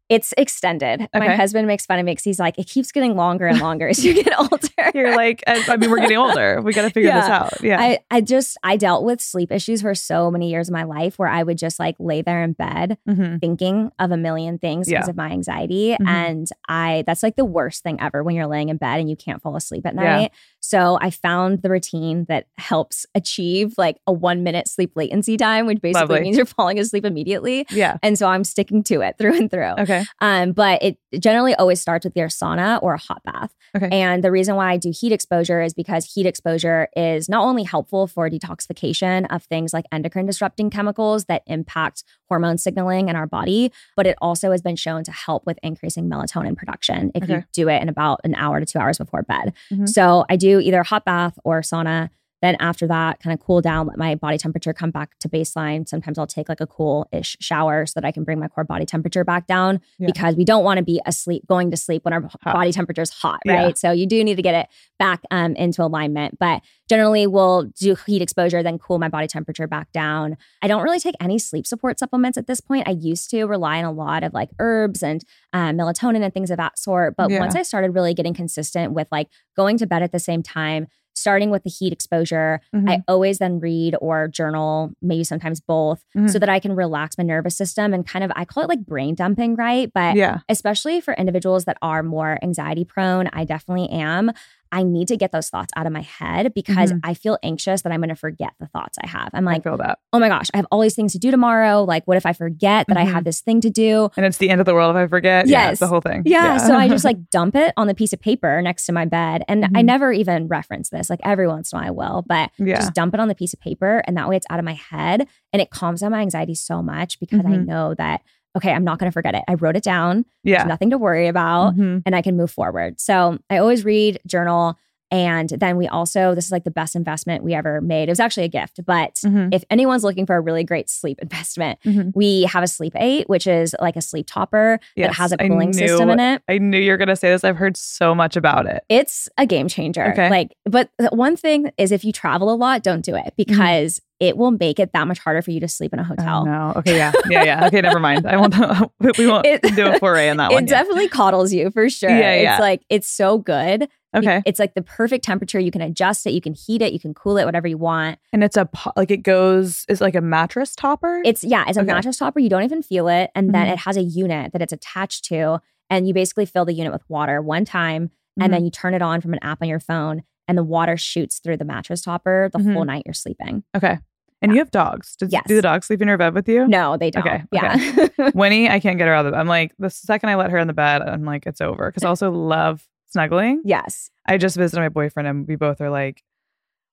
It's 0.07 0.33
extended 0.37 1.07
my 1.15 1.35
husband 1.35 1.67
makes 1.67 1.85
fun 1.85 1.97
of 1.97 2.05
me 2.05 2.11
because 2.11 2.23
he's 2.23 2.39
like 2.39 2.57
it 2.59 2.67
keeps 2.67 2.91
getting 2.91 3.15
longer 3.15 3.47
and 3.47 3.59
longer 3.59 3.87
as 3.87 4.05
you 4.05 4.13
get 4.23 4.37
older 4.39 4.91
You're 4.93 5.15
like, 5.15 5.43
I, 5.47 5.63
I 5.67 5.77
mean, 5.77 5.89
we're 5.89 5.99
getting 6.01 6.17
older. 6.25 6.61
We 6.61 6.73
got 6.73 6.83
to 6.83 6.89
figure 6.91 7.11
this 7.11 7.25
out. 7.25 7.59
Yeah. 7.61 7.79
I, 7.81 7.99
I 8.11 8.21
just 8.21 8.57
I 8.63 8.77
dealt 8.77 9.03
with 9.03 9.19
sleep 9.19 9.51
issues 9.51 9.81
for 9.81 9.95
so 9.95 10.29
many 10.29 10.51
years 10.51 10.69
of 10.69 10.73
my 10.73 10.83
life 10.83 11.17
where 11.17 11.27
I 11.27 11.41
would 11.41 11.57
just 11.57 11.79
like 11.79 11.95
lay 11.99 12.21
there 12.21 12.43
in 12.43 12.53
bed 12.53 12.97
Mhm. 13.09 13.39
thinking 13.41 13.89
of 13.97 14.11
a 14.11 14.17
million 14.17 14.59
things 14.59 14.87
because 14.87 15.05
Yeah. 15.07 15.09
of 15.09 15.15
my 15.17 15.29
anxiety. 15.31 15.95
Mhm. 15.99 16.07
And 16.07 16.47
I 16.69 17.03
that's 17.07 17.23
like 17.23 17.35
the 17.35 17.45
worst 17.45 17.81
thing 17.83 17.99
ever 17.99 18.23
when 18.23 18.35
you're 18.35 18.47
laying 18.47 18.69
in 18.69 18.77
bed 18.77 18.99
and 18.99 19.09
you 19.09 19.15
can't 19.15 19.41
fall 19.41 19.55
asleep 19.55 19.85
at 19.87 19.95
Yeah. 19.95 20.01
night. 20.03 20.31
So 20.59 20.97
I 21.01 21.09
found 21.09 21.61
the 21.61 21.69
routine 21.69 22.25
that 22.29 22.47
helps 22.57 23.05
achieve 23.15 23.73
like 23.77 23.97
a 24.07 24.13
one 24.13 24.43
minute 24.43 24.67
sleep 24.67 24.91
latency 24.95 25.35
time, 25.37 25.65
which 25.65 25.81
basically 25.81 26.01
Lovely. 26.01 26.21
means 26.21 26.37
you're 26.37 26.45
falling 26.45 26.79
asleep 26.79 27.05
immediately. 27.05 27.65
Yeah. 27.71 27.97
And 28.03 28.17
so 28.19 28.27
I'm 28.27 28.43
sticking 28.43 28.83
to 28.85 29.01
it 29.01 29.17
through 29.17 29.37
and 29.37 29.49
through. 29.49 29.73
Okay. 29.79 29.94
Um, 30.21 30.51
but 30.51 30.81
it 30.83 30.97
generally 31.19 31.55
always 31.55 31.81
starts 31.81 32.05
with 32.05 32.15
your 32.15 32.27
sauna 32.27 32.79
or 32.81 32.93
a 32.93 32.97
hot 32.97 33.21
bath. 33.23 33.53
Okay. 33.75 33.89
And 33.91 34.23
the 34.23 34.31
reason 34.31 34.55
why 34.55 34.71
I 34.71 34.77
do 34.77 34.91
heat 34.91 35.11
exposure 35.11 35.61
is 35.61 35.73
because 35.73 36.05
heat 36.13 36.25
exposure 36.25 36.87
is 36.95 37.27
not 37.27 37.43
only 37.43 37.63
helpful 37.63 38.07
for 38.07 38.29
detoxification 38.29 39.27
of 39.29 39.43
things 39.43 39.73
like 39.73 39.85
endocrine 39.91 40.25
disrupting 40.25 40.69
chemicals 40.69 41.25
that 41.25 41.43
impact 41.47 42.03
hormone 42.29 42.57
signaling 42.57 43.09
in 43.09 43.15
our 43.15 43.27
body, 43.27 43.71
but 43.95 44.07
it 44.07 44.17
also 44.21 44.51
has 44.51 44.61
been 44.61 44.75
shown 44.75 45.03
to 45.03 45.11
help 45.11 45.45
with 45.45 45.59
increasing 45.61 46.09
melatonin 46.09 46.55
production 46.55 47.11
if 47.13 47.27
you 47.29 47.43
do 47.53 47.69
it 47.69 47.81
in 47.81 47.89
about 47.89 48.21
an 48.23 48.35
hour 48.35 48.59
to 48.59 48.65
two 48.65 48.79
hours 48.79 48.97
before 48.97 49.23
bed. 49.23 49.53
Mhm. 49.71 49.87
So 49.87 50.25
I 50.29 50.35
do 50.35 50.59
either 50.59 50.79
a 50.79 50.83
hot 50.85 51.05
bath 51.05 51.37
or 51.43 51.61
sauna. 51.61 52.09
Then 52.41 52.55
after 52.59 52.85
that, 52.87 53.19
kind 53.21 53.33
of 53.33 53.39
cool 53.45 53.61
down, 53.61 53.87
let 53.87 53.97
my 53.97 54.15
body 54.15 54.37
temperature 54.37 54.73
come 54.73 54.91
back 54.91 55.17
to 55.19 55.29
baseline. 55.29 55.87
Sometimes 55.87 56.17
I'll 56.19 56.27
take 56.27 56.49
like 56.49 56.61
a 56.61 56.67
cool 56.67 57.07
ish 57.11 57.37
shower 57.39 57.85
so 57.85 57.99
that 57.99 58.05
I 58.05 58.11
can 58.11 58.23
bring 58.23 58.39
my 58.39 58.47
core 58.47 58.63
body 58.65 58.85
temperature 58.85 59.23
back 59.23 59.47
down 59.47 59.79
Yeah. 59.97 60.07
because 60.07 60.35
we 60.35 60.43
don't 60.45 60.63
want 60.63 60.77
to 60.77 60.83
be 60.83 61.01
asleep, 61.05 61.43
going 61.47 61.71
to 61.71 61.77
sleep 61.77 62.03
when 62.05 62.13
our 62.13 62.29
body 62.43 62.71
temperature 62.71 63.01
is 63.01 63.09
hot, 63.09 63.39
Yeah. 63.45 63.53
right? 63.63 63.77
So 63.77 63.91
you 63.91 64.05
do 64.05 64.23
need 64.23 64.35
to 64.35 64.41
get 64.41 64.53
it 64.55 64.67
back 64.99 65.21
um, 65.31 65.55
into 65.55 65.81
alignment. 65.83 66.37
But 66.37 66.61
generally, 66.89 67.25
we'll 67.25 67.63
do 67.79 67.95
heat 68.05 68.21
exposure, 68.21 68.61
then 68.61 68.77
cool 68.79 68.99
my 68.99 69.09
body 69.09 69.27
temperature 69.27 69.67
back 69.67 69.91
down. 69.91 70.37
I 70.61 70.67
don't 70.67 70.83
really 70.83 70.99
take 70.99 71.15
any 71.19 71.39
sleep 71.39 71.65
support 71.65 71.99
supplements 71.99 72.37
at 72.37 72.47
this 72.47 72.59
point. 72.61 72.87
I 72.87 72.91
used 72.91 73.29
to 73.31 73.45
rely 73.45 73.79
on 73.79 73.85
a 73.85 73.91
lot 73.91 74.23
of 74.23 74.33
like 74.33 74.49
herbs 74.59 75.01
and 75.01 75.23
uh, 75.53 75.69
melatonin 75.71 76.21
and 76.23 76.33
things 76.33 76.51
of 76.51 76.57
that 76.57 76.77
sort. 76.77 77.15
But 77.17 77.29
Yeah. 77.31 77.39
once 77.39 77.55
I 77.55 77.63
started 77.63 77.91
really 77.91 78.13
getting 78.13 78.33
consistent 78.33 78.93
with 78.93 79.07
like 79.11 79.29
going 79.55 79.77
to 79.77 79.87
bed 79.87 80.03
at 80.03 80.11
the 80.11 80.19
same 80.19 80.43
time, 80.43 80.87
starting 81.15 81.49
with 81.49 81.63
the 81.63 81.69
heat 81.69 81.93
exposure, 81.93 82.59
Mhm. 82.75 82.89
I 82.89 83.03
always 83.07 83.37
then 83.39 83.59
read 83.59 83.95
or 84.01 84.27
journal, 84.27 84.91
maybe 85.01 85.23
sometimes 85.23 85.59
both, 85.61 86.03
Mhm. 86.15 86.29
so 86.29 86.37
that 86.39 86.49
I 86.49 86.59
can 86.59 86.73
relax 86.75 87.17
my 87.17 87.23
nervous 87.23 87.55
system 87.57 87.93
and 87.93 88.05
kind 88.05 88.23
of, 88.23 88.31
I 88.35 88.45
call 88.45 88.63
it 88.63 88.69
like 88.69 88.85
brain 88.85 89.15
dumping, 89.15 89.55
right? 89.55 89.89
But 89.93 90.15
yeah. 90.15 90.39
especially 90.49 91.01
for 91.01 91.13
individuals 91.13 91.65
that 91.65 91.77
are 91.81 92.03
more 92.03 92.37
anxiety 92.43 92.83
prone, 92.85 93.29
I 93.33 93.45
definitely 93.45 93.89
am. 93.89 94.31
I 94.71 94.83
need 94.83 95.07
to 95.09 95.17
get 95.17 95.31
those 95.31 95.49
thoughts 95.49 95.71
out 95.75 95.85
of 95.85 95.93
my 95.93 96.01
head 96.01 96.53
because 96.53 96.91
Mhm. 96.91 96.99
I 97.03 97.13
feel 97.13 97.37
anxious 97.43 97.81
that 97.83 97.91
I'm 97.91 97.99
going 97.99 98.09
to 98.09 98.15
forget 98.15 98.51
the 98.59 98.67
thoughts 98.67 98.97
I 99.03 99.07
have. 99.07 99.29
I'm 99.33 99.47
I 99.47 99.53
like, 99.53 99.63
feel 99.63 99.77
that. 99.77 99.99
oh 100.13 100.19
my 100.19 100.27
gosh, 100.27 100.47
I 100.53 100.57
have 100.57 100.65
all 100.71 100.81
these 100.81 100.95
things 100.95 101.13
to 101.13 101.19
do 101.19 101.31
tomorrow. 101.31 101.83
Like, 101.83 102.05
what 102.05 102.17
if 102.17 102.25
I 102.25 102.33
forget 102.33 102.87
that 102.87 102.97
I 102.97 103.05
Mhm. 103.05 103.11
have 103.13 103.23
this 103.23 103.41
thing 103.41 103.61
to 103.61 103.69
do? 103.69 104.09
And 104.17 104.25
it's 104.25 104.37
the 104.37 104.49
end 104.49 104.59
of 104.61 104.65
the 104.65 104.73
world 104.73 104.95
if 104.95 104.99
I 104.99 105.07
forget. 105.07 105.47
Yeah, 105.47 105.69
Yes. 105.69 105.79
the 105.79 105.87
whole 105.87 106.01
thing. 106.01 106.23
Yeah. 106.25 106.57
So 106.57 106.75
I 106.75 106.87
just 106.89 107.05
like 107.05 107.29
dump 107.29 107.55
it 107.55 107.73
on 107.77 107.87
the 107.87 107.95
piece 107.95 108.13
of 108.13 108.19
paper 108.19 108.61
next 108.61 108.85
to 108.87 108.91
my 108.91 109.05
bed. 109.05 109.43
And 109.47 109.65
I 109.65 109.81
Mhm. 109.81 109.85
never 109.85 110.11
even 110.11 110.47
reference 110.47 110.89
this. 110.89 111.09
Like 111.09 111.19
every 111.23 111.47
once 111.47 111.71
in 111.71 111.77
a 111.77 111.81
while 111.81 111.87
I 111.87 111.91
will, 111.91 112.23
but 112.27 112.51
yeah. 112.57 112.75
just 112.77 112.93
dump 112.93 113.13
it 113.13 113.19
on 113.19 113.27
the 113.27 113.35
piece 113.35 113.53
of 113.53 113.59
paper. 113.59 114.03
And 114.07 114.17
that 114.17 114.27
way 114.27 114.35
it's 114.35 114.47
out 114.49 114.59
of 114.59 114.65
my 114.65 114.73
head. 114.73 115.27
And 115.53 115.61
it 115.61 115.69
calms 115.69 116.01
down 116.01 116.11
my 116.11 116.21
anxiety 116.21 116.55
so 116.55 116.81
much 116.81 117.19
because 117.19 117.45
I 117.45 117.49
Mhm. 117.51 117.65
know 117.65 117.93
that, 117.93 118.21
okay, 118.55 118.71
I'm 118.71 118.83
not 118.83 118.99
going 118.99 119.09
to 119.09 119.13
forget 119.13 119.35
it. 119.35 119.43
I 119.47 119.55
wrote 119.55 119.75
it 119.75 119.83
down. 119.83 120.25
There's 120.43 120.59
yeah. 120.59 120.63
nothing 120.63 120.89
to 120.91 120.97
worry 120.97 121.27
about. 121.27 121.75
Mhm. 121.75 122.03
And 122.05 122.15
I 122.15 122.21
can 122.21 122.37
move 122.37 122.51
forward. 122.51 122.99
So 122.99 123.37
I 123.49 123.57
always 123.57 123.83
read, 123.85 124.19
journal. 124.25 124.77
And 125.11 125.49
then 125.49 125.77
we 125.77 125.87
also, 125.87 126.33
this 126.35 126.45
is 126.45 126.51
like 126.51 126.63
the 126.63 126.71
best 126.71 126.95
investment 126.95 127.43
we 127.43 127.53
ever 127.53 127.79
made. 127.81 128.09
It 128.09 128.11
was 128.11 128.19
actually 128.19 128.43
a 128.45 128.49
gift, 128.49 128.79
but 128.85 129.15
Mhm. 129.25 129.53
if 129.53 129.63
anyone's 129.69 130.03
looking 130.03 130.25
for 130.25 130.35
a 130.35 130.41
really 130.41 130.63
great 130.63 130.89
sleep 130.89 131.19
investment, 131.21 131.79
Mhm. 131.85 132.11
we 132.15 132.43
have 132.43 132.63
a 132.63 132.67
sleep 132.67 132.93
eight, 132.95 133.29
which 133.29 133.47
is 133.47 133.75
like 133.79 133.95
a 133.95 134.01
sleep 134.01 134.25
topper 134.27 134.79
Yes, 134.95 135.09
that 135.09 135.15
has 135.15 135.31
a 135.31 135.37
cooling 135.37 135.73
system 135.73 136.09
in 136.09 136.19
it. 136.19 136.41
I 136.49 136.57
knew 136.57 136.79
you 136.79 136.91
were 136.91 136.97
going 136.97 137.07
to 137.09 137.15
say 137.15 137.29
this. 137.29 137.43
I've 137.43 137.57
heard 137.57 137.77
so 137.77 138.15
much 138.15 138.35
about 138.35 138.65
it. 138.65 138.83
It's 138.89 139.29
a 139.37 139.45
game 139.45 139.67
changer. 139.67 140.11
Okay. 140.11 140.29
Like, 140.29 140.55
but 140.65 140.89
the 140.97 141.09
one 141.09 141.35
thing 141.35 141.71
is 141.77 141.91
if 141.91 142.03
you 142.03 142.11
travel 142.11 142.51
a 142.51 142.55
lot, 142.55 142.81
don't 142.83 143.03
do 143.05 143.15
it 143.15 143.33
because 143.37 144.01
it 144.21 144.37
will 144.37 144.51
make 144.51 144.79
it 144.79 144.93
that 144.93 145.07
much 145.07 145.19
harder 145.19 145.41
for 145.41 145.51
you 145.51 145.59
to 145.59 145.67
sleep 145.67 145.91
in 145.93 145.99
a 145.99 146.01
Oh, 146.01 146.05
hotel. 146.05 146.45
no. 146.45 146.73
Okay. 146.77 146.95
Yeah. 146.95 147.11
Yeah. 147.29 147.43
Yeah. 147.43 147.67
Okay. 147.67 147.81
Never 147.81 147.99
mind. 147.99 148.25
I 148.25 148.37
won't. 148.37 148.55
We 149.17 149.27
won't 149.27 149.45
It- 149.45 149.61
do 149.75 149.87
a 149.87 149.99
foray 149.99 150.29
in 150.29 150.37
that 150.37 150.51
It 150.51 150.53
one. 150.55 150.63
yet. 150.63 150.69
definitely 150.69 151.09
coddles 151.09 151.53
you 151.53 151.69
for 151.69 151.89
sure. 151.89 152.09
Yeah, 152.09 152.33
Yeah. 152.35 152.53
It's 152.53 152.61
like 152.61 152.81
it's 152.89 153.09
so 153.09 153.37
good. 153.37 153.87
Okay. 154.15 154.41
It's 154.45 154.59
like 154.59 154.73
the 154.73 154.81
perfect 154.81 155.23
temperature. 155.25 155.59
You 155.59 155.71
can 155.71 155.81
adjust 155.81 156.25
it, 156.25 156.31
you 156.31 156.41
can 156.41 156.53
heat 156.53 156.81
it, 156.81 156.93
you 156.93 156.99
can 156.99 157.13
cool 157.13 157.37
it, 157.37 157.45
whatever 157.45 157.67
you 157.67 157.77
want. 157.77 158.17
And 158.33 158.43
it's 158.43 158.57
a 158.57 158.69
like 158.95 159.11
it 159.11 159.23
goes. 159.23 159.85
It's 159.89 160.01
like 160.01 160.15
a 160.15 160.21
mattress 160.21 160.75
topper. 160.75 161.21
It's 161.25 161.43
yeah, 161.43 161.65
it's 161.67 161.77
a 161.77 161.81
Okay. 161.81 161.91
mattress 161.91 162.17
topper. 162.17 162.39
You 162.39 162.49
don't 162.49 162.63
even 162.63 162.81
feel 162.81 163.07
it. 163.07 163.29
And 163.35 163.53
then 163.53 163.67
Mhm. 163.67 163.73
it 163.73 163.77
has 163.79 163.97
a 163.97 164.01
unit 164.03 164.53
that 164.53 164.61
it's 164.61 164.73
attached 164.73 165.25
to. 165.25 165.59
And 165.89 166.07
you 166.07 166.13
basically 166.13 166.45
fill 166.45 166.65
the 166.65 166.73
unit 166.73 166.91
with 166.93 167.03
water 167.09 167.41
one 167.41 167.65
time. 167.65 168.07
Mhm. 168.39 168.43
And 168.45 168.53
then 168.53 168.63
you 168.65 168.71
turn 168.71 168.93
it 168.93 169.01
on 169.01 169.21
from 169.21 169.33
an 169.33 169.39
app 169.43 169.61
on 169.61 169.67
your 169.67 169.79
phone. 169.79 170.23
And 170.47 170.57
the 170.57 170.63
water 170.63 170.95
shoots 170.97 171.39
through 171.39 171.57
the 171.57 171.65
mattress 171.65 172.01
topper 172.01 172.49
the 172.53 172.59
Mhm. 172.59 172.73
whole 172.73 172.85
night 172.85 173.03
you're 173.05 173.13
sleeping. 173.13 173.63
okay. 173.75 173.97
And 174.41 174.51
you 174.51 174.59
have 174.59 174.69
dogs. 174.69 175.15
Does, 175.15 175.31
Yes. 175.31 175.43
Do 175.47 175.55
the 175.55 175.61
dogs 175.61 175.87
sleep 175.87 176.01
in 176.03 176.07
your 176.07 176.17
bed 176.17 176.35
with 176.35 176.47
you? 176.47 176.67
No, 176.67 176.97
they 176.97 177.09
don't. 177.09 177.25
Okay, 177.25 177.43
Yeah. 177.51 177.77
Winnie, 178.35 178.69
I 178.69 178.79
can't 178.79 178.97
get 178.99 179.07
her 179.07 179.13
out 179.13 179.21
of 179.25 179.25
the 179.25 179.31
bed. 179.31 179.39
I'm 179.39 179.47
like, 179.47 179.73
the 179.79 179.89
second 179.89 180.29
I 180.29 180.35
let 180.35 180.51
her 180.51 180.57
in 180.59 180.67
the 180.67 180.73
bed, 180.73 181.01
I'm 181.01 181.23
like, 181.23 181.47
it's 181.47 181.61
over. 181.61 181.89
Because 181.89 182.03
I 182.03 182.09
also 182.09 182.29
love 182.31 182.85
snuggling. 183.15 183.61
yes. 183.65 184.09
I 184.27 184.37
just 184.37 184.57
visited 184.57 184.81
my 184.81 184.89
boyfriend 184.89 185.27
and 185.27 185.47
we 185.47 185.55
both 185.55 185.79
are 185.81 185.89
like, 185.89 186.23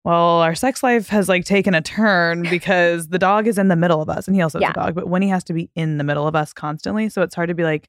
well, 0.04 0.40
our 0.42 0.54
sex 0.54 0.82
life 0.82 1.08
has 1.08 1.28
like 1.28 1.44
taken 1.44 1.74
a 1.74 1.80
turn 1.80 2.42
because 2.50 3.08
the 3.08 3.18
dog 3.18 3.46
is 3.46 3.56
in 3.58 3.68
the 3.68 3.76
middle 3.76 4.02
of 4.02 4.08
us 4.08 4.26
and 4.26 4.34
he 4.36 4.42
also 4.42 4.58
has 4.58 4.62
Yeah. 4.62 4.70
a 4.70 4.74
dog, 4.86 4.94
but 4.94 5.08
when 5.08 5.22
he 5.22 5.28
has 5.28 5.44
to 5.44 5.52
be 5.52 5.70
in 5.74 5.98
the 5.98 6.04
middle 6.04 6.26
of 6.26 6.34
us 6.36 6.52
constantly. 6.52 7.08
So 7.08 7.22
it's 7.22 7.34
hard 7.34 7.48
to 7.48 7.54
be 7.54 7.62
like 7.64 7.88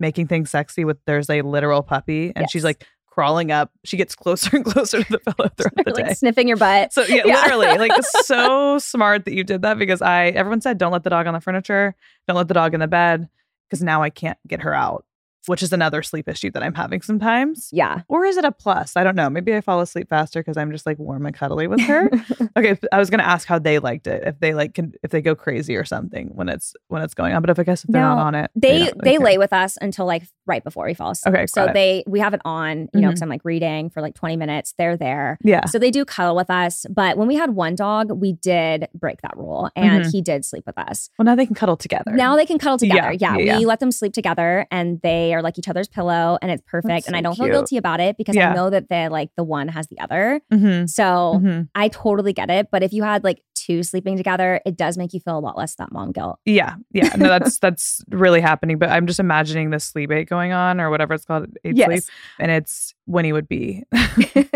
making 0.00 0.28
things 0.28 0.50
sexy 0.50 0.84
with 0.84 0.98
there's 1.06 1.28
a 1.30 1.42
literal 1.42 1.82
puppy 1.82 2.32
and 2.36 2.48
she's 2.50 2.62
like 2.64 2.86
crawling 3.06 3.50
up. 3.50 3.72
She 3.84 3.96
gets 3.96 4.14
closer 4.14 4.54
and 4.56 4.64
closer 4.72 5.02
to 5.02 5.10
the 5.10 5.18
pillow 5.18 5.48
throughout 5.56 5.84
the 5.86 5.92
like 5.94 6.06
day. 6.08 6.14
sniffing 6.14 6.46
your 6.46 6.56
butt. 6.56 6.92
So 6.92 7.02
yeah, 7.02 7.22
Yeah. 7.26 7.42
literally, 7.42 7.78
like 7.88 8.04
so 8.04 8.78
smart 8.78 9.24
that 9.24 9.34
you 9.34 9.42
did 9.42 9.62
that 9.62 9.76
because 9.78 10.00
I 10.02 10.26
everyone 10.26 10.60
said 10.60 10.78
don't 10.78 10.92
let 10.92 11.02
the 11.02 11.10
dog 11.10 11.26
on 11.26 11.34
the 11.34 11.40
furniture, 11.40 11.96
don't 12.28 12.36
let 12.36 12.46
the 12.48 12.54
dog 12.54 12.74
in 12.74 12.80
the 12.80 12.86
bed 12.86 13.28
because 13.68 13.82
now 13.82 14.02
I 14.02 14.10
can't 14.10 14.38
get 14.46 14.60
her 14.62 14.72
out, 14.72 15.04
which 15.46 15.62
is 15.62 15.72
another 15.72 16.02
sleep 16.02 16.28
issue 16.28 16.50
that 16.50 16.62
I'm 16.62 16.74
having 16.74 17.00
sometimes. 17.02 17.68
Yeah. 17.72 18.02
Or 18.08 18.24
is 18.24 18.36
it 18.36 18.44
a 18.44 18.52
plus? 18.52 18.96
I 18.96 19.04
don't 19.04 19.16
know. 19.16 19.30
Maybe 19.30 19.54
I 19.54 19.60
fall 19.60 19.80
asleep 19.80 20.08
faster 20.08 20.40
because 20.40 20.56
I'm 20.56 20.70
just 20.72 20.84
like 20.86 20.98
warm 20.98 21.24
and 21.26 21.34
cuddly 21.34 21.66
with 21.66 21.80
her. 21.82 22.10
okay, 22.56 22.78
I 22.92 22.98
was 22.98 23.10
gonna 23.10 23.22
ask 23.22 23.46
how 23.48 23.58
they 23.58 23.78
liked 23.78 24.06
it, 24.06 24.22
if 24.26 24.40
they 24.40 24.54
like 24.54 24.74
can, 24.74 24.92
if 25.02 25.10
they 25.10 25.22
go 25.22 25.34
crazy 25.34 25.76
or 25.76 25.84
something 25.84 26.28
when 26.34 26.48
it's 26.48 26.74
when 26.88 27.02
it's 27.02 27.14
going 27.14 27.34
on. 27.34 27.40
But 27.42 27.50
if 27.50 27.58
I 27.58 27.62
guess 27.64 27.84
if 27.84 27.90
they're 27.90 28.02
not 28.02 28.18
on 28.18 28.34
it, 28.34 28.50
They 28.54 28.78
really 28.80 28.92
they 29.04 29.18
lay 29.18 29.38
with 29.38 29.52
us 29.52 29.78
until 29.80 30.06
like 30.06 30.24
right 30.46 30.62
before 30.64 30.86
we 30.86 30.94
fall 30.94 31.10
asleep. 31.10 31.34
Okay, 31.34 31.46
so 31.46 31.68
they 31.72 32.04
we 32.06 32.20
have 32.20 32.34
it 32.34 32.40
on, 32.44 32.88
you 32.94 33.00
know, 33.00 33.08
Mhm. 33.08 33.10
because 33.10 33.22
I'm 33.22 33.28
like 33.28 33.44
reading 33.44 33.90
for 33.90 34.00
like 34.02 34.14
20 34.14 34.36
minutes. 34.36 34.74
They're 34.78 34.96
there. 34.96 35.38
Yeah. 35.42 35.64
So 35.66 35.78
they 35.78 35.90
do 35.90 36.04
cuddle 36.04 36.36
with 36.36 36.50
us. 36.50 36.84
But 36.90 37.16
when 37.16 37.28
we 37.28 37.36
had 37.36 37.50
one 37.54 37.74
dog, 37.74 38.10
we 38.12 38.32
did 38.32 38.88
break 38.94 39.20
that 39.22 39.36
rule 39.36 39.70
and 39.76 40.04
Mhm. 40.04 40.12
he 40.12 40.22
did 40.22 40.44
sleep 40.44 40.64
with 40.66 40.78
us. 40.78 41.10
Well, 41.18 41.24
now 41.24 41.34
they 41.34 41.46
can 41.46 41.54
cuddle 41.54 41.76
together. 41.76 42.12
Now 42.12 42.36
they 42.36 42.46
can 42.46 42.58
cuddle 42.58 42.78
together. 42.78 43.12
Yeah, 43.12 43.36
yeah, 43.36 43.44
yeah. 43.44 43.58
we 43.58 43.66
let 43.66 43.80
them 43.80 43.92
sleep 43.92 44.12
together 44.12 44.66
and 44.70 45.00
they 45.02 45.27
are 45.34 45.42
like 45.42 45.58
each 45.58 45.68
other's 45.68 45.88
pillow 45.88 46.38
and 46.42 46.50
it's 46.50 46.62
perfect. 46.66 46.88
That's 46.88 47.06
and 47.06 47.16
I 47.16 47.20
don't 47.20 47.34
cute. 47.34 47.46
feel 47.48 47.58
guilty 47.60 47.76
about 47.76 48.00
it 48.00 48.16
because 48.16 48.34
Yeah. 48.36 48.50
I 48.50 48.54
know 48.54 48.70
that 48.70 48.88
they're 48.88 49.10
like 49.10 49.30
the 49.36 49.44
one 49.44 49.68
has 49.68 49.86
the 49.88 49.98
other. 50.00 50.40
hmm 50.52 50.86
So 50.86 51.38
hmm 51.40 51.60
I 51.74 51.88
totally 51.88 52.32
get 52.32 52.50
it. 52.50 52.68
But 52.70 52.82
if 52.82 52.92
you 52.92 53.02
had 53.02 53.24
like 53.24 53.42
two 53.54 53.82
sleeping 53.82 54.16
together, 54.16 54.60
it 54.64 54.76
does 54.76 54.96
make 54.96 55.12
you 55.12 55.20
feel 55.20 55.36
a 55.36 55.40
lot 55.40 55.56
less 55.58 55.74
that 55.74 55.92
mom 55.92 56.12
guilt. 56.12 56.38
Yeah, 56.44 56.76
yeah. 56.92 57.08
No, 57.16 57.28
that's 57.28 57.58
that's 57.60 58.02
really 58.10 58.40
happening. 58.40 58.78
But 58.78 58.90
I'm 58.90 59.06
just 59.06 59.20
imagining 59.20 59.70
the 59.70 59.80
sleep 59.80 60.10
aid 60.12 60.28
going 60.28 60.52
on 60.52 60.80
or 60.80 60.90
whatever 60.90 61.14
it's 61.14 61.24
called, 61.24 61.46
Eight 61.64 61.76
Sleep, 61.76 62.04
and 62.38 62.50
it's 62.50 62.94
Winnie 63.06 63.32
would 63.32 63.48
be 63.48 63.84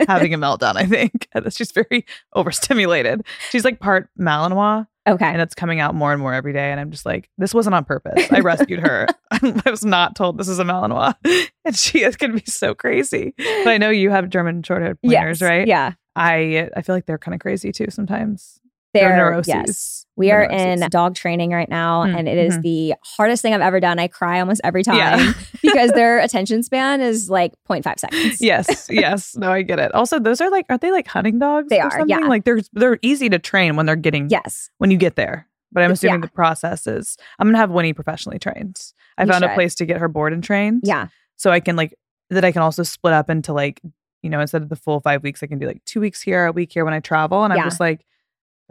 having 0.08 0.32
a 0.34 0.38
meltdown. 0.38 0.76
I 0.76 0.86
think 0.86 1.28
she's 1.50 1.72
very 1.72 2.04
overstimulated. 2.34 3.24
She's 3.50 3.64
like 3.64 3.80
part 3.80 4.08
Malinois, 4.18 4.86
Okay. 5.08 5.24
and 5.26 5.40
it's 5.40 5.54
coming 5.54 5.80
out 5.80 5.94
more 5.94 6.12
and 6.12 6.20
more 6.20 6.32
every 6.32 6.52
day. 6.52 6.70
And 6.70 6.78
I'm 6.80 6.90
just 6.90 7.04
like, 7.04 7.28
this 7.38 7.52
wasn't 7.52 7.74
on 7.74 7.84
purpose. 7.84 8.26
I 8.30 8.40
rescued 8.40 8.80
her. 8.80 9.06
I 9.32 9.62
was 9.70 9.84
not 9.84 10.14
told 10.14 10.38
this 10.38 10.48
is 10.48 10.58
a 10.58 10.64
Malinois, 10.64 11.14
and 11.64 11.74
she 11.76 12.02
is 12.04 12.16
going 12.16 12.32
to 12.32 12.38
be 12.38 12.50
so 12.50 12.74
crazy. 12.74 13.34
But 13.36 13.68
I 13.68 13.78
know 13.78 13.90
you 13.90 14.10
have 14.10 14.28
German 14.28 14.62
short-haired 14.62 15.00
pointers, 15.02 15.40
Yes. 15.40 15.48
right? 15.48 15.66
Yeah. 15.66 15.92
I 16.14 16.68
I 16.76 16.82
feel 16.82 16.94
like 16.94 17.06
they're 17.06 17.18
kind 17.18 17.34
of 17.34 17.40
crazy 17.40 17.72
too 17.72 17.86
sometimes. 17.90 18.60
They're, 18.94 19.08
They're 19.08 19.16
neuroses. 19.30 19.48
Yes. 19.48 20.06
We 20.16 20.30
are 20.30 20.42
in 20.42 20.80
dog 20.90 21.14
training 21.14 21.52
right 21.52 21.68
now, 21.68 22.04
Mm, 22.04 22.18
and 22.18 22.28
it 22.28 22.36
is 22.36 22.58
mhm. 22.58 22.62
the 22.62 22.94
hardest 23.02 23.40
thing 23.40 23.54
I've 23.54 23.62
ever 23.62 23.80
done. 23.80 23.98
I 23.98 24.08
cry 24.08 24.40
almost 24.40 24.60
every 24.62 24.82
time 24.82 24.96
Yeah. 24.96 25.32
because 25.62 25.90
their 25.92 26.18
attention 26.18 26.62
span 26.62 27.00
is 27.00 27.30
like 27.30 27.52
0.5 27.68 27.98
seconds. 27.98 28.40
yes, 28.40 28.88
yes. 28.90 29.34
No, 29.36 29.50
I 29.50 29.62
get 29.62 29.78
it. 29.78 29.94
Also, 29.94 30.18
those 30.18 30.42
are 30.42 30.50
like, 30.50 30.66
aren't 30.68 30.82
they 30.82 30.90
like 30.92 31.08
hunting 31.08 31.38
dogs? 31.38 31.68
They 31.70 31.80
or 31.80 31.84
are, 31.84 31.90
something? 31.92 32.08
yeah. 32.10 32.18
Like 32.26 32.44
they're 32.44 32.60
they're 32.74 32.98
easy 33.00 33.30
to 33.30 33.38
train 33.38 33.74
when 33.76 33.86
they're 33.86 33.96
getting 33.96 34.28
Yes. 34.28 34.68
when 34.78 34.90
you 34.90 34.98
get 34.98 35.16
there. 35.16 35.48
But 35.72 35.82
I'm 35.84 35.92
assuming 35.92 36.16
Yeah. 36.20 36.26
the 36.26 36.32
process 36.32 36.86
is 36.86 37.16
I'm 37.38 37.48
gonna 37.48 37.56
have 37.56 37.70
Winnie 37.70 37.94
professionally 37.94 38.38
trained. 38.38 38.78
I 39.16 39.22
You 39.24 39.30
found 39.32 39.44
a 39.44 39.54
place 39.54 39.74
to 39.76 39.86
get 39.86 39.98
her 39.98 40.08
board 40.08 40.34
and 40.34 40.44
trained. 40.44 40.82
Yeah. 40.84 41.06
So 41.36 41.50
I 41.50 41.60
can 41.60 41.74
like 41.76 41.94
that 42.28 42.44
I 42.44 42.52
can 42.52 42.60
also 42.60 42.82
split 42.82 43.14
up 43.14 43.30
into 43.30 43.54
like, 43.54 43.80
you 44.22 44.28
know, 44.28 44.40
instead 44.40 44.60
of 44.60 44.68
the 44.68 44.76
full 44.76 45.00
five 45.00 45.22
weeks, 45.22 45.42
I 45.42 45.46
can 45.46 45.58
do 45.58 45.66
like 45.66 45.82
two 45.86 46.00
weeks 46.00 46.20
here, 46.20 46.44
a 46.44 46.52
week 46.52 46.70
here 46.72 46.84
when 46.84 46.92
I 46.92 47.00
travel. 47.00 47.42
And 47.44 47.54
Yeah. 47.54 47.62
I'm 47.62 47.66
just 47.66 47.80
like, 47.80 48.04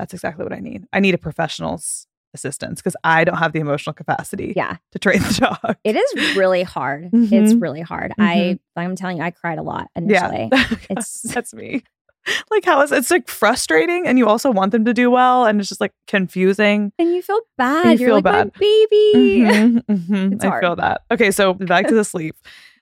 that's 0.01 0.13
exactly 0.15 0.43
what 0.43 0.51
I 0.51 0.59
need. 0.59 0.85
I 0.91 0.99
need 0.99 1.13
a 1.13 1.17
professional's 1.19 2.07
assistance 2.33 2.79
because 2.81 2.95
I 3.03 3.23
don't 3.23 3.37
have 3.37 3.51
the 3.53 3.59
emotional 3.59 3.93
capacity 3.93 4.53
Yeah. 4.55 4.77
to 4.93 4.99
train 4.99 5.19
the 5.27 5.57
dog. 5.61 5.75
It 5.83 5.95
is 5.95 6.35
really 6.35 6.63
hard. 6.63 7.09
It's 7.13 7.53
Mhm. 7.53 7.61
really 7.61 7.81
hard. 7.81 8.13
I 8.17 8.57
I'm 8.75 8.95
telling 8.95 9.17
you, 9.17 9.23
I 9.23 9.31
cried 9.31 9.59
a 9.59 9.63
lot 9.63 9.89
initially. 9.95 10.49
Yeah, 10.51 10.65
It's- 10.89 11.21
that's 11.33 11.53
me. 11.53 11.83
Like 12.49 12.65
how 12.65 12.81
is 12.81 12.91
it's 12.91 13.11
like 13.11 13.27
frustrating, 13.27 14.05
and 14.07 14.17
you 14.17 14.27
also 14.27 14.51
want 14.51 14.71
them 14.71 14.85
to 14.85 14.93
do 14.93 15.09
well, 15.11 15.45
and 15.45 15.59
it's 15.59 15.69
just 15.69 15.81
like 15.81 15.91
confusing. 16.07 16.91
And 16.99 17.09
you 17.13 17.21
feel 17.21 17.39
bad. 17.57 17.85
You 17.99 18.05
You're 18.05 18.07
feel 18.09 18.15
like 18.15 18.23
bad. 18.23 18.53
baby. 18.53 19.41
Mhm, 19.41 19.81
mhm. 19.89 20.33
It's 20.33 20.45
I 20.45 20.47
hard. 20.47 20.63
feel 20.63 20.75
that. 20.77 21.01
Okay, 21.11 21.31
so 21.31 21.53
back 21.55 21.87
to 21.87 21.95
the 21.95 22.03
sleep. 22.05 22.35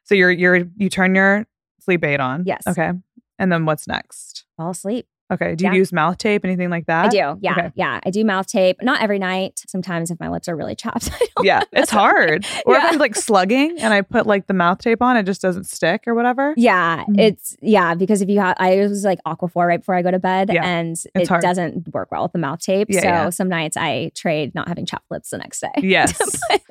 So 0.03 0.13
you're 0.15 0.31
you're 0.31 0.67
you 0.77 0.89
turn 0.89 1.15
your 1.15 1.45
sleep 1.79 2.03
aid 2.03 2.19
on. 2.19 2.43
Yes. 2.45 2.63
Okay, 2.67 2.91
and 3.39 3.51
then 3.51 3.65
what's 3.65 3.87
next? 3.87 4.45
Fall 4.57 4.71
asleep. 4.71 5.07
Okay, 5.31 5.55
do 5.55 5.65
you 5.65 5.71
Yeah. 5.71 5.77
use 5.77 5.93
mouth 5.93 6.17
tape, 6.17 6.43
anything 6.43 6.69
like 6.69 6.87
that? 6.87 7.05
I 7.05 7.09
do. 7.09 7.37
Yeah. 7.41 7.51
Okay. 7.51 7.71
Yeah. 7.75 7.99
I 8.03 8.09
do 8.09 8.25
mouth 8.25 8.47
tape. 8.47 8.77
Not 8.81 9.01
every 9.01 9.19
night. 9.19 9.61
Sometimes 9.67 10.09
if 10.09 10.19
my 10.19 10.27
lips 10.29 10.47
are 10.49 10.55
really 10.55 10.75
chapped. 10.75 11.11
I 11.21 11.27
don't 11.35 11.45
Yeah, 11.45 11.61
it's 11.71 11.91
hard. 11.91 12.45
Or 12.65 12.75
if 12.75 12.83
I'm 12.83 12.97
like 12.97 13.15
slugging 13.15 13.77
and 13.79 13.93
I 13.93 14.01
put 14.01 14.25
like 14.25 14.47
the 14.47 14.53
mouth 14.53 14.79
tape 14.79 15.01
on, 15.01 15.17
it 15.17 15.23
just 15.23 15.41
doesn't 15.41 15.65
stick 15.65 16.03
or 16.07 16.15
whatever. 16.15 16.53
Yeah, 16.57 17.03
Mhm. 17.05 17.19
it's 17.19 17.55
yeah 17.61 17.93
because 17.93 18.21
if 18.21 18.29
you 18.29 18.39
have, 18.39 18.55
I 18.59 18.73
use 18.73 19.03
like 19.05 19.19
Aquaphor 19.27 19.67
right 19.67 19.79
before 19.79 19.95
I 19.95 20.01
go 20.01 20.11
to 20.11 20.19
bed, 20.19 20.49
Yeah, 20.51 20.65
and 20.65 20.95
it 21.15 21.27
hard. 21.27 21.41
doesn't 21.41 21.93
work 21.93 22.11
well 22.11 22.23
with 22.23 22.31
the 22.33 22.39
mouth 22.39 22.59
tape. 22.59 22.87
Yeah, 22.89 23.01
so 23.01 23.07
yeah. 23.07 23.29
some 23.29 23.49
nights 23.49 23.77
I 23.77 24.11
trade 24.15 24.55
not 24.55 24.67
having 24.67 24.85
chapped 24.85 25.09
lips 25.11 25.29
the 25.29 25.37
next 25.37 25.59
day. 25.61 25.69
Yes. 25.77 26.19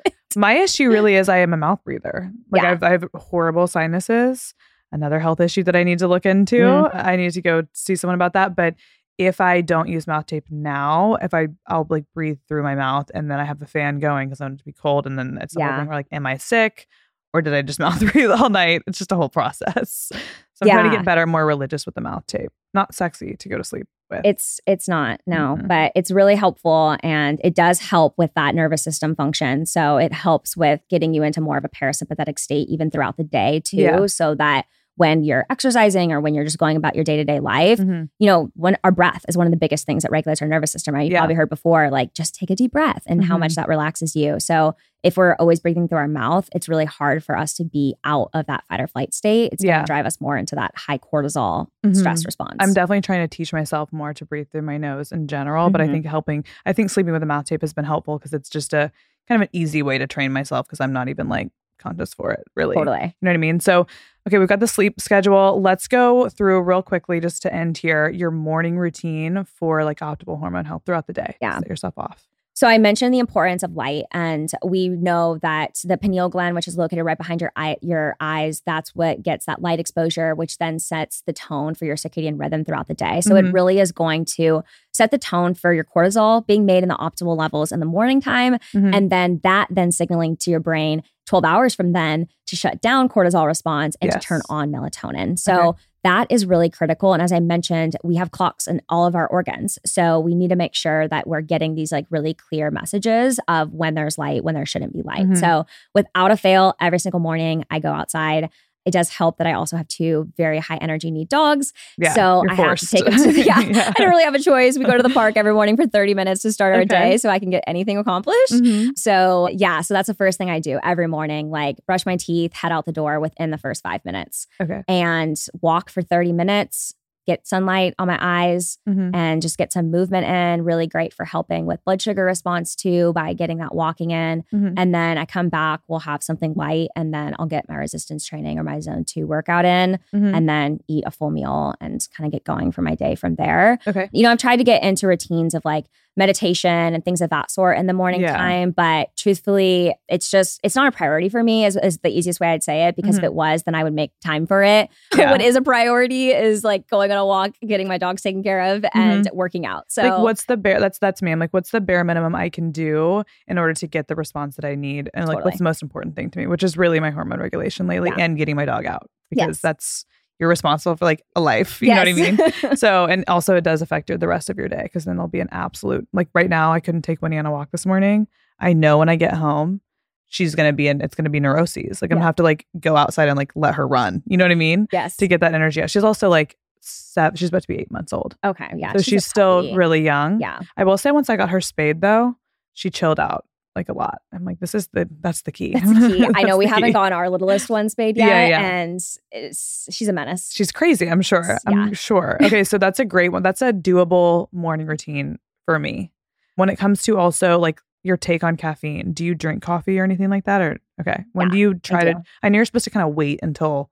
My 0.35 0.53
issue 0.53 0.89
really 0.89 1.15
is 1.15 1.27
I 1.27 1.37
am 1.37 1.53
a 1.53 1.57
mouth 1.57 1.79
breather. 1.83 2.31
Like 2.51 2.61
Yeah. 2.61 2.71
I've, 2.71 2.83
I 2.83 2.89
have 2.91 3.05
horrible 3.15 3.65
sinuses. 3.67 4.53
Another 4.91 5.19
health 5.19 5.39
issue 5.39 5.63
that 5.63 5.75
I 5.75 5.83
need 5.83 5.99
to 5.99 6.07
look 6.07 6.25
into. 6.25 6.57
Mhm. 6.57 6.91
I 6.93 7.15
need 7.15 7.31
to 7.33 7.41
go 7.41 7.63
see 7.73 7.95
someone 7.95 8.15
about 8.15 8.33
that. 8.33 8.55
But 8.55 8.75
if 9.17 9.41
I 9.41 9.61
don't 9.61 9.89
use 9.89 10.07
mouth 10.07 10.25
tape 10.25 10.45
now, 10.49 11.15
if 11.21 11.33
I 11.33 11.49
I'll 11.67 11.85
like 11.89 12.05
breathe 12.13 12.39
through 12.47 12.63
my 12.63 12.75
mouth 12.75 13.11
and 13.13 13.29
then 13.29 13.39
I 13.39 13.43
have 13.43 13.59
the 13.59 13.67
fan 13.67 13.99
going 13.99 14.29
because 14.29 14.41
I 14.41 14.45
want 14.45 14.55
it 14.55 14.59
to 14.59 14.65
be 14.65 14.73
cold, 14.73 15.05
and 15.05 15.17
then 15.19 15.37
it's 15.41 15.55
Yeah. 15.57 15.85
like, 15.89 16.07
am 16.11 16.25
I 16.25 16.37
sick? 16.37 16.87
Or 17.33 17.41
did 17.43 17.53
I 17.53 17.61
just 17.61 17.79
mouth 17.79 17.99
breathe 18.13 18.31
all 18.31 18.49
night? 18.49 18.81
It's 18.87 18.97
just 18.97 19.11
a 19.11 19.15
whole 19.15 19.29
process. 19.29 20.11
So 20.61 20.65
I'm 20.69 20.75
trying 20.75 20.91
to 20.91 20.97
get 20.97 21.05
better, 21.05 21.25
more 21.25 21.45
religious 21.45 21.85
with 21.85 21.95
the 21.95 22.01
mouth 22.01 22.27
tape. 22.27 22.49
Not 22.73 22.93
sexy 22.93 23.37
to 23.37 23.47
go 23.47 23.57
to 23.57 23.63
sleep 23.63 23.87
with. 24.09 24.19
It's 24.25 24.59
it's 24.67 24.89
not 24.89 25.21
no, 25.25 25.55
Mhm. 25.57 25.69
but 25.69 25.93
it's 25.95 26.11
really 26.11 26.35
helpful 26.35 26.97
and 27.01 27.39
it 27.45 27.55
does 27.55 27.79
help 27.79 28.13
with 28.17 28.33
that 28.33 28.55
nervous 28.55 28.83
system 28.83 29.15
function. 29.15 29.65
So 29.65 29.95
it 29.95 30.11
helps 30.11 30.57
with 30.57 30.81
getting 30.89 31.13
you 31.13 31.23
into 31.23 31.39
more 31.39 31.55
of 31.57 31.63
a 31.63 31.69
parasympathetic 31.69 32.37
state 32.37 32.67
even 32.67 32.91
throughout 32.91 33.15
the 33.15 33.23
day 33.23 33.61
too, 33.63 33.77
Yeah. 33.77 34.05
so 34.07 34.35
that 34.35 34.65
when 34.99 35.23
you're 35.23 35.45
exercising 35.49 36.11
or 36.11 36.19
when 36.19 36.33
you're 36.33 36.43
just 36.43 36.57
going 36.57 36.75
about 36.75 36.93
your 36.93 37.05
day-to-day 37.05 37.39
life, 37.39 37.79
Mhm. 37.79 38.09
you 38.19 38.27
know, 38.27 38.51
when 38.55 38.75
our 38.83 38.91
breath 38.91 39.23
is 39.29 39.37
one 39.37 39.47
of 39.47 39.51
the 39.51 39.57
biggest 39.57 39.85
things 39.85 40.03
that 40.03 40.11
regulates 40.11 40.41
our 40.41 40.47
nervous 40.47 40.71
system, 40.73 40.93
right? 40.93 41.03
You've 41.03 41.13
Yeah. 41.13 41.19
probably 41.19 41.35
heard 41.35 41.49
before, 41.49 41.89
like 41.89 42.13
just 42.13 42.35
take 42.35 42.49
a 42.49 42.55
deep 42.55 42.73
breath 42.73 43.03
and 43.07 43.23
how 43.23 43.37
Mhm. 43.37 43.39
much 43.39 43.55
that 43.55 43.69
relaxes 43.69 44.13
you. 44.13 44.41
So 44.41 44.75
if 45.01 45.15
we're 45.15 45.35
always 45.35 45.61
breathing 45.61 45.87
through 45.87 45.99
our 45.99 46.07
mouth, 46.09 46.49
it's 46.53 46.67
really 46.67 46.83
hard 46.83 47.23
for 47.23 47.37
us 47.37 47.53
to 47.53 47.63
be 47.63 47.95
out 48.03 48.29
of 48.33 48.45
that 48.47 48.65
fight 48.67 48.81
or 48.81 48.87
flight 48.87 49.13
state. 49.13 49.53
It's 49.53 49.63
Yeah. 49.63 49.75
going 49.77 49.85
to 49.85 49.87
drive 49.89 50.05
us 50.05 50.19
more 50.19 50.35
into 50.35 50.55
that 50.55 50.73
high 50.75 50.97
cortisol 50.97 51.67
Mhm. 51.85 51.95
stress 51.95 52.25
response. 52.25 52.57
I'm 52.59 52.73
definitely 52.73 52.99
trying 52.99 53.21
to 53.25 53.33
teach 53.33 53.53
myself 53.53 53.93
more 53.93 54.13
to 54.13 54.25
breathe 54.25 54.49
through 54.51 54.63
my 54.63 54.77
nose 54.77 55.13
in 55.13 55.27
general, 55.29 55.69
but 55.69 55.79
I 55.79 55.87
Mhm. 55.87 55.91
think 55.91 56.05
helping, 56.07 56.43
I 56.65 56.73
think 56.73 56.89
sleeping 56.89 57.13
with 57.13 57.23
a 57.23 57.25
mouth 57.25 57.45
tape 57.45 57.61
has 57.61 57.71
been 57.71 57.85
helpful 57.85 58.17
because 58.17 58.33
it's 58.33 58.49
just 58.49 58.73
a 58.73 58.91
kind 59.29 59.41
of 59.41 59.43
an 59.43 59.49
easy 59.53 59.81
way 59.81 59.97
to 59.97 60.07
train 60.07 60.33
myself 60.33 60.65
because 60.67 60.81
I'm 60.81 60.91
not 60.91 61.07
even 61.07 61.29
like 61.29 61.49
conscious 61.79 62.13
for 62.13 62.31
it, 62.31 62.43
really. 62.55 62.75
totally. 62.75 62.99
You 62.99 63.13
know 63.21 63.29
what 63.29 63.33
I 63.33 63.37
mean? 63.37 63.59
So, 63.59 63.87
okay, 64.27 64.37
we've 64.37 64.47
got 64.47 64.59
the 64.59 64.67
sleep 64.67 65.01
schedule. 65.01 65.59
Let's 65.61 65.87
go 65.87 66.29
through 66.29 66.61
real 66.61 66.81
quickly 66.81 67.19
just 67.19 67.41
to 67.43 67.53
end 67.53 67.77
here 67.77 68.09
your 68.09 68.31
morning 68.31 68.77
routine 68.77 69.43
for 69.45 69.83
like 69.83 69.99
optimal 69.99 70.39
hormone 70.39 70.65
health 70.65 70.83
throughout 70.85 71.07
the 71.07 71.13
day. 71.13 71.35
Yeah. 71.41 71.57
Set 71.59 71.67
yourself 71.67 71.97
off. 71.97 72.28
So 72.59 72.67
I 72.67 72.77
mentioned 72.77 73.13
the 73.13 73.19
importance 73.19 73.63
of 73.63 73.77
light, 73.77 74.03
and 74.11 74.51
we 74.65 74.89
know 74.89 75.37
that 75.41 75.79
the 75.85 75.97
pineal 75.97 76.27
gland, 76.27 76.55
which 76.55 76.67
is 76.67 76.77
located 76.77 77.05
right 77.05 77.17
behind 77.17 77.39
your 77.39 77.53
eye, 77.55 77.77
your 77.81 78.17
eyes, 78.19 78.61
that's 78.65 78.93
what 78.93 79.23
gets 79.23 79.45
that 79.45 79.61
light 79.61 79.79
exposure, 79.79 80.35
which 80.35 80.57
then 80.57 80.77
sets 80.77 81.21
the 81.25 81.31
tone 81.31 81.73
for 81.73 81.85
your 81.85 81.95
circadian 81.95 82.37
rhythm 82.37 82.65
throughout 82.65 82.89
the 82.89 82.93
day. 82.93 83.21
So 83.21 83.31
Mhm. 83.35 83.47
it 83.47 83.53
really 83.53 83.79
is 83.79 83.93
going 83.93 84.25
to 84.35 84.61
set 84.91 85.09
the 85.09 85.17
tone 85.17 85.53
for 85.53 85.73
your 85.73 85.85
cortisol 85.85 86.45
being 86.45 86.65
made 86.65 86.83
in 86.83 86.89
the 86.89 86.97
optimal 86.97 87.37
levels 87.37 87.71
in 87.71 87.79
the 87.79 87.85
morning 87.85 88.19
time, 88.19 88.57
Mhm. 88.73 88.93
and 88.93 89.09
then 89.09 89.39
that 89.43 89.69
then 89.69 89.93
signaling 89.93 90.35
to 90.41 90.51
your 90.51 90.59
brain 90.59 91.01
12 91.27 91.45
hours 91.45 91.73
from 91.73 91.93
then 91.93 92.27
to 92.47 92.57
shut 92.57 92.81
down 92.81 93.07
cortisol 93.07 93.45
response 93.45 93.95
and 94.01 94.11
to 94.11 94.19
turn 94.19 94.41
on 94.49 94.69
melatonin. 94.69 95.39
So 95.39 95.77
that 96.03 96.27
is 96.29 96.45
really 96.45 96.69
critical. 96.69 97.13
And 97.13 97.21
as 97.21 97.31
I 97.31 97.39
mentioned, 97.39 97.95
we 98.03 98.15
have 98.15 98.31
clocks 98.31 98.67
in 98.67 98.81
all 98.89 99.05
of 99.05 99.15
our 99.15 99.27
organs. 99.27 99.77
So 99.85 100.19
we 100.19 100.33
need 100.33 100.49
to 100.49 100.55
make 100.55 100.75
sure 100.75 101.07
that 101.07 101.27
we're 101.27 101.41
getting 101.41 101.75
these 101.75 101.91
like 101.91 102.05
really 102.09 102.33
clear 102.33 102.71
messages 102.71 103.39
of 103.47 103.73
when 103.73 103.95
there's 103.95 104.17
light, 104.17 104.43
when 104.43 104.55
there 104.55 104.65
shouldn't 104.65 104.93
be 104.93 105.01
light. 105.01 105.27
Mhm. 105.27 105.39
So 105.39 105.65
without 105.93 106.31
a 106.31 106.37
fail, 106.37 106.75
every 106.79 106.99
single 106.99 107.19
morning 107.19 107.65
I 107.69 107.79
go 107.79 107.91
outside. 107.91 108.49
It 108.85 108.91
does 108.91 109.09
help 109.09 109.37
that 109.37 109.45
I 109.47 109.53
also 109.53 109.77
have 109.77 109.87
two 109.87 110.31
very 110.37 110.57
high 110.59 110.77
energy 110.77 111.11
need 111.11 111.29
dogs. 111.29 111.73
yeah, 111.97 112.13
so 112.13 112.43
I 112.49 112.53
have 112.55 112.77
to 112.79 112.87
take 112.87 113.05
them 113.05 113.13
to 113.17 113.31
the, 113.31 113.43
yeah, 113.43 113.55
I 113.95 113.99
don't 113.99 114.09
really 114.09 114.23
have 114.23 114.33
a 114.35 114.39
choice. 114.39 114.77
We 114.77 114.85
go 114.85 114.95
to 114.97 115.03
the 115.03 115.09
park 115.13 115.37
every 115.37 115.53
morning 115.53 115.75
for 115.75 115.85
30 115.85 116.13
minutes 116.13 116.41
to 116.43 116.51
start 116.51 116.73
our 116.73 116.81
Okay. 116.81 116.87
day 117.11 117.17
so 117.17 117.29
I 117.29 117.39
can 117.39 117.49
get 117.49 117.63
anything 117.67 117.97
accomplished. 117.97 118.53
Mhm. 118.53 118.97
So, 118.97 119.49
yeah, 119.51 119.81
so 119.81 119.93
that's 119.93 120.07
the 120.07 120.13
first 120.13 120.37
thing 120.37 120.49
I 120.49 120.59
do 120.59 120.79
every 120.83 121.07
morning 121.07 121.49
like 121.51 121.77
brush 121.85 122.05
my 122.05 122.15
teeth, 122.15 122.53
head 122.53 122.71
out 122.71 122.85
the 122.85 122.91
door 122.93 123.19
within 123.19 123.51
the 123.51 123.57
first 123.57 123.83
five 123.83 124.03
minutes 124.05 124.47
Okay. 124.61 124.83
and 124.87 125.37
walk 125.61 125.89
for 125.89 126.01
30 126.01 126.31
minutes, 126.33 126.93
get 127.29 127.47
sunlight 127.47 127.93
on 127.99 128.07
my 128.07 128.17
eyes 128.19 128.77
Mhm. 128.87 129.11
and 129.13 129.41
just 129.41 129.57
get 129.57 129.71
some 129.71 129.91
movement 129.91 130.25
in. 130.25 130.63
Really 130.63 130.87
great 130.87 131.13
for 131.13 131.25
helping 131.25 131.65
with 131.67 131.83
blood 131.85 132.01
sugar 132.01 132.25
response 132.25 132.75
too 132.75 133.13
by 133.13 133.33
getting 133.33 133.59
that 133.59 133.75
walking 133.75 134.11
in. 134.11 134.43
Mhm. 134.53 134.73
And 134.77 134.93
then 134.95 135.17
I 135.17 135.25
come 135.25 135.49
back, 135.49 135.81
we'll 135.87 135.99
have 136.11 136.23
something 136.23 136.53
light, 136.55 136.89
and 136.95 137.13
then 137.13 137.35
I'll 137.37 137.45
get 137.45 137.69
my 137.69 137.75
resistance 137.75 138.25
training 138.25 138.57
or 138.57 138.63
my 138.63 138.79
zone 138.79 139.03
two 139.05 139.27
workout 139.27 139.65
in, 139.65 139.99
Mhm. 140.13 140.35
and 140.35 140.49
then 140.49 140.79
eat 140.87 141.03
a 141.05 141.11
full 141.11 141.29
meal 141.29 141.75
and 141.79 141.99
kind 142.15 142.25
of 142.27 142.31
get 142.31 142.43
going 142.43 142.71
for 142.71 142.81
my 142.81 142.95
day 142.95 143.13
from 143.15 143.35
there. 143.35 143.77
okay. 143.87 144.09
You 144.11 144.23
know, 144.23 144.31
I've 144.31 144.37
tried 144.39 144.57
to 144.57 144.63
get 144.63 144.81
into 144.83 145.07
routines 145.07 145.53
of 145.53 145.63
like 145.65 145.85
meditation 146.17 146.69
and 146.93 147.03
things 147.05 147.21
of 147.21 147.29
that 147.29 147.49
sort 147.49 147.77
in 147.77 147.87
the 147.87 147.93
morning 147.93 148.21
Yeah. 148.21 148.35
time, 148.35 148.71
but 148.71 149.09
truthfully, 149.17 149.95
it's 150.09 150.29
just 150.29 150.59
it's 150.63 150.75
not 150.75 150.87
a 150.87 150.91
priority 150.91 151.29
for 151.29 151.43
me. 151.43 151.65
Is, 151.65 151.77
is 151.81 151.99
the 151.99 152.09
easiest 152.09 152.39
way 152.39 152.49
I'd 152.49 152.63
say 152.63 152.87
it 152.87 152.95
because 152.95 153.15
Mhm. 153.15 153.19
if 153.19 153.23
it 153.25 153.33
was, 153.33 153.63
then 153.63 153.75
I 153.75 153.83
would 153.83 153.93
make 153.93 154.11
time 154.23 154.45
for 154.45 154.63
it. 154.63 154.89
Yeah. 155.17 155.31
what 155.31 155.41
is 155.41 155.55
a 155.55 155.61
priority 155.61 156.29
is 156.31 156.63
like 156.63 156.87
going 156.87 157.11
on 157.11 157.17
a 157.17 157.25
walk, 157.25 157.51
getting 157.65 157.87
my 157.87 157.97
dogs 157.97 158.21
taken 158.21 158.41
care 158.43 158.75
of, 158.75 158.85
and 158.93 159.29
working 159.33 159.65
out. 159.65 159.85
So 159.91 160.01
Mm-hmm. 160.03 160.11
like 160.13 160.23
what's 160.23 160.45
the 160.45 160.57
bare 160.57 160.79
that's 160.79 160.97
that's 160.99 161.21
me 161.21 161.31
i'm 161.31 161.39
like 161.39 161.51
what's 161.53 161.71
the 161.71 161.81
bare 161.81 162.03
minimum 162.03 162.33
i 162.35 162.49
can 162.49 162.71
do 162.71 163.23
in 163.47 163.57
order 163.57 163.73
to 163.73 163.87
get 163.87 164.07
the 164.07 164.15
response 164.15 164.55
that 164.55 164.65
i 164.65 164.75
need 164.75 165.09
and 165.13 165.25
like 165.27 165.35
Totally. 165.37 165.43
what's 165.45 165.57
the 165.57 165.63
most 165.63 165.81
important 165.83 166.15
thing 166.15 166.29
to 166.31 166.39
me 166.39 166.47
which 166.47 166.63
is 166.63 166.77
really 166.77 166.99
my 166.99 167.09
hormone 167.09 167.39
regulation 167.39 167.85
lately 167.87 168.11
Yeah. 168.15 168.23
and 168.23 168.37
getting 168.37 168.55
my 168.55 168.65
dog 168.65 168.85
out 168.85 169.09
because 169.29 169.47
Yes. 169.57 169.61
that's 169.61 170.05
you're 170.39 170.49
responsible 170.49 170.95
for 170.95 171.05
like 171.05 171.23
a 171.35 171.41
life 171.41 171.81
you 171.81 171.89
know 171.89 171.97
what 171.97 172.07
i 172.07 172.13
mean? 172.13 172.39
So 172.77 173.05
and 173.05 173.23
also 173.27 173.55
it 173.55 173.63
does 173.63 173.81
affect 173.81 174.09
your, 174.09 174.17
the 174.17 174.27
rest 174.27 174.49
of 174.49 174.57
your 174.57 174.67
day 174.67 174.83
because 174.83 175.05
then 175.05 175.15
there'll 175.15 175.27
be 175.27 175.39
an 175.39 175.49
absolute 175.51 176.07
like 176.13 176.29
right 176.33 176.49
now 176.49 176.71
i 176.71 176.79
couldn't 176.79 177.01
take 177.01 177.21
winnie 177.21 177.37
on 177.37 177.45
a 177.45 177.51
walk 177.51 177.71
this 177.71 177.85
morning. 177.85 178.27
I 178.59 178.73
know 178.73 178.97
when 178.97 179.09
i 179.09 179.15
get 179.15 179.33
home 179.33 179.81
she's 180.27 180.55
gonna 180.55 180.73
be 180.73 180.87
in 180.87 181.01
it's 181.01 181.15
gonna 181.15 181.29
be 181.29 181.39
neuroses. 181.39 182.01
Like 182.01 182.11
i'm 182.11 182.17
gonna 182.17 182.25
have 182.25 182.35
to 182.35 182.43
like 182.43 182.65
go 182.79 182.95
outside 182.95 183.27
and 183.27 183.37
like 183.37 183.51
let 183.55 183.75
her 183.75 183.87
run. 183.87 184.23
You 184.25 184.37
know 184.37 184.45
what 184.45 184.51
i 184.51 184.55
mean? 184.55 184.87
Yes. 184.91 185.17
to 185.17 185.27
get 185.27 185.41
that 185.41 185.53
energy 185.53 185.81
out. 185.81 185.89
She's 185.89 186.03
also 186.03 186.29
like 186.29 186.57
seven 186.81 187.35
she's 187.35 187.49
about 187.49 187.63
to 187.63 187.67
be 187.67 187.77
eight 187.77 187.91
months 187.91 188.13
old. 188.13 188.37
Okay. 188.43 188.69
Yeah. 188.75 188.93
so 188.93 188.99
a 188.99 189.03
she's, 189.03 189.25
still 189.25 189.75
really 189.75 190.01
young. 190.01 190.39
Yeah. 190.39 190.61
I 190.77 190.85
will 190.85 190.97
say 190.97 191.11
once 191.11 191.29
I 191.29 191.35
got 191.35 191.49
her 191.49 191.61
spayed 191.61 192.01
though, 192.01 192.35
she 192.73 192.89
chilled 192.89 193.19
out 193.19 193.45
like 193.79 193.89
a 193.89 193.93
lot. 193.93 194.21
I'm 194.33 194.43
like, 194.43 194.59
this 194.59 194.75
is 194.75 194.87
the 194.89 195.07
that's 195.21 195.43
the 195.43 195.51
key. 195.51 195.71
That's 195.73 195.87
the 195.87 196.09
key. 196.09 196.27
I 196.35 196.43
know 196.43 196.57
we 196.57 196.65
haven't 196.67 196.89
key. 196.89 196.93
gotten 196.93 197.13
our 197.13 197.29
littlest 197.29 197.69
one 197.69 197.89
spayed 197.89 198.17
yet, 198.17 198.27
Yeah, 198.27 198.47
yeah. 198.47 198.61
and 198.61 198.99
it's, 199.31 199.87
she's 199.89 200.07
a 200.09 200.13
menace. 200.13 200.51
She's 200.53 200.71
crazy, 200.71 201.09
I'm 201.09 201.21
sure. 201.21 201.57
Yeah. 201.67 201.75
I'm 201.75 201.93
sure. 201.93 202.37
Okay, 202.49 202.63
so 202.63 202.77
that's 202.77 202.99
a 202.99 203.05
great 203.05 203.29
one. 203.29 203.41
That's 203.43 203.61
a 203.61 203.71
doable 203.71 204.47
morning 204.51 204.87
routine 204.87 205.39
for 205.65 205.79
me. 205.79 206.11
When 206.55 206.67
it 206.69 206.77
comes 206.77 207.01
to 207.03 207.17
also 207.17 207.57
like 207.57 207.79
your 208.03 208.17
take 208.17 208.43
on 208.43 208.57
caffeine, 208.57 209.13
do 209.13 209.23
you 209.23 209.33
drink 209.33 209.61
coffee 209.63 209.97
or 209.99 210.03
anything 210.03 210.29
like 210.29 210.45
that? 210.45 210.61
Or 210.61 210.79
okay. 210.99 211.23
When 211.33 211.49
do 211.49 211.57
you 211.57 211.75
try 211.75 212.03
do. 212.03 212.13
to 212.13 212.23
I 212.43 212.49
know 212.49 212.57
you're 212.57 212.65
supposed 212.65 212.85
to 212.85 212.89
kind 212.91 213.07
of 213.07 213.15
wait 213.15 213.39
until 213.41 213.89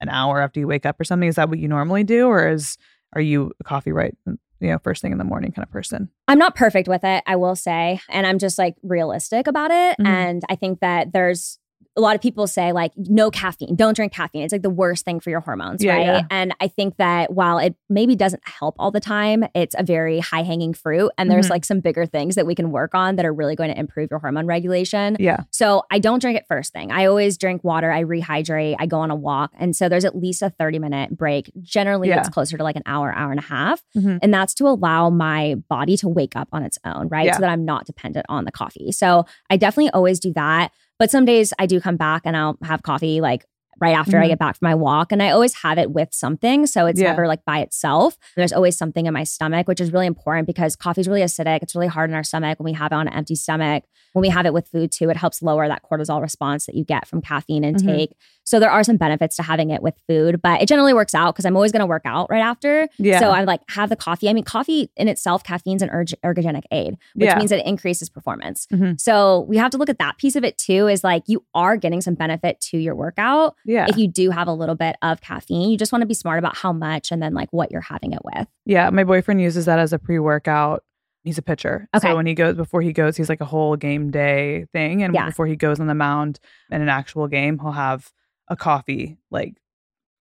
an 0.00 0.08
hour 0.08 0.40
after 0.40 0.60
you 0.60 0.66
wake 0.66 0.86
up 0.86 0.98
or 1.00 1.04
something. 1.04 1.28
Is 1.28 1.36
that 1.36 1.48
what 1.48 1.58
you 1.58 1.68
normally 1.68 2.04
do? 2.04 2.26
Or 2.26 2.48
is 2.48 2.78
are 3.12 3.20
you 3.20 3.52
a 3.60 3.64
coffee 3.64 3.92
right 3.92 4.16
you 4.60 4.68
know, 4.68 4.78
first 4.78 5.00
thing 5.02 5.12
in 5.12 5.18
the 5.18 5.24
morning 5.24 5.52
kind 5.52 5.62
of 5.64 5.70
person? 5.70 6.10
I'm 6.28 6.38
not 6.38 6.54
perfect 6.54 6.88
with 6.88 7.04
it, 7.04 7.22
I 7.26 7.36
will 7.36 7.56
say. 7.56 8.00
And 8.08 8.26
I'm 8.26 8.38
just 8.38 8.58
like 8.58 8.74
realistic 8.82 9.46
about 9.46 9.70
it. 9.70 9.96
Mhm. 9.98 10.06
And 10.06 10.42
I 10.48 10.56
think 10.56 10.80
that 10.80 11.12
there's 11.12 11.58
a 11.96 12.00
lot 12.00 12.14
of 12.14 12.22
people 12.22 12.46
say 12.46 12.72
like 12.72 12.92
no 12.96 13.30
caffeine, 13.32 13.74
don't 13.74 13.94
drink 13.96 14.12
caffeine. 14.12 14.42
It's 14.42 14.52
like 14.52 14.62
the 14.62 14.70
worst 14.70 15.04
thing 15.04 15.18
for 15.18 15.28
your 15.30 15.40
hormones, 15.40 15.82
Yeah, 15.82 15.94
right? 15.96 16.06
yeah. 16.06 16.22
And 16.30 16.54
I 16.60 16.68
think 16.68 16.96
that 16.98 17.32
while 17.32 17.58
it 17.58 17.74
maybe 17.88 18.14
doesn't 18.14 18.42
help 18.46 18.76
all 18.78 18.92
the 18.92 19.00
time, 19.00 19.44
it's 19.56 19.74
a 19.76 19.82
very 19.82 20.20
high 20.20 20.44
hanging 20.44 20.72
fruit. 20.72 21.10
And 21.18 21.28
there's 21.30 21.48
Mhm. 21.48 21.50
like 21.50 21.64
some 21.64 21.80
bigger 21.80 22.06
things 22.06 22.36
that 22.36 22.46
we 22.46 22.54
can 22.54 22.70
work 22.70 22.94
on 22.94 23.16
that 23.16 23.26
are 23.26 23.32
really 23.32 23.56
going 23.56 23.70
to 23.72 23.78
improve 23.78 24.08
your 24.10 24.20
hormone 24.20 24.46
regulation. 24.46 25.16
Yeah. 25.18 25.38
So 25.50 25.82
I 25.90 25.98
don't 25.98 26.20
drink 26.20 26.38
it 26.38 26.46
first 26.46 26.72
thing. 26.72 26.92
I 26.92 27.06
always 27.06 27.36
drink 27.36 27.64
water. 27.64 27.90
I 27.90 28.04
rehydrate. 28.04 28.76
I 28.78 28.86
go 28.86 29.00
on 29.00 29.10
a 29.10 29.16
walk. 29.16 29.50
And 29.58 29.74
so 29.74 29.88
there's 29.88 30.04
at 30.04 30.16
least 30.16 30.42
a 30.42 30.50
30 30.50 30.78
minute 30.78 31.16
break. 31.16 31.50
Generally, 31.60 32.08
Yeah. 32.10 32.20
it's 32.20 32.28
closer 32.28 32.56
to 32.56 32.62
like 32.62 32.76
an 32.76 32.84
hour, 32.86 33.12
hour 33.12 33.32
and 33.32 33.40
a 33.40 33.44
half. 33.44 33.82
Mhm. 33.96 34.20
And 34.22 34.32
that's 34.32 34.54
to 34.54 34.68
allow 34.68 35.10
my 35.10 35.56
body 35.68 35.96
to 35.98 36.08
wake 36.08 36.36
up 36.36 36.48
on 36.52 36.62
its 36.62 36.78
own, 36.84 37.08
right? 37.08 37.34
So 37.34 37.40
that 37.40 37.50
I'm 37.50 37.64
not 37.64 37.84
dependent 37.84 38.26
on 38.28 38.44
the 38.44 38.52
coffee. 38.52 38.92
So 38.92 39.26
I 39.50 39.56
definitely 39.56 39.90
always 39.90 40.20
do 40.20 40.32
that. 40.34 40.70
But 41.00 41.10
some 41.10 41.24
days 41.24 41.52
I 41.58 41.66
do 41.66 41.80
come 41.80 41.96
back 41.96 42.22
and 42.26 42.36
I'll 42.36 42.56
have 42.62 42.82
coffee 42.84 43.20
like 43.20 43.44
right 43.80 43.96
after 43.96 44.18
I 44.18 44.26
Mhm. 44.26 44.28
get 44.28 44.38
back 44.38 44.56
from 44.58 44.66
my 44.68 44.74
walk. 44.74 45.10
And 45.10 45.22
I 45.22 45.30
always 45.30 45.54
have 45.62 45.78
it 45.78 45.90
with 45.90 46.10
something. 46.12 46.66
So 46.66 46.84
it's 46.84 47.00
Yeah. 47.00 47.08
never 47.12 47.26
like 47.26 47.42
by 47.46 47.60
itself. 47.60 48.16
There's 48.36 48.52
always 48.52 48.76
something 48.76 49.06
in 49.06 49.14
my 49.14 49.24
stomach, 49.24 49.66
which 49.66 49.80
is 49.80 49.90
really 49.90 50.06
important 50.06 50.46
because 50.46 50.76
coffee 50.76 51.00
is 51.00 51.08
really 51.08 51.22
acidic. 51.22 51.60
It's 51.62 51.74
really 51.74 51.86
hard 51.86 52.10
in 52.10 52.16
our 52.16 52.22
stomach 52.22 52.60
when 52.60 52.66
we 52.66 52.74
have 52.74 52.92
it 52.92 52.96
on 52.96 53.08
an 53.08 53.14
empty 53.14 53.36
stomach. 53.36 53.84
When 54.12 54.22
we 54.22 54.28
have 54.28 54.46
it 54.46 54.52
with 54.52 54.68
food 54.68 54.90
too, 54.92 55.08
it 55.10 55.16
helps 55.16 55.42
lower 55.42 55.68
that 55.68 55.82
cortisol 55.90 56.20
response 56.20 56.66
that 56.66 56.74
you 56.74 56.84
get 56.84 57.06
from 57.06 57.20
caffeine 57.22 57.62
Mm-hmm. 57.62 57.88
intake. 57.88 58.16
So 58.44 58.58
there 58.58 58.70
are 58.70 58.82
some 58.82 58.96
benefits 58.96 59.36
to 59.36 59.42
having 59.42 59.70
it 59.70 59.82
with 59.82 59.94
food, 60.08 60.40
but 60.42 60.60
it 60.62 60.66
generally 60.66 60.94
works 60.94 61.14
out 61.14 61.32
because 61.34 61.44
I'm 61.44 61.54
always 61.54 61.70
going 61.72 61.80
to 61.80 61.86
work 61.86 62.02
out 62.04 62.28
right 62.30 62.40
after. 62.40 62.88
Yeah. 62.98 63.20
So 63.20 63.30
I 63.30 63.44
like 63.44 63.60
have 63.70 63.90
the 63.90 63.96
coffee. 63.96 64.28
I 64.28 64.32
mean, 64.32 64.42
coffee 64.44 64.90
in 64.96 65.06
itself, 65.08 65.44
caffeine's 65.44 65.82
an 65.82 65.90
erg- 65.90 66.14
ergogenic 66.24 66.62
aid, 66.72 66.96
which 67.14 67.26
Yeah. 67.26 67.38
means 67.38 67.52
it 67.52 67.64
increases 67.64 68.08
performance. 68.08 68.66
Mhm. 68.72 68.98
So 69.00 69.40
we 69.48 69.56
have 69.58 69.70
to 69.72 69.76
look 69.78 69.88
at 69.90 69.98
that 69.98 70.18
piece 70.18 70.34
of 70.36 70.42
it 70.42 70.58
too. 70.58 70.88
Is 70.88 71.04
like 71.04 71.22
you 71.26 71.44
are 71.54 71.76
getting 71.76 72.00
some 72.00 72.14
benefit 72.14 72.60
to 72.70 72.78
your 72.78 72.94
workout 72.96 73.54
yeah. 73.64 73.86
if 73.88 73.96
you 73.96 74.08
do 74.08 74.30
have 74.30 74.48
a 74.48 74.52
little 74.54 74.74
bit 74.74 74.96
of 75.02 75.20
caffeine. 75.20 75.70
You 75.70 75.76
just 75.78 75.92
want 75.92 76.02
to 76.02 76.06
be 76.06 76.14
smart 76.14 76.38
about 76.38 76.56
how 76.56 76.72
much 76.72 77.12
and 77.12 77.22
then 77.22 77.34
like 77.34 77.52
what 77.52 77.70
you're 77.70 77.80
having 77.82 78.12
it 78.12 78.20
with. 78.24 78.48
Yeah, 78.66 78.90
my 78.90 79.04
boyfriend 79.04 79.40
uses 79.40 79.66
that 79.66 79.78
as 79.78 79.92
a 79.92 79.98
pre-workout. 79.98 80.82
He's 81.24 81.38
a 81.38 81.42
pitcher. 81.42 81.88
Okay. 81.94 82.08
So 82.08 82.16
when 82.16 82.26
he 82.26 82.34
goes 82.34 82.56
before 82.56 82.80
he 82.82 82.92
goes, 82.92 83.16
he's 83.16 83.28
like 83.28 83.40
a 83.40 83.44
whole 83.46 83.76
game 83.76 84.10
day 84.10 84.66
thing. 84.72 85.02
And 85.02 85.14
Yeah. 85.14 85.26
before 85.26 85.46
he 85.46 85.56
goes 85.56 85.78
on 85.80 85.86
the 85.86 85.94
mound 85.94 86.40
in 86.70 86.80
an 86.80 86.88
actual 86.88 87.28
game, 87.28 87.58
he'll 87.58 87.72
have 87.72 88.10
a 88.48 88.56
coffee 88.56 89.18
like 89.30 89.54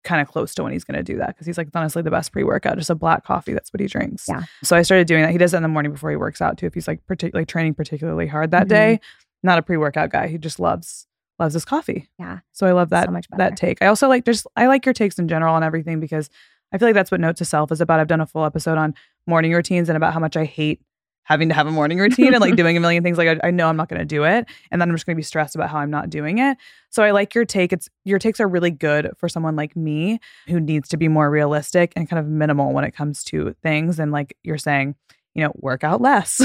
kind 0.05 0.23
of 0.23 0.29
close 0.29 0.55
to 0.55 0.63
when 0.63 0.73
he's 0.73 0.85
gonna 0.85 1.03
do 1.03 1.19
that. 1.19 1.37
Cause 1.37 1.47
he's 1.47 1.59
like 1.59 1.67
it's 1.67 1.77
honestly 1.77 2.01
the 2.03 2.11
best 2.11 2.33
pre-workout, 2.33 2.79
just 2.79 2.91
a 2.91 2.95
black 2.95 3.25
coffee. 3.25 3.53
That's 3.53 3.73
what 3.73 3.81
he 3.81 3.87
drinks. 3.89 4.27
Yeah. 4.29 4.45
So 4.63 4.77
I 4.77 4.83
started 4.83 5.07
doing 5.07 5.23
that. 5.23 5.33
He 5.33 5.39
does 5.39 5.51
that 5.51 5.59
in 5.59 5.63
the 5.65 5.69
morning 5.69 5.93
before 5.93 6.11
he 6.11 6.17
works 6.17 6.41
out 6.41 6.57
too. 6.57 6.67
If 6.67 6.75
he's 6.75 6.87
like 6.89 7.05
particularly 7.07 7.45
training 7.45 7.75
particularly 7.75 8.27
hard 8.29 8.51
that 8.53 8.67
Mhm. 8.67 8.69
day. 8.71 9.01
Not 9.43 9.59
a 9.59 9.63
pre-workout 9.63 10.11
guy. 10.11 10.29
He 10.29 10.39
just 10.39 10.59
loves 10.61 11.07
loves 11.39 11.53
his 11.53 11.67
coffee. 11.67 12.09
Yeah. 12.19 12.39
So 12.53 12.67
I 12.67 12.73
love 12.73 12.89
that 12.91 13.07
So 13.07 13.11
much 13.13 13.27
that 13.37 13.57
take. 13.59 13.83
I 13.83 13.87
also 13.89 14.09
like 14.09 14.25
just 14.25 14.47
I 14.57 14.67
like 14.69 14.87
your 14.87 14.95
takes 14.95 15.19
in 15.19 15.29
general 15.29 15.55
on 15.55 15.63
everything 15.63 16.01
because 16.01 16.31
I 16.73 16.79
feel 16.79 16.89
like 16.89 16.95
that's 16.95 17.11
what 17.11 17.21
Note 17.21 17.37
to 17.37 17.45
Self 17.45 17.71
is 17.73 17.81
about. 17.81 18.01
I've 18.01 18.09
done 18.09 18.21
a 18.21 18.27
full 18.27 18.45
episode 18.45 18.79
on 18.79 18.95
morning 19.27 19.53
routines 19.53 19.89
and 19.89 19.97
about 19.97 20.13
how 20.13 20.21
much 20.21 20.37
I 20.37 20.45
hate 20.45 20.81
having 21.27 21.49
to 21.49 21.55
have 21.55 21.67
a 21.67 21.73
morning 21.73 21.99
routine 21.99 22.33
and 22.33 22.41
like 22.41 22.55
doing 22.57 22.77
a 22.77 22.81
million 22.81 23.03
things. 23.03 23.19
Like 23.19 23.29
I, 23.29 23.49
I 23.49 23.51
know 23.51 23.69
I'm 23.69 23.77
not 23.77 23.89
going 23.89 23.99
to 23.99 24.07
do 24.07 24.25
it, 24.25 24.47
and 24.71 24.81
then 24.81 24.89
I'm 24.89 24.95
just 24.95 25.07
going 25.07 25.15
to 25.15 25.19
be 25.19 25.25
stressed 25.25 25.55
about 25.55 25.71
how 25.71 25.79
I'm 25.79 25.91
not 25.91 26.09
doing 26.09 26.39
it. 26.39 26.57
So 26.91 27.03
I 27.03 27.11
like 27.11 27.35
your 27.35 27.45
take. 27.45 27.73
It's 27.73 27.89
your 28.05 28.19
takes 28.19 28.41
are 28.41 28.49
really 28.49 28.71
good 28.71 29.11
for 29.17 29.29
someone 29.29 29.57
like 29.57 29.77
me 29.77 30.21
who 30.47 30.61
needs 30.61 30.89
to 30.91 30.97
be 30.97 31.09
more 31.09 31.31
realistic 31.31 31.93
and 31.97 32.09
kind 32.09 32.21
of 32.21 32.27
minimal 32.27 32.73
when 32.73 32.85
it 32.85 32.93
comes 32.93 33.25
to 33.25 33.55
things. 33.63 33.99
And 33.99 34.13
like 34.13 34.37
you're 34.43 34.59
saying, 34.59 34.95
you 35.35 35.45
know, 35.45 35.53
work 35.57 35.85
out 35.85 36.01
less. 36.01 36.41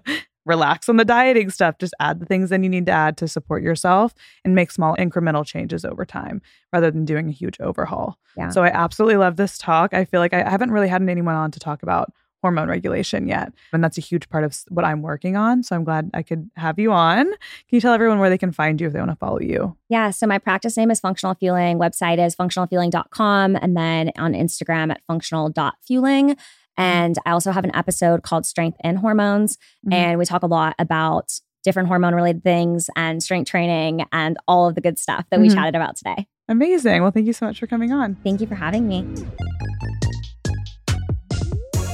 Relax 0.46 0.88
on 0.88 0.96
the 0.96 1.04
dieting 1.04 1.50
stuff. 1.50 1.76
Just 1.78 1.92
add 2.00 2.20
the 2.20 2.26
things 2.26 2.50
that 2.50 2.62
you 2.62 2.68
need 2.68 2.86
to 2.86 2.92
add 2.92 3.16
to 3.18 3.28
support 3.28 3.62
yourself 3.62 4.14
and 4.44 4.54
make 4.54 4.70
small 4.70 4.96
incremental 4.96 5.44
changes 5.44 5.84
over 5.84 6.06
time 6.06 6.40
rather 6.72 6.90
than 6.90 7.04
doing 7.04 7.28
a 7.28 7.32
huge 7.32 7.60
overhaul. 7.60 8.16
Yeah. 8.36 8.50
So 8.50 8.62
I 8.62 8.68
absolutely 8.68 9.16
love 9.16 9.36
this 9.36 9.58
talk. 9.58 9.92
I 9.92 10.04
feel 10.04 10.20
like 10.20 10.32
I 10.32 10.48
haven't 10.48 10.70
really 10.70 10.88
had 10.88 11.02
anyone 11.02 11.34
on 11.34 11.50
to 11.50 11.60
talk 11.60 11.82
about 11.82 12.12
hormone 12.42 12.68
regulation 12.68 13.26
yet. 13.26 13.52
And 13.72 13.82
that's 13.82 13.98
a 13.98 14.00
huge 14.00 14.28
part 14.28 14.44
of 14.44 14.56
what 14.68 14.84
I'm 14.84 15.02
working 15.02 15.36
on. 15.36 15.64
So 15.64 15.74
I'm 15.74 15.82
glad 15.82 16.10
I 16.14 16.22
could 16.22 16.48
have 16.56 16.78
you 16.78 16.92
on. 16.92 17.24
Can 17.24 17.36
you 17.70 17.80
tell 17.80 17.92
everyone 17.92 18.20
where 18.20 18.30
they 18.30 18.38
can 18.38 18.52
find 18.52 18.80
you 18.80 18.86
if 18.86 18.92
they 18.92 19.00
want 19.00 19.10
to 19.10 19.16
follow 19.16 19.40
you? 19.40 19.76
Yeah. 19.88 20.10
So 20.10 20.28
my 20.28 20.38
practice 20.38 20.76
name 20.76 20.92
is 20.92 21.00
Functional 21.00 21.34
Fueling. 21.34 21.78
Website 21.78 22.24
is 22.24 22.36
functionalfueling.com. 22.36 23.56
And 23.56 23.76
then 23.76 24.12
on 24.16 24.32
Instagram 24.32 24.92
at 24.92 25.00
functional.fueling. 25.08 26.36
And 26.76 27.16
I 27.26 27.30
also 27.30 27.52
have 27.52 27.64
an 27.64 27.74
episode 27.74 28.22
called 28.22 28.46
Strength 28.46 28.78
and 28.82 28.98
Hormones. 28.98 29.56
Mhm. 29.86 29.92
And 29.94 30.18
we 30.18 30.24
talk 30.24 30.42
a 30.42 30.46
lot 30.46 30.74
about 30.78 31.32
different 31.64 31.88
hormone 31.88 32.14
related 32.14 32.44
things 32.44 32.88
and 32.96 33.22
strength 33.22 33.48
training 33.50 34.04
and 34.12 34.36
all 34.46 34.68
of 34.68 34.74
the 34.76 34.80
good 34.80 34.98
stuff 34.98 35.24
that 35.30 35.40
we 35.40 35.48
Mhm. 35.48 35.54
chatted 35.54 35.74
about 35.74 35.96
today. 35.96 36.26
Amazing. 36.48 37.02
Well, 37.02 37.10
thank 37.10 37.26
you 37.26 37.32
so 37.32 37.46
much 37.46 37.58
for 37.58 37.66
coming 37.66 37.92
on. 37.92 38.16
Thank 38.22 38.40
you 38.40 38.46
for 38.46 38.54
having 38.54 38.86
me. 38.86 39.04